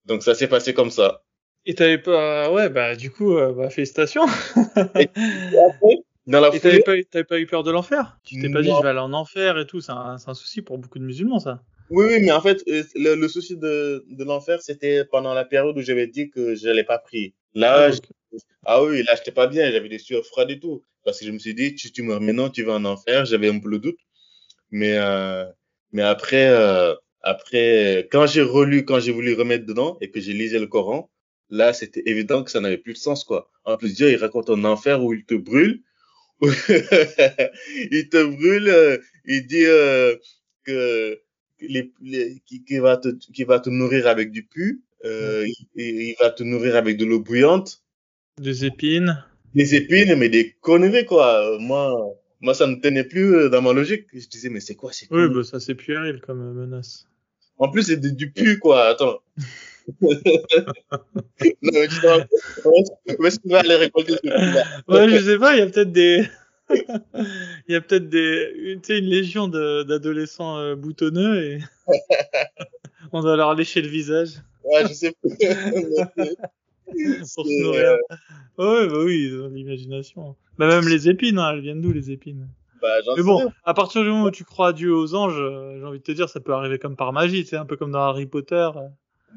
donc 0.07 0.23
ça 0.23 0.35
s'est 0.35 0.49
passé 0.49 0.75
comme 0.75 0.91
ça. 0.91 1.23
Et 1.65 1.75
t'avais 1.75 1.99
pas, 1.99 2.51
ouais, 2.53 2.69
bah, 2.69 2.95
du 2.95 3.11
coup, 3.11 3.37
euh, 3.37 3.53
bah, 3.53 3.71
félicitations. 3.71 4.27
Et 4.99 5.09
après, 5.59 5.97
dans 6.27 6.41
la 6.41 6.55
Et 6.55 6.59
foulée, 6.61 6.83
t'avais 6.83 7.03
pas, 7.03 7.11
t'avais 7.11 7.25
pas 7.25 7.39
eu 7.41 7.47
peur 7.47 7.63
de 7.63 7.71
l'enfer? 7.71 8.19
Tu 8.25 8.39
t'es 8.41 8.49
pas 8.49 8.63
dit, 8.63 8.73
je 8.73 8.83
vais 8.83 8.89
aller 8.89 8.99
en 9.01 9.13
enfer 9.13 9.59
et 9.59 9.67
tout. 9.67 9.81
C'est 9.81 9.93
un, 9.93 10.19
c'est 10.19 10.31
un 10.31 10.35
souci 10.35 10.63
pour 10.63 10.79
beaucoup 10.79 10.99
de 10.99 11.05
musulmans, 11.05 11.41
ça. 11.41 11.63
Oui, 11.91 12.05
oui, 12.07 12.21
mais 12.21 12.33
en 12.33 12.41
fait, 12.41 12.63
euh, 12.69 12.83
le, 12.97 13.15
le 13.15 13.29
souci 13.29 13.57
de, 13.57 14.05
de 14.09 14.25
l'enfer, 14.25 14.61
c'était 14.61 15.05
pendant 15.05 15.35
la 15.35 15.45
période 15.45 15.77
où 15.79 15.83
j'avais 15.83 16.07
dit 16.09 16.31
que 16.31 16.55
je 16.57 16.67
n'allais 16.67 16.83
pas 16.85 16.99
prier. 16.99 17.33
Là, 17.55 17.89
Ah, 17.89 17.93
je- 17.93 17.99
ah 18.65 18.83
oui, 18.83 19.03
là, 19.05 19.15
j'étais 19.17 19.33
pas 19.33 19.47
bien, 19.47 19.71
j'avais 19.71 19.89
des 19.89 19.99
sueurs 20.01 20.25
froides 20.25 20.51
et 20.51 20.59
tout. 20.59 20.83
Parce 21.05 21.21
que 21.21 21.27
je 21.27 21.31
me 21.31 21.39
suis 21.39 21.55
dit, 21.55 21.75
tu, 21.77 21.93
tu 21.93 22.03
meurs 22.03 22.21
maintenant, 22.21 22.51
tu 22.51 22.65
vas 22.65 22.75
en 22.75 22.85
enfer. 22.85 23.25
J'avais 23.25 23.49
un 23.49 23.59
peu 23.61 23.69
le 23.69 23.79
doute. 23.79 23.99
Mais, 24.71 24.97
euh, 24.99 25.47
mais 25.93 26.03
après, 26.03 26.49
euh, 26.49 26.95
après, 27.27 28.09
quand 28.13 28.27
j'ai 28.27 28.43
relu, 28.43 28.85
quand 28.85 29.01
j'ai 29.01 29.13
voulu 29.13 29.35
remettre 29.35 29.67
dedans 29.67 29.99
et 30.01 30.11
que 30.11 30.21
j'ai 30.21 30.33
lisé 30.33 30.59
le 30.59 30.67
Coran, 30.67 31.11
là, 31.51 31.73
c'était 31.73 32.03
évident 32.07 32.43
que 32.45 32.51
ça 32.51 32.61
n'avait 32.61 32.79
plus 32.79 32.93
de 32.95 32.99
sens, 32.99 33.25
quoi. 33.25 33.51
En 33.65 33.77
plus, 33.77 33.95
Dieu, 33.95 34.11
il 34.11 34.17
raconte 34.17 34.49
un 34.51 34.65
enfer 34.65 35.03
où 35.03 35.13
il 35.13 35.25
te 35.25 35.35
brûle. 35.35 35.83
il 36.41 38.09
te 38.11 38.23
brûle, 38.25 38.69
euh, 38.69 38.99
il 39.25 39.47
dit 39.47 39.65
euh, 39.67 40.15
que 40.65 41.19
les, 41.61 41.93
les, 42.03 42.41
qui, 42.47 42.63
qui 42.65 42.79
va 42.79 42.97
te, 42.99 43.09
qui 43.33 43.45
va 43.45 43.59
te 43.61 43.71
nourrir 43.71 44.07
avec 44.07 44.31
du 44.31 44.45
pu, 44.47 44.83
euh, 45.05 45.47
il, 45.75 45.85
il 46.11 46.15
va 46.21 46.31
te 46.31 46.43
nourrir 46.43 46.77
avec 46.77 46.97
de 46.99 47.05
l'eau 47.07 47.21
bouillante, 47.21 47.83
Des 48.39 48.65
épines. 48.67 49.25
des 49.55 49.75
épines, 49.75 50.15
mais 50.17 50.29
des 50.29 50.53
conneries, 50.61 51.07
quoi. 51.07 51.57
Moi, 51.59 51.93
moi, 52.41 52.55
ça 52.55 52.67
ne 52.67 52.77
tenait 52.77 53.05
plus 53.05 53.35
euh, 53.35 53.49
dans 53.49 53.63
ma 53.63 53.73
logique. 53.73 54.07
Je 54.13 54.27
disais, 54.29 54.51
mais 54.51 54.61
c'est 54.61 54.75
quoi 54.77 54.93
ces 54.93 55.07
Oui, 55.11 55.29
bah, 55.29 55.43
ça 55.43 55.59
c'est 55.61 55.75
puéril 55.75 56.21
comme 56.21 56.53
menace. 56.55 57.07
En 57.59 57.71
plus, 57.71 57.83
c'est 57.85 57.97
du 58.01 58.31
pu, 58.31 58.59
quoi. 58.59 58.87
Attends. 58.89 59.19
non, 60.03 60.11
mais 61.63 61.89
où 63.19 63.27
est-ce 63.27 63.39
qu'il 63.39 63.53
va 63.53 63.61
aller 63.61 63.77
récolter 63.77 64.13
ce 64.15 64.19
pu-là 64.21 64.65
Ouais, 64.89 65.09
je 65.09 65.23
sais 65.25 65.39
pas, 65.39 65.55
il 65.55 65.59
y 65.61 65.63
a 65.63 65.67
peut-être 65.67 65.93
des. 65.93 66.25
Il 67.69 67.73
y 67.73 67.77
a 67.77 67.81
peut-être 67.81 68.09
des. 68.09 68.53
une- 68.57 68.81
Tu 68.81 68.87
sais, 68.95 68.99
une 68.99 69.05
légion 69.05 69.47
d'adolescents 69.47 70.59
euh, 70.59 70.75
boutonneux 70.75 71.41
et. 71.45 71.59
On 73.13 73.21
doit 73.23 73.37
leur 73.37 73.55
lécher 73.55 73.81
le 73.83 73.89
visage 73.89 74.31
Ouais, 74.65 74.83
je 74.89 74.93
sais 74.93 75.13
plus. 75.23 75.31
pour 77.35 77.47
se 77.47 77.63
nourrir. 77.63 77.91
euh, 77.91 77.99
Ouais, 78.59 78.89
bah 78.89 78.99
oui, 79.05 79.31
l'imagination. 79.53 80.35
Bah, 80.59 80.67
même 80.67 80.89
les 80.89 81.09
épines, 81.09 81.39
hein, 81.39 81.53
elles 81.53 81.61
viennent 81.61 81.81
d'où 81.81 81.93
les 81.93 82.11
épines? 82.11 82.49
Bah, 83.05 83.15
Mais 83.17 83.23
bon, 83.23 83.37
rien. 83.39 83.53
à 83.65 83.75
partir 83.75 84.03
du 84.03 84.09
moment 84.09 84.25
où 84.25 84.31
tu 84.31 84.45
crois 84.45 84.69
à 84.69 84.73
Dieu 84.73 84.95
aux 84.95 85.15
anges, 85.15 85.39
euh, 85.39 85.79
j'ai 85.79 85.85
envie 85.85 85.99
de 85.99 86.05
te 86.05 86.13
dire, 86.13 86.29
ça 86.29 86.41
peut 86.41 86.53
arriver 86.53 86.79
comme 86.79 86.97
par 86.97 87.13
magie, 87.13 87.45
sais, 87.45 87.57
un 87.57 87.67
peu 87.67 87.77
comme 87.77 87.93
dans 87.93 88.01
Harry 88.01 88.27
Potter. 88.27 88.71
euh. 88.77 88.89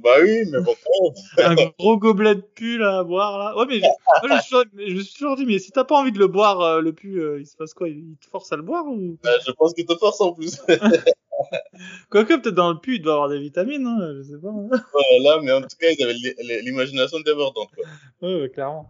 Bah 0.03 0.11
oui, 0.21 0.43
mais 0.49 0.61
bon, 0.61 0.75
un 1.39 1.55
gros 1.77 1.97
gobelet 1.97 2.35
de 2.35 2.41
pu 2.41 2.77
là 2.77 2.99
à 2.99 3.03
boire 3.03 3.37
là. 3.37 3.57
Ouais 3.57 3.65
mais 3.67 3.79
je, 3.79 3.81
moi, 3.81 3.97
je, 4.23 4.27
me 4.33 4.39
suis 4.39 4.49
toujours, 4.49 4.63
je 4.77 4.93
me 4.93 5.01
suis 5.01 5.13
toujours 5.13 5.35
dit 5.35 5.45
mais 5.45 5.59
si 5.59 5.71
t'as 5.71 5.83
pas 5.83 5.95
envie 5.95 6.13
de 6.13 6.19
le 6.19 6.27
boire 6.27 6.61
euh, 6.61 6.79
le 6.79 6.93
pu 6.93 7.19
euh, 7.19 7.39
il 7.39 7.45
se 7.45 7.57
passe 7.57 7.73
quoi? 7.73 7.89
Il 7.89 8.15
te 8.15 8.29
force 8.29 8.49
à 8.53 8.55
le 8.55 8.61
boire 8.61 8.85
ou? 8.85 9.17
Bah, 9.23 9.31
je 9.45 9.51
pense 9.51 9.73
qu'il 9.73 9.85
te 9.85 9.95
force 9.95 10.21
en 10.21 10.31
plus. 10.33 10.61
Quoique, 12.09 12.33
peut-être 12.35 12.55
dans 12.55 12.71
le 12.71 12.79
pu, 12.79 12.95
il 12.95 13.01
doit 13.01 13.13
avoir 13.13 13.29
des 13.29 13.39
vitamines, 13.39 13.85
hein, 13.85 14.13
je 14.17 14.23
sais 14.23 14.37
pas. 14.39 14.49
Ouais, 14.49 15.19
là, 15.21 15.39
mais 15.41 15.51
en 15.51 15.61
tout 15.61 15.77
cas, 15.79 15.87
ils 15.89 16.03
avaient 16.03 16.13
l'i- 16.13 16.33
l'i- 16.39 16.61
l'imagination 16.63 17.19
débordante. 17.21 17.69
Quoi. 17.75 17.85
Ouais, 18.21 18.41
ouais, 18.41 18.49
clairement. 18.49 18.89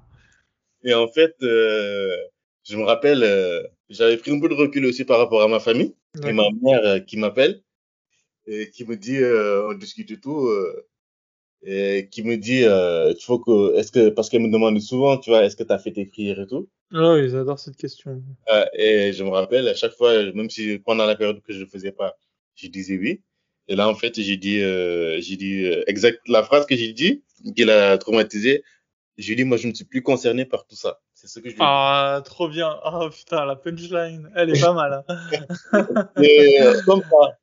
Et 0.83 0.93
en 0.93 1.07
fait, 1.07 1.35
euh, 1.43 2.15
je 2.69 2.77
me 2.77 2.83
rappelle, 2.83 3.23
euh, 3.23 3.63
j'avais 3.89 4.17
pris 4.17 4.31
un 4.31 4.39
peu 4.39 4.49
de 4.49 4.53
recul 4.53 4.85
aussi 4.85 5.03
par 5.05 5.17
rapport 5.17 5.41
à 5.41 5.47
ma 5.47 5.59
famille. 5.59 5.95
Et 6.25 6.33
ma 6.33 6.43
mère 6.61 6.85
euh, 6.85 6.99
qui 6.99 7.17
m'appelle 7.17 7.61
et 8.47 8.69
qui 8.71 8.85
me 8.85 8.95
dit, 8.95 9.17
euh, 9.17 9.69
on 9.69 9.73
discute 9.73 10.09
et 10.11 10.19
tout, 10.19 10.47
euh, 10.47 10.85
et 11.63 12.07
qui 12.09 12.23
me 12.23 12.37
dit, 12.37 12.63
euh, 12.63 13.13
il 13.15 13.23
faut 13.23 13.39
que, 13.39 13.75
est-ce 13.75 13.91
que, 13.91 14.09
parce 14.09 14.29
qu'elle 14.29 14.41
me 14.41 14.51
demande 14.51 14.79
souvent, 14.79 15.17
tu 15.17 15.29
vois, 15.29 15.43
est-ce 15.43 15.55
que 15.55 15.63
tu 15.63 15.71
as 15.71 15.77
fait 15.77 15.91
tes 15.91 16.05
prières 16.05 16.39
et 16.39 16.47
tout. 16.47 16.67
Oh, 16.93 17.17
ils 17.17 17.35
adorent 17.35 17.59
cette 17.59 17.77
question. 17.77 18.23
Euh, 18.51 18.65
et 18.73 19.13
je 19.13 19.23
me 19.23 19.29
rappelle, 19.29 19.67
à 19.67 19.75
chaque 19.75 19.93
fois, 19.93 20.31
même 20.33 20.49
si 20.49 20.79
pendant 20.79 21.05
la 21.05 21.15
période 21.15 21.41
que 21.43 21.53
je 21.53 21.59
ne 21.59 21.65
faisais 21.65 21.91
pas, 21.91 22.17
je 22.55 22.67
disais 22.67 22.97
oui. 22.97 23.21
Et 23.67 23.75
là, 23.75 23.87
en 23.87 23.93
fait, 23.93 24.19
j'ai 24.19 24.37
dit, 24.37 24.61
euh, 24.61 25.21
j'ai 25.21 25.35
dit 25.35 25.65
euh, 25.65 25.83
exact 25.85 26.27
la 26.27 26.41
phrase 26.41 26.65
que 26.65 26.75
j'ai 26.75 26.91
dit, 26.91 27.23
qui 27.55 27.65
l'a 27.65 27.99
traumatisé. 27.99 28.63
J'ai 29.17 29.35
dit, 29.35 29.43
moi, 29.43 29.57
je 29.57 29.67
ne 29.67 29.73
suis 29.73 29.85
plus 29.85 30.01
concerné 30.01 30.45
par 30.45 30.65
tout 30.65 30.75
ça. 30.75 30.99
C'est 31.21 31.27
ce 31.27 31.39
que 31.41 31.49
je. 31.49 31.55
Ah, 31.59 32.21
trop 32.23 32.47
bien. 32.47 32.79
Oh 32.85 33.09
putain, 33.09 33.43
la 33.45 33.57
punchline, 33.57 34.31
elle 34.35 34.55
est 34.55 34.61
pas 34.61 34.71
mal. 34.73 35.03
Hein. 35.09 35.17
Et, 36.23 36.61
euh, 36.61 36.81
comme 36.85 37.01
ça. 37.01 37.37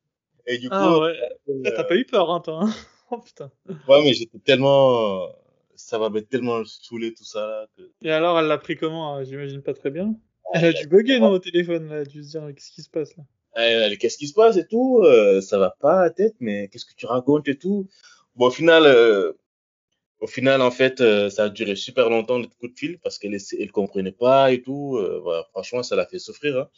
Et 0.46 0.56
du 0.56 0.70
coup, 0.70 0.74
Ah 0.78 0.98
ouais. 0.98 1.14
euh, 1.50 1.62
T'as 1.76 1.84
pas 1.84 1.94
eu 1.96 2.06
peur, 2.06 2.30
hein, 2.30 2.40
toi 2.40 2.60
hein 2.64 2.70
Oh 3.10 3.18
putain. 3.18 3.50
ouais, 3.68 4.02
mais 4.02 4.14
j'étais 4.14 4.38
tellement, 4.38 5.28
ça 5.74 5.98
m'avait 5.98 6.22
tellement 6.22 6.64
saoulé 6.64 7.12
tout 7.12 7.24
ça. 7.24 7.46
là, 7.46 7.66
que... 7.76 7.82
Et 8.02 8.10
alors, 8.10 8.38
elle 8.38 8.46
l'a 8.46 8.56
pris 8.58 8.76
comment 8.76 9.14
hein 9.14 9.24
J'imagine 9.24 9.60
pas 9.62 9.74
très 9.74 9.90
bien. 9.90 10.14
Elle 10.54 10.64
a 10.64 10.72
dû 10.72 10.86
bugger 10.86 11.18
dans 11.20 11.30
au 11.32 11.38
téléphone, 11.38 11.88
là, 11.88 11.96
elle 11.96 12.00
a 12.02 12.04
dû 12.06 12.22
se 12.24 12.30
dire 12.30 12.42
qu'est-ce 12.54 12.70
qui 12.72 12.82
se 12.82 12.88
passe 12.90 13.14
là? 13.16 13.24
Euh, 13.58 13.94
qu'est-ce 14.00 14.16
qui 14.18 14.26
se 14.28 14.34
passe 14.34 14.56
et 14.56 14.66
tout, 14.66 15.00
euh, 15.04 15.40
ça 15.42 15.58
va 15.58 15.74
pas 15.80 16.00
à 16.00 16.04
la 16.04 16.10
tête, 16.10 16.34
mais 16.40 16.68
qu'est-ce 16.68 16.86
que 16.86 16.94
tu 16.96 17.04
racontes 17.06 17.46
et 17.48 17.58
tout? 17.58 17.88
Bon, 18.36 18.46
au 18.46 18.50
final, 18.50 18.84
euh, 18.86 19.32
au 20.20 20.26
final, 20.26 20.62
en 20.62 20.70
fait, 20.70 21.00
euh, 21.00 21.28
ça 21.30 21.44
a 21.44 21.48
duré 21.48 21.76
super 21.76 22.08
longtemps 22.10 22.38
le 22.38 22.46
coup 22.46 22.68
de 22.68 22.74
fil 22.76 22.98
parce 22.98 23.18
qu'elle 23.18 23.36
elle 23.58 23.72
comprenait 23.72 24.12
pas 24.12 24.52
et 24.52 24.62
tout. 24.62 24.96
Euh, 24.96 25.20
voilà, 25.22 25.44
franchement, 25.50 25.82
ça 25.82 25.96
l'a 25.96 26.06
fait 26.06 26.18
souffrir. 26.18 26.58
Hein. 26.58 26.68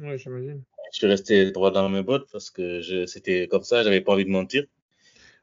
Ouais, 0.00 0.18
j'imagine. 0.18 0.62
Je 0.92 0.98
suis 0.98 1.06
resté 1.06 1.50
droit 1.50 1.70
dans 1.70 1.88
mes 1.88 2.02
bottes 2.02 2.28
parce 2.32 2.50
que 2.50 2.80
c'était 3.06 3.48
comme 3.48 3.62
ça, 3.62 3.82
j'avais 3.82 4.00
pas 4.00 4.12
envie 4.12 4.24
de 4.24 4.30
mentir. 4.30 4.64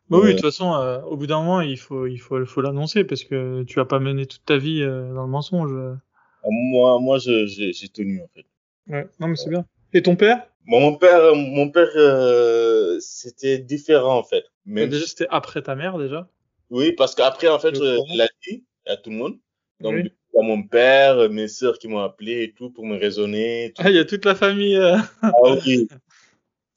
Bah 0.09 0.17
oui, 0.21 0.29
de 0.29 0.31
toute 0.33 0.41
façon, 0.41 0.73
euh, 0.73 1.01
au 1.03 1.15
bout 1.15 1.25
d'un 1.27 1.39
moment, 1.39 1.61
il 1.61 1.77
faut, 1.77 2.05
il 2.05 2.17
faut, 2.17 2.39
il 2.39 2.45
faut 2.45 2.59
l'annoncer 2.61 3.05
parce 3.05 3.23
que 3.23 3.63
tu 3.63 3.75
vas 3.75 3.85
pas 3.85 3.99
mener 3.99 4.25
toute 4.25 4.43
ta 4.43 4.57
vie 4.57 4.81
euh, 4.81 5.13
dans 5.13 5.23
le 5.23 5.29
mensonge. 5.29 5.71
euh. 5.71 5.95
Moi, 6.43 6.99
moi, 6.99 7.17
j'ai 7.17 7.71
tenu 7.93 8.21
en 8.21 8.27
fait. 8.35 8.45
Ouais, 8.87 9.07
non, 9.19 9.27
mais 9.29 9.35
c'est 9.37 9.49
bien. 9.49 9.65
Et 9.93 10.01
ton 10.01 10.15
père? 10.15 10.47
Bon, 10.67 10.79
mon 10.81 10.95
père, 10.97 11.33
mon 11.35 11.69
père, 11.69 11.87
euh, 11.95 12.97
c'était 12.99 13.57
différent 13.57 14.17
en 14.17 14.23
fait. 14.23 14.43
Même 14.65 14.89
Déjà, 14.89 15.05
c'était 15.05 15.27
après 15.29 15.61
ta 15.61 15.75
mère, 15.75 15.97
déjà. 15.97 16.27
Oui, 16.71 16.93
parce 16.93 17.13
qu'après, 17.15 17.47
en 17.47 17.59
fait, 17.59 17.71
Le 17.77 17.81
euh, 17.81 17.95
courant. 17.97 18.13
il 18.13 18.21
a 18.21 18.29
dit 18.47 18.63
à 18.87 18.97
tout 18.97 19.09
le 19.11 19.17
monde. 19.17 19.37
Donc, 19.79 19.93
Oui. 19.95 20.11
a 20.39 20.41
mon 20.43 20.63
père, 20.63 21.29
mes 21.29 21.47
sœurs 21.47 21.77
qui 21.77 21.87
m'ont 21.87 21.99
appelé 21.99 22.43
et 22.43 22.53
tout 22.53 22.71
pour 22.71 22.85
me 22.85 22.97
raisonner. 22.97 23.73
tout. 23.75 23.81
Ah, 23.85 23.89
il 23.89 23.95
y 23.97 23.99
a 23.99 24.05
toute 24.05 24.25
la 24.25 24.33
famille. 24.35 24.75
euh. 24.77 24.97
Ah 25.21 25.31
oui. 25.65 25.87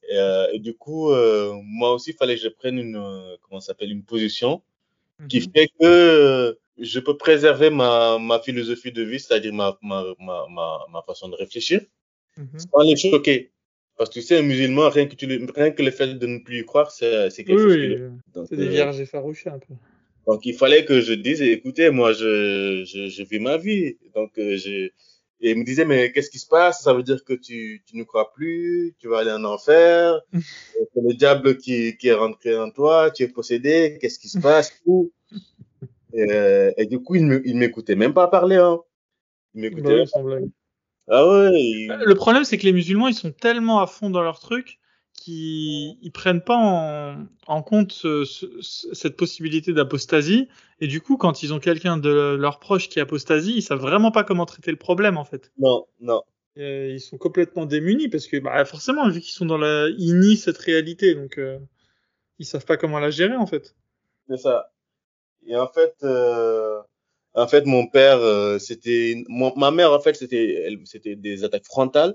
Et, 0.08 0.18
euh, 0.18 0.48
et 0.52 0.58
du 0.58 0.74
coup, 0.76 1.10
euh, 1.12 1.54
moi 1.64 1.94
aussi, 1.94 2.10
il 2.10 2.16
fallait 2.16 2.34
que 2.36 2.42
je 2.42 2.48
prenne 2.48 2.78
une, 2.78 3.36
comment 3.42 3.60
s'appelle, 3.60 3.90
une 3.90 4.04
position 4.04 4.62
qui 5.30 5.40
Mhm. 5.40 5.52
fait 5.54 5.68
que 5.80 6.58
je 6.78 7.00
peux 7.00 7.16
préserver 7.16 7.70
ma, 7.70 8.18
ma 8.18 8.38
philosophie 8.40 8.92
de 8.92 9.02
vie, 9.02 9.18
c'est-à-dire 9.20 9.54
ma, 9.54 9.78
ma, 9.80 10.04
ma, 10.18 10.46
ma, 10.50 10.78
ma 10.90 11.02
façon 11.02 11.28
de 11.28 11.36
réfléchir, 11.36 11.80
Mhm. 12.36 12.58
sans 12.58 12.82
les 12.82 12.96
choquer. 12.96 13.52
Parce 13.96 14.10
que 14.10 14.14
tu 14.14 14.22
sais, 14.22 14.38
un 14.38 14.42
musulman, 14.42 14.88
rien 14.88 15.06
que, 15.06 15.14
tu 15.14 15.26
le, 15.26 15.46
rien 15.54 15.70
que 15.70 15.82
le 15.82 15.90
fait 15.90 16.14
de 16.14 16.26
ne 16.26 16.38
plus 16.38 16.60
y 16.60 16.64
croire, 16.64 16.90
c'est 16.90 17.30
quelque 17.36 17.58
Oui, 17.58 17.62
chose 17.62 17.76
oui, 17.76 17.96
c'est 18.48 18.56
des 18.56 18.66
euh, 18.66 18.70
vierges 18.70 19.00
effarouchées 19.00 19.50
un 19.50 19.58
peu. 19.58 19.74
donc, 20.26 20.44
il 20.46 20.54
fallait 20.54 20.84
que 20.84 21.00
je 21.00 21.12
dise, 21.12 21.42
écoutez, 21.42 21.90
moi, 21.90 22.12
je, 22.12 22.84
je, 22.84 23.08
je 23.08 23.22
vis 23.22 23.38
ma 23.38 23.56
vie. 23.56 23.96
Donc, 24.14 24.36
euh, 24.38 24.56
je, 24.56 24.90
et 25.40 25.50
il 25.50 25.58
me 25.58 25.64
disait, 25.64 25.84
mais 25.84 26.10
qu'est-ce 26.12 26.30
qui 26.30 26.38
se 26.38 26.46
passe? 26.46 26.82
Ça 26.82 26.94
veut 26.94 27.02
dire 27.02 27.22
que 27.24 27.34
tu, 27.34 27.82
tu 27.86 27.96
ne 27.96 28.04
crois 28.04 28.32
plus, 28.32 28.94
tu 28.98 29.08
vas 29.08 29.18
aller 29.18 29.32
en 29.32 29.44
enfer, 29.44 30.14
euh, 30.34 30.40
c'est 30.94 31.00
le 31.02 31.14
diable 31.14 31.56
qui, 31.58 31.96
qui 31.96 32.08
est 32.08 32.14
rentré 32.14 32.56
en 32.56 32.70
toi, 32.70 33.10
tu 33.10 33.22
es 33.24 33.28
possédé, 33.28 33.98
qu'est-ce 34.00 34.18
qui 34.18 34.28
se 34.28 34.38
passe? 34.42 34.72
Et, 36.12 36.72
et 36.78 36.86
du 36.86 37.00
coup, 37.00 37.16
il 37.16 37.42
il 37.44 37.56
m'écoutait 37.56 37.96
même 37.96 38.14
pas 38.14 38.28
parler, 38.28 38.56
hein. 38.56 38.80
Il 39.54 39.60
Bah 39.60 39.70
m'écoutait. 39.70 40.04
blague. 40.22 40.48
Ah 41.08 41.26
ouais, 41.28 41.50
il- 41.62 41.88
Le 41.88 42.14
problème, 42.14 42.44
c'est 42.44 42.56
que 42.58 42.64
les 42.64 42.72
musulmans, 42.72 43.08
ils 43.08 43.14
sont 43.14 43.32
tellement 43.32 43.80
à 43.80 43.86
fond 43.86 44.10
dans 44.10 44.22
leur 44.22 44.40
truc 44.40 44.78
qu'ils 45.14 45.96
ils 46.02 46.10
prennent 46.12 46.42
pas 46.42 46.56
en, 46.56 47.26
en 47.46 47.62
compte 47.62 47.92
ce- 47.92 48.24
ce- 48.24 48.92
cette 48.92 49.16
possibilité 49.16 49.72
d'apostasie. 49.72 50.48
Et 50.80 50.86
du 50.88 51.00
coup, 51.00 51.16
quand 51.16 51.42
ils 51.42 51.52
ont 51.54 51.60
quelqu'un 51.60 51.96
de 51.98 52.34
leurs 52.38 52.58
proches 52.58 52.88
qui 52.88 53.00
apostasie, 53.00 53.54
ils 53.56 53.62
savent 53.62 53.80
vraiment 53.80 54.10
pas 54.10 54.24
comment 54.24 54.44
traiter 54.46 54.70
le 54.70 54.76
problème, 54.76 55.16
en 55.16 55.24
fait. 55.24 55.52
non, 55.58 55.86
non. 56.00 56.22
Euh, 56.58 56.90
ils 56.92 57.00
sont 57.00 57.18
complètement 57.18 57.66
démunis 57.66 58.08
parce 58.08 58.26
que, 58.28 58.36
bah, 58.38 58.64
forcément, 58.64 59.08
vu 59.08 59.20
qu'ils 59.20 59.32
sont 59.34 59.46
dans 59.46 59.58
la, 59.58 59.88
ils 59.98 60.18
nient 60.18 60.36
cette 60.36 60.58
réalité, 60.58 61.14
donc 61.14 61.36
euh, 61.38 61.58
ils 62.38 62.46
savent 62.46 62.64
pas 62.64 62.76
comment 62.76 62.98
la 63.00 63.10
gérer, 63.10 63.36
en 63.36 63.46
fait. 63.46 63.74
C'est 64.28 64.36
ça. 64.38 64.72
Et 65.46 65.56
en 65.56 65.68
fait, 65.68 65.94
euh, 66.04 66.80
en 67.34 67.48
fait, 67.48 67.66
mon 67.66 67.86
père, 67.86 68.18
euh, 68.18 68.58
c'était, 68.58 69.24
ma 69.28 69.70
mère, 69.70 69.92
en 69.92 70.00
fait, 70.00 70.14
c'était, 70.14 70.68
c'était 70.84 71.16
des 71.16 71.44
attaques 71.44 71.66
frontales. 71.66 72.14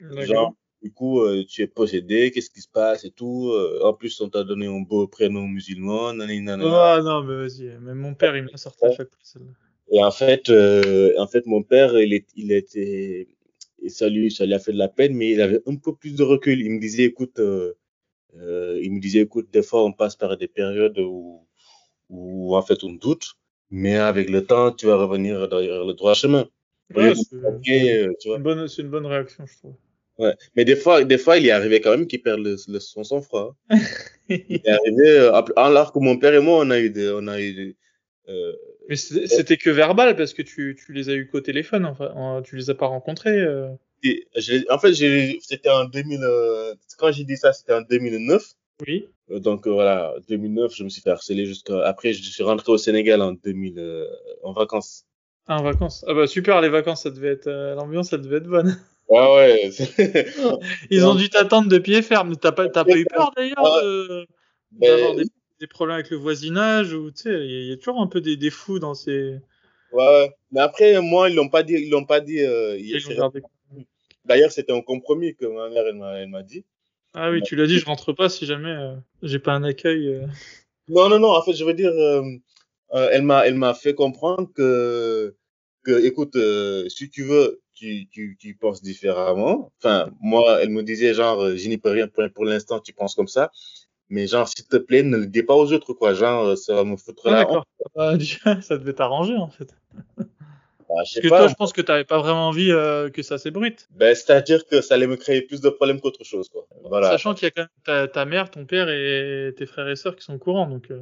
Genre, 0.00 0.54
du 0.82 0.92
coup, 0.92 1.20
euh, 1.20 1.44
tu 1.44 1.62
es 1.62 1.68
possédé, 1.68 2.32
qu'est-ce 2.32 2.50
qui 2.50 2.60
se 2.60 2.68
passe 2.68 3.04
et 3.04 3.10
tout. 3.12 3.50
euh, 3.50 3.80
en 3.84 3.94
plus, 3.94 4.20
on 4.20 4.28
t'a 4.28 4.42
donné 4.42 4.66
un 4.66 4.80
beau 4.80 5.06
prénom 5.06 5.46
musulman. 5.46 6.12
Ah 6.74 7.00
non, 7.02 7.22
mais 7.22 7.36
vas-y. 7.36 7.78
Même 7.78 7.98
mon 7.98 8.14
père, 8.14 8.36
il 8.36 8.42
me 8.44 8.50
l'a 8.50 8.56
sorti 8.56 8.84
à 8.84 8.90
chaque 8.90 9.10
fois. 9.10 9.42
Et 9.92 10.02
en 10.02 10.10
fait, 10.10 10.48
euh, 10.48 11.12
en 11.18 11.26
fait, 11.26 11.46
mon 11.46 11.62
père, 11.62 11.96
il, 11.98 12.14
est, 12.14 12.26
il 12.34 12.50
était, 12.50 13.28
et 13.82 13.88
ça 13.90 14.08
lui, 14.08 14.30
ça 14.30 14.46
lui 14.46 14.54
a 14.54 14.58
fait 14.58 14.72
de 14.72 14.78
la 14.78 14.88
peine, 14.88 15.14
mais 15.14 15.30
il 15.30 15.40
avait 15.40 15.60
un 15.66 15.76
peu 15.76 15.94
plus 15.94 16.16
de 16.16 16.22
recul. 16.22 16.60
Il 16.60 16.70
me 16.70 16.80
disait, 16.80 17.04
écoute, 17.04 17.38
euh, 17.38 17.74
euh, 18.38 18.80
il 18.82 18.92
me 18.92 19.00
disait, 19.00 19.20
écoute, 19.20 19.50
des 19.52 19.62
fois, 19.62 19.84
on 19.84 19.92
passe 19.92 20.16
par 20.16 20.36
des 20.36 20.48
périodes 20.48 20.98
où, 20.98 21.46
où 22.08 22.56
en 22.56 22.62
fait, 22.62 22.82
on 22.84 22.92
doute, 22.92 23.34
mais 23.72 23.96
avec 23.96 24.30
le 24.30 24.44
temps, 24.44 24.70
tu 24.70 24.86
vas 24.86 24.96
revenir 24.96 25.48
dans 25.48 25.58
le 25.58 25.92
droit 25.94 26.14
chemin. 26.14 26.46
Ouais, 26.94 27.12
c'est 27.14 27.36
euh, 27.36 28.12
une 28.36 28.42
bonne, 28.42 28.68
c'est 28.68 28.82
une 28.82 28.90
bonne 28.90 29.06
réaction, 29.06 29.44
je 29.46 29.56
trouve. 29.58 29.74
Ouais. 30.18 30.34
Mais 30.54 30.64
des 30.64 30.76
fois, 30.76 31.02
des 31.04 31.16
fois, 31.18 31.38
il 31.38 31.46
est 31.46 31.50
arrivé 31.50 31.80
quand 31.80 31.90
même 31.90 32.06
qu'il 32.06 32.22
perd 32.22 32.38
le, 32.40 32.56
le, 32.68 32.80
son 32.80 33.02
sang-froid. 33.02 33.56
Il 34.28 34.60
est 34.64 34.68
arrivé, 34.68 35.08
euh, 35.08 35.32
alors 35.56 35.92
que 35.92 35.98
mon 35.98 36.16
père 36.18 36.32
et 36.34 36.40
moi, 36.40 36.60
on 36.64 36.70
a 36.70 36.78
eu 36.78 36.90
des, 36.90 37.10
on 37.10 37.26
a 37.26 37.40
eu 37.40 37.52
des, 37.54 37.76
euh, 38.28 38.52
Mais 38.88 38.96
c'était 38.96 39.56
que 39.56 39.68
verbal 39.70 40.16
parce 40.16 40.32
que 40.32 40.42
tu, 40.42 40.76
tu 40.78 40.92
les 40.92 41.08
as 41.08 41.14
eu 41.14 41.28
qu'au 41.28 41.40
téléphone, 41.40 41.84
enfin, 41.86 42.12
en- 42.14 42.40
tu 42.42 42.56
les 42.56 42.70
as 42.70 42.74
pas 42.74 42.86
rencontrés. 42.86 43.38
euh. 43.40 43.68
et 44.04 44.26
en 44.70 44.78
fait, 44.78 44.94
j'ai- 44.94 45.38
c'était 45.42 45.70
en 45.70 45.84
2000, 45.86 46.20
euh, 46.22 46.74
quand 46.98 47.10
j'ai 47.12 47.24
dit 47.24 47.36
ça, 47.36 47.52
c'était 47.52 47.74
en 47.74 47.82
2009. 47.82 48.42
Oui. 48.86 49.08
Euh, 49.30 49.38
Donc, 49.38 49.66
euh, 49.66 49.70
voilà, 49.70 50.14
2009, 50.28 50.74
je 50.74 50.84
me 50.84 50.88
suis 50.88 51.00
fait 51.02 51.10
harceler 51.10 51.46
jusqu'à, 51.46 51.84
après, 51.86 52.12
je 52.12 52.22
suis 52.22 52.42
rentré 52.42 52.72
au 52.72 52.78
Sénégal 52.78 53.22
en 53.22 53.32
2000, 53.32 53.78
euh, 53.78 54.06
en 54.42 54.52
vacances. 54.52 55.04
Ah, 55.46 55.58
en 55.58 55.62
vacances. 55.62 56.04
Ah 56.06 56.14
bah 56.14 56.26
super, 56.26 56.60
les 56.60 56.68
vacances, 56.68 57.02
ça 57.02 57.10
devait 57.10 57.28
être, 57.32 57.48
euh, 57.48 57.74
l'ambiance, 57.74 58.10
ça 58.10 58.18
devait 58.18 58.36
être 58.36 58.46
bonne. 58.46 58.78
Ouais, 59.08 59.34
ouais. 59.34 59.70
Ils 60.90 61.04
ont 61.04 61.14
dû 61.16 61.28
t'attendre 61.28 61.68
de 61.68 61.78
pied 61.78 62.00
ferme. 62.02 62.36
T'as 62.36 62.52
pas, 62.52 62.68
t'as 62.68 62.84
pas 62.84 62.96
eu 62.96 63.04
peur 63.04 63.32
d'ailleurs 63.36 63.56
Ah, 63.58 63.80
de- 63.82 64.26
d'avoir 64.72 65.14
des, 65.16 65.24
des 65.60 65.66
problèmes 65.66 65.96
avec 65.96 66.10
le 66.10 66.16
voisinage 66.16 66.94
ou 66.94 67.10
tu 67.10 67.22
sais, 67.24 67.30
il 67.30 67.50
y, 67.50 67.56
a- 67.56 67.60
il 67.60 67.66
y 67.68 67.72
a 67.72 67.76
toujours 67.76 68.00
un 68.00 68.06
peu 68.06 68.20
des, 68.20 68.36
des 68.36 68.50
fous 68.50 68.78
dans 68.78 68.94
ces. 68.94 69.38
ouais. 69.92 70.30
Mais 70.52 70.60
après, 70.60 71.00
moi, 71.02 71.28
ils 71.28 71.34
l'ont 71.34 71.48
pas 71.48 71.62
dit, 71.62 71.74
ils 71.74 71.90
l'ont 71.90 72.04
pas 72.06 72.20
dit, 72.20 72.40
euh. 72.40 72.78
D'ailleurs, 74.24 74.52
c'était 74.52 74.72
un 74.72 74.80
compromis 74.82 75.34
que 75.34 75.46
ma 75.46 75.68
mère, 75.68 75.84
elle 75.88 76.28
m'a 76.28 76.42
dit. 76.42 76.64
Ah 77.14 77.30
oui, 77.30 77.42
tu 77.42 77.56
l'as 77.56 77.66
dit, 77.66 77.78
je 77.78 77.84
rentre 77.84 78.12
pas 78.12 78.28
si 78.28 78.46
jamais 78.46 78.70
euh, 78.70 78.94
j'ai 79.22 79.38
pas 79.38 79.52
un 79.52 79.64
accueil. 79.64 80.08
euh. 80.08 80.26
Non, 80.88 81.08
non, 81.08 81.18
non, 81.18 81.30
en 81.36 81.42
fait, 81.42 81.52
je 81.52 81.64
veux 81.64 81.74
dire, 81.74 81.90
euh, 81.92 82.22
euh, 82.94 83.08
elle 83.12 83.22
m'a, 83.22 83.46
elle 83.46 83.54
m'a 83.54 83.74
fait 83.74 83.94
comprendre 83.94 84.48
que, 84.54 85.34
que, 85.84 86.04
écoute, 86.04 86.36
euh, 86.36 86.88
si 86.88 87.10
tu 87.10 87.22
veux, 87.24 87.60
tu, 87.74 88.08
tu, 88.08 88.36
tu 88.38 88.54
penses 88.54 88.82
différemment. 88.82 89.72
Enfin, 89.78 90.10
moi, 90.20 90.62
elle 90.62 90.70
me 90.70 90.82
disait, 90.82 91.14
genre, 91.14 91.40
euh, 91.42 91.56
je 91.56 91.68
n'y 91.68 91.78
peux 91.78 91.90
rien 91.90 92.08
pour, 92.08 92.24
pour 92.34 92.44
l'instant, 92.44 92.80
tu 92.80 92.92
penses 92.92 93.14
comme 93.14 93.28
ça. 93.28 93.50
Mais 94.08 94.26
genre, 94.26 94.48
s'il 94.48 94.66
te 94.66 94.76
plaît, 94.76 95.02
ne 95.02 95.16
le 95.16 95.26
dis 95.26 95.42
pas 95.42 95.54
aux 95.54 95.72
autres, 95.72 95.94
quoi. 95.94 96.14
Genre, 96.14 96.56
ça 96.58 96.74
va 96.74 96.84
me 96.84 96.96
foutre 96.96 97.22
Ah, 97.26 97.30
la 97.30 97.50
honte. 97.50 97.64
Ah, 97.96 98.16
déjà, 98.16 98.60
ça 98.62 98.76
devait 98.76 98.92
t'arranger 98.92 99.36
en 99.36 99.48
fait. 99.48 99.74
Bah, 100.94 101.04
je 101.04 101.14
Parce 101.14 101.24
que 101.24 101.28
pas. 101.28 101.38
toi, 101.38 101.48
je 101.48 101.54
pense 101.54 101.72
que 101.72 101.80
t'avais 101.80 102.04
pas 102.04 102.18
vraiment 102.18 102.48
envie 102.48 102.70
euh, 102.70 103.08
que 103.08 103.22
ça 103.22 103.38
s'ébruite. 103.38 103.88
Ben, 103.92 104.14
c'est-à-dire 104.14 104.66
que 104.66 104.80
ça 104.80 104.94
allait 104.94 105.06
me 105.06 105.16
créer 105.16 105.42
plus 105.42 105.60
de 105.60 105.70
problèmes 105.70 106.00
qu'autre 106.00 106.24
chose, 106.24 106.48
quoi. 106.48 106.66
Voilà. 106.84 107.08
Sachant 107.10 107.34
qu'il 107.34 107.44
y 107.44 107.48
a 107.48 107.50
quand 107.50 107.62
même 107.62 107.68
ta, 107.84 108.08
ta 108.08 108.24
mère, 108.24 108.50
ton 108.50 108.66
père 108.66 108.88
et 108.90 109.54
tes 109.56 109.66
frères 109.66 109.88
et 109.88 109.96
sœurs 109.96 110.16
qui 110.16 110.24
sont 110.24 110.34
au 110.34 110.38
courant. 110.38 110.66
Donc, 110.66 110.90
euh. 110.90 111.00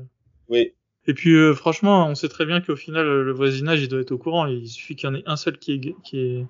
Oui. 0.49 0.75
Et 1.07 1.15
puis 1.15 1.35
euh, 1.35 1.55
franchement, 1.55 2.07
on 2.07 2.15
sait 2.15 2.29
très 2.29 2.47
bien 2.47 2.61
qu'au 2.61 2.77
final, 2.77 3.07
le 3.07 3.33
voisinage, 3.33 3.83
il 3.83 3.89
doit 3.89 4.01
être 4.01 4.13
au 4.13 4.19
courant. 4.19 4.47
Il 4.47 4.69
suffit 4.69 4.95
qu'il 4.97 5.09
y 5.09 5.13
en 5.13 5.15
ait 5.15 5.23
un 5.27 5.37
seul 5.37 5.59
qui 5.59 5.73
est, 5.73 5.95
qui 6.05 6.21
est, 6.21 6.47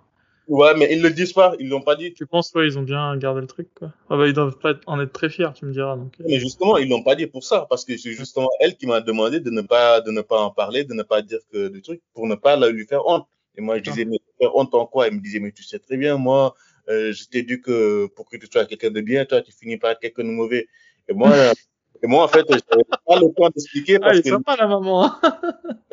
Ouais, 0.50 0.74
mais 0.76 0.88
ils 0.90 1.00
le 1.00 1.10
disent 1.10 1.32
pas, 1.32 1.54
ils 1.60 1.68
l'ont 1.68 1.80
pas 1.80 1.94
dit. 1.94 2.12
Tu 2.12 2.26
penses, 2.26 2.52
ouais, 2.56 2.66
ils 2.66 2.76
ont 2.76 2.82
bien 2.82 3.16
gardé 3.16 3.40
le 3.40 3.46
truc, 3.46 3.68
quoi. 3.72 3.92
Ah 4.10 4.16
bah, 4.16 4.26
ils 4.26 4.32
doivent 4.32 4.58
pas 4.58 4.74
en 4.86 5.00
être 5.00 5.12
très 5.12 5.30
fiers, 5.30 5.50
tu 5.54 5.64
me 5.64 5.72
diras, 5.72 5.96
donc. 5.96 6.12
euh. 6.20 6.24
Mais 6.26 6.40
justement, 6.40 6.76
ils 6.76 6.88
l'ont 6.88 7.04
pas 7.04 7.14
dit 7.14 7.28
pour 7.28 7.44
ça, 7.44 7.68
parce 7.70 7.84
que 7.84 7.96
c'est 7.96 8.10
justement 8.10 8.48
elle 8.58 8.76
qui 8.76 8.86
m'a 8.86 9.00
demandé 9.00 9.38
de 9.38 9.50
ne 9.50 9.60
pas, 9.60 10.00
de 10.00 10.10
ne 10.10 10.22
pas 10.22 10.40
en 10.40 10.50
parler, 10.50 10.82
de 10.82 10.92
ne 10.92 11.04
pas 11.04 11.22
dire 11.22 11.38
que 11.52 11.68
du 11.68 11.82
truc, 11.82 12.02
pour 12.14 12.26
ne 12.26 12.34
pas 12.34 12.56
lui 12.68 12.84
faire 12.84 13.06
honte. 13.06 13.28
Et 13.56 13.60
moi, 13.60 13.78
je 13.78 13.84
disais, 13.84 14.04
mais 14.04 14.18
faire 14.40 14.56
honte 14.56 14.74
en 14.74 14.86
quoi? 14.86 15.06
Elle 15.06 15.14
me 15.14 15.20
disait, 15.20 15.38
mais 15.38 15.52
tu 15.52 15.62
sais 15.62 15.78
très 15.78 15.96
bien, 15.96 16.16
moi, 16.16 16.56
euh, 16.88 17.12
je 17.12 17.26
t'ai 17.28 17.44
dit 17.44 17.60
que 17.60 18.06
pour 18.16 18.28
que 18.28 18.36
tu 18.36 18.48
sois 18.52 18.66
quelqu'un 18.66 18.90
de 18.90 19.00
bien, 19.02 19.24
toi, 19.26 19.42
tu 19.42 19.52
finis 19.52 19.76
par 19.76 19.92
être 19.92 20.00
quelqu'un 20.00 20.24
de 20.24 20.30
mauvais. 20.30 20.66
Et 21.08 21.14
moi, 21.14 21.30
et 22.02 22.06
moi, 22.06 22.24
en 22.24 22.28
fait, 22.28 22.44
j'avais 22.48 22.84
pas 22.84 23.20
le 23.20 23.32
temps 23.34 23.48
d'expliquer 23.50 23.96
Ah, 23.96 24.06
parce 24.06 24.18
est 24.18 24.22
que, 24.22 24.28
sympa, 24.30 24.56
la 24.56 24.66
maman. 24.66 25.10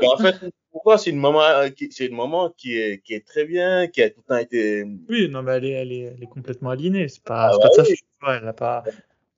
mais 0.02 0.08
en 0.14 0.18
fait, 0.18 0.36
pourquoi 0.72 0.98
c'est 0.98 1.10
une 1.10 1.20
maman, 1.20 1.42
euh, 1.42 1.70
qui, 1.70 1.92
c'est 1.92 2.06
une 2.06 2.16
maman 2.16 2.50
qui 2.56 2.78
est, 2.78 3.04
qui 3.04 3.14
est 3.14 3.26
très 3.26 3.46
bien, 3.46 3.88
qui 3.88 4.02
a 4.02 4.10
tout 4.10 4.22
le 4.28 4.36
temps 4.36 4.40
été, 4.40 4.84
oui, 5.10 5.28
non, 5.30 5.42
mais 5.44 5.54
elle 5.54 5.66
est, 5.66 5.72
elle 5.72 5.92
est, 5.92 6.00
elle 6.16 6.24
est 6.24 6.28
complètement 6.28 6.70
aliénée. 6.70 7.08
C'est 7.08 7.24
pas, 7.24 7.52
Ah 7.54 7.58
pas 7.60 7.84
oui. 7.84 7.96
Ouais, 8.26 8.38
elle 8.42 8.48
a 8.48 8.54
pas, 8.54 8.84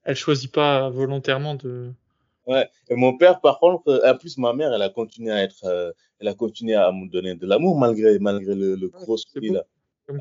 elle 0.03 0.15
choisit 0.15 0.51
pas 0.51 0.89
volontairement 0.89 1.55
de. 1.55 1.91
Ouais. 2.45 2.67
Et 2.89 2.95
mon 2.95 3.15
père, 3.17 3.41
par 3.41 3.59
contre, 3.59 4.01
en 4.05 4.17
plus, 4.17 4.37
ma 4.37 4.53
mère, 4.53 4.73
elle 4.73 4.81
a 4.81 4.89
continué 4.89 5.31
à 5.31 5.43
être, 5.43 5.65
euh, 5.65 5.91
elle 6.19 6.27
a 6.27 6.33
continué 6.33 6.75
à 6.75 6.91
me 6.91 7.07
donner 7.09 7.35
de 7.35 7.45
l'amour 7.45 7.77
malgré, 7.77 8.17
malgré 8.19 8.55
le, 8.55 8.75
le 8.75 8.87
gros 8.89 9.17
souci 9.17 9.49
là. 9.49 9.63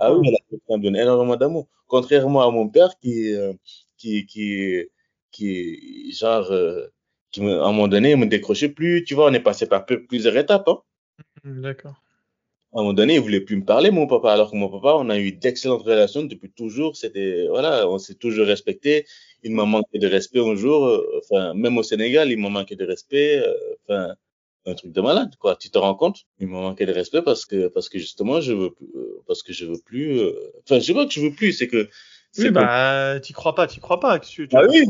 Ah 0.00 0.12
oui, 0.12 0.28
elle 0.28 0.34
a 0.34 0.38
continué 0.50 0.74
à 0.74 0.76
me 0.76 0.82
donner 0.82 1.00
énormément 1.00 1.36
d'amour. 1.36 1.66
Contrairement 1.86 2.46
à 2.46 2.50
mon 2.50 2.68
père 2.68 2.90
qui, 3.00 3.34
euh, 3.34 3.54
qui, 3.96 4.26
qui, 4.26 4.84
qui, 5.30 6.12
genre, 6.12 6.50
euh, 6.52 6.86
qui 7.30 7.40
me, 7.42 7.60
à 7.60 7.64
un 7.66 7.72
moment 7.72 7.88
donné, 7.88 8.12
il 8.12 8.16
me 8.16 8.26
décrochait 8.26 8.68
plus. 8.70 9.04
Tu 9.04 9.14
vois, 9.14 9.30
on 9.30 9.34
est 9.34 9.40
passé 9.40 9.66
par 9.68 9.86
plusieurs 9.86 10.36
étapes, 10.36 10.68
hein. 10.68 10.78
Hmm, 11.44 11.60
D'accord. 11.62 12.02
À 12.74 12.78
un 12.80 12.82
moment 12.82 12.92
donné, 12.94 13.14
il 13.14 13.20
voulait 13.20 13.40
plus 13.40 13.56
me 13.56 13.64
parler, 13.64 13.90
mon 13.90 14.06
papa. 14.06 14.32
Alors 14.32 14.50
que 14.50 14.56
mon 14.56 14.68
papa, 14.68 14.94
on 14.98 15.08
a 15.10 15.18
eu 15.18 15.32
d'excellentes 15.32 15.82
relations 15.84 16.24
depuis 16.24 16.50
toujours. 16.50 16.96
C'était, 16.96 17.46
voilà, 17.48 17.88
on 17.88 17.98
s'est 17.98 18.14
toujours 18.16 18.46
respecté. 18.46 19.06
Il 19.42 19.52
m'a 19.52 19.64
manqué 19.64 19.98
de 19.98 20.06
respect 20.06 20.40
un 20.40 20.54
jour. 20.54 20.86
euh, 20.86 21.20
Enfin, 21.24 21.54
même 21.54 21.78
au 21.78 21.82
Sénégal, 21.82 22.30
il 22.30 22.38
m'a 22.38 22.50
manqué 22.50 22.76
de 22.76 22.84
respect. 22.84 23.38
euh, 23.38 23.54
Enfin, 23.88 24.14
un 24.66 24.74
truc 24.74 24.92
de 24.92 25.00
malade, 25.00 25.34
quoi. 25.38 25.56
Tu 25.56 25.70
te 25.70 25.78
rends 25.78 25.94
compte? 25.94 26.24
Il 26.40 26.48
m'a 26.48 26.60
manqué 26.60 26.84
de 26.86 26.92
respect 26.92 27.22
parce 27.22 27.46
que, 27.46 27.68
parce 27.68 27.88
que 27.88 27.98
justement, 27.98 28.40
je 28.42 28.52
veux, 28.52 28.70
plus- 28.72 28.88
euh, 28.96 29.22
parce 29.26 29.42
que 29.42 29.52
je 29.54 29.64
veux 29.66 29.78
plus, 29.84 30.18
euh, 30.20 30.34
enfin, 30.64 30.78
je 30.78 30.84
sais 30.86 30.94
pas 30.94 31.06
que 31.06 31.12
je 31.12 31.20
veux 31.22 31.32
plus, 31.34 31.52
c'est 31.54 31.68
que, 31.68 31.88
Oui, 32.38 32.50
bah, 32.50 33.20
t'y 33.20 33.32
crois 33.32 33.54
pas, 33.54 33.66
t'y 33.66 33.80
crois 33.80 34.00
pas. 34.00 34.18
que 34.18 34.26
Tu, 34.26 34.48
tu 34.48 34.56
Ah 34.56 34.62
oui. 34.68 34.84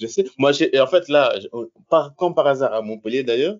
je 0.00 0.06
sais. 0.06 0.24
Moi, 0.38 0.52
j'ai, 0.52 0.74
et 0.74 0.80
en 0.80 0.86
fait, 0.86 1.08
là, 1.08 1.32
je- 1.40 1.48
par, 1.88 2.14
comme 2.16 2.34
par 2.34 2.46
hasard, 2.46 2.72
à 2.74 2.82
Montpellier, 2.82 3.22
d'ailleurs, 3.22 3.56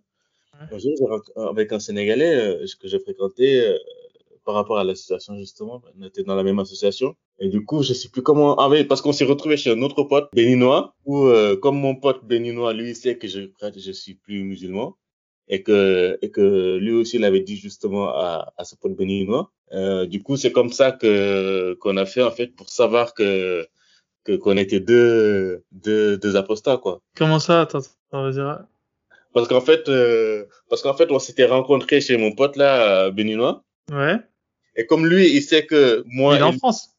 Ouais. 0.55 0.77
un 0.77 0.79
jour, 0.79 0.93
j'ai 0.99 1.05
rencontré- 1.05 1.49
avec 1.51 1.73
un 1.73 1.81
Sénégalais, 1.81 2.35
euh, 2.35 2.67
que 2.81 2.87
j'ai 2.89 2.99
fréquenté, 3.01 3.67
euh, 3.67 3.79
par 4.45 4.55
rapport 4.55 4.79
à 4.79 4.85
l'association, 4.85 5.37
justement. 5.39 5.83
On 5.99 6.05
était 6.07 6.23
dans 6.23 6.35
la 6.35 6.43
même 6.43 6.59
association. 6.59 7.17
Et 7.41 7.49
du 7.49 7.65
coup, 7.65 7.83
je 7.83 7.93
sais 7.93 8.09
plus 8.09 8.23
comment, 8.23 8.55
ah 8.57 8.69
oui, 8.69 8.85
parce 8.85 9.01
qu'on 9.03 9.13
s'est 9.13 9.25
retrouvé 9.25 9.57
chez 9.57 9.71
un 9.71 9.83
autre 9.83 10.03
pote 10.05 10.29
béninois, 10.35 10.95
où, 11.07 11.27
euh, 11.27 11.57
comme 11.57 11.77
mon 11.79 11.97
pote 11.97 12.25
béninois, 12.25 12.73
lui, 12.73 12.91
il 12.91 12.97
sait 12.97 13.17
que 13.19 13.27
je, 13.27 13.41
je 13.77 13.93
suis 13.93 14.15
plus 14.15 14.43
musulman. 14.45 14.97
Et 15.49 15.63
que, 15.63 16.19
et 16.23 16.31
que 16.31 16.77
lui 16.79 16.93
aussi 16.93 17.19
l'avait 17.19 17.41
dit 17.41 17.57
justement 17.57 18.09
à, 18.09 18.53
à 18.57 18.65
ce 18.65 18.77
pote 18.77 18.97
béninois. 18.97 19.51
Euh, 19.73 20.07
du 20.07 20.23
coup, 20.23 20.37
c'est 20.37 20.53
comme 20.53 20.73
ça 20.73 20.93
que, 20.93 21.75
qu'on 21.75 21.97
a 21.99 22.07
fait, 22.07 22.23
en 22.23 22.31
fait, 22.31 22.49
pour 22.49 22.71
savoir 22.71 23.13
que, 23.13 23.67
que, 24.25 24.37
qu'on 24.37 24.57
était 24.57 24.81
deux, 24.81 25.63
deux, 25.73 26.17
deux 26.17 26.37
apostats, 26.37 26.79
quoi. 26.79 27.01
Comment 27.17 27.41
ça? 27.41 27.63
Attends, 27.63 27.81
vas-y. 28.13 28.65
Parce 29.35 29.49
qu'en 29.49 29.61
fait, 29.61 29.89
euh, 29.89 30.45
parce 30.71 30.81
qu'en 30.81 30.95
fait, 30.95 31.11
on 31.11 31.19
s'était 31.19 31.45
rencontrés 31.45 32.01
chez 32.01 32.17
mon 32.17 32.33
pote 32.33 32.57
là, 32.57 33.11
béninois. 33.11 33.65
Ouais. 33.91 34.17
Et 34.77 34.87
comme 34.87 35.07
lui, 35.07 35.29
il 35.35 35.43
sait 35.43 35.67
que 35.67 36.05
moi 36.07 36.37
il 36.37 36.41
est 36.41 36.43
en 36.43 36.53
France? 36.53 36.91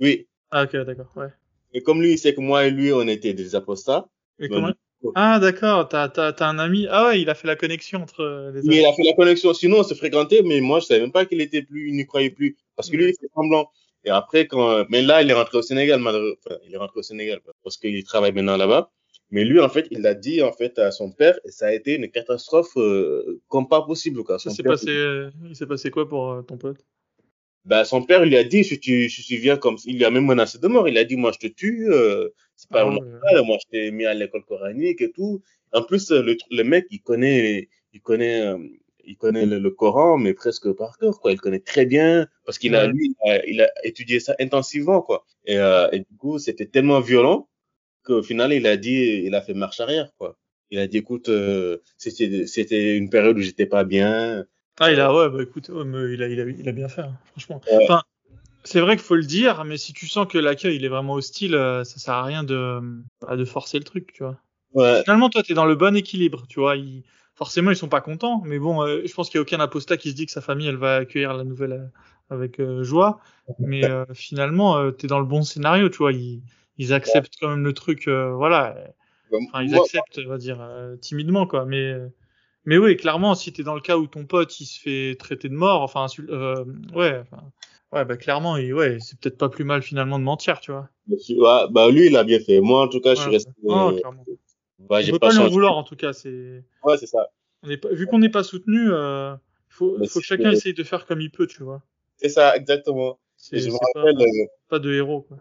lui, 0.00 0.26
Ah, 0.50 0.64
ok, 0.64 0.76
d'accord. 0.84 1.10
Ouais. 1.14 1.28
et 1.72 1.82
comme 1.82 2.00
lui, 2.02 2.12
il 2.12 2.18
sait 2.18 2.34
que 2.34 2.40
moi 2.40 2.66
et 2.66 2.70
lui, 2.70 2.92
on 2.92 3.06
était 3.06 3.34
des 3.34 3.54
apostats. 3.54 4.06
Et 4.38 4.48
comment? 4.48 4.72
Ah, 5.14 5.38
d'accord. 5.38 5.88
T'as, 5.88 6.08
t'as, 6.08 6.32
t'as 6.32 6.48
un 6.48 6.58
ami. 6.58 6.86
Ah 6.90 7.06
ouais, 7.08 7.20
il 7.20 7.28
a 7.30 7.34
fait 7.34 7.46
la 7.46 7.56
connexion 7.56 8.00
entre 8.02 8.20
euh, 8.20 8.52
les 8.52 8.62
Mais 8.62 8.78
il 8.78 8.86
a 8.86 8.92
fait 8.92 9.02
la 9.02 9.12
connexion. 9.14 9.52
Sinon, 9.54 9.78
on 9.80 9.82
se 9.84 9.94
fréquentait, 9.94 10.42
mais 10.42 10.60
moi, 10.60 10.80
je 10.80 10.86
savais 10.86 11.00
même 11.00 11.12
pas 11.12 11.24
qu'il 11.26 11.40
était 11.40 11.62
plus, 11.62 11.88
il 11.88 11.96
n'y 11.96 12.06
croyait 12.06 12.30
plus. 12.30 12.56
Parce 12.76 12.90
que 12.90 12.96
lui, 12.96 13.04
il 13.10 13.14
fait 13.20 13.28
semblant. 13.34 13.70
Et 14.04 14.10
après, 14.10 14.46
quand, 14.46 14.84
mais 14.90 15.02
là, 15.02 15.22
il 15.22 15.30
est 15.30 15.34
rentré 15.34 15.58
au 15.58 15.62
Sénégal, 15.62 16.00
malheureux. 16.00 16.36
Enfin, 16.44 16.56
il 16.66 16.74
est 16.74 16.76
rentré 16.78 17.00
au 17.00 17.02
Sénégal, 17.02 17.40
parce 17.62 17.76
qu'il 17.78 18.02
travaille 18.04 18.32
maintenant 18.32 18.56
là-bas. 18.56 18.90
Mais 19.30 19.44
lui, 19.44 19.58
en 19.60 19.68
fait, 19.68 19.86
il 19.90 20.06
a 20.06 20.14
dit, 20.14 20.42
en 20.42 20.52
fait, 20.52 20.78
à 20.78 20.90
son 20.90 21.10
père, 21.10 21.38
et 21.46 21.50
ça 21.50 21.66
a 21.68 21.72
été 21.72 21.94
une 21.96 22.10
catastrophe, 22.10 22.76
euh, 22.76 23.40
comme 23.48 23.66
pas 23.68 23.82
possible, 23.82 24.22
quoi. 24.22 24.38
Ça 24.38 24.50
Son 24.50 24.56
s'est 24.56 24.62
père, 24.62 24.72
passé. 24.72 24.90
euh, 24.90 25.30
Il 25.48 25.56
s'est 25.56 25.66
passé 25.66 25.90
quoi 25.90 26.08
pour 26.08 26.30
euh, 26.30 26.42
ton 26.42 26.58
pote? 26.58 26.84
Bah, 27.64 27.84
son 27.84 28.02
père 28.02 28.24
lui 28.24 28.36
a 28.36 28.44
dit, 28.44 28.62
si 28.62 28.78
tu, 28.78 29.08
si 29.08 29.22
tu 29.22 29.36
viens 29.36 29.56
comme, 29.56 29.76
il 29.86 29.96
lui 29.96 30.04
a 30.04 30.10
même 30.10 30.26
menacé 30.26 30.58
de 30.58 30.68
mort. 30.68 30.86
Il 30.88 30.98
a 30.98 31.04
dit, 31.04 31.16
moi, 31.16 31.32
je 31.32 31.38
te 31.48 31.52
tue, 31.52 31.90
euh, 31.90 32.28
c'est 32.56 32.68
pas 32.70 32.82
Ah, 32.82 32.84
normal, 32.84 33.00
ouais. 33.22 33.42
moi, 33.44 33.56
je 33.62 33.70
t'ai 33.70 33.90
mis 33.90 34.04
à 34.04 34.12
l'école 34.14 34.44
coranique 34.44 35.00
et 35.00 35.10
tout. 35.12 35.42
En 35.72 35.82
plus, 35.82 36.10
le, 36.10 36.36
le 36.50 36.62
mec, 36.62 36.86
il 36.90 37.00
connaît, 37.00 37.68
il 37.94 38.00
connaît, 38.00 38.42
euh, 38.42 38.58
il 39.04 39.16
connaît 39.16 39.46
le, 39.46 39.58
le 39.58 39.70
Coran, 39.70 40.18
mais 40.18 40.34
presque 40.34 40.70
par 40.72 40.98
cœur, 40.98 41.20
quoi. 41.20 41.32
Il 41.32 41.40
connaît 41.40 41.60
très 41.60 41.86
bien, 41.86 42.28
parce 42.44 42.58
qu'il 42.58 42.74
a, 42.74 42.86
lui, 42.86 43.14
il 43.24 43.30
a, 43.30 43.46
il 43.46 43.60
a 43.62 43.70
étudié 43.82 44.20
ça 44.20 44.34
intensivement, 44.38 45.00
quoi. 45.00 45.24
Et, 45.46 45.56
euh, 45.58 45.88
et 45.92 46.00
du 46.00 46.16
coup, 46.18 46.38
c'était 46.38 46.66
tellement 46.66 47.00
violent 47.00 47.48
qu'au 48.04 48.22
final, 48.22 48.52
il 48.52 48.66
a 48.66 48.76
dit, 48.76 49.22
il 49.24 49.34
a 49.34 49.40
fait 49.40 49.54
marche 49.54 49.80
arrière, 49.80 50.12
quoi. 50.18 50.38
Il 50.70 50.78
a 50.78 50.86
dit, 50.86 50.98
écoute, 50.98 51.28
euh, 51.30 51.78
c'était, 51.96 52.46
c'était 52.46 52.96
une 52.96 53.08
période 53.10 53.38
où 53.38 53.40
j'étais 53.40 53.66
pas 53.66 53.84
bien. 53.84 54.44
Ah, 54.80 54.92
il 54.92 55.00
a, 55.00 55.14
ouais, 55.14 55.28
bah 55.30 55.42
écoute, 55.42 55.68
ouais, 55.68 55.84
mais 55.84 56.12
il, 56.12 56.22
a, 56.22 56.28
il, 56.28 56.40
a, 56.40 56.44
il 56.44 56.68
a 56.68 56.72
bien 56.72 56.88
fait, 56.88 57.02
hein, 57.02 57.16
franchement. 57.30 57.60
Ouais. 57.66 57.84
Enfin, 57.84 58.02
c'est 58.64 58.80
vrai 58.80 58.96
qu'il 58.96 59.04
faut 59.04 59.14
le 59.14 59.22
dire, 59.22 59.64
mais 59.64 59.76
si 59.76 59.92
tu 59.92 60.08
sens 60.08 60.26
que 60.26 60.38
l'accueil 60.38 60.76
il 60.76 60.84
est 60.84 60.88
vraiment 60.88 61.14
hostile, 61.14 61.54
euh, 61.54 61.84
ça 61.84 61.98
sert 61.98 62.14
à 62.14 62.24
rien 62.24 62.42
de, 62.42 62.80
bah, 63.20 63.36
de 63.36 63.44
forcer 63.44 63.78
le 63.78 63.84
truc, 63.84 64.12
tu 64.12 64.24
vois. 64.24 64.36
Ouais. 64.72 65.02
Finalement, 65.04 65.30
toi, 65.30 65.42
t'es 65.42 65.54
dans 65.54 65.66
le 65.66 65.76
bon 65.76 65.94
équilibre, 65.94 66.44
tu 66.48 66.58
vois. 66.58 66.76
Ils, 66.76 67.04
forcément, 67.36 67.70
ils 67.70 67.76
sont 67.76 67.88
pas 67.88 68.00
contents, 68.00 68.42
mais 68.44 68.58
bon, 68.58 68.82
euh, 68.82 69.02
je 69.04 69.14
pense 69.14 69.28
qu'il 69.28 69.38
y 69.38 69.40
a 69.40 69.42
aucun 69.42 69.60
apostat 69.60 69.96
qui 69.96 70.10
se 70.10 70.16
dit 70.16 70.26
que 70.26 70.32
sa 70.32 70.40
famille, 70.40 70.66
elle 70.66 70.76
va 70.76 70.96
accueillir 70.96 71.34
la 71.34 71.44
nouvelle 71.44 71.72
euh, 71.72 72.34
avec 72.34 72.58
euh, 72.58 72.82
joie. 72.82 73.20
Mais 73.60 73.84
euh, 73.84 74.04
finalement, 74.14 74.78
euh, 74.78 74.90
t'es 74.90 75.06
dans 75.06 75.20
le 75.20 75.26
bon 75.26 75.42
scénario, 75.42 75.88
tu 75.88 75.98
vois. 75.98 76.12
Ils, 76.12 76.42
ils 76.78 76.92
acceptent 76.92 77.34
quand 77.40 77.50
même 77.50 77.64
le 77.64 77.74
truc, 77.74 78.08
euh, 78.08 78.32
voilà. 78.32 78.76
Enfin, 79.48 79.62
ils 79.62 79.74
acceptent, 79.76 80.20
on 80.24 80.28
va 80.28 80.38
dire, 80.38 80.58
euh, 80.60 80.96
timidement, 80.96 81.46
quoi. 81.46 81.64
Mais, 81.64 81.92
euh, 81.92 82.08
mais 82.64 82.78
oui, 82.78 82.96
clairement, 82.96 83.34
si 83.34 83.52
t'es 83.52 83.62
dans 83.62 83.74
le 83.74 83.80
cas 83.80 83.96
où 83.96 84.06
ton 84.06 84.24
pote, 84.26 84.58
il 84.60 84.66
se 84.66 84.80
fait 84.80 85.16
traiter 85.18 85.48
de 85.48 85.54
mort, 85.54 85.82
enfin, 85.82 86.06
euh, 86.28 86.64
ouais, 86.94 87.20
enfin, 87.20 87.42
ouais, 87.92 88.04
bah 88.04 88.16
clairement, 88.16 88.56
il, 88.56 88.72
ouais, 88.74 88.98
c'est 89.00 89.18
peut-être 89.18 89.38
pas 89.38 89.48
plus 89.48 89.64
mal 89.64 89.82
finalement 89.82 90.18
de 90.18 90.24
mentir, 90.24 90.60
tu 90.60 90.72
vois. 90.72 90.88
Ouais, 91.08 91.66
bah, 91.70 91.90
lui, 91.90 92.06
il 92.06 92.16
a 92.16 92.24
bien 92.24 92.40
fait. 92.40 92.60
Moi, 92.60 92.80
en 92.82 92.88
tout 92.88 93.00
cas, 93.00 93.14
je 93.14 93.20
suis 93.20 93.30
resté, 93.30 93.50
non, 93.62 93.92
euh, 93.94 93.98
clairement. 93.98 94.24
bah, 94.78 94.96
On 94.98 95.00
j'ai 95.00 95.12
peut 95.12 95.18
pas 95.18 95.28
pas 95.34 95.48
vouloir, 95.48 95.76
en 95.76 95.84
tout 95.84 95.96
cas. 95.96 96.12
C'est, 96.12 96.64
Ouais, 96.82 96.96
c'est 96.98 97.06
ça. 97.06 97.28
on 97.62 97.70
est 97.70 97.76
pas, 97.76 97.88
vu 97.90 98.06
qu'on 98.06 98.18
n'est 98.18 98.28
pas 98.30 98.42
soutenu, 98.42 98.90
euh, 98.90 99.34
faut, 99.68 99.96
faut 100.06 100.20
que 100.20 100.24
chacun 100.24 100.50
essaye 100.50 100.74
de 100.74 100.84
faire 100.84 101.06
comme 101.06 101.20
il 101.20 101.30
peut, 101.30 101.46
tu 101.46 101.62
vois. 101.62 101.82
C'est 102.16 102.28
ça, 102.28 102.56
exactement. 102.56 103.18
C'est 103.36 103.66
pas, 103.68 103.76
rappelle, 103.96 104.20
euh, 104.22 104.46
pas 104.68 104.78
de 104.78 104.92
héros, 104.94 105.22
quoi. 105.22 105.36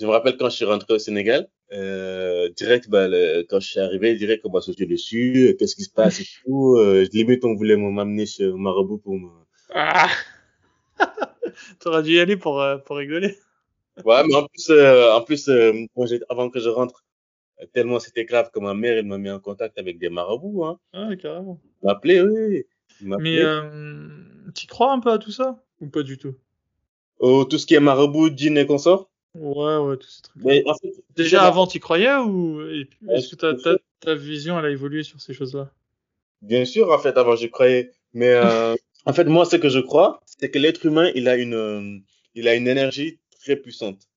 je 0.00 0.06
me 0.06 0.10
rappelle 0.10 0.36
quand 0.38 0.48
je 0.48 0.56
suis 0.56 0.64
rentré 0.64 0.94
au 0.94 0.98
Sénégal, 0.98 1.48
euh, 1.72 2.48
direct, 2.50 2.88
bah, 2.90 3.08
le- 3.08 3.42
quand 3.48 3.60
je 3.60 3.68
suis 3.68 3.80
arrivé, 3.80 4.14
direct, 4.16 4.44
on 4.46 4.50
m'a 4.50 4.60
sauté 4.60 4.86
dessus, 4.86 5.48
euh, 5.50 5.54
qu'est-ce 5.58 5.76
qui 5.76 5.84
se 5.84 5.90
passe 5.92 6.20
et 6.20 6.26
tout, 6.44 6.76
euh, 6.78 7.06
limite, 7.12 7.44
on 7.44 7.54
voulait 7.54 7.76
m'amener 7.76 8.26
chez 8.26 8.50
marabout 8.52 8.98
pour 8.98 9.14
me, 9.18 9.28
Ah 9.74 10.10
T'aurais 11.80 12.02
dû 12.02 12.12
y 12.12 12.20
aller 12.20 12.36
pour, 12.36 12.60
euh, 12.60 12.78
pour 12.78 12.96
rigoler. 12.96 13.36
ouais, 14.04 14.22
mais 14.26 14.34
en 14.34 14.46
plus, 14.46 14.70
euh, 14.70 15.12
en 15.12 15.22
plus, 15.22 15.48
euh, 15.48 15.72
avant 16.28 16.50
que 16.50 16.60
je 16.60 16.68
rentre, 16.68 17.04
tellement 17.74 18.00
c'était 18.00 18.24
grave 18.26 18.50
que 18.52 18.60
ma 18.60 18.74
mère, 18.74 18.98
elle 18.98 19.06
m'a 19.06 19.18
mis 19.18 19.30
en 19.30 19.40
contact 19.40 19.78
avec 19.78 19.98
des 19.98 20.10
marabouts, 20.10 20.64
hein. 20.64 20.78
Ah, 20.92 21.14
carrément. 21.16 21.60
Il 21.82 21.86
m'a 21.86 21.92
appelé, 21.92 22.20
oui, 22.22 22.40
oui. 22.50 22.64
Il 23.00 23.08
m'a 23.08 23.18
Mais 23.18 23.38
euh, 23.40 24.08
t'y 24.54 24.66
crois 24.66 24.92
un 24.92 25.00
peu 25.00 25.10
à 25.12 25.18
tout 25.18 25.32
ça? 25.32 25.62
Ou 25.80 25.88
pas 25.88 26.02
du 26.02 26.18
tout? 26.18 26.34
Oh, 27.18 27.44
tout 27.44 27.58
ce 27.58 27.66
qui 27.66 27.74
est 27.74 27.80
marabout, 27.80 28.30
djinn 28.34 28.56
et 28.56 28.64
consort. 28.66 29.10
Ouais, 29.38 29.76
ouais, 29.76 29.96
tous 29.96 30.08
ces 30.08 30.22
trucs. 30.22 30.42
Mais 30.44 30.62
en 30.66 30.74
fait, 30.74 30.92
Déjà 31.14 31.46
avant, 31.46 31.66
t'y 31.66 31.80
croyais 31.80 32.16
ou 32.16 32.60
est-ce 33.10 33.34
que 33.34 33.36
ta, 33.36 33.54
ta, 33.54 33.76
ta 34.00 34.14
vision 34.14 34.58
elle 34.58 34.64
a 34.66 34.70
évolué 34.70 35.02
sur 35.02 35.20
ces 35.20 35.34
choses-là? 35.34 35.70
Bien 36.42 36.64
sûr, 36.64 36.90
en 36.90 36.98
fait, 36.98 37.16
avant, 37.16 37.36
je 37.36 37.46
croyais. 37.46 37.92
Mais 38.14 38.32
euh, 38.32 38.74
en 39.06 39.12
fait, 39.12 39.24
moi, 39.24 39.44
ce 39.44 39.56
que 39.56 39.68
je 39.68 39.80
crois, 39.80 40.20
c'est 40.26 40.50
que 40.50 40.58
l'être 40.58 40.84
humain, 40.86 41.10
il 41.14 41.28
a 41.28 41.36
une, 41.36 41.54
euh, 41.54 41.98
il 42.34 42.48
a 42.48 42.54
une 42.54 42.68
énergie 42.68 43.18
très 43.42 43.56
puissante. 43.56 44.08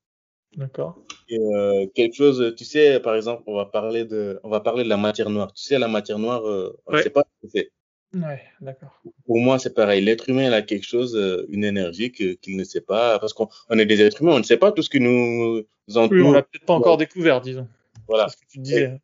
D'accord. 0.55 0.97
Euh, 1.31 1.85
quelque 1.93 2.15
chose, 2.15 2.53
tu 2.57 2.65
sais, 2.65 2.99
par 2.99 3.15
exemple, 3.15 3.43
on 3.45 3.55
va 3.55 3.65
parler 3.65 4.03
de, 4.05 4.39
on 4.43 4.49
va 4.49 4.61
parler 4.61 4.83
de 4.83 4.89
la 4.89 4.97
matière 4.97 5.29
noire. 5.29 5.53
Tu 5.53 5.63
sais, 5.63 5.77
la 5.77 5.87
matière 5.87 6.17
noire, 6.19 6.43
euh, 6.47 6.75
on 6.87 6.91
ne 6.91 6.97
Ouais. 6.97 7.03
sait 7.03 7.09
pas 7.11 7.23
ce 7.41 7.47
que 7.47 7.51
c'est. 7.53 7.71
Ouais, 8.15 8.41
d'accord. 8.59 9.01
Pour 9.25 9.37
moi, 9.37 9.59
c'est 9.59 9.73
pareil. 9.75 10.03
L'être 10.03 10.29
humain, 10.29 10.47
il 10.47 10.53
a 10.53 10.63
quelque 10.63 10.85
chose, 10.85 11.15
euh, 11.15 11.45
une 11.49 11.63
énergie 11.63 12.11
qu'il 12.11 12.57
ne 12.57 12.63
sait 12.63 12.81
pas, 12.81 13.19
parce 13.19 13.33
qu'on 13.33 13.49
on 13.69 13.77
est 13.77 13.85
des 13.85 14.01
êtres 14.01 14.23
humains, 14.23 14.33
on 14.33 14.39
ne 14.39 14.43
sait 14.43 14.57
pas 14.57 14.71
tout 14.71 14.81
ce 14.81 14.89
qui 14.89 14.99
nous 14.99 15.63
entoure. 15.89 16.09
Oui, 16.11 16.21
on 16.23 16.31
l'a 16.31 16.41
peut-être 16.41 16.65
pas 16.65 16.73
encore 16.73 16.97
découvert, 16.97 17.39
disons. 17.39 17.67
Voilà. 18.07 18.27
C'est 18.27 18.37
ce 18.37 18.41
que 18.41 18.47
tu 18.51 18.59
disais. 18.59 18.99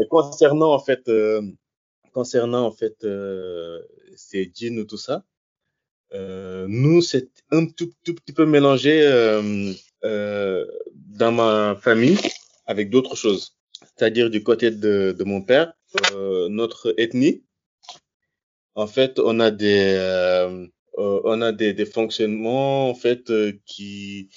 Et 0.00 0.06
concernant 0.08 0.72
en 0.72 0.78
fait, 0.78 1.08
euh, 1.08 1.42
concernant 2.12 2.64
en 2.64 2.70
fait 2.70 3.02
euh, 3.02 3.82
ces 4.14 4.48
djinns 4.54 4.78
ou 4.78 4.84
tout 4.84 4.98
ça, 4.98 5.24
nous, 6.12 7.02
c'est 7.02 7.28
un 7.50 7.66
tout, 7.66 7.90
tout 8.04 8.14
petit 8.14 8.32
peu 8.32 8.46
mélangé 8.46 9.02
dans 10.02 11.32
ma 11.32 11.76
famille 11.80 12.18
avec 12.66 12.88
d'autres 12.88 13.16
choses. 13.16 13.56
C'est-à-dire 13.96 14.30
du 14.30 14.44
côté 14.44 14.70
de, 14.70 15.14
de 15.18 15.24
mon 15.24 15.42
père, 15.42 15.74
notre 16.48 16.94
ethnie, 16.96 17.42
en 18.78 18.86
fait, 18.86 19.18
on 19.18 19.40
a 19.40 19.50
des, 19.50 19.94
euh, 19.96 20.66
euh, 20.98 21.20
on 21.24 21.42
a 21.42 21.52
des, 21.52 21.72
des 21.74 21.86
fonctionnements 21.86 22.88
en 22.90 22.94
fait 22.94 23.30
euh, 23.30 23.52
qui, 23.66 24.28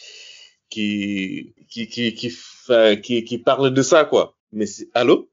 qui, 0.69 1.53
qui, 1.69 1.87
qui, 1.87 2.13
qui, 2.13 2.27
enfin, 2.27 2.95
qui, 2.95 3.23
qui 3.23 3.37
parlent 3.37 3.73
de 3.73 3.81
ça 3.81 4.05
quoi. 4.05 4.35
Mais 4.51 4.65
c'est- 4.65 4.89
allô? 4.93 5.29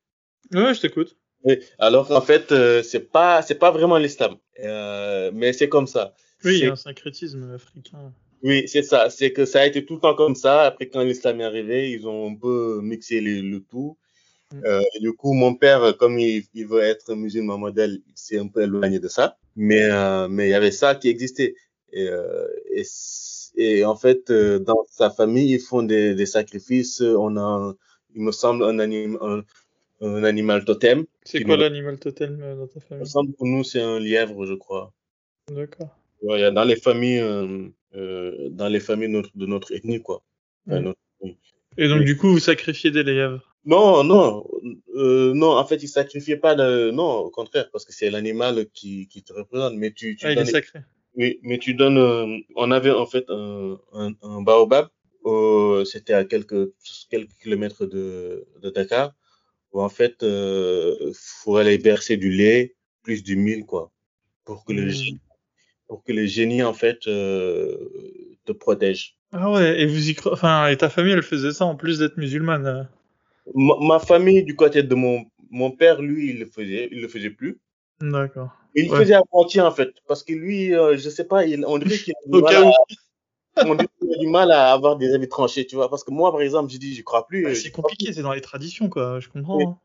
Ouais, 0.52 0.74
je 0.74 0.80
t'écoute. 0.80 1.16
Oui. 1.44 1.56
Alors 1.78 2.10
en 2.12 2.20
fait, 2.20 2.52
euh, 2.52 2.82
c'est 2.82 3.10
pas, 3.10 3.42
c'est 3.42 3.54
pas 3.58 3.70
vraiment 3.70 3.98
l'islam, 3.98 4.36
euh, 4.60 5.30
mais 5.34 5.52
c'est 5.52 5.68
comme 5.68 5.86
ça. 5.86 6.14
Oui, 6.44 6.52
il 6.52 6.56
y 6.56 6.60
C'est- 6.60 6.68
a 6.68 6.72
un 6.72 6.76
syncrétisme 6.76 7.50
africain. 7.54 8.12
Oui, 8.42 8.68
c'est 8.68 8.82
ça. 8.84 9.10
C'est 9.10 9.32
que 9.32 9.44
ça 9.44 9.62
a 9.62 9.66
été 9.66 9.84
tout 9.84 9.94
le 9.94 10.00
temps 10.00 10.14
comme 10.14 10.36
ça. 10.36 10.62
Après, 10.62 10.86
quand 10.88 11.02
l'islam 11.02 11.40
est 11.40 11.44
arrivé, 11.44 11.90
ils 11.90 12.06
ont 12.06 12.30
un 12.30 12.36
peu 12.36 12.80
mixé 12.82 13.20
les- 13.20 13.42
le 13.42 13.60
tout. 13.60 13.96
Mm. 14.54 14.64
Euh, 14.64 14.82
et 14.94 15.00
du 15.00 15.12
coup, 15.12 15.34
mon 15.34 15.54
père, 15.54 15.96
comme 15.98 16.18
il, 16.18 16.44
il 16.54 16.66
veut 16.66 16.80
être 16.80 17.14
musulman 17.14 17.58
modèle, 17.58 18.00
il 18.06 18.12
s'est 18.16 18.38
un 18.38 18.48
peu 18.48 18.62
éloigné 18.62 18.98
de 18.98 19.08
ça. 19.08 19.36
Mais 19.56 19.82
euh, 19.82 20.28
mais 20.28 20.48
il 20.48 20.50
y 20.50 20.54
avait 20.54 20.70
ça 20.70 20.94
qui 20.94 21.08
existait. 21.08 21.54
Et, 21.92 22.08
euh, 22.08 22.46
et, 23.56 23.84
en 23.84 23.96
fait, 23.96 24.30
euh, 24.30 24.58
dans 24.58 24.86
sa 24.90 25.10
famille, 25.10 25.52
ils 25.52 25.60
font 25.60 25.82
des, 25.82 26.14
des 26.14 26.26
sacrifices. 26.26 27.00
On 27.00 27.36
a, 27.36 27.74
il 28.14 28.22
me 28.22 28.30
semble, 28.32 28.62
un, 28.64 28.78
anim, 28.78 29.18
un, 29.20 29.42
un 30.00 30.22
animal 30.24 30.64
totem. 30.64 31.04
C'est 31.24 31.42
quoi 31.42 31.56
l'animal 31.56 31.98
totem 31.98 32.40
euh, 32.40 32.54
dans 32.56 32.66
ta 32.68 32.74
Il 32.74 32.82
me 32.82 32.88
famille? 32.88 33.06
semble 33.06 33.32
pour 33.34 33.46
nous, 33.46 33.64
c'est 33.64 33.80
un 33.82 33.98
lièvre, 33.98 34.46
je 34.46 34.54
crois. 34.54 34.92
D'accord. 35.50 35.88
Ouais, 36.22 36.52
dans 36.52 36.64
les 36.64 36.76
familles, 36.76 37.20
euh, 37.20 37.68
euh, 37.94 38.48
dans 38.50 38.68
les 38.68 38.80
familles 38.80 39.08
de 39.08 39.12
notre, 39.14 39.36
de 39.36 39.46
notre 39.46 39.72
ethnie, 39.72 40.00
quoi. 40.00 40.22
Mm. 40.66 40.78
notre- 40.78 40.98
Et 41.76 41.88
donc, 41.88 41.98
Oui. 42.00 42.04
du 42.04 42.16
coup, 42.16 42.28
vous 42.28 42.38
sacrifiez 42.38 42.90
des 42.90 43.02
lièvres? 43.02 43.47
Non, 43.64 44.02
non, 44.04 44.44
euh, 44.94 45.32
non, 45.34 45.50
en 45.56 45.64
fait, 45.66 45.82
ils 45.82 45.88
sacrifiaient 45.88 46.38
pas 46.38 46.54
le, 46.54 46.90
non, 46.90 47.18
au 47.18 47.30
contraire, 47.30 47.68
parce 47.70 47.84
que 47.84 47.92
c'est 47.92 48.10
l'animal 48.10 48.66
qui, 48.72 49.08
qui 49.08 49.22
te 49.22 49.32
représente, 49.32 49.74
mais 49.74 49.92
tu, 49.92 50.16
tu 50.16 50.26
Ah, 50.26 50.32
il 50.32 50.38
est 50.38 50.44
donnes, 50.44 50.46
sacré. 50.52 50.80
oui, 51.16 51.38
mais 51.42 51.58
tu 51.58 51.74
donnes, 51.74 51.98
euh, 51.98 52.38
on 52.56 52.70
avait 52.70 52.90
en 52.90 53.04
fait 53.06 53.24
un, 53.28 53.78
un, 53.92 54.12
un 54.22 54.42
baobab, 54.42 54.88
euh, 55.26 55.84
c'était 55.84 56.14
à 56.14 56.24
quelques, 56.24 56.72
quelques 57.10 57.34
kilomètres 57.42 57.84
de, 57.86 58.46
de 58.62 58.70
Dakar, 58.70 59.14
où 59.72 59.82
en 59.82 59.88
fait, 59.90 60.22
euh, 60.22 61.12
faut 61.14 61.56
aller 61.56 61.76
verser 61.78 62.16
du 62.16 62.30
lait, 62.30 62.76
plus 63.02 63.22
du 63.22 63.36
mil, 63.36 63.66
quoi, 63.66 63.92
pour 64.44 64.64
que 64.64 64.72
le, 64.72 64.86
Mm. 64.86 64.90
gé- 64.90 65.18
pour 65.88 66.04
que 66.04 66.12
le 66.12 66.26
génie, 66.26 66.62
en 66.62 66.74
fait, 66.74 67.06
euh, 67.06 67.76
te 68.46 68.52
protège. 68.52 69.18
Ah 69.32 69.50
ouais, 69.50 69.82
et 69.82 69.86
vous 69.86 70.08
y 70.08 70.14
cro... 70.14 70.32
Enfin, 70.32 70.68
et 70.68 70.76
ta 70.78 70.88
famille, 70.88 71.12
elle 71.12 71.22
faisait 71.22 71.52
ça 71.52 71.66
en 71.66 71.76
plus 71.76 71.98
d'être 71.98 72.16
musulmane. 72.16 72.88
Ma, 73.54 73.74
ma 73.80 73.98
famille, 73.98 74.44
du 74.44 74.56
côté 74.56 74.82
de 74.82 74.94
mon, 74.94 75.24
mon 75.50 75.70
père, 75.70 76.02
lui, 76.02 76.30
il 76.30 76.38
le 76.40 76.46
faisait, 76.46 76.88
il 76.92 77.00
le 77.00 77.08
faisait 77.08 77.30
plus. 77.30 77.58
D'accord. 78.00 78.50
Il 78.74 78.90
Ouais. 78.90 78.98
faisait 78.98 79.16
moitié, 79.32 79.60
en 79.60 79.70
fait. 79.70 79.90
Parce 80.06 80.22
que 80.22 80.32
lui, 80.32 80.74
euh, 80.74 80.96
je 80.96 81.08
sais 81.08 81.24
pas, 81.24 81.44
il, 81.46 81.64
on 81.66 81.78
dirait 81.78 81.98
qu'il 81.98 82.12
a, 82.14 82.28
du 82.30 82.42
mal 82.42 82.56
à- 82.56 83.64
on 83.64 83.74
dirait 83.74 83.88
qu'il 84.00 84.14
a 84.14 84.18
du 84.18 84.28
mal 84.28 84.52
à 84.52 84.72
avoir 84.72 84.96
des 84.96 85.12
avis 85.14 85.28
tranchés, 85.28 85.66
tu 85.66 85.74
vois. 85.74 85.88
Parce 85.90 86.04
que 86.04 86.10
moi, 86.10 86.30
par 86.30 86.42
exemple, 86.42 86.70
j'ai 86.70 86.78
dit, 86.78 86.94
j'y 86.94 87.02
crois 87.02 87.26
plus. 87.26 87.42
Bah, 87.44 87.50
euh, 87.50 87.54
c'est 87.54 87.70
compliqué, 87.70 88.12
c'est 88.12 88.22
dans 88.22 88.32
les 88.32 88.40
traditions, 88.40 88.88
quoi. 88.88 89.18
Je 89.20 89.28
comprends. 89.28 89.60
Hein. 89.60 89.78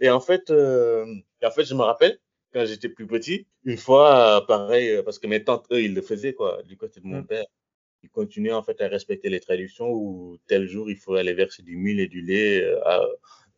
Et 0.00 0.10
en 0.10 0.20
fait, 0.20 0.50
euh, 0.50 1.06
et 1.42 1.46
en 1.46 1.50
fait, 1.50 1.64
je 1.64 1.74
me 1.74 1.82
rappelle, 1.82 2.18
quand 2.52 2.64
j'étais 2.64 2.88
plus 2.88 3.06
petit, 3.06 3.46
une 3.64 3.76
fois, 3.76 4.44
pareil, 4.46 5.02
parce 5.04 5.18
que 5.18 5.26
mes 5.26 5.42
tantes, 5.44 5.66
eux, 5.70 5.82
ils 5.82 5.94
le 5.94 6.02
faisaient, 6.02 6.34
quoi, 6.34 6.62
du 6.62 6.76
côté 6.76 7.00
de 7.00 7.06
mon 7.06 7.20
Mm. 7.20 7.26
père. 7.26 7.44
Ils 8.04 8.10
continuaient, 8.20 8.52
en 8.60 8.62
fait, 8.62 8.78
à 8.82 8.88
respecter 8.88 9.28
les 9.30 9.40
traditions 9.48 9.90
où 9.90 10.36
tel 10.46 10.62
jour, 10.68 10.90
il 10.94 10.96
faut 11.02 11.14
aller 11.14 11.32
verser 11.32 11.62
du 11.62 11.76
mil 11.84 11.98
et 12.04 12.06
du 12.16 12.20
lait 12.20 12.62
euh, 12.62 12.78
à- 12.84 13.06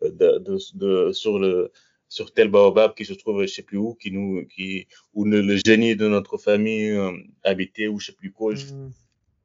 de, 0.02 0.38
de, 0.46 0.54
de- 0.82 1.12
sur 1.12 1.34
le, 1.44 1.72
sur 2.08 2.26
tel 2.32 2.48
baobab 2.48 2.94
qui 2.94 3.04
se 3.04 3.14
trouve 3.14 3.42
je 3.42 3.48
sais 3.56 3.62
plus 3.70 3.78
où, 3.78 3.94
qui 4.00 4.10
nous, 4.16 4.46
qui, 4.52 4.86
où 5.14 5.24
le, 5.24 5.40
le 5.50 5.56
génie 5.66 5.96
de 5.96 6.06
notre 6.16 6.36
famille 6.38 6.90
euh, 6.90 7.10
habitait 7.42 7.88
ou 7.88 7.98
je 7.98 8.06
sais 8.06 8.12
plus 8.20 8.32
quoi. 8.32 8.54
Je- 8.54 8.66
Mm. 8.72 8.90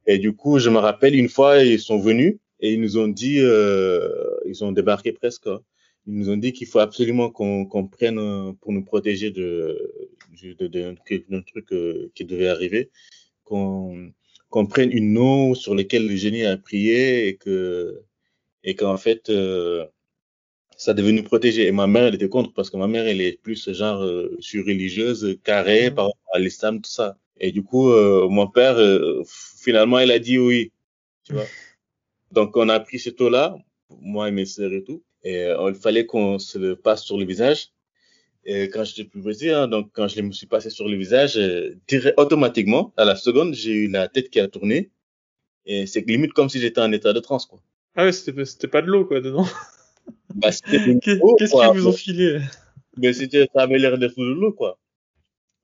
Et 0.08 0.18
du 0.18 0.32
coup, 0.36 0.58
je 0.60 0.70
me 0.76 0.78
rappelle 0.80 1.16
une 1.16 1.30
fois, 1.30 1.64
ils 1.64 1.80
sont 1.80 2.00
venus 2.00 2.34
et 2.60 2.74
ils 2.74 2.82
nous 2.82 2.98
ont 2.98 3.08
dit, 3.08 3.40
euh, 3.40 4.10
ils 4.46 4.64
ont 4.64 4.72
débarqué 4.72 5.12
presque. 5.14 5.48
hein. 5.48 5.62
Ils 6.08 6.16
nous 6.20 6.30
ont 6.34 6.38
dit 6.38 6.52
qu'il 6.54 6.68
faut 6.72 6.80
absolument 6.80 7.30
qu'on 7.30 7.66
qu'on 7.72 7.86
prenne 7.88 8.20
euh, 8.20 8.52
pour 8.62 8.72
nous 8.76 8.84
protéger 8.84 9.30
de 9.32 9.48
de- 10.42 10.54
de- 10.60 10.68
d'un 10.68 10.96
truc 10.96 11.30
d'un 11.32 11.44
truc, 11.52 11.68
euh, 11.72 12.12
qui 12.16 12.24
devait 12.26 12.48
arriver, 12.56 12.84
qu'on 13.48 14.12
qu'on 14.52 14.68
prenne 14.68 14.92
une 14.92 15.18
eau 15.18 15.56
sur 15.56 15.74
laquelle 15.76 16.08
le 16.08 16.16
génie 16.16 16.46
a 16.46 16.58
prié 16.58 17.28
et 17.28 17.36
que 17.38 18.02
et 18.64 18.76
qu'en 18.76 18.98
fait 18.98 19.30
euh, 19.30 19.86
ça 20.82 20.96
devait 20.96 21.12
nous 21.12 21.24
protéger. 21.24 21.68
Et 21.68 21.72
ma 21.72 21.86
mère, 21.86 22.06
elle 22.06 22.16
était 22.16 22.28
contre 22.30 22.54
parce 22.54 22.72
que 22.72 22.78
ma 22.78 22.88
mère, 22.88 23.06
elle 23.06 23.22
est 23.22 23.40
plus 23.42 23.72
genre 23.72 24.02
euh, 24.04 24.36
sur-religieuse, 24.40 25.38
carrée 25.44 25.92
Mm. 25.92 25.96
par 25.96 26.06
rapport 26.06 26.34
à 26.34 26.40
l'islam, 26.40 26.82
tout 26.82 26.90
ça. 26.90 27.18
Et 27.40 27.52
du 27.52 27.64
coup, 27.64 27.92
euh, 27.92 28.28
mon 28.30 28.48
père, 28.48 28.78
euh, 28.78 29.24
finalement, 29.64 30.00
il 30.00 30.12
a 30.12 30.18
dit 30.18 30.40
oui, 30.40 30.72
tu 31.24 31.34
vois. 31.34 31.46
Donc, 32.32 32.58
on 32.58 32.68
a 32.70 32.80
pris 32.80 32.98
cette 32.98 33.22
eau-là, 33.22 33.58
moi 33.90 34.30
et 34.30 34.32
mes 34.32 34.46
sœurs 34.46 34.74
et 34.74 34.84
tout, 34.84 35.04
et 35.24 35.44
euh, 35.46 35.70
il 35.70 35.76
fallait 35.76 36.06
qu'on 36.08 36.40
se 36.40 36.58
le 36.58 36.76
passe 36.76 37.04
sur 37.04 37.18
le 37.18 37.26
visage. 37.26 37.72
Et 38.44 38.70
quand 38.70 38.84
j'étais 38.84 39.04
plus 39.04 39.22
petit, 39.22 39.50
hein, 39.50 39.68
donc 39.68 39.90
quand 39.94 40.08
je 40.08 40.22
me 40.22 40.32
suis 40.32 40.48
passé 40.48 40.70
sur 40.70 40.88
le 40.88 40.98
visage, 40.98 41.38
euh, 41.38 41.76
direct, 41.88 42.20
automatiquement, 42.20 42.92
à 42.98 43.06
la 43.06 43.16
seconde, 43.16 43.54
j'ai 43.54 43.72
eu 43.72 43.88
la 43.88 44.08
tête 44.08 44.30
qui 44.30 44.40
a 44.40 44.48
tourné. 44.48 44.90
Et 45.66 45.86
c'est 45.86 46.02
limite 46.08 46.34
comme 46.34 46.50
si 46.50 46.60
j'étais 46.60 46.82
en 46.82 46.92
état 46.92 47.14
de 47.14 47.20
transe, 47.20 47.46
quoi. 47.46 47.60
Ah 47.96 48.06
ouais, 48.06 48.12
c'était 48.12 48.34
pas- 48.34 48.46
c'était 48.46 48.68
pas 48.68 48.82
de 48.82 48.88
l'eau, 48.88 49.06
quoi, 49.06 49.22
dedans. 49.22 49.46
Bah, 50.36 50.50
Qu'est-ce 50.66 51.52
qu'ils 51.56 51.80
vous 51.82 51.88
ont 51.88 51.92
filé? 51.92 52.40
Mais 52.98 53.14
c'était, 53.14 53.48
ça 53.54 53.62
avait 53.64 53.78
l'air 53.78 53.98
d'être 53.98 54.18
de 54.18 54.34
l'eau, 54.34 54.54
quoi. 54.54 54.80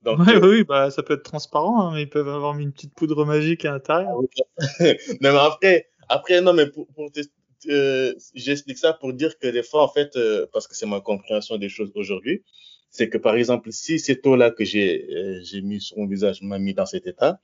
Donc, 0.02 0.20
Ouais, 0.20 0.36
euh, 0.36 0.40
oui, 0.40 0.48
oui, 0.58 0.64
bah 0.64 0.90
ça 0.92 1.02
peut 1.02 1.14
être 1.14 1.24
transparent, 1.24 1.80
hein, 1.88 1.90
mais 1.94 2.02
ils 2.02 2.08
peuvent 2.08 2.28
avoir 2.28 2.54
mis 2.54 2.62
une 2.62 2.72
petite 2.72 2.94
poudre 2.94 3.24
magique 3.24 3.64
à 3.64 3.72
l'intérieur. 3.72 4.16
non, 4.80 4.94
mais 5.20 5.28
après, 5.28 5.88
après, 6.08 6.40
non, 6.40 6.52
mais 6.52 6.66
pour, 6.70 6.86
pour 6.94 7.10
euh, 7.66 8.14
j'explique 8.34 8.78
ça 8.78 8.92
pour 8.92 9.12
dire 9.12 9.38
que 9.38 9.48
des 9.48 9.62
fois, 9.62 9.82
en 9.82 9.88
fait, 9.88 10.16
euh, 10.16 10.46
parce 10.52 10.66
que 10.66 10.76
c'est 10.76 10.86
ma 10.86 11.00
compréhension 11.00 11.56
des 11.56 11.68
choses 11.68 11.90
aujourd'hui, 11.94 12.44
c'est 12.90 13.08
que 13.08 13.18
par 13.18 13.36
exemple, 13.36 13.72
si 13.72 13.98
cette 13.98 14.26
eau-là 14.26 14.50
que 14.50 14.64
j'ai, 14.64 15.06
euh, 15.14 15.40
j'ai 15.42 15.60
mis 15.60 15.80
sur 15.80 15.98
mon 15.98 16.06
visage 16.06 16.42
m'a 16.42 16.58
mis 16.58 16.74
dans 16.74 16.86
cet 16.86 17.06
état, 17.06 17.40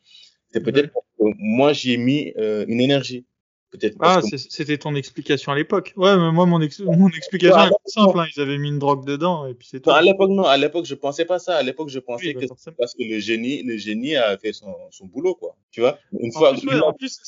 c'est 0.53 0.63
peut-être 0.63 0.93
parce 0.93 1.07
que 1.19 1.37
moi, 1.39 1.73
j'y 1.73 1.93
ai 1.95 1.97
mis 1.97 2.33
euh, 2.39 2.65
une 2.69 2.81
énergie. 2.81 3.27
Peut-être 3.77 3.97
Ah, 3.99 4.21
c'était 4.23 4.79
ton 4.79 4.95
explication 4.95 5.51
à 5.51 5.57
l'époque. 5.57 5.93
Ouais, 5.97 6.17
mais 6.17 6.31
moi, 6.31 6.47
mon, 6.47 6.61
ex- 6.61 6.79
mon 6.79 7.09
explication 7.09 7.57
Ouais, 7.57 7.67
est 7.67 7.91
simple. 7.91 8.21
Hein. 8.21 8.27
Ils 8.37 8.41
avaient 8.41 8.57
mis 8.57 8.69
une 8.69 8.79
drogue 8.79 9.05
dedans, 9.05 9.47
et 9.49 9.55
puis 9.55 9.67
c'est 9.69 9.81
tout. 9.81 9.91
Non, 9.91 9.97
à 9.97 10.03
l'époque, 10.03 10.31
non, 10.31 10.45
à 10.45 10.57
l'époque, 10.57 10.85
je 10.87 10.95
pensais 10.95 11.25
pas 11.25 11.41
ça. 11.41 11.57
À 11.57 11.63
l'époque, 11.65 11.89
je 11.89 11.99
pensais 11.99 12.29
Oui, 12.29 12.35
bah, 12.35 12.41
que 12.43 12.71
parce 12.79 12.95
que 12.95 13.03
le 13.03 13.19
génie, 13.19 13.65
le 13.65 13.77
génie 13.77 14.15
a 14.15 14.39
fait 14.39 14.53
son, 14.53 14.73
son 14.93 15.07
boulot, 15.07 15.35
quoi. 15.35 15.57
Tu 15.73 15.81
vois? 15.81 15.99
Une 16.21 16.29
En 16.29 16.39
fois, 16.39 16.53
plus, 16.53 16.69
ouais, 16.69 16.79
en 16.81 16.93
plus, 16.93 17.19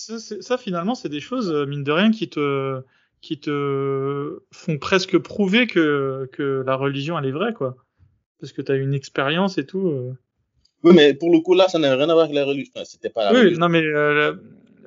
ça, 0.40 0.56
finalement, 0.56 0.94
c'est 0.94 1.08
des 1.08 1.18
choses, 1.18 1.50
euh, 1.50 1.66
mine 1.66 1.82
de 1.82 1.90
rien, 1.90 2.12
qui 2.12 2.28
te, 2.28 2.80
qui 3.22 3.40
te 3.40 4.38
font 4.52 4.78
presque 4.78 5.18
prouver 5.18 5.66
que, 5.66 6.28
que 6.32 6.62
la 6.64 6.76
religion, 6.76 7.18
elle 7.18 7.26
est 7.26 7.32
vraie, 7.32 7.54
quoi. 7.54 7.74
Parce 8.40 8.52
que 8.52 8.62
tu 8.62 8.70
as 8.70 8.76
une 8.76 8.94
expérience 8.94 9.58
et 9.58 9.66
tout. 9.66 9.88
euh. 9.88 10.12
oui, 10.84 10.92
mais 10.94 11.12
pour 11.12 11.32
le 11.32 11.40
coup, 11.40 11.54
là, 11.54 11.66
ça 11.66 11.80
n'avait 11.80 11.96
rien 11.96 12.08
à 12.08 12.12
voir 12.14 12.26
avec 12.26 12.36
la 12.36 12.44
religion. 12.44 12.70
Enfin, 12.76 12.84
c'était 12.84 13.10
pas 13.10 13.24
la 13.24 13.32
Oui, 13.32 13.38
religion. 13.40 13.58
non, 13.58 13.68
mais 13.68 13.82
euh, 13.82 14.14
la, 14.14 14.38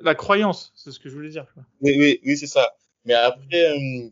la 0.02 0.14
croyance, 0.14 0.72
c'est 0.74 0.90
ce 0.90 0.98
que 0.98 1.08
je 1.08 1.14
voulais 1.14 1.30
dire. 1.30 1.46
Oui, 1.80 1.96
oui, 1.98 2.20
oui, 2.24 2.36
c'est 2.36 2.46
ça. 2.46 2.74
Mais 3.04 3.14
après, 3.14 3.70
euh, 3.70 4.10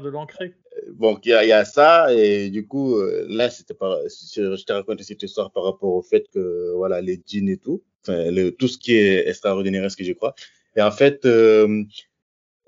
de 0.00 0.08
l'ancrer. 0.08 0.54
bon, 0.92 1.18
il 1.24 1.28
y 1.28 1.46
y 1.48 1.52
a 1.52 1.64
ça, 1.64 2.12
et 2.14 2.50
du 2.50 2.66
coup, 2.66 2.96
euh, 2.96 3.26
là, 3.28 3.50
c'était 3.50 3.74
pas, 3.74 3.98
je, 4.06 4.56
je 4.56 4.64
t'ai 4.64 4.72
raconté 4.72 5.02
cette 5.04 5.22
histoire 5.22 5.50
par 5.50 5.64
rapport 5.64 5.94
au 5.94 6.02
fait 6.02 6.26
que, 6.32 6.72
voilà, 6.76 7.00
les 7.00 7.20
djinns 7.26 7.48
et 7.48 7.56
tout, 7.56 7.82
enfin, 8.02 8.30
le, 8.30 8.50
tout 8.50 8.68
ce 8.68 8.78
qui 8.78 8.94
est 8.94 9.28
extraordinaire, 9.28 9.90
ce 9.90 9.96
que 9.96 10.04
j'y 10.04 10.14
crois. 10.14 10.34
Et 10.76 10.82
en 10.82 10.90
fait, 10.90 11.24
euh, 11.24 11.82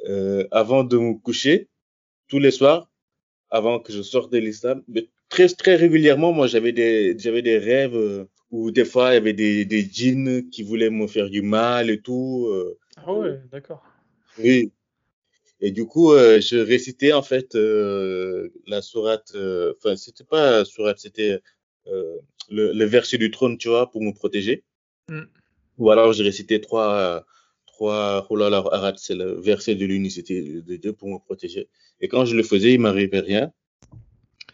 euh, 0.08 0.46
avant 0.50 0.84
de 0.84 0.96
me 0.96 1.14
coucher, 1.14 1.68
tous 2.28 2.38
les 2.38 2.50
soirs, 2.50 2.90
avant 3.50 3.78
que 3.78 3.92
je 3.92 4.02
sorte 4.02 4.32
de 4.32 4.38
l'islam, 4.38 4.82
mais 4.88 5.08
très, 5.28 5.48
très 5.48 5.76
régulièrement, 5.76 6.32
moi, 6.32 6.46
j'avais 6.46 6.72
des, 6.72 7.16
j'avais 7.18 7.42
des 7.42 7.58
rêves 7.58 8.26
euh, 8.52 8.56
où 8.56 8.70
des 8.70 8.84
fois, 8.84 9.10
il 9.12 9.14
y 9.14 9.16
avait 9.18 9.32
des, 9.34 9.64
des 9.64 9.82
djinns 9.82 10.48
qui 10.50 10.62
voulaient 10.62 10.90
me 10.90 11.06
faire 11.06 11.30
du 11.30 11.42
mal 11.42 11.90
et 11.90 12.00
tout. 12.00 12.46
euh, 12.50 12.78
Ah 12.96 13.12
ouais, 13.12 13.40
d'accord. 13.50 13.84
oui. 14.38 14.72
Et 15.60 15.70
du 15.72 15.86
coup, 15.86 16.12
euh, 16.12 16.40
je 16.40 16.56
récitais 16.58 17.12
en 17.12 17.22
fait 17.22 17.54
euh, 17.54 18.50
la 18.66 18.82
sourate. 18.82 19.32
euh, 19.36 19.74
Enfin, 19.78 19.96
c'était 19.96 20.24
pas 20.24 20.64
sourate, 20.64 20.98
c'était 20.98 21.40
euh, 21.88 22.18
le, 22.50 22.72
le 22.72 22.84
verset 22.84 23.18
du 23.18 23.30
trône, 23.30 23.58
tu 23.58 23.68
vois, 23.68 23.90
pour 23.90 24.02
me 24.02 24.12
protéger. 24.12 24.64
Mm. 25.08 25.22
Ou 25.78 25.90
alors, 25.90 26.12
je 26.12 26.22
récitais 26.22 26.60
trois, 26.60 27.24
trois. 27.66 28.26
Oh 28.30 28.36
là 28.36 28.50
là, 28.50 28.64
arrête, 28.72 28.98
c'est 28.98 29.14
le 29.14 29.32
verset 29.40 29.74
de 29.74 29.86
l'unicité 29.86 30.62
de 30.62 30.76
Dieu 30.76 30.92
pour 30.92 31.08
me 31.08 31.18
protéger. 31.18 31.68
Et 32.00 32.08
quand 32.08 32.24
je 32.24 32.36
le 32.36 32.42
faisais, 32.42 32.72
il 32.74 32.80
m'arrivait 32.80 33.20
rien. 33.20 33.52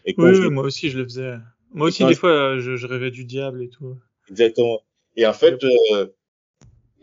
Et 0.05 0.13
quand 0.15 0.25
Oui, 0.25 0.35
je 0.35 0.41
oui, 0.41 0.49
moi 0.49 0.63
aussi, 0.63 0.89
je 0.89 0.97
le 0.97 1.03
faisais. 1.05 1.35
Moi 1.73 1.87
aussi, 1.87 2.03
des 2.05 2.13
je- 2.13 2.19
fois, 2.19 2.31
euh, 2.31 2.59
je, 2.59 2.75
je 2.75 2.87
rêvais 2.87 3.11
du 3.11 3.25
diable 3.25 3.61
et 3.63 3.69
tout. 3.69 3.95
Exactement. 4.29 4.79
Et 5.15 5.25
en 5.25 5.33
fait, 5.33 5.63
euh, 5.63 6.07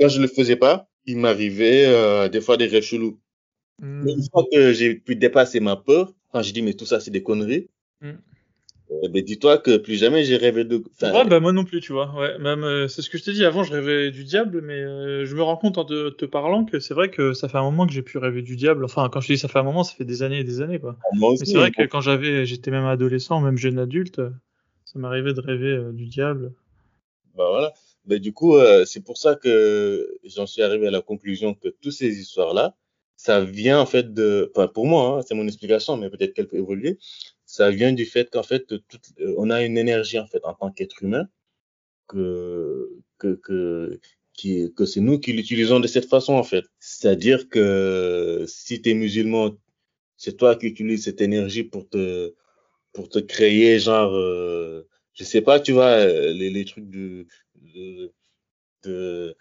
quand 0.00 0.08
je 0.08 0.20
le 0.20 0.28
faisais 0.28 0.56
pas, 0.56 0.88
il 1.06 1.18
m'arrivait 1.18 1.84
euh, 1.86 2.28
des 2.28 2.40
fois 2.40 2.56
des 2.56 2.66
rêves 2.66 2.82
chelous. 2.82 3.18
Hmm. 3.80 4.02
Mais 4.04 4.12
une 4.12 4.22
fois 4.30 4.44
que 4.52 4.72
j'ai 4.72 4.94
pu 4.94 5.16
dépasser 5.16 5.60
ma 5.60 5.76
peur, 5.76 6.12
quand 6.32 6.42
je 6.42 6.52
dis 6.52 6.62
mais 6.62 6.74
tout 6.74 6.86
ça 6.86 7.00
c'est 7.00 7.10
des 7.10 7.22
conneries, 7.22 7.68
Mm. 8.02 8.10
euh, 8.90 9.08
ben 9.08 9.24
dis-toi 9.24 9.56
que 9.58 9.78
plus 9.78 9.94
jamais 9.96 10.22
j'ai 10.24 10.36
rêvé 10.36 10.64
de. 10.64 10.82
enfin, 10.92 11.10
Ouais, 11.12 11.24
bah 11.26 11.40
moi 11.40 11.52
non 11.52 11.64
plus, 11.64 11.80
tu 11.80 11.92
vois. 11.92 12.14
Ouais, 12.14 12.38
même 12.38 12.88
c'est 12.88 13.00
ce 13.02 13.08
que 13.08 13.16
je 13.16 13.24
t'ai 13.24 13.32
dit 13.32 13.44
avant, 13.44 13.62
je 13.64 13.72
rêvais 13.72 14.10
du 14.10 14.22
diable, 14.22 14.60
mais 14.62 15.24
je 15.24 15.34
me 15.34 15.42
rends 15.42 15.56
compte 15.56 15.78
en 15.78 15.84
te, 15.86 16.10
te 16.10 16.24
parlant 16.26 16.64
que 16.66 16.78
c'est 16.78 16.92
vrai 16.94 17.10
que 17.10 17.32
ça 17.32 17.48
fait 17.48 17.56
un 17.58 17.62
moment 17.62 17.86
que 17.86 17.92
j'ai 17.94 18.02
pu 18.02 18.18
rêver 18.18 18.42
du 18.42 18.54
diable. 18.56 18.84
Enfin, 18.84 19.08
quand 19.10 19.20
je 19.22 19.28
dis 19.32 19.38
ça 19.38 19.48
fait 19.48 19.58
un 19.58 19.62
moment, 19.62 19.82
ça 19.82 19.94
fait 19.94 20.04
des 20.04 20.22
années 20.22 20.40
et 20.40 20.44
des 20.44 20.60
années, 20.60 20.78
quoi. 20.78 20.96
moi 21.14 21.30
aussi, 21.30 21.42
Mais 21.42 21.46
c'est 21.52 21.58
vrai 21.58 21.70
que 21.70 21.84
quand 21.86 22.00
j'avais, 22.02 22.44
j'étais 22.44 22.70
même 22.70 22.84
adolescent, 22.84 23.40
même 23.40 23.56
jeune 23.56 23.78
adulte, 23.78 24.20
ça 24.96 25.00
m'arrivait 25.00 25.34
de 25.34 25.40
rêver 25.40 25.72
euh, 25.72 25.92
du 25.92 26.06
diable. 26.06 26.52
Bah 27.34 27.44
voilà. 27.50 27.74
Ben, 28.06 28.18
du 28.18 28.32
coup, 28.32 28.56
euh, 28.56 28.86
c'est 28.86 29.04
pour 29.04 29.18
ça 29.18 29.34
que 29.34 30.18
j'en 30.24 30.46
suis 30.46 30.62
arrivé 30.62 30.86
à 30.88 30.90
la 30.90 31.02
conclusion 31.02 31.54
que 31.54 31.68
toutes 31.68 31.92
ces 31.92 32.18
histoires-là, 32.18 32.74
ça 33.16 33.44
vient 33.44 33.78
en 33.78 33.84
fait 33.86 34.14
de, 34.14 34.50
enfin 34.54 34.68
pour 34.68 34.86
moi, 34.86 35.18
hein, 35.18 35.22
c'est 35.26 35.34
mon 35.34 35.46
explication, 35.46 35.98
mais 35.98 36.08
peut-être 36.08 36.32
qu'elle 36.32 36.48
peut 36.48 36.56
évoluer. 36.56 36.98
Ça 37.44 37.70
vient 37.70 37.92
du 37.92 38.06
fait 38.06 38.30
qu'en 38.30 38.42
fait, 38.42 38.72
euh, 38.72 39.34
on 39.36 39.50
a 39.50 39.62
une 39.62 39.76
énergie 39.76 40.18
en 40.18 40.26
fait 40.26 40.42
en 40.44 40.54
tant 40.54 40.70
qu'être 40.70 41.02
humain 41.02 41.28
que 42.08 42.90
que 43.18 43.34
que 43.34 44.00
que 44.76 44.84
c'est 44.86 45.00
nous 45.00 45.18
qui 45.18 45.32
l'utilisons 45.32 45.80
de 45.80 45.86
cette 45.88 46.08
façon 46.08 46.34
en 46.34 46.42
fait. 46.42 46.64
C'est-à-dire 46.78 47.48
que 47.50 48.44
si 48.48 48.80
tu 48.80 48.90
es 48.90 48.94
musulman, 48.94 49.56
c'est 50.16 50.36
toi 50.38 50.56
qui 50.56 50.66
utilises 50.66 51.04
cette 51.04 51.20
énergie 51.20 51.64
pour 51.64 51.88
te 51.88 52.34
pour 52.96 53.08
te 53.10 53.18
créer 53.20 53.78
genre 53.78 54.12
euh, 54.14 54.88
je 55.14 55.24
sais 55.24 55.42
pas, 55.42 55.60
tu 55.60 55.72
vois, 55.72 55.92
euh, 55.98 56.32
les, 56.32 56.50
les 56.50 56.64
trucs 56.64 56.90
de, 56.90 57.26
de, 57.74 58.12
de, 58.84 59.36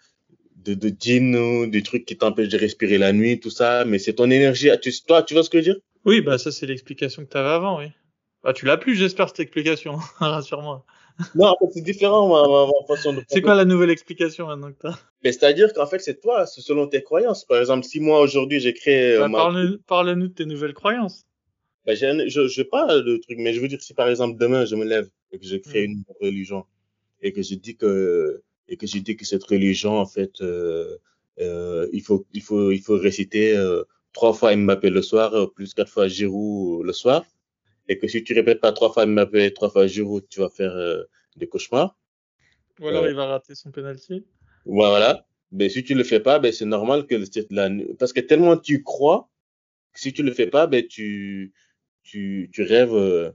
de, 0.56 0.74
de 0.74 1.38
ou 1.38 1.66
des 1.66 1.82
trucs 1.82 2.04
qui 2.04 2.16
t'empêchent 2.16 2.48
de 2.50 2.58
respirer 2.58 2.98
la 2.98 3.12
nuit, 3.12 3.40
tout 3.40 3.50
ça, 3.50 3.84
mais 3.84 3.98
c'est 3.98 4.14
ton 4.14 4.30
énergie. 4.30 4.70
Tu, 4.82 4.92
toi, 5.06 5.22
tu 5.22 5.34
vois 5.34 5.42
ce 5.42 5.50
que 5.50 5.60
je 5.60 5.70
veux 5.70 5.74
dire? 5.74 5.82
Oui, 6.04 6.20
bah 6.20 6.38
ça 6.38 6.52
c'est 6.52 6.66
l'explication 6.66 7.24
que 7.24 7.28
t'avais 7.30 7.48
avant, 7.48 7.78
oui. 7.78 7.86
Bah 8.42 8.52
tu 8.52 8.64
l'as 8.66 8.76
plus, 8.76 8.94
j'espère 8.94 9.28
cette 9.28 9.40
explication. 9.40 9.96
Rassure-moi. 10.18 10.84
Non, 11.34 11.46
en 11.48 11.56
fait, 11.58 11.72
c'est 11.72 11.82
différent, 11.82 12.28
ma, 12.28 12.42
ma, 12.48 12.66
ma 12.66 12.86
façon 12.86 13.12
de 13.12 13.22
C'est 13.28 13.40
quoi 13.42 13.54
la 13.54 13.64
nouvelle 13.64 13.90
explication 13.90 14.46
maintenant 14.46 14.72
que 14.72 14.78
t'as? 14.78 14.98
Mais 15.24 15.32
c'est-à-dire 15.32 15.72
qu'en 15.72 15.86
fait, 15.86 15.98
c'est 15.98 16.20
toi, 16.20 16.46
c'est 16.46 16.60
selon 16.60 16.86
tes 16.86 17.02
croyances. 17.02 17.44
Par 17.44 17.58
exemple, 17.58 17.84
si 17.84 18.00
moi, 18.00 18.20
aujourd'hui, 18.20 18.60
j'ai 18.60 18.72
créé, 18.74 19.14
euh, 19.14 19.20
Bah, 19.22 19.28
ma- 19.28 19.38
Parle-nous 19.38 19.78
parle-nous 19.86 20.28
de 20.28 20.32
tes 20.32 20.46
nouvelles 20.46 20.74
croyances. 20.74 21.26
Bah, 21.86 21.94
j'ai 21.94 22.06
un- 22.08 22.28
je, 22.28 22.48
je 22.48 22.62
pas 22.62 23.00
de 23.02 23.16
truc, 23.18 23.38
mais 23.38 23.52
je 23.54 23.60
veux 23.60 23.68
dire, 23.68 23.82
si 23.82 23.94
par 23.94 24.08
exemple, 24.08 24.38
demain, 24.38 24.64
je 24.64 24.76
me 24.76 24.84
lève 24.84 25.08
et 25.32 25.38
que 25.38 25.46
je 25.46 25.56
crée 25.56 25.84
Mm. 25.84 25.86
une 25.86 26.04
religion 26.20 26.66
et 27.22 27.32
que 27.32 27.42
je 27.42 27.54
dis 27.56 27.76
que, 27.76 28.42
et 28.68 28.76
que 28.78 28.86
je 28.86 28.98
dis 29.00 29.16
que 29.16 29.24
cette 29.26 29.44
religion, 29.44 29.98
en 29.98 30.06
fait, 30.06 30.40
euh, 30.42 30.98
euh, 31.40 31.88
il 31.92 32.02
faut, 32.02 32.26
il 32.32 32.42
faut, 32.42 32.72
il 32.72 32.82
faut 32.82 32.98
réciter, 32.98 33.56
euh, 33.56 33.84
trois 34.12 34.32
fois 34.34 34.56
Mbappé 34.56 34.90
le 34.90 35.02
soir, 35.02 35.34
euh, 35.34 35.46
plus 35.48 35.74
quatre 35.74 35.90
fois 35.92 36.08
Giroud 36.08 36.84
le 36.86 36.92
soir. 36.92 37.24
Et 37.88 37.98
que 37.98 38.08
si 38.08 38.24
tu 38.24 38.34
répètes 38.34 38.60
pas 38.60 38.72
trois 38.72 38.92
fois 38.92 39.06
Mbappé, 39.06 39.52
trois 39.54 39.70
fois 39.70 39.86
Giroud, 39.88 40.26
tu 40.30 40.40
vas 40.40 40.50
faire, 40.50 40.72
euh, 40.76 41.04
des 41.36 41.48
cauchemars. 41.48 41.96
Ou 42.80 42.88
alors 42.88 43.06
Ouais. 43.06 43.10
il 43.10 43.14
va 43.14 43.26
rater 43.26 43.54
son 43.54 43.70
penalty. 43.70 44.24
Voilà. 44.64 45.26
Mais 45.52 45.68
si 45.68 45.84
tu 45.84 45.94
le 45.94 46.04
fais 46.04 46.20
pas, 46.20 46.38
ben 46.38 46.52
c'est 46.52 46.64
normal 46.66 47.06
que 47.06 47.14
le- 47.14 47.26
la 47.50 47.70
parce 47.98 48.12
que 48.12 48.20
tellement 48.20 48.56
tu 48.56 48.82
crois, 48.82 49.30
que 49.92 50.00
si 50.00 50.12
tu 50.12 50.22
le 50.22 50.32
fais 50.32 50.48
pas, 50.48 50.66
ben 50.68 50.86
tu 50.86 51.54
tu 52.06 52.50
tu 52.52 52.62
rêves, 52.62 52.94
euh, 52.94 53.30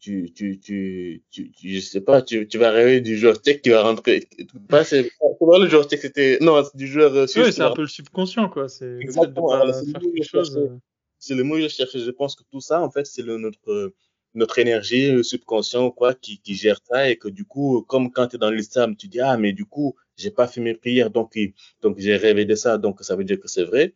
tu 0.00 0.32
tu 0.34 0.58
tu 0.60 1.22
tu, 1.30 1.52
je 1.64 1.80
sais 1.80 2.00
pas, 2.00 2.22
tu 2.22 2.48
tu 2.48 2.58
vas 2.58 2.70
rêver 2.72 3.00
du 3.00 3.16
joueur 3.18 3.40
tech 3.42 3.60
qui 3.62 3.70
va 3.70 3.82
rentrer. 3.82 4.28
Pas 4.68 4.84
c'est 4.84 5.04
pas 5.40 5.58
le 5.58 5.68
joueur 5.68 5.86
tech, 5.88 6.00
c'était 6.00 6.38
non 6.40 6.62
c'est 6.64 6.76
du 6.76 6.86
joueur 6.88 7.14
euh, 7.14 7.26
Oui, 7.36 7.52
c'est 7.52 7.62
un 7.62 7.70
peu 7.72 7.82
le 7.82 7.88
subconscient, 7.88 8.48
quoi. 8.48 8.68
C'est 8.68 8.98
Exactement, 9.00 9.48
pas 9.48 9.56
voilà, 9.58 9.72
c'est 9.72 9.86
faire 9.86 10.00
le 10.00 10.06
mot 10.06 10.10
que 10.10 10.14
quelque 10.16 10.24
je 10.24 10.28
chose. 10.28 10.54
cherchais. 10.54 10.58
euh, 10.58 10.78
c'est 11.18 11.34
le 11.34 11.44
mot 11.44 11.56
que 11.56 11.62
je 11.62 11.68
cherchais. 11.68 11.98
Je 12.00 12.10
pense 12.10 12.34
que 12.36 12.42
tout 12.50 12.60
ça, 12.60 12.80
en 12.82 12.90
fait, 12.90 13.06
c'est 13.06 13.22
le, 13.22 13.38
notre, 13.38 13.92
notre 14.34 14.58
énergie, 14.58 15.10
le 15.12 15.22
subconscient, 15.22 15.90
quoi, 15.90 16.14
qui, 16.14 16.38
qui 16.40 16.54
gère 16.54 16.80
ça 16.88 17.08
et 17.10 17.16
que 17.16 17.28
du 17.28 17.44
coup, 17.44 17.82
comme 17.88 18.10
quand 18.12 18.28
tu 18.28 18.36
es 18.36 18.38
dans 18.38 18.50
l'islam, 18.50 18.96
tu 18.96 19.08
dis, 19.08 19.20
ah, 19.20 19.36
mais 19.36 19.52
du 19.52 19.64
coup, 19.66 19.94
j'ai 20.16 20.30
pas 20.30 20.46
fait 20.48 20.60
mes 20.60 20.74
prières, 20.74 21.10
donc, 21.10 21.38
donc 21.82 21.98
j'ai 21.98 22.16
rêvé 22.16 22.44
de 22.44 22.54
ça, 22.54 22.78
donc 22.78 23.02
ça 23.02 23.16
veut 23.16 23.24
dire 23.24 23.38
que 23.40 23.48
c'est 23.48 23.64
vrai. 23.64 23.94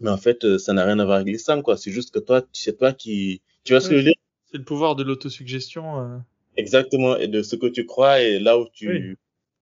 Mais 0.00 0.10
en 0.10 0.16
fait, 0.16 0.44
euh, 0.44 0.58
ça 0.58 0.72
n'a 0.72 0.84
rien 0.84 0.98
à 0.98 1.04
voir 1.04 1.16
avec 1.18 1.28
l'islam, 1.32 1.62
quoi. 1.62 1.76
C'est 1.76 1.90
juste 1.92 2.12
que 2.12 2.18
toi, 2.18 2.42
c'est 2.52 2.78
toi 2.78 2.92
qui, 2.92 3.42
tu 3.64 3.72
vois 3.72 3.80
ce 3.80 3.88
que 3.88 3.94
je 3.96 3.98
veux 4.00 4.04
dire? 4.04 4.14
C'est 4.50 4.58
le 4.58 4.64
pouvoir 4.64 4.96
de 4.96 5.02
l'autosuggestion. 5.04 6.00
euh. 6.00 6.16
Exactement. 6.56 7.16
Et 7.16 7.28
de 7.28 7.42
ce 7.42 7.54
que 7.56 7.66
tu 7.66 7.86
crois 7.86 8.20
et 8.20 8.38
là 8.40 8.58
où 8.58 8.66
tu, 8.72 8.88
Oui. 8.88 9.14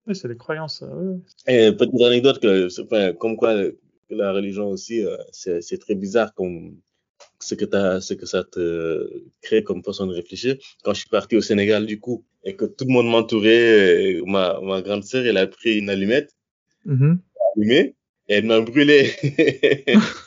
Oui, 0.08 0.16
c'est 0.16 0.28
les 0.28 0.38
croyances. 0.38 0.84
euh, 0.84 0.88
oui. 0.94 1.22
Et 1.48 1.72
petite 1.72 2.00
anecdote 2.02 2.40
que, 2.40 2.68
enfin, 2.84 3.14
comme 3.14 3.38
quoi 3.38 3.56
euh, 3.56 3.72
la 4.12 4.32
religion 4.34 4.70
aussi, 4.70 5.04
euh, 5.04 5.18
c'est 5.32 5.80
très 5.80 5.96
bizarre 5.96 6.34
comme 6.36 6.76
ce 7.40 7.56
que 7.56 7.66
t'as, 7.66 8.02
ce 8.02 8.14
que 8.14 8.26
ça 8.28 8.44
te 8.44 9.10
crée 9.42 9.64
comme 9.64 9.84
façon 9.84 10.06
de 10.06 10.14
réfléchir. 10.14 10.58
Quand 10.84 10.94
je 10.94 11.00
suis 11.00 11.10
parti 11.10 11.36
au 11.38 11.42
Sénégal, 11.42 11.86
du 11.88 12.00
coup, 12.00 12.24
et 12.44 12.56
que 12.56 12.66
tout 12.66 12.86
le 12.86 12.94
monde 12.94 13.08
m'entourait, 13.08 14.20
ma, 14.28 14.60
ma 14.62 14.82
grande 14.84 15.04
sœur, 15.06 15.26
elle 15.26 15.38
a 15.38 15.48
pris 15.48 15.80
une 15.80 15.90
allumette, 15.90 16.36
allumée, 17.58 17.96
et 18.28 18.36
elle 18.36 18.46
m'a 18.46 18.62
brûlé. 18.62 19.10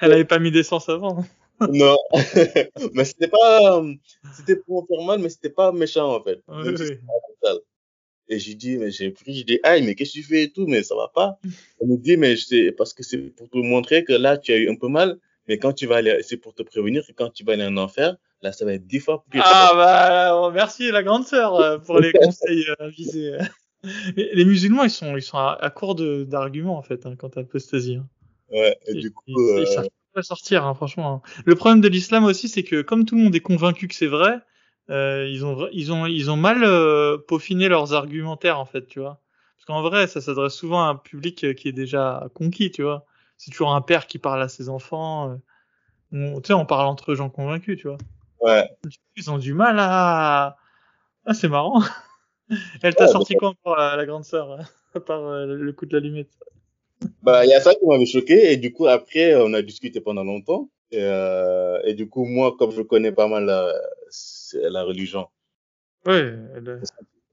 Elle 0.00 0.12
avait 0.12 0.24
pas 0.24 0.38
mis 0.38 0.50
d'essence 0.50 0.88
avant. 0.88 1.24
non, 1.60 1.96
mais 2.94 3.04
c'était 3.04 3.28
pas, 3.28 3.78
euh, 3.78 3.94
c'était 4.34 4.56
pour 4.56 4.86
faire 4.86 5.02
mal, 5.02 5.18
mais 5.18 5.28
c'était 5.28 5.50
pas 5.50 5.72
méchant 5.72 6.16
en 6.16 6.22
fait. 6.22 6.42
Oui, 6.48 6.74
oui. 6.78 6.96
Et 8.32 8.38
j'ai 8.38 8.54
dit, 8.54 8.78
mais 8.78 8.92
j'ai 8.92 9.10
pris, 9.10 9.34
j'ai 9.34 9.44
dit, 9.44 9.60
aïe, 9.64 9.82
mais 9.82 9.96
qu'est-ce 9.96 10.12
que 10.12 10.18
tu 10.18 10.22
fais 10.22 10.44
et 10.44 10.52
tout, 10.52 10.66
mais 10.66 10.84
ça 10.84 10.94
va 10.94 11.10
pas. 11.12 11.38
Elle 11.80 11.88
me 11.88 11.96
dit, 11.96 12.16
mais 12.16 12.36
c'est 12.36 12.70
parce 12.70 12.94
que 12.94 13.02
c'est 13.02 13.18
pour 13.18 13.50
te 13.50 13.58
montrer 13.58 14.04
que 14.04 14.12
là, 14.12 14.38
tu 14.38 14.52
as 14.52 14.56
eu 14.56 14.70
un 14.70 14.76
peu 14.76 14.86
mal, 14.86 15.18
mais 15.48 15.58
quand 15.58 15.72
tu 15.72 15.86
vas 15.86 15.96
aller, 15.96 16.22
c'est 16.22 16.36
pour 16.36 16.54
te 16.54 16.62
prévenir 16.62 17.04
que 17.04 17.12
quand 17.12 17.30
tu 17.30 17.42
vas 17.42 17.54
aller 17.54 17.66
en 17.66 17.76
enfer, 17.76 18.16
là, 18.40 18.52
ça 18.52 18.64
va 18.64 18.74
être 18.74 18.86
dix 18.86 19.00
fois 19.00 19.24
plus 19.28 19.40
Ah 19.42 19.72
bah 19.74 20.40
oh, 20.40 20.52
merci 20.52 20.92
la 20.92 21.02
grande 21.02 21.26
sœur 21.26 21.56
euh, 21.56 21.78
pour 21.78 21.98
les 21.98 22.12
conseils 22.22 22.66
euh, 22.68 22.86
avisés. 22.86 23.36
Les 24.14 24.44
musulmans 24.44 24.84
ils 24.84 24.90
sont 24.90 25.16
ils 25.16 25.22
sont 25.22 25.38
à, 25.38 25.56
à 25.58 25.70
court 25.70 25.94
d'arguments 25.94 26.76
en 26.76 26.82
fait 26.82 27.06
hein, 27.06 27.16
quant 27.16 27.28
à 27.28 27.40
l'apostasie. 27.40 27.94
Hein. 27.94 28.06
Ouais, 28.50 28.76
et 28.88 28.94
du 28.94 29.12
coup, 29.12 29.22
ils 29.28 29.66
euh, 29.78 29.82
pas 30.12 30.22
sortir 30.22 30.64
hein, 30.66 30.74
franchement. 30.74 31.22
hein. 31.24 31.42
Le 31.44 31.54
problème 31.54 31.80
de 31.80 31.88
l'islam 31.88 32.24
aussi 32.24 32.48
c'est 32.48 32.64
que 32.64 32.82
comme 32.82 33.04
tout 33.04 33.16
le 33.16 33.22
monde 33.22 33.34
est 33.34 33.40
convaincu 33.40 33.86
que 33.88 33.94
c'est 33.94 34.08
vrai, 34.08 34.38
euh, 34.90 35.28
ils 35.28 35.44
ont 35.46 35.68
ils 35.72 35.92
ont 35.92 36.06
ils 36.06 36.30
ont 36.30 36.36
mal 36.36 36.64
euh, 36.64 37.16
peaufiné 37.28 37.68
leurs 37.68 37.92
argumentaires 37.94 38.58
en 38.58 38.64
fait 38.64 38.86
tu 38.86 38.98
vois. 39.00 39.20
Parce 39.56 39.66
qu'en 39.66 39.82
vrai 39.82 40.06
ça 40.08 40.20
s'adresse 40.20 40.54
souvent 40.54 40.82
à 40.82 40.88
un 40.88 40.96
public 40.96 41.44
euh, 41.44 41.52
qui 41.52 41.68
est 41.68 41.72
déjà 41.72 42.28
conquis 42.34 42.70
tu 42.72 42.82
vois. 42.82 43.04
C'est 43.36 43.52
toujours 43.52 43.72
un 43.74 43.80
père 43.82 44.06
qui 44.08 44.18
parle 44.18 44.42
à 44.42 44.48
ses 44.48 44.68
enfants. 44.68 45.30
euh. 45.30 45.36
On- 46.12 46.40
tu 46.40 46.48
sais 46.48 46.54
on 46.54 46.66
parle 46.66 46.86
entre 46.88 47.14
gens 47.14 47.30
convaincus 47.30 47.78
tu 47.78 47.88
vois 47.88 47.98
ouais. 48.42 48.68
ils 49.16 49.30
ont 49.30 49.38
du 49.38 49.54
mal 49.54 49.76
à. 49.78 50.56
Ah, 51.26 51.34
c'est 51.34 51.48
marrant. 51.48 51.82
Elle 52.82 52.96
t'a 52.96 53.04
Ouais, 53.06 53.12
sorti 53.12 53.36
quoi 53.36 53.50
encore, 53.50 53.76
la, 53.76 53.96
la 53.96 54.06
grande 54.06 54.24
sœur, 54.24 54.58
à 54.94 55.00
part 55.00 55.20
euh, 55.22 55.46
le 55.46 55.72
coup 55.72 55.86
de 55.86 55.94
l'allumette? 55.94 56.30
Bah, 57.22 57.44
il 57.44 57.50
y 57.50 57.54
a 57.54 57.60
ça 57.60 57.74
qui 57.74 57.84
m'avait 57.86 58.06
choqué, 58.06 58.52
et 58.52 58.56
du 58.56 58.72
coup, 58.72 58.86
après, 58.86 59.34
on 59.36 59.52
a 59.54 59.62
discuté 59.62 60.00
pendant 60.00 60.24
longtemps, 60.24 60.70
et, 60.90 60.98
euh, 61.02 61.80
et 61.84 61.94
du 61.94 62.08
coup, 62.08 62.24
moi, 62.24 62.56
comme 62.58 62.72
je 62.72 62.82
connais 62.82 63.12
pas 63.12 63.28
mal 63.28 63.44
la, 63.44 63.72
la 64.70 64.82
religion, 64.84 65.26
elle- 66.54 66.82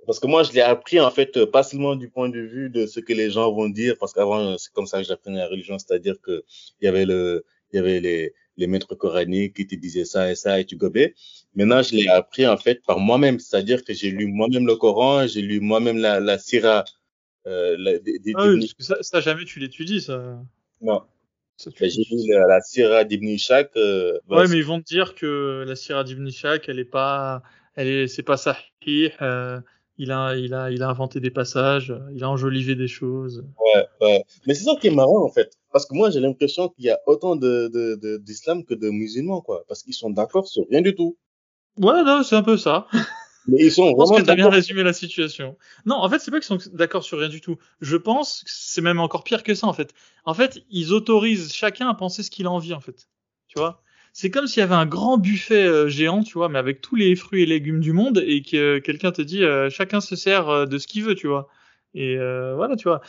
Parce 0.05 0.19
que 0.19 0.27
moi, 0.27 0.43
je 0.43 0.53
l'ai 0.53 0.61
appris, 0.61 0.99
en 1.01 1.11
fait, 1.11 1.45
pas 1.45 1.63
seulement 1.63 1.95
du 1.95 2.09
point 2.09 2.29
de 2.29 2.39
vue 2.39 2.69
de 2.69 2.85
ce 2.85 2.99
que 3.01 3.13
les 3.13 3.29
gens 3.29 3.51
vont 3.53 3.69
dire, 3.69 3.95
parce 3.99 4.13
qu'avant, 4.13 4.57
c'est 4.57 4.71
comme 4.73 4.87
ça 4.87 4.99
que 4.99 5.03
j'apprenais 5.07 5.39
la 5.39 5.47
religion, 5.47 5.77
c'est-à-dire 5.79 6.15
que 6.21 6.43
il 6.81 6.85
y 6.85 6.87
avait 6.87 7.05
le, 7.05 7.45
il 7.71 7.77
y 7.77 7.79
avait 7.79 7.99
les, 7.99 8.33
les 8.57 8.67
maîtres 8.67 8.95
coraniques 8.95 9.55
qui 9.57 9.67
te 9.67 9.75
disaient 9.75 10.05
ça 10.05 10.31
et 10.31 10.35
ça 10.35 10.59
et 10.59 10.65
tu 10.65 10.77
gobais. 10.77 11.13
Maintenant, 11.55 11.81
je 11.83 11.95
l'ai 11.95 12.07
appris, 12.07 12.47
en 12.47 12.57
fait, 12.57 12.81
par 12.85 12.99
moi-même, 12.99 13.39
c'est-à-dire 13.39 13.83
que 13.83 13.93
j'ai 13.93 14.09
lu 14.11 14.27
moi-même 14.27 14.65
le 14.65 14.75
Coran, 14.77 15.27
j'ai 15.27 15.41
lu 15.41 15.59
moi-même 15.59 15.97
la, 15.97 16.19
la 16.21 16.37
Syrah, 16.39 16.85
la, 17.77 17.97
des, 17.99 18.19
des- 18.19 18.33
Ah 18.35 18.47
oui, 18.47 18.59
parce 18.59 18.73
que 18.73 18.83
ça, 18.83 18.97
ça 19.01 19.19
jamais 19.21 19.45
tu 19.45 19.59
l'étudies, 19.59 20.01
ça. 20.01 20.39
non, 20.81 21.01
ça 21.57 21.71
tu 21.71 21.77
j'ai 21.89 21.99
l'étudies. 22.01 22.27
lu 22.27 22.33
la, 22.33 22.47
la 22.47 22.61
Syrah 22.61 23.03
d'Ibn 23.03 23.27
Ishaq, 23.27 23.71
euh, 23.77 24.19
ben, 24.29 24.37
Ouais, 24.37 24.47
mais 24.47 24.57
ils 24.57 24.65
vont 24.65 24.79
te 24.79 24.85
dire 24.85 25.15
que 25.15 25.63
la 25.67 25.75
Syrah 25.75 26.03
d'Ibn 26.03 26.27
Ishaq, 26.27 26.67
elle 26.69 26.79
est 26.79 26.85
pas, 26.85 27.41
elle 27.75 27.87
est, 27.87 28.07
c'est 28.07 28.23
pas 28.23 28.37
sahih, 28.37 29.11
euh, 29.21 29.59
il 29.97 30.11
a, 30.11 30.35
il 30.35 30.53
a, 30.53 30.69
il 30.71 30.83
a 30.83 30.89
inventé 30.89 31.19
des 31.19 31.31
passages, 31.31 31.91
euh, 31.91 31.99
il 32.13 32.23
a 32.23 32.29
enjolivé 32.29 32.75
des 32.75 32.87
choses. 32.87 33.43
Ouais, 33.75 33.85
ouais. 34.01 34.23
Mais 34.45 34.53
c'est 34.53 34.63
ça 34.65 34.75
qui 34.79 34.87
est 34.87 34.91
marrant, 34.95 35.23
en 35.23 35.29
fait. 35.31 35.51
Parce 35.71 35.85
que 35.85 35.95
moi, 35.95 36.09
j'ai 36.11 36.19
l'impression 36.19 36.69
qu'il 36.69 36.85
y 36.85 36.89
a 36.89 36.99
autant 37.07 37.35
de, 37.35 37.67
de, 37.73 37.95
de, 37.95 38.17
d'islam 38.17 38.63
que 38.63 38.73
de 38.73 38.89
musulmans, 38.89 39.41
quoi. 39.41 39.63
Parce 39.67 39.83
qu'ils 39.83 39.93
sont 39.93 40.09
d'accord 40.09 40.47
sur 40.47 40.65
rien 40.69 40.81
du 40.81 40.93
tout. 40.95 41.17
Ouais, 41.77 42.03
non, 42.03 42.23
c'est 42.23 42.35
un 42.35 42.43
peu 42.43 42.57
ça. 42.57 42.87
Mais 43.47 43.57
ils 43.65 43.71
sont 43.71 43.89
Je 43.89 43.95
pense 43.95 44.11
que 44.11 44.21
t'as 44.21 44.35
bien 44.35 44.49
résumé 44.49 44.83
la 44.83 44.93
situation. 44.93 45.57
Non, 45.85 45.95
en 45.95 46.09
fait, 46.09 46.19
c'est 46.19 46.31
pas 46.31 46.39
qu'ils 46.39 46.59
sont 46.59 46.59
d'accord 46.73 47.03
sur 47.03 47.19
rien 47.19 47.29
du 47.29 47.41
tout. 47.41 47.57
Je 47.81 47.95
pense 47.95 48.43
que 48.43 48.49
c'est 48.51 48.81
même 48.81 48.99
encore 48.99 49.23
pire 49.23 49.43
que 49.43 49.55
ça, 49.55 49.67
en 49.67 49.73
fait. 49.73 49.93
En 50.25 50.33
fait, 50.33 50.63
ils 50.69 50.91
autorisent 50.93 51.53
chacun 51.53 51.87
à 51.87 51.93
penser 51.93 52.23
ce 52.23 52.31
qu'il 52.31 52.45
a 52.45 52.51
envie, 52.51 52.73
en 52.73 52.81
fait. 52.81 53.07
Tu 53.47 53.57
vois? 53.57 53.81
C'est 54.11 54.31
comme 54.31 54.47
s'il 54.47 54.61
y 54.61 54.63
avait 54.63 54.75
un 54.75 54.87
grand 54.87 55.17
buffet 55.17 55.65
euh, 55.65 55.87
géant, 55.87 56.23
tu 56.23 56.33
vois, 56.33 56.49
mais 56.49 56.57
avec 56.57 56.81
tous 56.81 56.95
les 56.95 57.15
fruits 57.15 57.43
et 57.43 57.45
légumes 57.45 57.79
du 57.79 57.93
monde 57.93 58.23
et 58.25 58.41
que 58.41 58.79
quelqu'un 58.79 59.11
te 59.11 59.21
dit 59.21 59.43
euh, 59.43 59.69
chacun 59.69 60.01
se 60.01 60.15
sert 60.15 60.49
euh, 60.49 60.65
de 60.65 60.79
ce 60.79 60.87
qu'il 60.87 61.03
veut, 61.03 61.15
tu 61.15 61.27
vois. 61.27 61.47
Et 61.93 62.17
voilà, 62.17 62.75
tu 62.75 62.87
vois. 62.87 63.01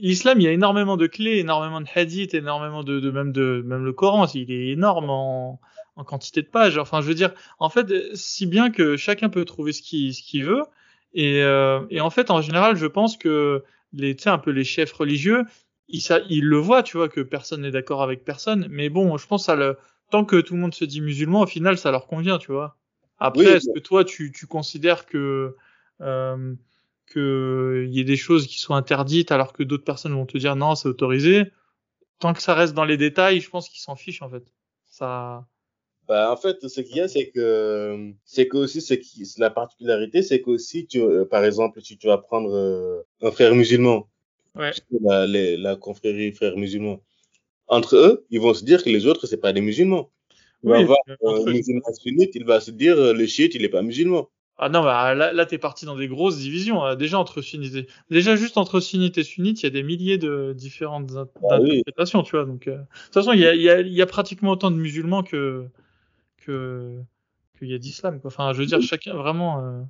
L'islam, 0.00 0.38
il 0.40 0.44
y 0.44 0.48
a 0.48 0.52
énormément 0.52 0.98
de 0.98 1.06
clés, 1.06 1.38
énormément 1.38 1.80
de 1.80 1.86
hadiths, 1.94 2.34
énormément 2.34 2.82
de, 2.82 3.00
de 3.00 3.10
même 3.10 3.32
de 3.32 3.62
même 3.64 3.84
le 3.84 3.92
Coran, 3.94 4.26
il 4.34 4.50
est 4.50 4.68
énorme 4.68 5.08
en, 5.08 5.60
en 5.96 6.04
quantité 6.04 6.42
de 6.42 6.48
pages. 6.48 6.78
Enfin, 6.78 7.00
je 7.00 7.06
veux 7.06 7.14
dire, 7.14 7.32
en 7.58 7.68
fait, 7.68 7.86
si 8.14 8.46
bien 8.46 8.70
que 8.70 8.96
chacun 8.96 9.28
peut 9.28 9.44
trouver 9.44 9.72
ce 9.72 9.82
qu'il 9.82 10.14
ce 10.14 10.22
qu'il 10.22 10.44
veut. 10.44 10.62
Et, 11.14 11.38
et 11.90 12.00
en 12.00 12.10
fait, 12.10 12.30
en 12.30 12.40
général, 12.40 12.76
je 12.76 12.86
pense 12.86 13.16
que 13.16 13.62
les, 13.92 14.16
tu 14.16 14.24
sais, 14.24 14.30
un 14.30 14.38
peu 14.38 14.50
les 14.50 14.64
chefs 14.64 14.92
religieux, 14.92 15.44
ils, 15.88 16.00
ça, 16.00 16.20
ils 16.28 16.44
le 16.44 16.56
voient, 16.56 16.82
tu 16.82 16.96
vois, 16.96 17.08
que 17.08 17.20
personne 17.20 17.62
n'est 17.62 17.70
d'accord 17.70 18.02
avec 18.02 18.24
personne. 18.24 18.66
Mais 18.68 18.88
bon, 18.88 19.16
je 19.16 19.26
pense 19.26 19.48
à 19.48 19.54
le, 19.54 19.76
tant 20.10 20.24
que 20.24 20.40
tout 20.40 20.54
le 20.54 20.60
monde 20.60 20.74
se 20.74 20.84
dit 20.84 21.00
musulman, 21.00 21.42
au 21.42 21.46
final, 21.46 21.78
ça 21.78 21.90
leur 21.90 22.06
convient, 22.06 22.38
tu 22.38 22.52
vois. 22.52 22.76
Après, 23.18 23.44
est-ce 23.44 23.72
que 23.72 23.78
toi, 23.78 24.04
tu, 24.04 24.32
tu 24.32 24.46
considères 24.46 25.06
que 25.06 25.56
euh, 26.00 26.54
qu'il 27.12 27.88
y 27.94 28.00
ait 28.00 28.04
des 28.04 28.16
choses 28.16 28.46
qui 28.46 28.58
sont 28.58 28.74
interdites 28.74 29.30
alors 29.30 29.52
que 29.52 29.62
d'autres 29.62 29.84
personnes 29.84 30.14
vont 30.14 30.26
te 30.26 30.36
dire 30.36 30.56
non, 30.56 30.74
c'est 30.74 30.88
autorisé? 30.88 31.52
Tant 32.18 32.32
que 32.32 32.42
ça 32.42 32.54
reste 32.54 32.74
dans 32.74 32.84
les 32.84 32.96
détails, 32.96 33.40
je 33.40 33.48
pense 33.50 33.68
qu'ils 33.68 33.80
s'en 33.80 33.96
fichent 33.96 34.22
en 34.22 34.28
fait. 34.28 34.44
Ça. 34.86 35.46
Bah, 36.06 36.30
en 36.30 36.36
fait, 36.36 36.68
ce 36.68 36.80
qu'il 36.82 36.96
y 36.96 37.00
a, 37.00 37.08
c'est 37.08 37.28
que 37.30 38.12
c'est 38.24 38.46
que 38.46 38.58
aussi 38.58 38.80
c'est 38.82 38.98
qui 38.98 39.26
la 39.38 39.50
particularité, 39.50 40.22
c'est 40.22 40.42
que 40.42 40.50
aussi 40.50 40.86
tu, 40.86 41.00
euh, 41.00 41.24
par 41.24 41.44
exemple, 41.44 41.80
si 41.80 41.96
tu 41.96 42.08
vas 42.08 42.18
prendre 42.18 42.54
euh, 42.54 43.02
un 43.22 43.30
frère 43.30 43.54
musulman, 43.54 44.06
ouais. 44.54 44.72
la, 45.00 45.26
la 45.26 45.76
confrérie 45.76 46.32
frère 46.32 46.56
musulman, 46.56 47.00
entre 47.68 47.96
eux, 47.96 48.26
ils 48.30 48.40
vont 48.40 48.52
se 48.52 48.64
dire 48.64 48.84
que 48.84 48.90
les 48.90 49.06
autres, 49.06 49.26
c'est 49.26 49.38
pas 49.38 49.52
des 49.52 49.62
musulmans. 49.62 50.10
Il 50.62 50.70
va 50.70 50.78
avoir 50.78 50.98
un 51.24 51.44
musulman 51.44 51.92
sunnite, 51.92 52.34
il 52.34 52.44
va 52.44 52.60
se 52.60 52.70
dire 52.70 52.98
euh, 52.98 53.12
le 53.12 53.26
chiite, 53.26 53.54
il 53.54 53.64
est 53.64 53.68
pas 53.68 53.82
musulman. 53.82 54.28
Ah 54.56 54.68
non, 54.68 54.82
bah 54.82 55.14
là, 55.14 55.32
là 55.32 55.46
t'es 55.46 55.58
parti 55.58 55.84
dans 55.84 55.96
des 55.96 56.06
grosses 56.06 56.38
divisions. 56.38 56.84
Euh, 56.84 56.94
déjà 56.94 57.18
entre 57.18 57.42
sunnites, 57.42 57.74
et... 57.74 57.86
déjà 58.10 58.36
juste 58.36 58.56
entre 58.56 58.80
sunnites 58.80 59.18
et 59.18 59.24
sunnites, 59.24 59.62
il 59.62 59.64
y 59.64 59.66
a 59.66 59.70
des 59.70 59.82
milliers 59.82 60.16
de 60.16 60.54
différentes 60.56 61.10
ah 61.16 61.56
interprétations, 61.56 62.22
tu 62.22 62.36
vois. 62.36 62.44
Donc, 62.44 62.68
euh... 62.68 62.76
de 62.76 62.78
toute 63.06 63.14
façon, 63.14 63.32
il 63.32 63.40
y 63.40 63.46
a, 63.46 63.54
y, 63.54 63.68
a, 63.68 63.80
y 63.80 64.00
a, 64.00 64.06
pratiquement 64.06 64.52
autant 64.52 64.70
de 64.70 64.76
musulmans 64.76 65.22
que 65.22 65.64
que 66.44 67.00
qu'il 67.58 67.68
y 67.68 67.74
a 67.74 67.78
d'islam. 67.78 68.20
Enfin, 68.24 68.52
je 68.52 68.60
veux 68.60 68.66
dire, 68.66 68.80
chacun 68.82 69.14
vraiment. 69.14 69.60
Euh... 69.60 69.82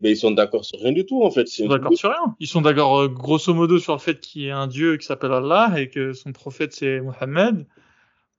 Mais 0.00 0.10
ils 0.10 0.16
sont 0.16 0.32
d'accord 0.32 0.64
sur 0.64 0.80
rien 0.80 0.92
du 0.92 1.06
tout, 1.06 1.22
en 1.22 1.30
fait. 1.30 1.42
Ils 1.42 1.62
sont 1.62 1.68
d'accord 1.68 1.96
sur 1.96 2.10
rien. 2.10 2.34
Ils 2.40 2.48
sont 2.48 2.60
d'accord, 2.60 3.00
euh, 3.00 3.08
grosso 3.08 3.54
modo, 3.54 3.78
sur 3.78 3.92
le 3.92 4.00
fait 4.00 4.18
qu'il 4.20 4.42
y 4.42 4.46
ait 4.46 4.50
un 4.50 4.66
Dieu 4.66 4.96
qui 4.96 5.06
s'appelle 5.06 5.32
Allah 5.32 5.74
et 5.76 5.88
que 5.88 6.12
son 6.12 6.32
prophète 6.32 6.72
c'est 6.72 7.00
Mohammed. 7.00 7.66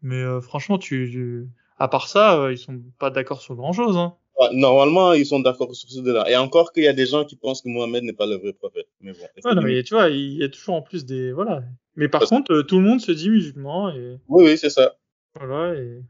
Mais 0.01 0.21
euh, 0.21 0.41
franchement, 0.41 0.77
tu, 0.77 1.09
tu, 1.11 1.47
à 1.77 1.87
part 1.87 2.07
ça, 2.07 2.51
ils 2.51 2.57
sont 2.57 2.81
pas 2.99 3.09
d'accord 3.09 3.41
sur 3.41 3.55
grand 3.55 3.71
chose. 3.71 3.95
Hein. 3.97 4.15
Normalement, 4.51 5.13
ils 5.13 5.25
sont 5.25 5.39
d'accord 5.39 5.73
sur 5.75 5.89
ce 5.89 6.01
là 6.01 6.29
Et 6.29 6.35
encore 6.35 6.73
qu'il 6.73 6.83
y 6.83 6.87
a 6.87 6.93
des 6.93 7.05
gens 7.05 7.23
qui 7.23 7.35
pensent 7.35 7.61
que 7.61 7.69
Mohammed 7.69 8.03
n'est 8.03 8.13
pas 8.13 8.25
le 8.25 8.35
vrai 8.35 8.51
prophète. 8.51 8.87
Mais 8.99 9.13
bon. 9.13 9.19
Ouais, 9.45 9.55
non, 9.55 9.61
mais 9.61 9.83
tu 9.83 9.93
vois, 9.93 10.09
il 10.09 10.37
y 10.37 10.43
a 10.43 10.49
toujours 10.49 10.75
en 10.75 10.81
plus 10.81 11.05
des 11.05 11.31
voilà. 11.31 11.63
Mais 11.95 12.09
par 12.09 12.23
contre, 12.23 12.61
tout 12.63 12.79
le 12.79 12.83
monde 12.83 12.99
se 12.99 13.11
dit 13.11 13.29
musulman 13.29 13.91
et. 13.91 14.17
Oui, 14.27 14.43
oui, 14.45 14.57
c'est 14.57 14.69
ça. 14.69 14.95
Voilà 15.39 15.75
et. 15.75 16.01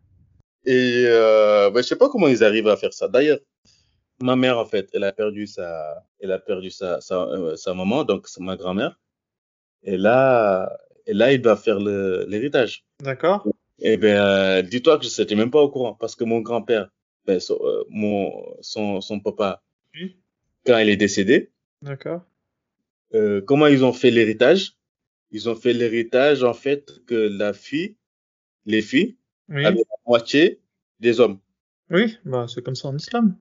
Et 0.66 1.06
euh, 1.08 1.70
ben, 1.72 1.82
je 1.82 1.88
sais 1.88 1.96
pas 1.96 2.10
comment 2.10 2.28
ils 2.28 2.44
arrivent 2.44 2.68
à 2.68 2.78
faire 2.78 2.94
ça. 2.94 3.08
D'ailleurs, 3.08 3.40
ma 4.22 4.36
mère 4.36 4.58
en 4.58 4.66
fait, 4.66 4.90
elle 4.94 5.04
a 5.04 5.12
perdu 5.12 5.48
sa, 5.48 6.04
elle 6.20 6.32
a 6.32 6.40
perdu 6.40 6.70
sa 6.72 7.02
sa, 7.02 7.24
euh, 7.24 7.56
sa 7.56 7.74
maman, 7.74 8.04
donc 8.04 8.28
ma 8.40 8.56
grand-mère. 8.56 9.00
Et 9.84 9.98
là, 9.98 10.78
et 11.06 11.14
là, 11.14 11.34
il 11.34 11.42
doit 11.42 11.58
faire 11.58 11.80
l'héritage. 11.80 12.86
D'accord. 13.02 13.46
Eh 13.80 13.98
ben, 13.98 14.18
euh, 14.18 14.62
dis-toi 14.62 14.98
que 14.98 15.06
je 15.06 15.22
n'étais 15.22 15.36
même 15.36 15.52
pas 15.52 15.62
au 15.62 15.70
courant 15.70 15.94
parce 15.94 16.16
que 16.16 16.24
mon 16.24 16.40
grand-père, 16.40 16.90
ben, 17.26 17.40
son, 17.40 17.60
euh, 17.62 17.84
mon, 17.90 18.32
son, 18.62 19.02
son 19.02 19.20
papa, 19.20 19.62
quand 20.66 20.78
il 20.78 20.90
est 20.90 20.98
décédé, 20.98 21.52
d'accord. 21.82 22.22
Euh, 23.14 23.42
comment 23.42 23.68
ils 23.68 23.84
ont 23.84 23.94
fait 23.94 24.12
l'héritage? 24.12 24.78
Ils 25.32 25.50
ont 25.50 25.56
fait 25.56 25.74
l'héritage 25.74 26.44
en 26.44 26.54
fait 26.54 26.92
que 27.06 27.16
la 27.16 27.54
fille, 27.54 27.98
les 28.66 28.82
filles, 28.82 29.18
oui. 29.50 29.64
la 29.64 29.74
moitié 30.06 30.62
des 31.00 31.20
hommes. 31.20 31.40
Oui, 31.90 32.18
bah 32.26 32.46
c'est 32.48 32.64
comme 32.64 32.76
ça 32.76 32.88
en 32.88 32.96
islam. 32.96 33.38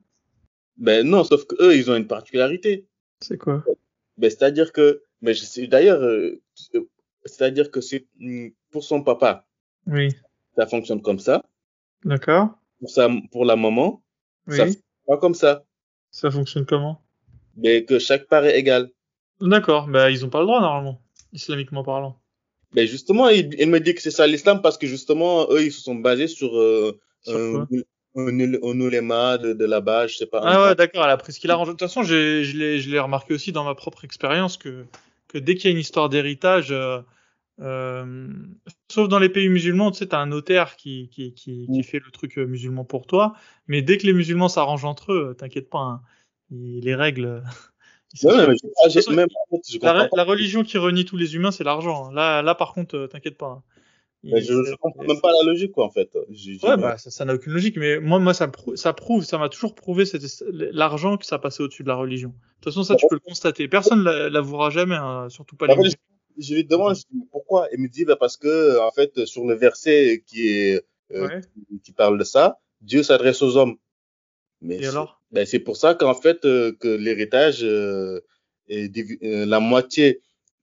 Ben 0.76 1.06
non, 1.06 1.24
sauf 1.24 1.44
que 1.46 1.54
eux, 1.62 1.76
ils 1.76 1.90
ont 1.90 1.96
une 1.96 2.06
particularité. 2.06 2.86
C'est 3.20 3.38
quoi? 3.38 3.64
Ben 4.18 4.30
c'est-à-dire 4.30 4.72
que, 4.72 5.02
mais 5.20 5.34
je 5.34 5.44
sais 5.44 5.66
d'ailleurs, 5.66 6.02
euh, 6.02 6.40
c'est-à-dire 7.24 7.70
que 7.70 7.80
c'est 7.80 8.06
pour 8.70 8.84
son 8.84 9.02
papa. 9.02 9.46
Oui. 9.86 10.08
Ça 10.56 10.66
fonctionne 10.66 11.02
comme 11.02 11.18
ça. 11.18 11.44
D'accord. 12.04 12.58
Pour 12.80 12.90
sa, 12.90 13.08
pour 13.30 13.44
la 13.44 13.56
maman, 13.56 14.02
oui. 14.48 14.56
ça 14.56 14.64
fonctionne 14.66 14.82
pas 15.06 15.16
comme 15.18 15.34
ça. 15.34 15.64
Ça 16.10 16.30
fonctionne 16.30 16.66
comment? 16.66 17.02
Mais 17.56 17.84
que 17.84 17.98
chaque 17.98 18.26
part 18.26 18.44
est 18.44 18.58
égal. 18.58 18.90
D'accord. 19.40 19.86
Ben 19.88 20.08
ils 20.08 20.24
ont 20.24 20.30
pas 20.30 20.40
le 20.40 20.46
droit 20.46 20.60
normalement, 20.60 21.00
islamiquement 21.32 21.84
parlant. 21.84 22.21
Ben 22.74 22.86
justement, 22.86 23.28
il, 23.28 23.54
il 23.58 23.68
me 23.68 23.80
dit 23.80 23.94
que 23.94 24.00
c'est 24.02 24.10
ça 24.10 24.26
l'islam 24.26 24.62
parce 24.62 24.78
que 24.78 24.86
justement, 24.86 25.46
eux, 25.50 25.64
ils 25.64 25.72
se 25.72 25.82
sont 25.82 25.94
basés 25.94 26.26
sur, 26.26 26.56
euh, 26.56 26.98
Sur 27.22 27.36
un, 27.36 27.66
un, 28.16 28.54
un 28.62 28.80
ouléma 28.80 29.38
de, 29.38 29.52
de 29.52 29.64
là-bas, 29.64 30.06
je 30.06 30.16
sais 30.16 30.26
pas. 30.26 30.40
Ah 30.42 30.68
ouais, 30.68 30.74
d'accord, 30.74 31.04
elle 31.04 31.10
a 31.10 31.16
pris 31.16 31.32
ce 31.32 31.40
qu'il 31.40 31.50
arrange. 31.50 31.68
De 31.68 31.72
toute 31.72 31.80
façon, 31.80 32.02
j'ai- 32.02 32.44
je 32.44 32.56
l'ai 32.56 32.80
je 32.80 32.90
l'ai 32.90 32.98
remarqué 32.98 33.34
aussi 33.34 33.52
dans 33.52 33.64
ma 33.64 33.74
propre 33.74 34.04
expérience 34.04 34.56
que, 34.56 34.84
que 35.28 35.38
dès 35.38 35.54
qu'il 35.54 35.66
y 35.66 35.68
a 35.68 35.72
une 35.72 35.80
histoire 35.80 36.08
d'héritage, 36.08 36.72
euh, 36.72 37.00
euh, 37.60 38.26
sauf 38.90 39.08
dans 39.08 39.18
les 39.18 39.28
pays 39.28 39.48
musulmans, 39.48 39.90
tu 39.90 39.98
sais, 39.98 40.06
t'as 40.08 40.18
un 40.18 40.26
notaire 40.26 40.76
qui, 40.76 41.08
qui, 41.10 41.34
qui, 41.34 41.66
qui 41.66 41.80
Mm. 41.80 41.82
fait 41.82 42.00
le 42.04 42.10
truc 42.10 42.38
euh, 42.38 42.46
musulman 42.46 42.84
pour 42.84 43.06
toi, 43.06 43.34
mais 43.66 43.82
dès 43.82 43.98
que 43.98 44.06
les 44.06 44.12
musulmans 44.14 44.48
s'arrangent 44.48 44.84
entre 44.86 45.12
eux, 45.12 45.28
euh, 45.30 45.34
t'inquiète 45.34 45.68
pas, 45.70 45.78
hein, 45.78 46.02
les 46.50 46.94
règles. 46.94 47.42
Mais 48.24 48.30
ah, 48.30 48.46
même, 48.46 49.28
je 49.68 49.78
La, 49.80 50.08
la 50.12 50.24
religion 50.24 50.62
qui 50.62 50.78
renie 50.78 51.04
tous 51.04 51.16
les 51.16 51.34
humains, 51.34 51.50
c'est 51.50 51.64
l'argent. 51.64 52.06
hein. 52.08 52.14
Là, 52.14 52.42
là, 52.42 52.54
par 52.54 52.74
contre, 52.74 52.96
euh, 52.96 53.06
t'inquiète 53.06 53.38
pas. 53.38 53.46
hein. 53.46 53.62
Il- 54.24 54.36
je, 54.40 54.52
je 54.52 54.74
comprends 54.76 55.02
même 55.02 55.20
pas 55.20 55.32
la 55.32 55.50
logique, 55.50 55.72
quoi, 55.72 55.84
en 55.84 55.90
fait. 55.90 56.10
Ouais, 56.14 56.76
bah, 56.76 56.96
ça 56.96 57.24
n'a 57.24 57.34
aucune 57.34 57.52
logique, 57.52 57.76
mais 57.76 57.98
moi, 57.98 58.20
moi, 58.20 58.34
ça, 58.34 58.46
prou- 58.46 58.76
ça 58.76 58.92
prouve, 58.92 59.24
ça 59.24 59.36
m'a 59.36 59.48
toujours 59.48 59.74
prouvé 59.74 60.04
l'argent 60.72 61.16
que 61.16 61.26
ça 61.26 61.38
passait 61.40 61.62
au-dessus 61.62 61.82
de 61.82 61.88
la 61.88 61.96
religion. 61.96 62.28
De 62.28 62.34
toute 62.60 62.72
façon, 62.72 62.84
ça, 62.84 62.94
tu 62.94 63.06
peux 63.08 63.16
le 63.16 63.20
constater. 63.20 63.66
Personne 63.66 64.04
l'a- 64.04 64.28
l'avouera 64.30 64.70
jamais, 64.70 64.94
hein, 64.94 65.28
surtout 65.28 65.56
pas 65.56 65.66
les 65.66 65.72
Après, 65.72 65.82
musulmans. 65.84 66.02
je, 66.38 66.54
lui 66.54 66.64
demande 66.64 66.96
pourquoi. 67.32 67.66
Il 67.72 67.80
me 67.80 67.88
dit, 67.88 68.04
bah, 68.04 68.14
parce 68.16 68.36
que, 68.36 68.78
en 68.80 68.92
fait, 68.92 69.26
sur 69.26 69.44
le 69.44 69.54
verset 69.54 70.22
qui 70.26 70.48
est, 70.48 70.84
euh, 71.12 71.26
Ouais. 71.26 71.40
qui, 71.68 71.80
qui 71.80 71.92
parle 71.92 72.16
de 72.16 72.24
ça, 72.24 72.58
Dieu 72.80 73.02
s'adresse 73.02 73.42
aux 73.42 73.56
hommes. 73.56 73.76
Mais 74.62 74.80
Et 74.80 74.86
alors? 74.86 75.20
ben, 75.32 75.44
c'est 75.44 75.58
pour 75.58 75.76
ça 75.76 75.94
qu'en 75.94 76.14
fait, 76.14 76.44
euh, 76.44 76.72
que 76.78 76.88
l'héritage 76.88 77.62
euh, 77.64 78.20
euh, 78.70 79.44
la 79.46 79.60
moitié 79.60 80.20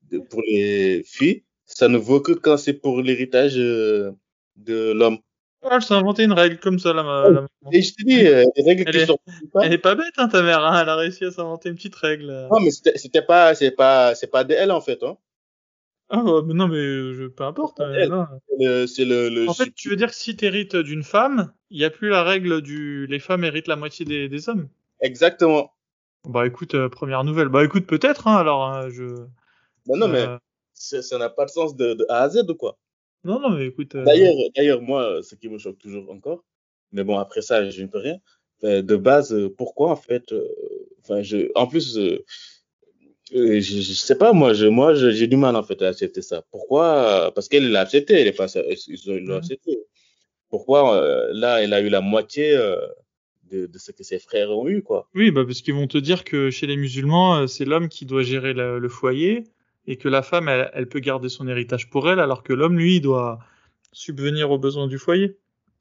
de- 0.09 0.19
pour 0.19 0.41
les 0.47 1.03
filles, 1.05 1.43
ça 1.65 1.87
ne 1.89 1.97
vaut 1.97 2.21
que 2.21 2.31
quand 2.31 2.57
c'est 2.57 2.73
pour 2.73 3.01
l'héritage 3.01 3.57
euh, 3.57 4.11
de 4.55 4.91
l'homme. 4.93 5.19
Ah, 5.61 5.71
elle 5.75 5.81
s'est 5.81 5.93
inventé 5.93 6.23
une 6.23 6.31
règle 6.31 6.57
comme 6.59 6.79
ça, 6.79 6.93
là, 6.93 7.03
ma, 7.03 7.23
la 7.23 7.29
maman. 7.31 7.47
Et 7.73 7.81
je 7.81 7.93
te 7.93 8.03
dis, 8.03 8.25
euh, 8.25 8.45
les 8.55 8.63
règles 8.63 8.83
Elle 8.87 8.93
qui 8.93 8.99
est- 9.01 9.05
sont 9.05 9.19
pas. 9.51 9.65
Elle 9.65 9.73
est 9.73 9.77
pas 9.77 9.95
bête, 9.95 10.13
hein, 10.17 10.29
ta 10.29 10.41
mère, 10.41 10.63
hein, 10.63 10.81
elle 10.81 10.89
a 10.89 10.95
réussi 10.95 11.25
à 11.25 11.31
s'inventer 11.31 11.67
une 11.69 11.75
petite 11.75 11.95
règle. 11.95 12.29
euh. 12.29 12.47
Non, 12.49 12.61
mais 12.61 12.71
c'était 12.71 13.21
pas, 13.21 13.53
c'est 13.55 13.71
pas, 13.71 14.15
c'est 14.15 14.27
pas 14.31 14.45
de 14.45 14.53
elle 14.53 14.71
en 14.71 14.79
fait. 14.81 15.03
Hein. 15.03 15.17
Ah, 16.09 16.23
mais 16.45 16.53
non, 16.55 16.67
mais 16.67 17.13
je, 17.13 17.27
peu 17.27 17.43
importe. 17.43 17.79
euh. 17.81 18.87
C'est 18.87 19.05
le, 19.05 19.29
le, 19.29 19.47
En 19.47 19.53
fait, 19.53 19.71
tu 19.75 19.89
veux 19.89 19.95
dire 19.95 20.09
que 20.09 20.15
si 20.15 20.35
t'hérites 20.35 20.75
d'une 20.75 21.03
femme, 21.03 21.53
il 21.69 21.77
n'y 21.77 21.85
a 21.85 21.89
plus 21.89 22.09
la 22.09 22.23
règle 22.23 22.61
du 22.61 23.05
les 23.07 23.19
femmes 23.19 23.43
héritent 23.43 23.67
la 23.67 23.75
moitié 23.75 24.05
des, 24.05 24.27
des 24.27 24.49
hommes. 24.49 24.67
exactement. 25.01 25.71
Bah 26.27 26.45
écoute, 26.45 26.75
euh, 26.75 26.89
première 26.89 27.23
nouvelle. 27.23 27.47
Bah 27.47 27.63
écoute, 27.63 27.85
peut-être, 27.87 28.27
hein, 28.27 28.35
alors, 28.37 28.65
hein, 28.65 28.89
je. 28.89 29.03
Non, 29.85 29.95
non, 29.97 30.07
mais 30.07 30.19
euh, 30.21 30.37
ça 30.73 31.17
n'a 31.17 31.29
pas 31.29 31.45
de 31.45 31.49
sens 31.49 31.75
de, 31.75 31.93
de 31.93 32.05
A 32.09 32.23
à 32.23 32.29
Z 32.29 32.43
ou 32.49 32.55
quoi? 32.55 32.77
Non, 33.23 33.39
non, 33.39 33.51
mais 33.51 33.67
écoute. 33.67 33.95
euh, 33.95 34.03
D'ailleurs, 34.03 34.33
d'ailleurs, 34.55 34.81
moi, 34.81 35.21
ce 35.23 35.35
qui 35.35 35.47
me 35.47 35.57
choque 35.57 35.77
toujours 35.77 36.09
encore, 36.11 36.43
mais 36.91 37.03
bon, 37.03 37.17
après 37.17 37.41
ça, 37.41 37.69
je 37.69 37.81
ne 37.81 37.87
peux 37.87 37.99
rien. 37.99 38.17
De 38.61 38.95
base, 38.97 39.33
euh, 39.33 39.49
pourquoi 39.55 39.91
en 39.91 39.95
fait, 39.95 40.33
euh, 40.33 40.43
enfin, 41.01 41.21
je, 41.21 41.49
en 41.55 41.67
plus, 41.67 41.97
euh, 41.97 42.01
euh, 42.01 42.19
je, 43.31 43.59
je 43.61 43.93
sais 43.93 44.17
pas, 44.17 44.33
moi, 44.33 44.53
je, 44.53 44.65
moi, 44.67 44.93
j'ai 44.93 45.27
du 45.27 45.37
mal 45.37 45.55
en 45.55 45.63
fait 45.63 45.81
à 45.81 45.87
accepter 45.89 46.21
ça. 46.21 46.43
Pourquoi 46.51 47.27
euh, 47.27 47.31
Parce 47.31 47.47
qu'elle 47.49 47.71
l'a 47.71 47.81
accepté, 47.81 48.13
elle 48.15 48.27
est 48.27 48.31
pas, 48.33 48.47
ils 48.47 49.09
ont- 49.11 49.15
ils 49.17 49.25
l'ont 49.25 49.35
Mhm. 49.35 49.37
accepté. 49.37 49.77
Pourquoi 50.49 50.95
euh, 51.03 51.29
là, 51.33 51.61
elle 51.63 51.73
a 51.73 51.81
eu 51.81 51.89
la 51.89 52.01
moitié 52.01 52.55
euh, 52.55 52.77
de, 53.51 53.67
de 53.67 53.77
ce 53.79 53.91
que 53.91 54.03
ses 54.03 54.19
frères 54.19 54.51
ont 54.51 54.67
eu, 54.67 54.81
quoi? 54.83 55.09
Oui, 55.15 55.31
bah 55.31 55.43
parce 55.45 55.61
qu'ils 55.61 55.73
vont 55.73 55.87
te 55.87 55.97
dire 55.97 56.23
que 56.23 56.49
chez 56.51 56.67
les 56.67 56.77
musulmans, 56.77 57.37
euh, 57.37 57.47
c'est 57.47 57.65
l'homme 57.65 57.89
qui 57.89 58.05
doit 58.05 58.23
gérer 58.23 58.53
le, 58.53 58.79
le 58.79 58.89
foyer 58.89 59.43
et 59.87 59.97
que 59.97 60.07
la 60.07 60.21
femme, 60.21 60.47
elle, 60.49 60.69
elle 60.73 60.87
peut 60.87 60.99
garder 60.99 61.29
son 61.29 61.47
héritage 61.47 61.89
pour 61.89 62.09
elle, 62.09 62.19
alors 62.19 62.43
que 62.43 62.53
l'homme, 62.53 62.77
lui, 62.77 62.97
il 62.97 63.01
doit 63.01 63.39
subvenir 63.91 64.51
aux 64.51 64.59
besoins 64.59 64.87
du 64.87 64.99
foyer. 64.99 65.37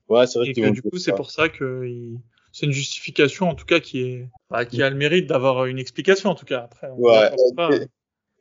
Ouais, 0.09 0.27
c'est 0.27 0.39
vrai 0.39 0.49
Et 0.49 0.55
que 0.55 0.71
du 0.71 0.83
coup, 0.83 0.97
c'est 0.99 1.13
pour 1.13 1.31
ça 1.31 1.49
que 1.49 1.85
il- 1.87 2.19
c'est 2.53 2.67
une 2.67 2.73
justification, 2.73 3.49
en 3.49 3.55
tout 3.55 3.67
cas, 3.67 3.81
qui 3.81 4.01
est 4.03 4.29
bah, 4.51 4.65
qui 4.65 4.83
a 4.83 4.91
le 4.91 4.97
mérite 4.97 5.27
d'avoir 5.27 5.67
une 5.67 5.79
explication, 5.79 6.31
en 6.31 6.35
tout 6.35 6.47
cas. 6.47 6.63
Après, 6.65 6.89
on 6.91 6.97
Ouais. 6.97 7.31
pas. 7.57 7.71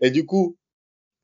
Et 0.02 0.12
du 0.12 0.26
coup, 0.26 0.58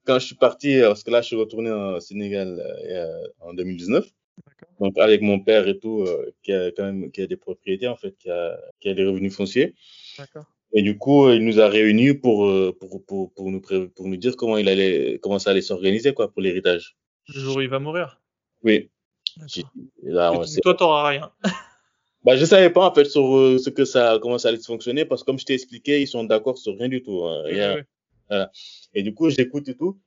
quand 0.05 0.19
je 0.19 0.25
suis 0.25 0.35
parti, 0.35 0.79
euh, 0.79 0.89
parce 0.89 1.03
que 1.03 1.11
là, 1.11 1.21
je 1.21 1.27
suis 1.27 1.35
retourné 1.35 1.71
au 1.71 1.99
Sénégal 1.99 2.59
euh, 2.89 3.27
en 3.39 3.53
2019. 3.53 4.05
D'accord. 4.47 4.75
Donc 4.79 4.97
avec 4.97 5.21
mon 5.21 5.39
père 5.39 5.67
et 5.67 5.77
tout, 5.77 6.01
euh, 6.01 6.33
qui 6.41 6.51
a 6.51 6.71
quand 6.71 6.83
même 6.83 7.11
qui 7.11 7.21
a 7.21 7.27
des 7.27 7.37
propriétés 7.37 7.87
en 7.87 7.95
fait, 7.95 8.17
qui 8.17 8.29
a, 8.29 8.59
qui 8.79 8.89
a 8.89 8.93
des 8.93 9.05
revenus 9.05 9.35
fonciers. 9.35 9.75
D'accord. 10.17 10.45
Et 10.73 10.81
du 10.81 10.97
coup, 10.97 11.29
il 11.29 11.45
nous 11.45 11.59
a 11.59 11.67
réunis 11.69 12.15
pour 12.15 12.47
euh, 12.47 12.75
pour, 12.77 13.05
pour, 13.05 13.31
pour 13.33 13.51
nous 13.51 13.61
pour 13.61 14.07
nous 14.07 14.17
dire 14.17 14.35
comment 14.35 14.57
il 14.57 14.67
allait 14.67 15.19
comment 15.21 15.37
ça 15.37 15.51
allait 15.51 15.61
s'organiser 15.61 16.15
quoi 16.15 16.31
pour 16.31 16.41
l'héritage. 16.41 16.97
Le 17.27 17.39
jour 17.39 17.57
où 17.57 17.61
il 17.61 17.69
va 17.69 17.77
mourir. 17.79 18.21
Oui. 18.63 18.89
Là, 20.01 20.33
on 20.33 20.43
toi, 20.61 20.73
t'auras 20.73 21.07
rien. 21.07 21.31
Bah 22.23 22.35
je 22.37 22.45
savais 22.45 22.69
pas 22.69 22.87
en 22.89 22.93
fait 22.93 23.05
sur 23.05 23.35
euh, 23.37 23.57
ce 23.57 23.69
que 23.69 23.85
ça 23.85 24.19
comment 24.21 24.37
ça 24.37 24.49
allait 24.49 24.59
fonctionner 24.59 25.05
parce 25.05 25.21
que 25.21 25.25
comme 25.27 25.39
je 25.39 25.45
t'ai 25.45 25.53
expliqué, 25.55 26.01
ils 26.01 26.07
sont 26.07 26.23
d'accord 26.23 26.57
sur 26.57 26.77
rien 26.77 26.89
du 26.89 27.01
tout. 27.03 27.23
hein, 27.25 27.41
rien. 27.45 27.83
Ouais. 28.31 28.45
Et 28.93 29.03
du 29.03 29.13
coup, 29.13 29.29
j'écoute 29.29 29.67
et 29.69 29.75
tout. 29.75 29.99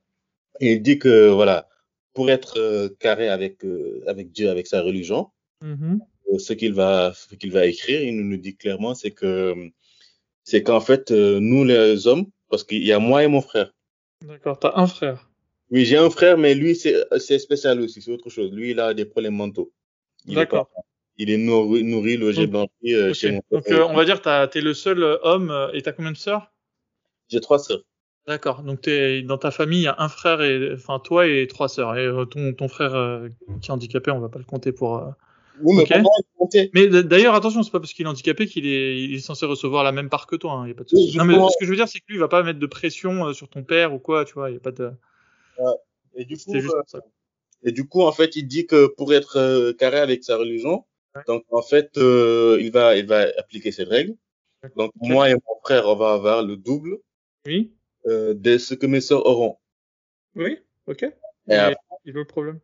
Et 0.61 0.73
il 0.75 0.83
dit 0.83 0.99
que 0.99 1.29
voilà, 1.29 1.69
pour 2.15 2.31
être 2.31 2.59
euh, 2.59 2.89
carré 2.99 3.29
avec 3.29 3.65
euh, 3.65 4.03
avec 4.07 4.33
Dieu, 4.33 4.49
avec 4.51 4.67
sa 4.67 4.83
religion, 4.83 5.29
Mhm. 5.63 6.01
euh, 6.33 6.39
ce 6.39 6.53
qu'il 6.53 6.73
va 6.75 7.13
qu'il 7.41 7.51
va 7.53 7.67
écrire, 7.67 8.03
il 8.03 8.17
nous 8.17 8.37
dit 8.37 8.57
clairement, 8.57 8.95
c'est 8.95 9.11
que 9.11 9.55
c'est 10.45 10.63
qu'en 10.63 10.81
fait 10.81 11.11
euh, 11.11 11.39
nous 11.41 11.65
les 11.65 12.07
hommes, 12.07 12.27
parce 12.51 12.65
qu'il 12.65 12.85
y 12.87 12.93
a 12.93 12.99
moi 12.99 13.23
et 13.25 13.29
mon 13.29 13.41
frère. 13.43 13.73
D'accord, 14.27 14.59
t'as 14.59 14.73
un 14.77 14.87
frère. 14.87 15.29
Oui, 15.71 15.85
j'ai 15.85 15.97
un 15.99 16.11
frère, 16.11 16.39
mais 16.39 16.55
lui 16.55 16.75
c'est 16.77 16.97
c'est 17.19 17.39
spécial 17.39 17.81
aussi, 17.81 18.01
c'est 18.01 18.11
autre 18.13 18.31
chose. 18.31 18.51
Lui, 18.53 18.71
il 18.71 18.81
a 18.81 18.95
des 18.95 19.05
problèmes 19.05 19.35
mentaux. 19.37 19.73
D'accord. 20.27 20.71
Il 21.19 21.31
est 21.31 21.37
nourri, 21.39 21.83
nourri 21.85 22.17
logé, 22.17 22.47
Donc- 22.47 22.51
blanchi 22.83 22.95
euh, 22.95 23.11
Ok. 23.11 23.15
chez 23.15 23.33
mon 23.33 23.43
Donc, 23.51 23.69
euh, 23.71 23.85
on 23.85 23.95
va 23.95 24.05
dire 24.05 24.21
que 24.21 24.47
t'es 24.47 24.61
le 24.61 24.75
seul 24.75 25.03
euh, 25.03 25.17
homme 25.23 25.71
et 25.73 25.83
t'as 25.83 25.93
combien 25.93 26.13
de 26.13 26.17
sœurs? 26.17 26.53
J'ai 27.29 27.41
trois 27.41 27.59
sœurs. 27.59 27.83
D'accord. 28.27 28.63
Donc, 28.63 28.81
t'es 28.81 29.23
dans 29.23 29.39
ta 29.39 29.51
famille, 29.51 29.81
il 29.81 29.85
y 29.85 29.89
a 29.89 29.97
un 29.99 30.09
frère 30.09 30.43
et 30.43 30.73
enfin 30.75 30.99
toi 30.99 31.27
et 31.29 31.47
trois 31.47 31.69
sœurs. 31.69 31.97
Et 31.97 32.05
euh, 32.07 32.25
ton 32.25 32.53
ton 32.55 32.69
frère 32.69 32.95
euh, 32.95 33.29
qui 33.63 33.69
est 33.69 33.73
handicapé, 33.73 34.11
on 34.11 34.19
va 34.21 34.29
pas 34.29 34.39
le 34.41 34.45
compter 34.45 34.73
pour. 34.73 34.99
euh, 34.99 35.11
Oui, 35.61 35.77
mais 35.77 35.83
Ok. 35.83 35.89
pour 35.93 36.01
moi, 36.03 36.13
il 36.19 36.25
comptait. 36.37 36.71
Mais 36.75 36.89
d'ailleurs, 36.89 37.35
attention, 37.35 37.63
c'est 37.63 37.71
pas 37.71 37.79
parce 37.81 37.93
qu'il 37.93 38.05
est 38.05 38.09
handicapé 38.09 38.47
qu'il 38.47 38.67
est, 38.67 38.99
il 39.01 39.15
est 39.15 39.21
censé 39.21 39.47
recevoir 39.47 39.85
la 39.85 39.93
même 39.93 40.09
part 40.11 40.27
que 40.27 40.35
toi. 40.37 40.53
Hein, 40.53 40.69
y 40.69 40.73
a 40.73 40.75
pas 40.75 40.83
de 40.85 40.89
souci. 40.89 41.11
Oui, 41.13 41.17
non, 41.17 41.25
mais 41.25 41.35
ce 41.35 41.57
que 41.59 41.65
je 41.65 41.71
veux 41.71 41.77
dire, 41.77 41.89
c'est 41.89 42.01
que 42.01 42.05
lui, 42.09 42.17
il 42.17 42.21
va 42.21 42.29
pas 42.29 42.43
mettre 42.43 42.59
de 42.59 42.67
pression 42.67 43.27
euh, 43.27 43.33
sur 43.33 43.49
ton 43.49 43.63
père 43.63 43.95
ou 43.95 43.99
quoi, 44.01 44.25
tu 44.25 44.35
vois. 44.35 44.51
Y 44.51 44.57
a 44.57 44.61
pas 44.61 44.73
de. 44.73 44.91
Et 46.17 46.25
du 46.25 46.35
coup, 46.37 46.43
C'était 46.47 46.61
juste 46.61 46.75
euh, 46.75 46.81
pour 46.81 46.89
ça. 46.89 47.01
Et 47.63 47.73
du 47.73 47.87
coup, 47.87 48.03
en 48.03 48.13
fait, 48.13 48.37
il 48.37 48.47
dit 48.49 48.67
que 48.67 48.87
pour 48.87 49.15
être 49.15 49.39
euh, 49.39 49.73
carré 49.73 49.99
avec 49.99 50.25
sa 50.25 50.37
religion, 50.37 50.79
Ouais. 50.79 50.83
Donc 51.27 51.45
en 51.51 51.63
fait, 51.63 51.97
euh, 51.99 52.59
il 52.61 52.71
va, 52.73 52.97
il 52.97 53.07
va 53.07 53.27
appliquer 53.39 53.73
ses 53.73 53.85
règles. 53.85 54.15
Donc 54.77 54.93
moi 54.97 55.31
et 55.31 55.35
mon 55.35 55.61
frère, 55.65 55.87
on 55.87 55.97
va 55.97 56.13
avoir 56.13 56.43
le 56.43 56.57
double 56.57 56.99
Oui. 57.47 57.73
euh, 58.07 58.35
de 58.35 58.59
ce 58.59 58.75
que 58.75 58.87
mes 58.87 59.01
sœurs 59.01 59.25
auront. 59.27 59.57
Oui. 60.35 60.59
Ok. 60.87 61.03
Et 61.49 61.55
après, 61.55 61.77
il 62.05 62.13
veut 62.13 62.21
le 62.21 62.27
problème. 62.27 62.61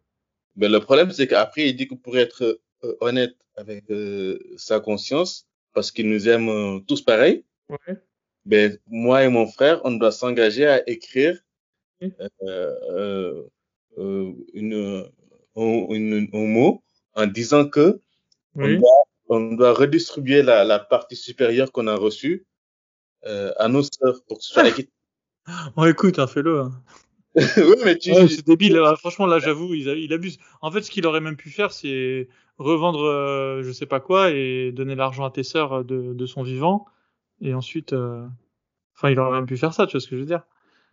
ben, 0.57 0.71
le 0.71 0.81
problème, 0.81 1.11
c'est 1.13 1.27
qu'après, 1.29 1.69
il 1.69 1.77
dit 1.77 1.87
que 1.89 1.95
pour 1.95 2.17
être 2.19 2.61
euh, 2.85 2.97
honnête 3.01 3.37
avec 3.57 3.89
euh, 3.91 4.39
sa 4.57 4.81
conscience, 4.81 5.47
parce 5.75 5.91
qu'il 5.93 6.09
nous 6.09 6.29
aime 6.29 6.49
euh, 6.49 6.81
tous 6.81 7.03
pareil, 7.03 7.45
Ouais. 7.69 7.97
ben 8.45 8.79
moi 8.87 9.25
et 9.25 9.29
mon 9.29 9.47
frère, 9.47 9.81
on 9.85 9.93
doit 9.93 10.13
s'engager 10.13 10.67
à 10.67 10.89
écrire 10.89 11.41
Oui. 12.01 12.13
euh, 12.21 12.75
euh, 12.91 13.43
euh, 13.99 14.33
une, 14.55 15.07
un, 15.57 15.87
une- 15.95 16.29
un 16.33 16.47
mot 16.47 16.83
en 17.15 17.27
disant 17.27 17.69
que 17.69 18.01
on 18.57 18.69
doit, 18.79 18.91
on 19.29 19.41
doit 19.55 19.73
redistribuer 19.75 20.43
la, 20.43 20.65
la 20.65 20.79
partie 20.79 21.17
supérieure 21.17 21.73
qu'on 21.73 21.87
a 21.87 21.97
reçue 21.97 22.47
euh, 23.27 23.53
à 23.59 23.69
nos 23.69 23.83
sœurs 23.83 24.23
pour 24.27 24.39
que 24.39 24.45
ce 24.45 24.53
soit 24.53 24.69
équitable. 24.69 24.93
Bon, 25.77 25.85
écoute, 25.87 26.19
hein, 26.19 26.27
fais-le. 26.27 26.61
hein. 26.61 26.71
oui, 27.37 27.77
mais 27.85 27.97
tu, 27.99 28.13
Ouais, 28.13 28.29
c'est 28.29 28.47
débile. 28.47 28.75
là. 28.75 28.95
Franchement, 28.97 29.27
là, 29.27 29.39
j'avoue, 29.39 29.73
il, 29.75 30.13
abuse. 30.13 30.39
En 30.61 30.71
fait, 30.71 30.83
ce 30.83 30.91
qu'il 30.91 31.07
aurait 31.07 31.21
même 31.21 31.37
pu 31.37 31.49
faire, 31.51 31.73
c'est 31.73 32.29
revendre, 32.59 33.03
euh, 33.05 33.63
je 33.63 33.73
sais 33.73 33.87
pas 33.87 34.01
quoi, 34.01 34.31
et 34.31 34.71
donner 34.73 34.95
l'argent 34.95 35.25
à 35.25 35.31
tes 35.31 35.43
sœurs 35.43 35.73
euh, 35.81 35.83
de, 35.83 36.13
de 36.13 36.27
son 36.27 36.43
vivant. 36.43 36.85
Et 37.41 37.55
ensuite, 37.55 37.93
euh, 37.95 38.27
enfin, 38.95 39.11
il 39.11 39.19
aurait 39.19 39.33
même 39.39 39.47
pu 39.47 39.57
faire 39.57 39.73
ça, 39.73 39.87
tu 39.87 39.93
vois 39.93 40.01
ce 40.01 40.09
que 40.09 40.17
je 40.17 40.21
veux 40.21 40.27
dire. 40.27 40.43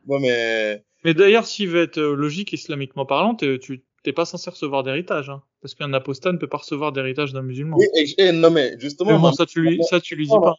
bon, 0.05 0.19
mais 0.19 0.83
Mais 1.03 1.13
d'ailleurs, 1.13 1.45
s'il 1.45 1.69
veut 1.69 1.81
être 1.83 1.97
euh, 1.99 2.15
logique 2.15 2.53
islamiquement 2.53 3.05
parlant, 3.05 3.35
tu 3.35 3.83
t'es 4.03 4.13
pas 4.13 4.25
censé 4.25 4.49
recevoir 4.49 4.83
d'héritage, 4.83 5.29
hein, 5.29 5.41
parce 5.61 5.75
qu'un 5.75 5.93
apostat 5.93 6.31
ne 6.31 6.37
peut 6.37 6.47
pas 6.47 6.57
recevoir 6.57 6.91
d'héritage 6.91 7.33
d'un 7.33 7.41
musulman. 7.41 7.77
oui, 7.77 7.87
et- 7.95 8.21
et 8.23 8.31
non, 8.31 8.49
mais 8.51 8.75
justement, 8.79 9.13
Mais 9.13 9.19
bon, 9.19 9.31
ça 9.31 9.45
tu 9.45 9.61
lui, 9.61 9.83
ça 9.83 9.99
tu 9.99 10.15
lui 10.15 10.25
dis 10.27 10.33
Non, 10.33 10.41
pas. 10.41 10.55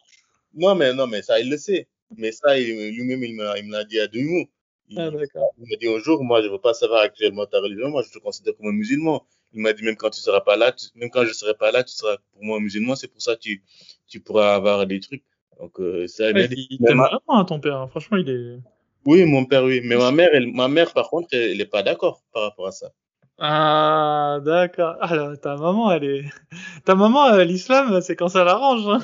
non, 0.53 0.75
mais 0.75 0.93
non, 0.93 1.07
mais 1.07 1.21
ça, 1.21 1.39
il 1.39 1.49
le 1.49 1.57
sait. 1.57 1.87
Mais 2.17 2.31
ça, 2.31 2.59
il- 2.59 2.91
lui-même, 2.95 3.23
il 3.23 3.35
me, 3.35 3.57
il 3.57 3.69
l'a 3.69 3.83
dit 3.85 3.99
à 3.99 4.07
demi-mot. 4.07 4.45
Il, 4.89 4.99
Ah, 4.99 5.09
d'accord. 5.09 5.49
il 5.57 5.69
m'a 5.69 5.75
dit 5.77 5.87
un 5.87 5.99
jour, 5.99 6.23
moi, 6.23 6.41
je 6.41 6.49
veux 6.49 6.59
pas 6.59 6.73
savoir 6.73 7.01
actuellement 7.01 7.45
ta 7.45 7.59
religion, 7.61 7.89
moi, 7.89 8.03
je 8.05 8.11
te 8.11 8.19
considère 8.19 8.55
comme 8.57 8.67
un 8.67 8.71
musulman. 8.73 9.25
Il 9.53 9.61
m'a 9.61 9.71
dit, 9.73 9.83
même 9.83 9.95
quand 9.95 10.09
tu 10.09 10.19
seras 10.19 10.41
pas 10.41 10.57
là, 10.57 10.71
tu- 10.73 10.87
même 10.95 11.09
quand 11.09 11.25
je 11.25 11.33
serai 11.33 11.53
pas 11.53 11.71
là, 11.71 11.83
tu 11.83 11.93
seras 11.93 12.17
pour 12.33 12.43
moi 12.43 12.57
un 12.57 12.61
musulman, 12.61 12.95
c'est 12.95 13.07
pour 13.07 13.21
ça 13.21 13.35
que 13.35 13.41
tu, 13.41 13.63
tu 14.07 14.19
pourras 14.19 14.55
avoir 14.55 14.85
des 14.85 14.99
trucs. 14.99 15.23
Donc, 15.59 15.79
euh, 15.79 16.07
ça, 16.07 16.29
il 16.31 16.35
Ouais, 16.35 16.49
il 16.51 16.77
Mais 16.81 16.87
t'aime 16.87 16.97
ma- 16.97 17.03
vraiment, 17.07 17.39
hein, 17.39 17.45
ton 17.45 17.59
père. 17.59 17.77
hein. 17.77 17.87
Franchement, 17.87 18.17
il 18.17 18.29
est. 18.29 18.59
Oui, 19.05 19.23
mon 19.25 19.45
père, 19.45 19.63
oui. 19.63 19.81
Mais 19.83 19.95
ma 19.95 20.11
mère, 20.11 20.29
elle, 20.33 20.47
ma 20.51 20.67
mère, 20.67 20.93
par 20.93 21.09
contre, 21.09 21.29
elle, 21.31 21.51
elle 21.51 21.61
est 21.61 21.65
pas 21.65 21.83
d'accord 21.83 22.21
par 22.33 22.43
rapport 22.43 22.67
à 22.67 22.71
ça. 22.71 22.91
Ah, 23.43 24.39
d'accord. 24.45 24.97
Ah, 25.01 25.15
là, 25.15 25.35
ta 25.35 25.55
maman, 25.57 25.91
elle 25.91 26.03
est. 26.03 26.25
Ta 26.85 26.93
maman, 26.93 27.25
euh, 27.33 27.43
l'islam, 27.43 27.99
c'est 28.01 28.15
quand 28.15 28.27
ça 28.29 28.43
l'arrange. 28.43 28.87
Hein. 28.87 29.03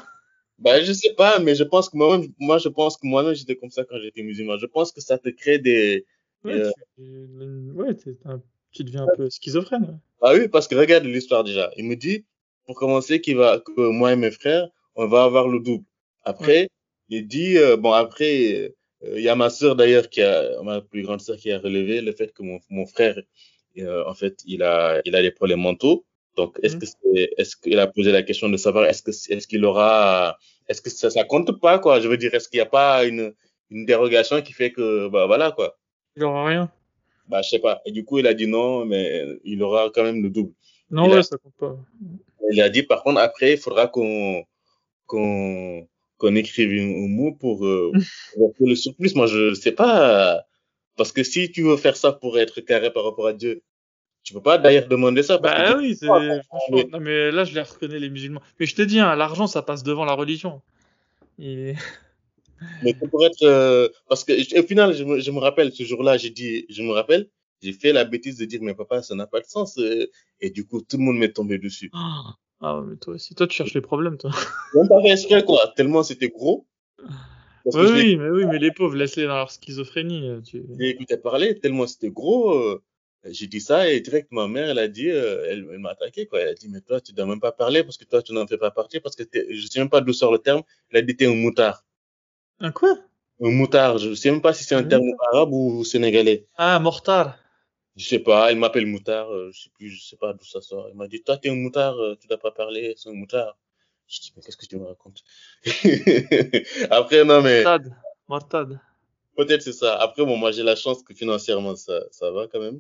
Bah, 0.59 0.80
je 0.84 0.93
sais 0.93 1.14
pas, 1.15 1.39
mais 1.39 1.55
je 1.55 1.64
pense 1.64 1.89
que 1.89 1.97
moi-même, 1.97 2.27
moi, 2.39 2.59
je 2.59 2.69
pense 2.69 2.97
que 2.97 3.07
moi-même, 3.07 3.34
j'étais 3.34 3.55
comme 3.55 3.72
ça 3.72 3.84
quand 3.84 3.97
j'étais 3.99 4.22
musulman. 4.22 4.57
Je 4.57 4.68
pense 4.68 4.91
que 4.91 5.01
ça 5.01 5.18
te 5.18 5.30
crée 5.30 5.57
des, 5.59 6.05
Ouais, 6.43 6.53
Euh. 6.53 6.72
tu... 6.95 7.72
ouais 7.73 7.95
un- 8.26 8.41
tu 8.72 8.84
deviens 8.84 9.03
un 9.05 9.15
peu 9.18 9.27
schizophrène. 9.30 9.99
Ah 10.22 10.34
oui, 10.35 10.47
parce 10.47 10.68
que 10.68 10.76
regarde 10.76 11.03
l'histoire 11.05 11.43
déjà. 11.43 11.72
Il 11.77 11.85
me 11.85 11.95
dit, 11.95 12.26
pour 12.68 12.76
commencer, 12.76 13.22
qu'il 13.22 13.38
va, 13.38 13.59
que 13.59 13.89
moi 13.89 14.14
et 14.14 14.15
mes 14.15 14.30
frères, 14.30 14.68
on 14.95 15.07
va 15.07 15.23
avoir 15.23 15.47
le 15.47 15.59
double. 15.59 15.84
Après, 16.26 16.69
il 17.09 17.27
dit, 17.27 17.57
euh, 17.57 17.76
bon, 17.76 17.91
après, 17.91 18.72
euh, 19.03 19.15
il 19.18 19.23
y 19.23 19.30
a 19.30 19.35
ma 19.35 19.49
sœur 19.49 19.76
d'ailleurs 19.76 20.09
qui 20.09 20.22
a, 20.22 20.61
ma 20.61 20.81
plus 20.81 21.01
grande 21.01 21.22
sœur 21.22 21.38
qui 21.38 21.51
a 21.51 21.57
relevé 21.57 22.01
le 22.01 22.11
fait 22.11 22.31
que 22.34 22.43
mon, 22.43 22.59
mon 22.69 22.85
frère, 22.85 23.18
en 23.85 24.13
fait, 24.13 24.41
il 24.45 24.63
a, 24.63 25.01
il 25.05 25.15
a 25.15 25.21
des 25.21 25.31
problèmes 25.31 25.61
mentaux. 25.61 26.05
Donc, 26.35 26.59
est-ce 26.63 26.75
Mhm. 26.75 26.81
que 26.81 26.85
c'est, 26.87 27.29
est-ce 27.37 27.55
qu'il 27.55 27.79
a 27.79 27.87
posé 27.87 28.11
la 28.11 28.21
question 28.23 28.47
de 28.49 28.57
savoir, 28.57 28.85
est-ce 28.85 29.01
que, 29.01 29.09
est-ce 29.11 29.47
qu'il 29.47 29.65
aura, 29.65 30.37
est-ce 30.67 30.81
que 30.81 30.89
ça, 30.89 31.09
ça 31.09 31.23
compte 31.23 31.59
pas, 31.59 31.79
quoi? 31.79 31.99
Je 31.99 32.07
veux 32.07 32.17
dire, 32.17 32.33
est-ce 32.35 32.47
qu'il 32.49 32.59
n'y 32.59 32.61
a 32.61 32.67
pas 32.69 33.05
une, 33.05 33.33
une 33.71 33.85
dérogation 33.85 34.41
qui 34.41 34.53
fait 34.53 34.71
que, 34.71 35.07
bah, 35.09 35.25
voilà, 35.25 35.51
quoi. 35.51 35.77
Il 36.15 36.23
aura 36.23 36.45
rien. 36.45 36.71
Bah, 37.27 37.41
je 37.41 37.49
sais 37.49 37.59
pas. 37.59 37.81
Et 37.85 37.91
du 37.91 38.05
coup, 38.05 38.19
il 38.19 38.27
a 38.27 38.33
dit 38.33 38.47
non, 38.47 38.85
mais 38.85 39.25
il 39.43 39.61
aura 39.63 39.89
quand 39.93 40.03
même 40.03 40.21
le 40.23 40.29
double. 40.29 40.53
Non, 40.91 41.05
Il 41.05 41.11
ouais, 41.11 41.17
a- 41.17 41.23
ça 41.23 41.37
compte 41.37 41.55
pas. 41.59 41.75
Il 42.51 42.61
a 42.61 42.69
dit, 42.69 42.83
par 42.83 43.03
contre, 43.03 43.19
après, 43.19 43.53
il 43.53 43.57
faudra 43.57 43.87
qu'on 43.87 44.43
qu'on 45.05 45.87
qu'on 46.17 46.35
écrive 46.35 46.71
un 46.81 47.07
mot 47.09 47.31
pour, 47.33 47.65
euh, 47.65 47.91
pour 48.57 48.67
le 48.67 48.75
surplus. 48.75 49.13
Moi, 49.15 49.27
je 49.27 49.53
sais 49.53 49.71
pas. 49.71 50.43
Parce 50.98 51.11
que 51.11 51.24
si 51.24 51.52
tu 51.52 51.61
veux 51.64 51.78
faire 51.78 51.95
ça 51.95 52.11
pour 52.11 52.38
être 52.40 52.60
carré 52.61 52.91
par 52.91 53.03
rapport 53.06 53.28
à 53.28 53.34
Dieu, 53.34 53.61
tu 54.24 54.34
peux 54.34 54.41
pas 54.41 54.57
d'ailleurs 54.57 54.88
demander 54.88 55.24
ça. 55.24 55.38
Parce 55.38 55.56
Bah 55.56 55.74
que 55.74 55.78
oui, 55.80 55.95
c'est 55.95 56.07
Ah, 56.10 56.41
franchement. 56.44 56.90
Non 56.91 56.99
mais 56.99 57.32
là 57.32 57.44
je 57.45 57.53
les 57.53 57.61
reconnais 57.61 57.99
les 57.99 58.10
musulmans. 58.10 58.41
Mais 58.60 58.65
je 58.65 58.76
te 58.76 58.82
dis, 58.82 58.99
hein, 58.99 59.15
l'argent 59.15 59.48
ça 59.48 59.61
passe 59.61 59.84
devant 59.84 60.03
la 60.06 60.14
religion. 60.14 60.61
Et... 61.40 61.74
mais 62.84 62.94
pour 62.95 63.24
être. 63.26 63.44
euh, 63.44 63.88
parce 64.10 64.24
que 64.24 64.34
au 64.60 64.64
final, 64.68 64.94
je 64.94 65.03
me, 65.03 65.19
je 65.19 65.32
me 65.32 65.40
rappelle 65.40 65.72
ce 65.72 65.84
jour-là, 65.84 66.18
j'ai 66.18 66.32
dit, 66.32 66.65
je 66.69 66.82
me 66.82 66.91
rappelle, 66.91 67.30
j'ai 67.61 67.72
fait 67.74 67.94
la 67.94 68.03
bêtise 68.03 68.38
de 68.38 68.45
dire, 68.45 68.60
mais 68.64 68.74
papa, 68.74 69.02
ça 69.03 69.14
n'a 69.15 69.28
pas 69.28 69.40
de 69.40 69.45
sens. 69.45 69.78
euh, 69.78 70.07
Et 70.41 70.49
du 70.49 70.65
coup, 70.65 70.82
tout 70.82 70.98
le 70.98 71.03
monde 71.03 71.18
m'est 71.18 71.32
tombé 71.34 71.57
dessus. 71.60 71.91
Ah 72.60 72.80
ouais, 72.80 72.86
mais 72.90 72.95
toi 72.98 73.14
aussi, 73.14 73.36
toi 73.36 73.45
tu 73.48 73.56
cherches 73.56 73.76
les 73.76 73.82
problèmes 73.82 74.18
toi. 74.18 74.32
Même 74.74 74.88
pas 74.90 74.99
fait 75.03 75.11
exprès, 75.11 75.44
quoi. 75.45 75.72
Tellement 75.76 76.02
c'était 76.02 76.30
gros. 76.30 76.65
Parce 77.72 77.91
Oui, 77.91 77.91
oui, 77.94 78.15
mais 78.18 78.30
oui, 78.30 78.45
mais 78.45 78.60
les 78.60 78.72
pauvres, 78.72 78.95
laisse-les 78.95 79.26
dans 79.26 79.35
leur 79.35 79.52
schizophrénie. 79.52 80.30
euh, 80.30 80.41
Tu... 80.41 80.64
J'ai 80.80 80.89
écouté 80.89 81.18
parler, 81.18 81.60
tellement 81.60 81.85
c'était 81.88 82.10
gros. 82.11 82.53
euh, 82.57 82.81
j'ai 83.30 83.48
dit 83.48 83.60
ça 83.60 83.89
et 83.91 83.99
direct, 83.99 84.31
ma 84.31 84.48
mère, 84.48 84.69
elle 84.69 84.80
a 84.80 84.88
dit, 84.88 85.10
euh, 85.10 85.44
elle, 85.49 85.68
elle 85.73 85.80
m'a 85.80 85.89
attaqué, 85.89 86.27
quoi. 86.27 86.39
Elle 86.39 86.49
a 86.49 86.53
dit, 86.53 86.69
mais 86.69 86.80
toi, 86.81 87.02
tu 87.02 87.11
dois 87.11 87.26
même 87.26 87.41
pas 87.41 87.52
parler 87.52 87.84
parce 87.84 87.98
que 87.98 88.06
toi, 88.06 88.22
tu 88.22 88.31
n'en 88.31 88.48
fais 88.48 88.57
pas 88.57 88.72
partie 88.72 88.99
parce 89.02 89.15
que 89.18 89.23
je 89.34 89.68
sais 89.68 89.80
même 89.80 89.89
pas 89.89 89.99
d'où 90.02 90.14
sort 90.14 90.31
le 90.31 90.38
terme. 90.39 90.61
Elle 90.91 90.99
a 90.99 91.02
dit, 91.02 91.15
t'es 91.15 91.26
un 91.26 91.35
moutard. 91.35 91.84
Un 92.60 92.72
quoi? 92.72 92.98
Un 93.41 93.52
moutard, 93.52 93.98
je 93.98 94.14
sais 94.14 94.31
même 94.31 94.41
pas 94.41 94.53
si 94.53 94.64
c'est 94.64 94.76
un 94.76 94.80
Un 94.80 94.84
terme 94.84 95.03
arabe 95.31 95.52
ou 95.52 95.84
sénégalais. 95.84 96.48
Ah, 96.56 96.80
mortar. 96.80 97.38
Je 97.98 98.06
sais 98.06 98.19
pas, 98.19 98.49
elle 98.52 98.57
m'appelle 98.60 98.85
moutard, 98.85 99.27
je 99.52 99.60
sais 99.64 99.69
plus, 99.77 99.89
je 99.89 100.02
sais 100.03 100.15
pas 100.18 100.31
d'où 100.34 100.45
ça 100.45 100.61
sort. 100.61 100.88
Elle 100.89 100.95
m'a 100.95 101.07
dit, 101.07 101.22
toi, 101.22 101.35
t'es 101.38 101.49
un 101.49 101.56
moutard, 101.56 101.95
tu 102.22 102.27
dois 102.27 102.38
pas 102.38 102.52
parler, 102.52 102.94
c'est 102.95 103.10
un 103.10 103.14
moutard. 103.14 103.57
Je 104.07 104.21
dis, 104.21 104.34
mais 104.35 104.41
qu'est-ce 104.41 104.57
que 104.57 104.65
tu 104.65 104.77
me 104.77 104.85
racontes? 104.85 105.21
Après, 106.91 107.23
non, 107.25 107.41
mais 107.41 107.63
Mortad. 107.63 107.95
Mortad. 108.27 108.79
peut-être 109.35 109.61
c'est 109.61 109.73
ça. 109.73 109.95
Après, 109.97 110.25
bon, 110.25 110.38
moi, 110.38 110.51
j'ai 110.51 110.63
la 110.63 110.75
chance 110.75 111.03
que 111.03 111.13
financièrement, 111.13 111.75
ça, 111.75 112.01
ça 112.11 112.31
va 112.31 112.47
quand 112.47 112.59
même. 112.59 112.79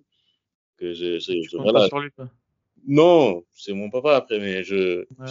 Que 0.77 0.93
je, 0.93 1.19
je, 1.19 1.31
Tu 1.33 1.49
je- 1.51 1.57
voilà. 1.57 1.81
pas 1.81 1.87
sur 1.87 1.99
lui, 1.99 2.11
quoi. 2.11 2.29
Non, 2.87 3.43
c'est 3.53 3.73
mon 3.73 3.89
papa 3.89 4.15
après, 4.15 4.39
mais 4.39 4.63
je, 4.63 4.99
Ouais. 5.19 5.27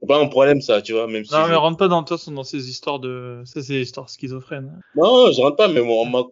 c'est 0.00 0.06
pas 0.08 0.18
un 0.20 0.26
problème 0.26 0.60
ça, 0.60 0.82
tu 0.82 0.92
vois, 0.92 1.06
même 1.06 1.24
si. 1.24 1.32
Non, 1.32 1.44
je- 1.44 1.50
mais 1.50 1.54
rentre 1.54 1.76
pas 1.78 1.88
dans, 1.88 2.02
toi, 2.02 2.16
dans 2.28 2.44
ces 2.44 2.68
histoires 2.68 2.98
de. 2.98 3.42
Ça, 3.44 3.62
c'est 3.62 3.74
des 3.74 3.82
histoires 3.82 4.08
schizophrènes. 4.08 4.80
Non, 4.96 5.30
je 5.30 5.40
rentre 5.40 5.56
pas, 5.56 5.68
mais 5.68 5.80
bon, 5.80 6.02
on 6.02 6.06
m'a, 6.06 6.22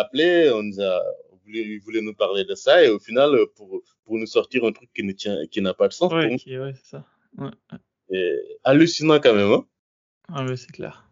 appelé, 0.00 0.50
on 0.52 0.62
nous 0.62 0.80
a 0.80 1.02
il 1.50 1.80
voulait, 1.80 2.02
nous 2.02 2.12
parler 2.14 2.44
de 2.44 2.54
ça 2.54 2.84
et 2.84 2.90
au 2.90 2.98
final, 2.98 3.30
pour, 3.56 3.80
pour 4.04 4.18
nous 4.18 4.26
sortir 4.26 4.64
un 4.66 4.72
truc 4.72 4.90
qui 4.94 5.02
ne 5.02 5.12
tient, 5.12 5.46
qui 5.46 5.62
n'a 5.62 5.72
pas 5.72 5.88
de 5.88 5.94
sens. 5.94 6.12
Ouais, 6.12 6.28
ouais 6.58 6.74
c'est 6.74 6.90
ça. 6.90 7.04
Ouais. 7.38 7.48
Et 8.10 8.38
hallucinant 8.64 9.20
quand 9.20 9.34
même. 9.34 9.52
Hein 9.52 9.64
ah 10.32 10.44
ouais, 10.44 10.56
c'est 10.56 10.72
clair. 10.72 11.08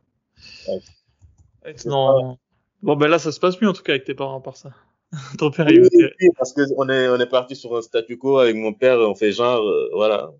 Non. 1.85 2.39
Bon, 2.82 2.97
ben 2.97 3.09
là, 3.09 3.18
ça 3.18 3.32
se 3.32 3.40
passe 3.40 3.60
mieux 3.60 3.68
en 3.68 3.73
tout 3.73 3.82
cas 3.82 3.93
avec 3.93 4.05
tes 4.05 4.14
parents 4.14 4.40
par 4.40 4.56
ça. 4.56 4.70
Ton 5.39 5.51
père 5.51 5.66
oui, 5.66 5.81
oui, 5.93 6.28
parce 6.36 6.52
qu'on 6.52 6.89
est, 6.89 7.09
on 7.09 7.18
est 7.18 7.28
parti 7.28 7.56
sur 7.56 7.77
un 7.77 7.82
statu 7.82 8.18
quo 8.18 8.39
avec 8.39 8.56
mon 8.56 8.73
père, 8.73 8.98
on 8.98 9.14
fait 9.14 9.32
genre, 9.32 9.66
euh, 9.66 9.89
voilà. 9.93 10.31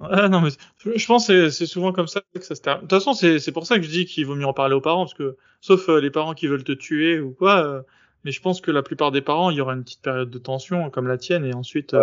Ouais, 0.00 0.28
non, 0.28 0.40
mais 0.40 0.50
je 0.84 1.06
pense 1.06 1.28
que 1.28 1.50
c'est 1.50 1.66
souvent 1.66 1.92
comme 1.92 2.08
ça 2.08 2.20
que 2.34 2.42
ça 2.42 2.56
se 2.56 2.62
termine. 2.62 2.86
De 2.86 2.88
toute 2.88 2.98
façon, 2.98 3.14
c'est 3.14 3.52
pour 3.52 3.66
ça 3.66 3.76
que 3.76 3.82
je 3.84 3.90
dis 3.90 4.06
qu'il 4.06 4.26
vaut 4.26 4.34
mieux 4.34 4.46
en 4.46 4.52
parler 4.52 4.74
aux 4.74 4.80
parents, 4.80 5.04
parce 5.04 5.14
que, 5.14 5.36
sauf 5.60 5.88
euh, 5.88 6.00
les 6.00 6.10
parents 6.10 6.34
qui 6.34 6.48
veulent 6.48 6.64
te 6.64 6.72
tuer 6.72 7.20
ou 7.20 7.32
quoi, 7.32 7.64
euh, 7.64 7.82
mais 8.24 8.32
je 8.32 8.40
pense 8.40 8.60
que 8.60 8.72
la 8.72 8.82
plupart 8.82 9.12
des 9.12 9.20
parents, 9.20 9.50
il 9.50 9.56
y 9.56 9.60
aura 9.60 9.74
une 9.74 9.84
petite 9.84 10.02
période 10.02 10.30
de 10.30 10.38
tension 10.38 10.90
comme 10.90 11.06
la 11.06 11.18
tienne, 11.18 11.44
et 11.44 11.54
ensuite, 11.54 11.94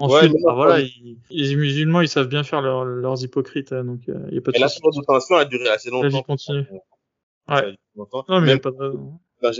ensuite, 0.00 0.32
bah, 0.42 0.54
voilà, 0.54 0.78
les 1.30 1.56
musulmans, 1.56 2.00
ils 2.00 2.08
savent 2.08 2.28
bien 2.28 2.42
faire 2.42 2.60
leurs 2.60 3.22
hypocrites, 3.22 3.72
donc 3.72 4.00
il 4.08 4.34
y 4.34 4.38
a 4.38 4.40
pas 4.40 4.50
de 4.50 4.56
Et 4.56 4.60
la 4.60 4.66
de 4.66 5.04
tension 5.04 5.36
a 5.36 5.44
duré 5.44 5.68
assez 5.68 5.90
longtemps. 5.90 6.08
La 6.08 6.08
vie 6.08 6.22
continue. 6.22 6.66
Ouais. 7.48 7.76
Non, 8.28 8.40
mais 8.40 8.58
pas 8.58 8.70
de... 8.70 8.92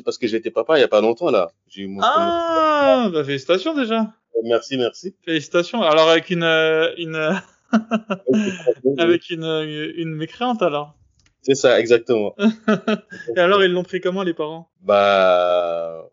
parce 0.05 0.19
que 0.19 0.27
j'étais 0.27 0.51
papa 0.51 0.79
il 0.79 0.81
y 0.81 0.85
a 0.85 0.89
pas 0.89 1.01
longtemps 1.01 1.31
là. 1.31 1.51
J'ai 1.69 1.83
eu 1.83 1.89
mon 1.89 2.01
ah, 2.03 3.11
bah, 3.12 3.25
félicitations 3.25 3.75
déjà. 3.75 4.12
Merci, 4.45 4.77
merci. 4.77 5.15
Félicitations. 5.25 5.83
Alors 5.83 6.09
avec 6.09 6.31
une 6.31 6.45
euh, 6.45 6.95
une 6.97 7.17
avec 8.99 9.31
une 9.31 9.45
une 9.97 10.15
mécréante 10.15 10.62
alors. 10.62 10.95
C'est 11.43 11.55
ça, 11.55 11.81
exactement. 11.81 12.37
Et 13.37 13.41
alors 13.41 13.65
ils 13.65 13.73
l'ont 13.73 13.83
pris 13.83 14.01
comment 14.01 14.23
les 14.23 14.35
parents? 14.35 14.71
Bah 14.83 16.09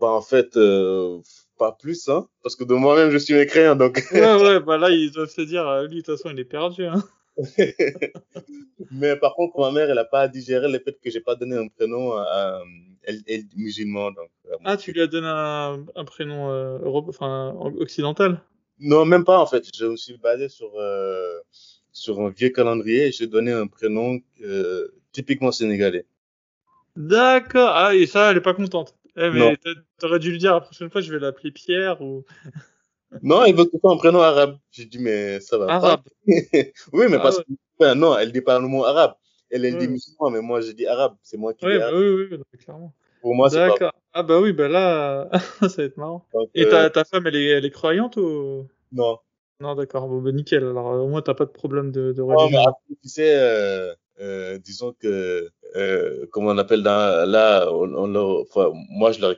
bah 0.00 0.08
en 0.08 0.22
fait 0.22 0.56
euh, 0.56 1.20
pas 1.58 1.72
plus 1.72 2.08
hein 2.08 2.26
parce 2.42 2.56
que 2.56 2.64
de 2.64 2.74
moi-même 2.74 3.10
je 3.10 3.18
suis 3.18 3.34
mécréant 3.34 3.76
donc. 3.76 4.02
ouais 4.12 4.42
ouais 4.42 4.60
bah 4.60 4.78
là 4.78 4.90
ils 4.90 5.10
doivent 5.10 5.28
se 5.28 5.42
dire 5.42 5.66
euh, 5.68 5.86
lui 5.86 5.96
de 5.96 6.02
toute 6.02 6.16
façon 6.16 6.30
il 6.30 6.38
est 6.40 6.44
perdu 6.44 6.86
hein. 6.86 7.02
Mais 8.90 9.16
par 9.16 9.34
contre, 9.34 9.58
ma 9.60 9.70
mère, 9.70 9.88
elle 9.88 9.96
n'a 9.96 10.04
pas 10.04 10.26
digéré 10.26 10.70
le 10.70 10.78
fait 10.80 10.98
que 11.00 11.10
j'ai 11.10 11.20
pas 11.20 11.36
donné 11.36 11.56
un 11.56 11.68
prénom 11.68 12.12
à, 12.12 12.62
elle, 13.04 13.22
elle, 13.26 13.44
musulman. 13.56 14.10
Donc, 14.10 14.28
ah, 14.64 14.76
tu 14.76 14.92
lui 14.92 15.00
as 15.00 15.06
donné 15.06 15.28
un, 15.28 15.84
un 15.94 16.04
prénom 16.04 16.50
euh, 16.50 16.78
enfin, 17.08 17.54
occidental? 17.78 18.42
Non, 18.80 19.04
même 19.04 19.24
pas 19.24 19.38
en 19.38 19.46
fait. 19.46 19.64
Je 19.76 19.86
me 19.86 19.96
suis 19.96 20.16
basé 20.18 20.48
sur, 20.48 20.70
euh, 20.76 21.38
sur 21.92 22.20
un 22.20 22.30
vieux 22.30 22.50
calendrier 22.50 23.06
et 23.06 23.12
j'ai 23.12 23.26
donné 23.26 23.52
un 23.52 23.66
prénom 23.66 24.20
euh, 24.42 24.88
typiquement 25.12 25.52
sénégalais. 25.52 26.06
D'accord. 26.96 27.70
Ah, 27.72 27.94
et 27.94 28.06
ça, 28.06 28.30
elle 28.30 28.38
est 28.38 28.42
pas 28.42 28.54
contente. 28.54 28.96
Eh, 29.18 29.30
mais 29.30 29.56
t'aurais 29.98 30.18
dû 30.18 30.30
lui 30.30 30.38
dire 30.38 30.52
la 30.52 30.60
prochaine 30.60 30.90
fois, 30.90 31.00
je 31.00 31.12
vais 31.12 31.18
l'appeler 31.18 31.50
Pierre 31.50 32.00
ou. 32.00 32.24
Non, 33.22 33.46
il 33.46 33.56
veut 33.56 33.64
que 33.64 33.78
soit 33.78 33.90
un 33.90 33.96
prénom 33.96 34.20
arabe. 34.20 34.58
J'ai 34.70 34.84
dit, 34.84 34.98
mais 34.98 35.40
ça 35.40 35.56
va 35.56 35.72
arabe. 35.72 36.02
pas. 36.02 36.10
oui, 36.92 37.06
mais 37.08 37.16
ah 37.16 37.20
parce 37.20 37.38
que, 37.38 37.94
non, 37.94 38.18
elle 38.18 38.32
dit 38.32 38.42
pas 38.42 38.58
le 38.58 38.68
mot 38.68 38.84
arabe. 38.84 39.14
Elle, 39.50 39.64
elle 39.64 39.78
dit 39.78 39.88
musulman, 39.88 40.28
mais 40.30 40.42
moi, 40.42 40.60
je 40.60 40.72
dis 40.72 40.86
arabe. 40.86 41.14
C'est 41.22 41.38
moi 41.38 41.54
qui 41.54 41.64
oui, 41.64 41.72
dis 41.72 41.78
bah, 41.78 41.86
arabe. 41.86 41.98
Oui, 41.98 42.28
oui, 42.30 42.58
clairement. 42.58 42.92
Pour 43.22 43.34
moi, 43.34 43.48
c'est 43.48 43.66
pas. 43.78 43.92
Ah, 44.12 44.22
bah 44.22 44.38
oui, 44.40 44.52
bah 44.52 44.68
là, 44.68 45.30
ça 45.60 45.68
va 45.68 45.84
être 45.84 45.96
marrant. 45.96 46.26
Donc, 46.34 46.50
Et 46.54 46.68
ta, 46.68 46.84
euh... 46.84 46.88
ta 46.90 47.04
femme, 47.04 47.26
elle 47.26 47.36
est, 47.36 47.46
elle 47.46 47.64
est 47.64 47.70
croyante 47.70 48.18
ou? 48.18 48.66
Non. 48.92 49.18
Non, 49.60 49.74
d'accord. 49.74 50.06
Bon, 50.06 50.20
bah, 50.20 50.32
nickel. 50.32 50.64
Alors, 50.64 51.02
au 51.02 51.08
moins, 51.08 51.22
t'as 51.22 51.34
pas 51.34 51.46
de 51.46 51.50
problème 51.50 51.90
de, 51.90 52.12
de 52.12 52.20
religion. 52.20 52.44
Non, 52.44 52.50
mais 52.50 52.58
après, 52.58 52.94
tu 53.02 53.08
sais, 53.08 53.36
euh, 53.36 53.94
euh, 54.20 54.58
disons 54.58 54.94
que, 54.98 55.50
euh, 55.76 56.26
comment 56.30 56.50
on 56.50 56.58
appelle 56.58 56.82
dans, 56.82 57.28
là, 57.28 57.68
on, 57.72 57.94
on 57.94 58.40
enfin, 58.40 58.72
moi, 58.90 59.12
je 59.12 59.20
l'aurais 59.20 59.36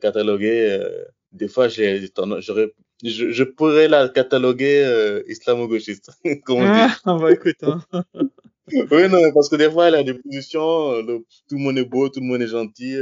catalogué, 0.00 0.78
euh, 0.80 1.04
des 1.32 1.48
fois, 1.48 1.68
j'aurais, 1.68 2.72
je, 3.04 3.30
je, 3.30 3.44
pourrais 3.44 3.88
la 3.88 4.08
cataloguer 4.08 5.22
islamo-gauchiste, 5.28 6.10
comme 6.44 6.58
on 6.58 6.66
ah, 6.66 6.96
bah 7.04 7.32
écoute. 7.32 7.62
Hein. 7.62 7.82
oui, 8.90 9.08
non, 9.08 9.32
parce 9.32 9.48
que 9.48 9.56
des 9.56 9.70
fois, 9.70 9.88
elle 9.88 9.94
a 9.94 10.02
des 10.02 10.14
positions, 10.14 11.02
le, 11.02 11.18
tout 11.48 11.56
le 11.56 11.58
monde 11.58 11.78
est 11.78 11.84
beau, 11.84 12.08
tout 12.08 12.20
le 12.20 12.26
monde 12.26 12.42
est 12.42 12.48
gentil, 12.48 12.96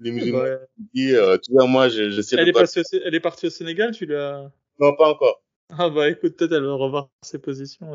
les 0.00 0.10
musulmans 0.10 0.40
ouais. 0.40 0.58
tu 0.94 1.52
vois, 1.52 1.66
moi, 1.66 1.88
je, 1.88 2.10
je 2.10 2.20
sais 2.22 2.36
elle 2.38 2.48
est, 2.48 2.56
au, 2.56 3.00
elle 3.04 3.14
est 3.14 3.20
partie 3.20 3.46
au 3.46 3.50
Sénégal, 3.50 3.92
tu 3.92 4.06
l'as 4.06 4.50
Non, 4.78 4.94
pas 4.96 5.10
encore. 5.10 5.42
Ah 5.70 5.90
bah 5.90 6.08
écoute, 6.08 6.36
peut-être 6.36 6.52
elle 6.52 6.64
va 6.64 6.74
revoir 6.74 7.08
ses 7.22 7.38
positions. 7.38 7.88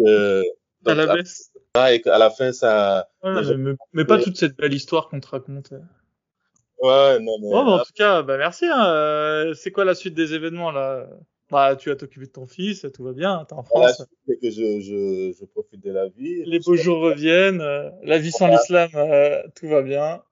Euh. 0.00 0.42
Donc, 0.84 0.92
à 0.92 0.94
la 0.94 1.14
baisse. 1.14 1.50
Ah, 1.74 1.94
et 1.94 2.02
à 2.06 2.18
la 2.18 2.30
fin, 2.30 2.52
ça... 2.52 3.08
Ouais, 3.22 3.56
mais, 3.56 3.72
mais, 3.92 4.04
pas 4.04 4.18
toute 4.18 4.36
cette 4.36 4.56
belle 4.56 4.74
histoire 4.74 5.08
qu'on 5.08 5.20
te 5.20 5.28
raconte. 5.28 5.72
Ouais, 6.82 7.20
non, 7.20 7.38
mais. 7.40 7.50
Bah, 7.50 7.58
en 7.58 7.78
tout 7.78 7.92
cas, 7.94 8.22
bah, 8.22 8.36
merci. 8.36 8.66
Hein. 8.66 8.86
Euh, 8.86 9.54
c'est 9.54 9.70
quoi 9.70 9.84
la 9.84 9.94
suite 9.94 10.14
des 10.14 10.34
événements 10.34 10.72
là? 10.72 11.06
Bah, 11.52 11.76
tu 11.76 11.90
vas 11.90 11.96
t'occuper 11.96 12.26
de 12.26 12.32
ton 12.32 12.46
fils, 12.46 12.86
tout 12.94 13.04
va 13.04 13.12
bien, 13.12 13.44
t'es 13.46 13.52
en 13.52 13.62
France. 13.62 14.02
C'est 14.26 14.38
que 14.40 14.50
je, 14.50 14.80
je, 14.80 15.34
je, 15.38 15.44
profite 15.44 15.84
de 15.84 15.92
la 15.92 16.08
vie. 16.08 16.42
Les 16.46 16.58
beaux 16.58 16.76
jours 16.76 17.00
reviennent, 17.00 17.60
euh, 17.60 17.90
la 18.02 18.18
vie 18.18 18.32
sans 18.32 18.48
l'islam, 18.48 18.88
euh, 18.94 19.42
tout 19.54 19.68
va 19.68 19.82
bien. 19.82 20.22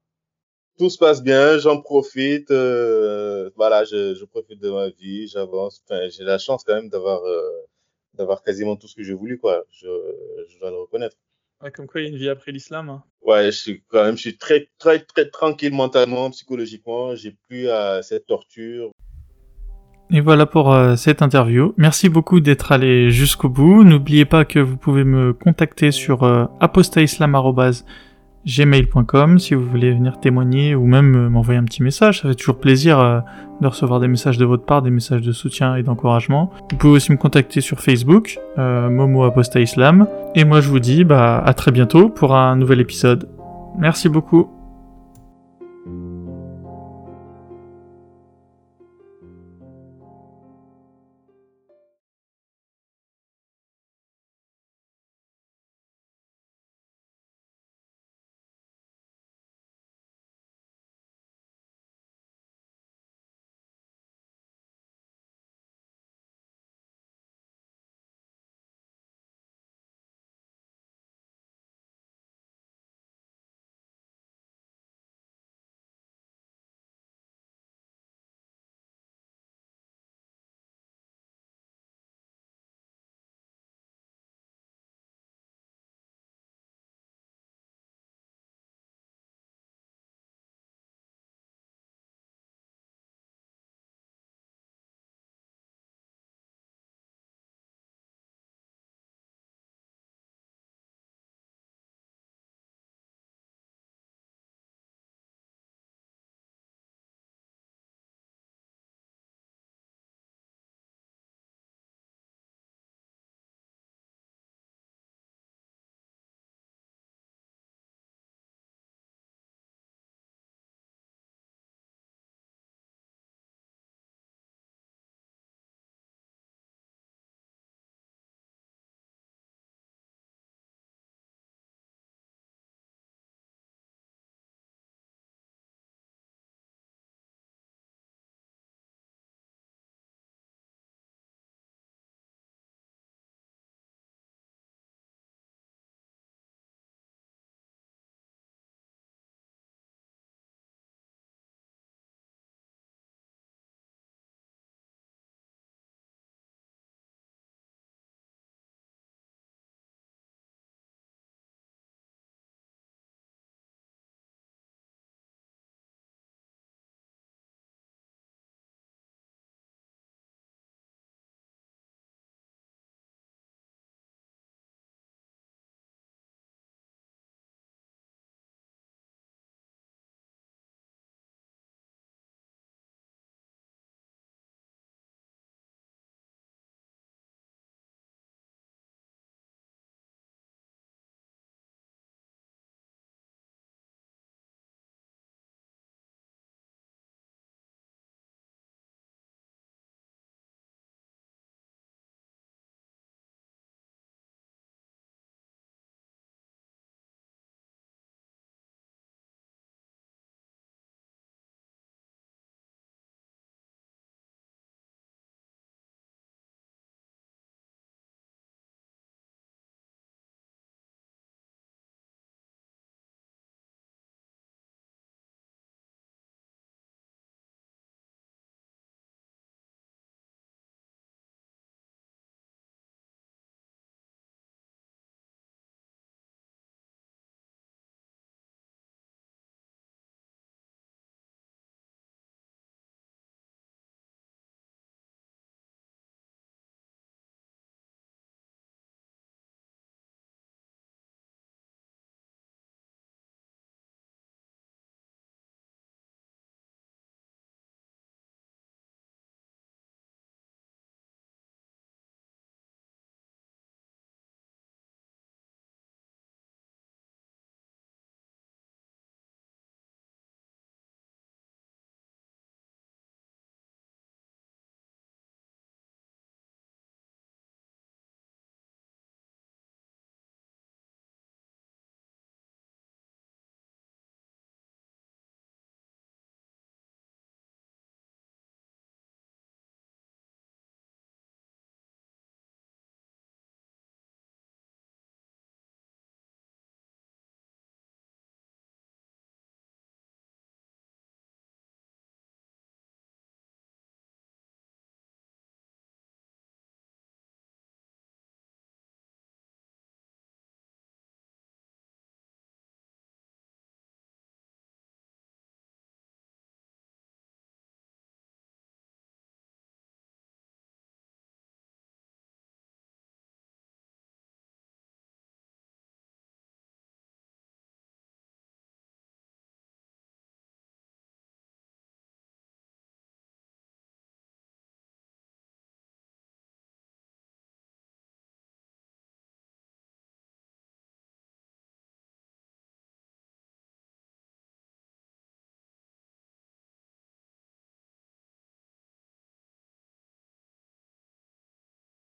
Tout 0.78 0.88
se 0.88 0.96
passe 0.96 1.22
bien, 1.22 1.58
j'en 1.58 1.82
profite. 1.82 2.50
Euh, 2.50 3.50
voilà, 3.54 3.84
je, 3.84 4.14
je, 4.14 4.24
profite 4.24 4.62
de 4.62 4.70
ma 4.70 4.88
vie, 4.88 5.28
j'avance. 5.28 5.82
Enfin, 5.84 6.08
j'ai 6.08 6.24
la 6.24 6.38
chance 6.38 6.64
quand 6.64 6.74
même 6.74 6.88
d'avoir 6.88 7.20
d'avoir 8.14 8.42
quasiment 8.42 8.76
tout 8.76 8.88
ce 8.88 8.96
que 8.96 9.02
j'ai 9.02 9.14
voulu, 9.14 9.38
quoi. 9.38 9.64
Je, 9.70 9.88
je 10.48 10.58
dois 10.58 10.70
le 10.70 10.76
reconnaître. 10.76 11.16
Ouais, 11.62 11.70
comme 11.70 11.86
quoi, 11.86 12.00
il 12.00 12.04
y 12.04 12.06
a 12.06 12.10
une 12.10 12.16
vie 12.16 12.28
après 12.28 12.52
l'islam. 12.52 12.88
Hein. 12.88 13.02
Ouais, 13.22 13.46
je 13.46 13.50
suis 13.50 13.82
quand 13.88 14.02
même, 14.04 14.16
je 14.16 14.22
suis 14.22 14.38
très, 14.38 14.68
très, 14.78 15.00
très 15.00 15.28
tranquille 15.28 15.74
mentalement, 15.74 16.30
psychologiquement. 16.30 17.14
J'ai 17.14 17.36
plus 17.48 17.68
à 17.68 18.02
cette 18.02 18.26
torture. 18.26 18.90
Et 20.12 20.20
voilà 20.20 20.46
pour 20.46 20.72
euh, 20.72 20.96
cette 20.96 21.22
interview. 21.22 21.72
Merci 21.76 22.08
beaucoup 22.08 22.40
d'être 22.40 22.72
allé 22.72 23.10
jusqu'au 23.10 23.48
bout. 23.48 23.84
N'oubliez 23.84 24.24
pas 24.24 24.44
que 24.44 24.58
vous 24.58 24.76
pouvez 24.76 25.04
me 25.04 25.32
contacter 25.32 25.92
sur 25.92 26.24
euh, 26.24 26.46
gmail.com 28.46 29.38
si 29.38 29.54
vous 29.54 29.64
voulez 29.64 29.92
venir 29.92 30.18
témoigner 30.20 30.74
ou 30.74 30.86
même 30.86 31.28
m'envoyer 31.28 31.58
un 31.58 31.64
petit 31.64 31.82
message. 31.82 32.20
Ça 32.22 32.28
fait 32.28 32.34
toujours 32.34 32.58
plaisir 32.58 32.98
euh, 32.98 33.20
de 33.60 33.66
recevoir 33.66 34.00
des 34.00 34.08
messages 34.08 34.38
de 34.38 34.44
votre 34.44 34.64
part, 34.64 34.82
des 34.82 34.90
messages 34.90 35.22
de 35.22 35.32
soutien 35.32 35.76
et 35.76 35.82
d'encouragement. 35.82 36.50
Vous 36.70 36.76
pouvez 36.76 36.94
aussi 36.94 37.12
me 37.12 37.16
contacter 37.16 37.60
sur 37.60 37.80
Facebook, 37.80 38.38
euh, 38.58 38.88
Momo 38.88 39.24
Aposta 39.24 39.60
Islam. 39.60 40.06
Et 40.34 40.44
moi 40.44 40.60
je 40.60 40.68
vous 40.68 40.80
dis 40.80 41.04
bah, 41.04 41.42
à 41.44 41.54
très 41.54 41.70
bientôt 41.70 42.08
pour 42.08 42.34
un 42.34 42.56
nouvel 42.56 42.80
épisode. 42.80 43.28
Merci 43.78 44.08
beaucoup. 44.08 44.59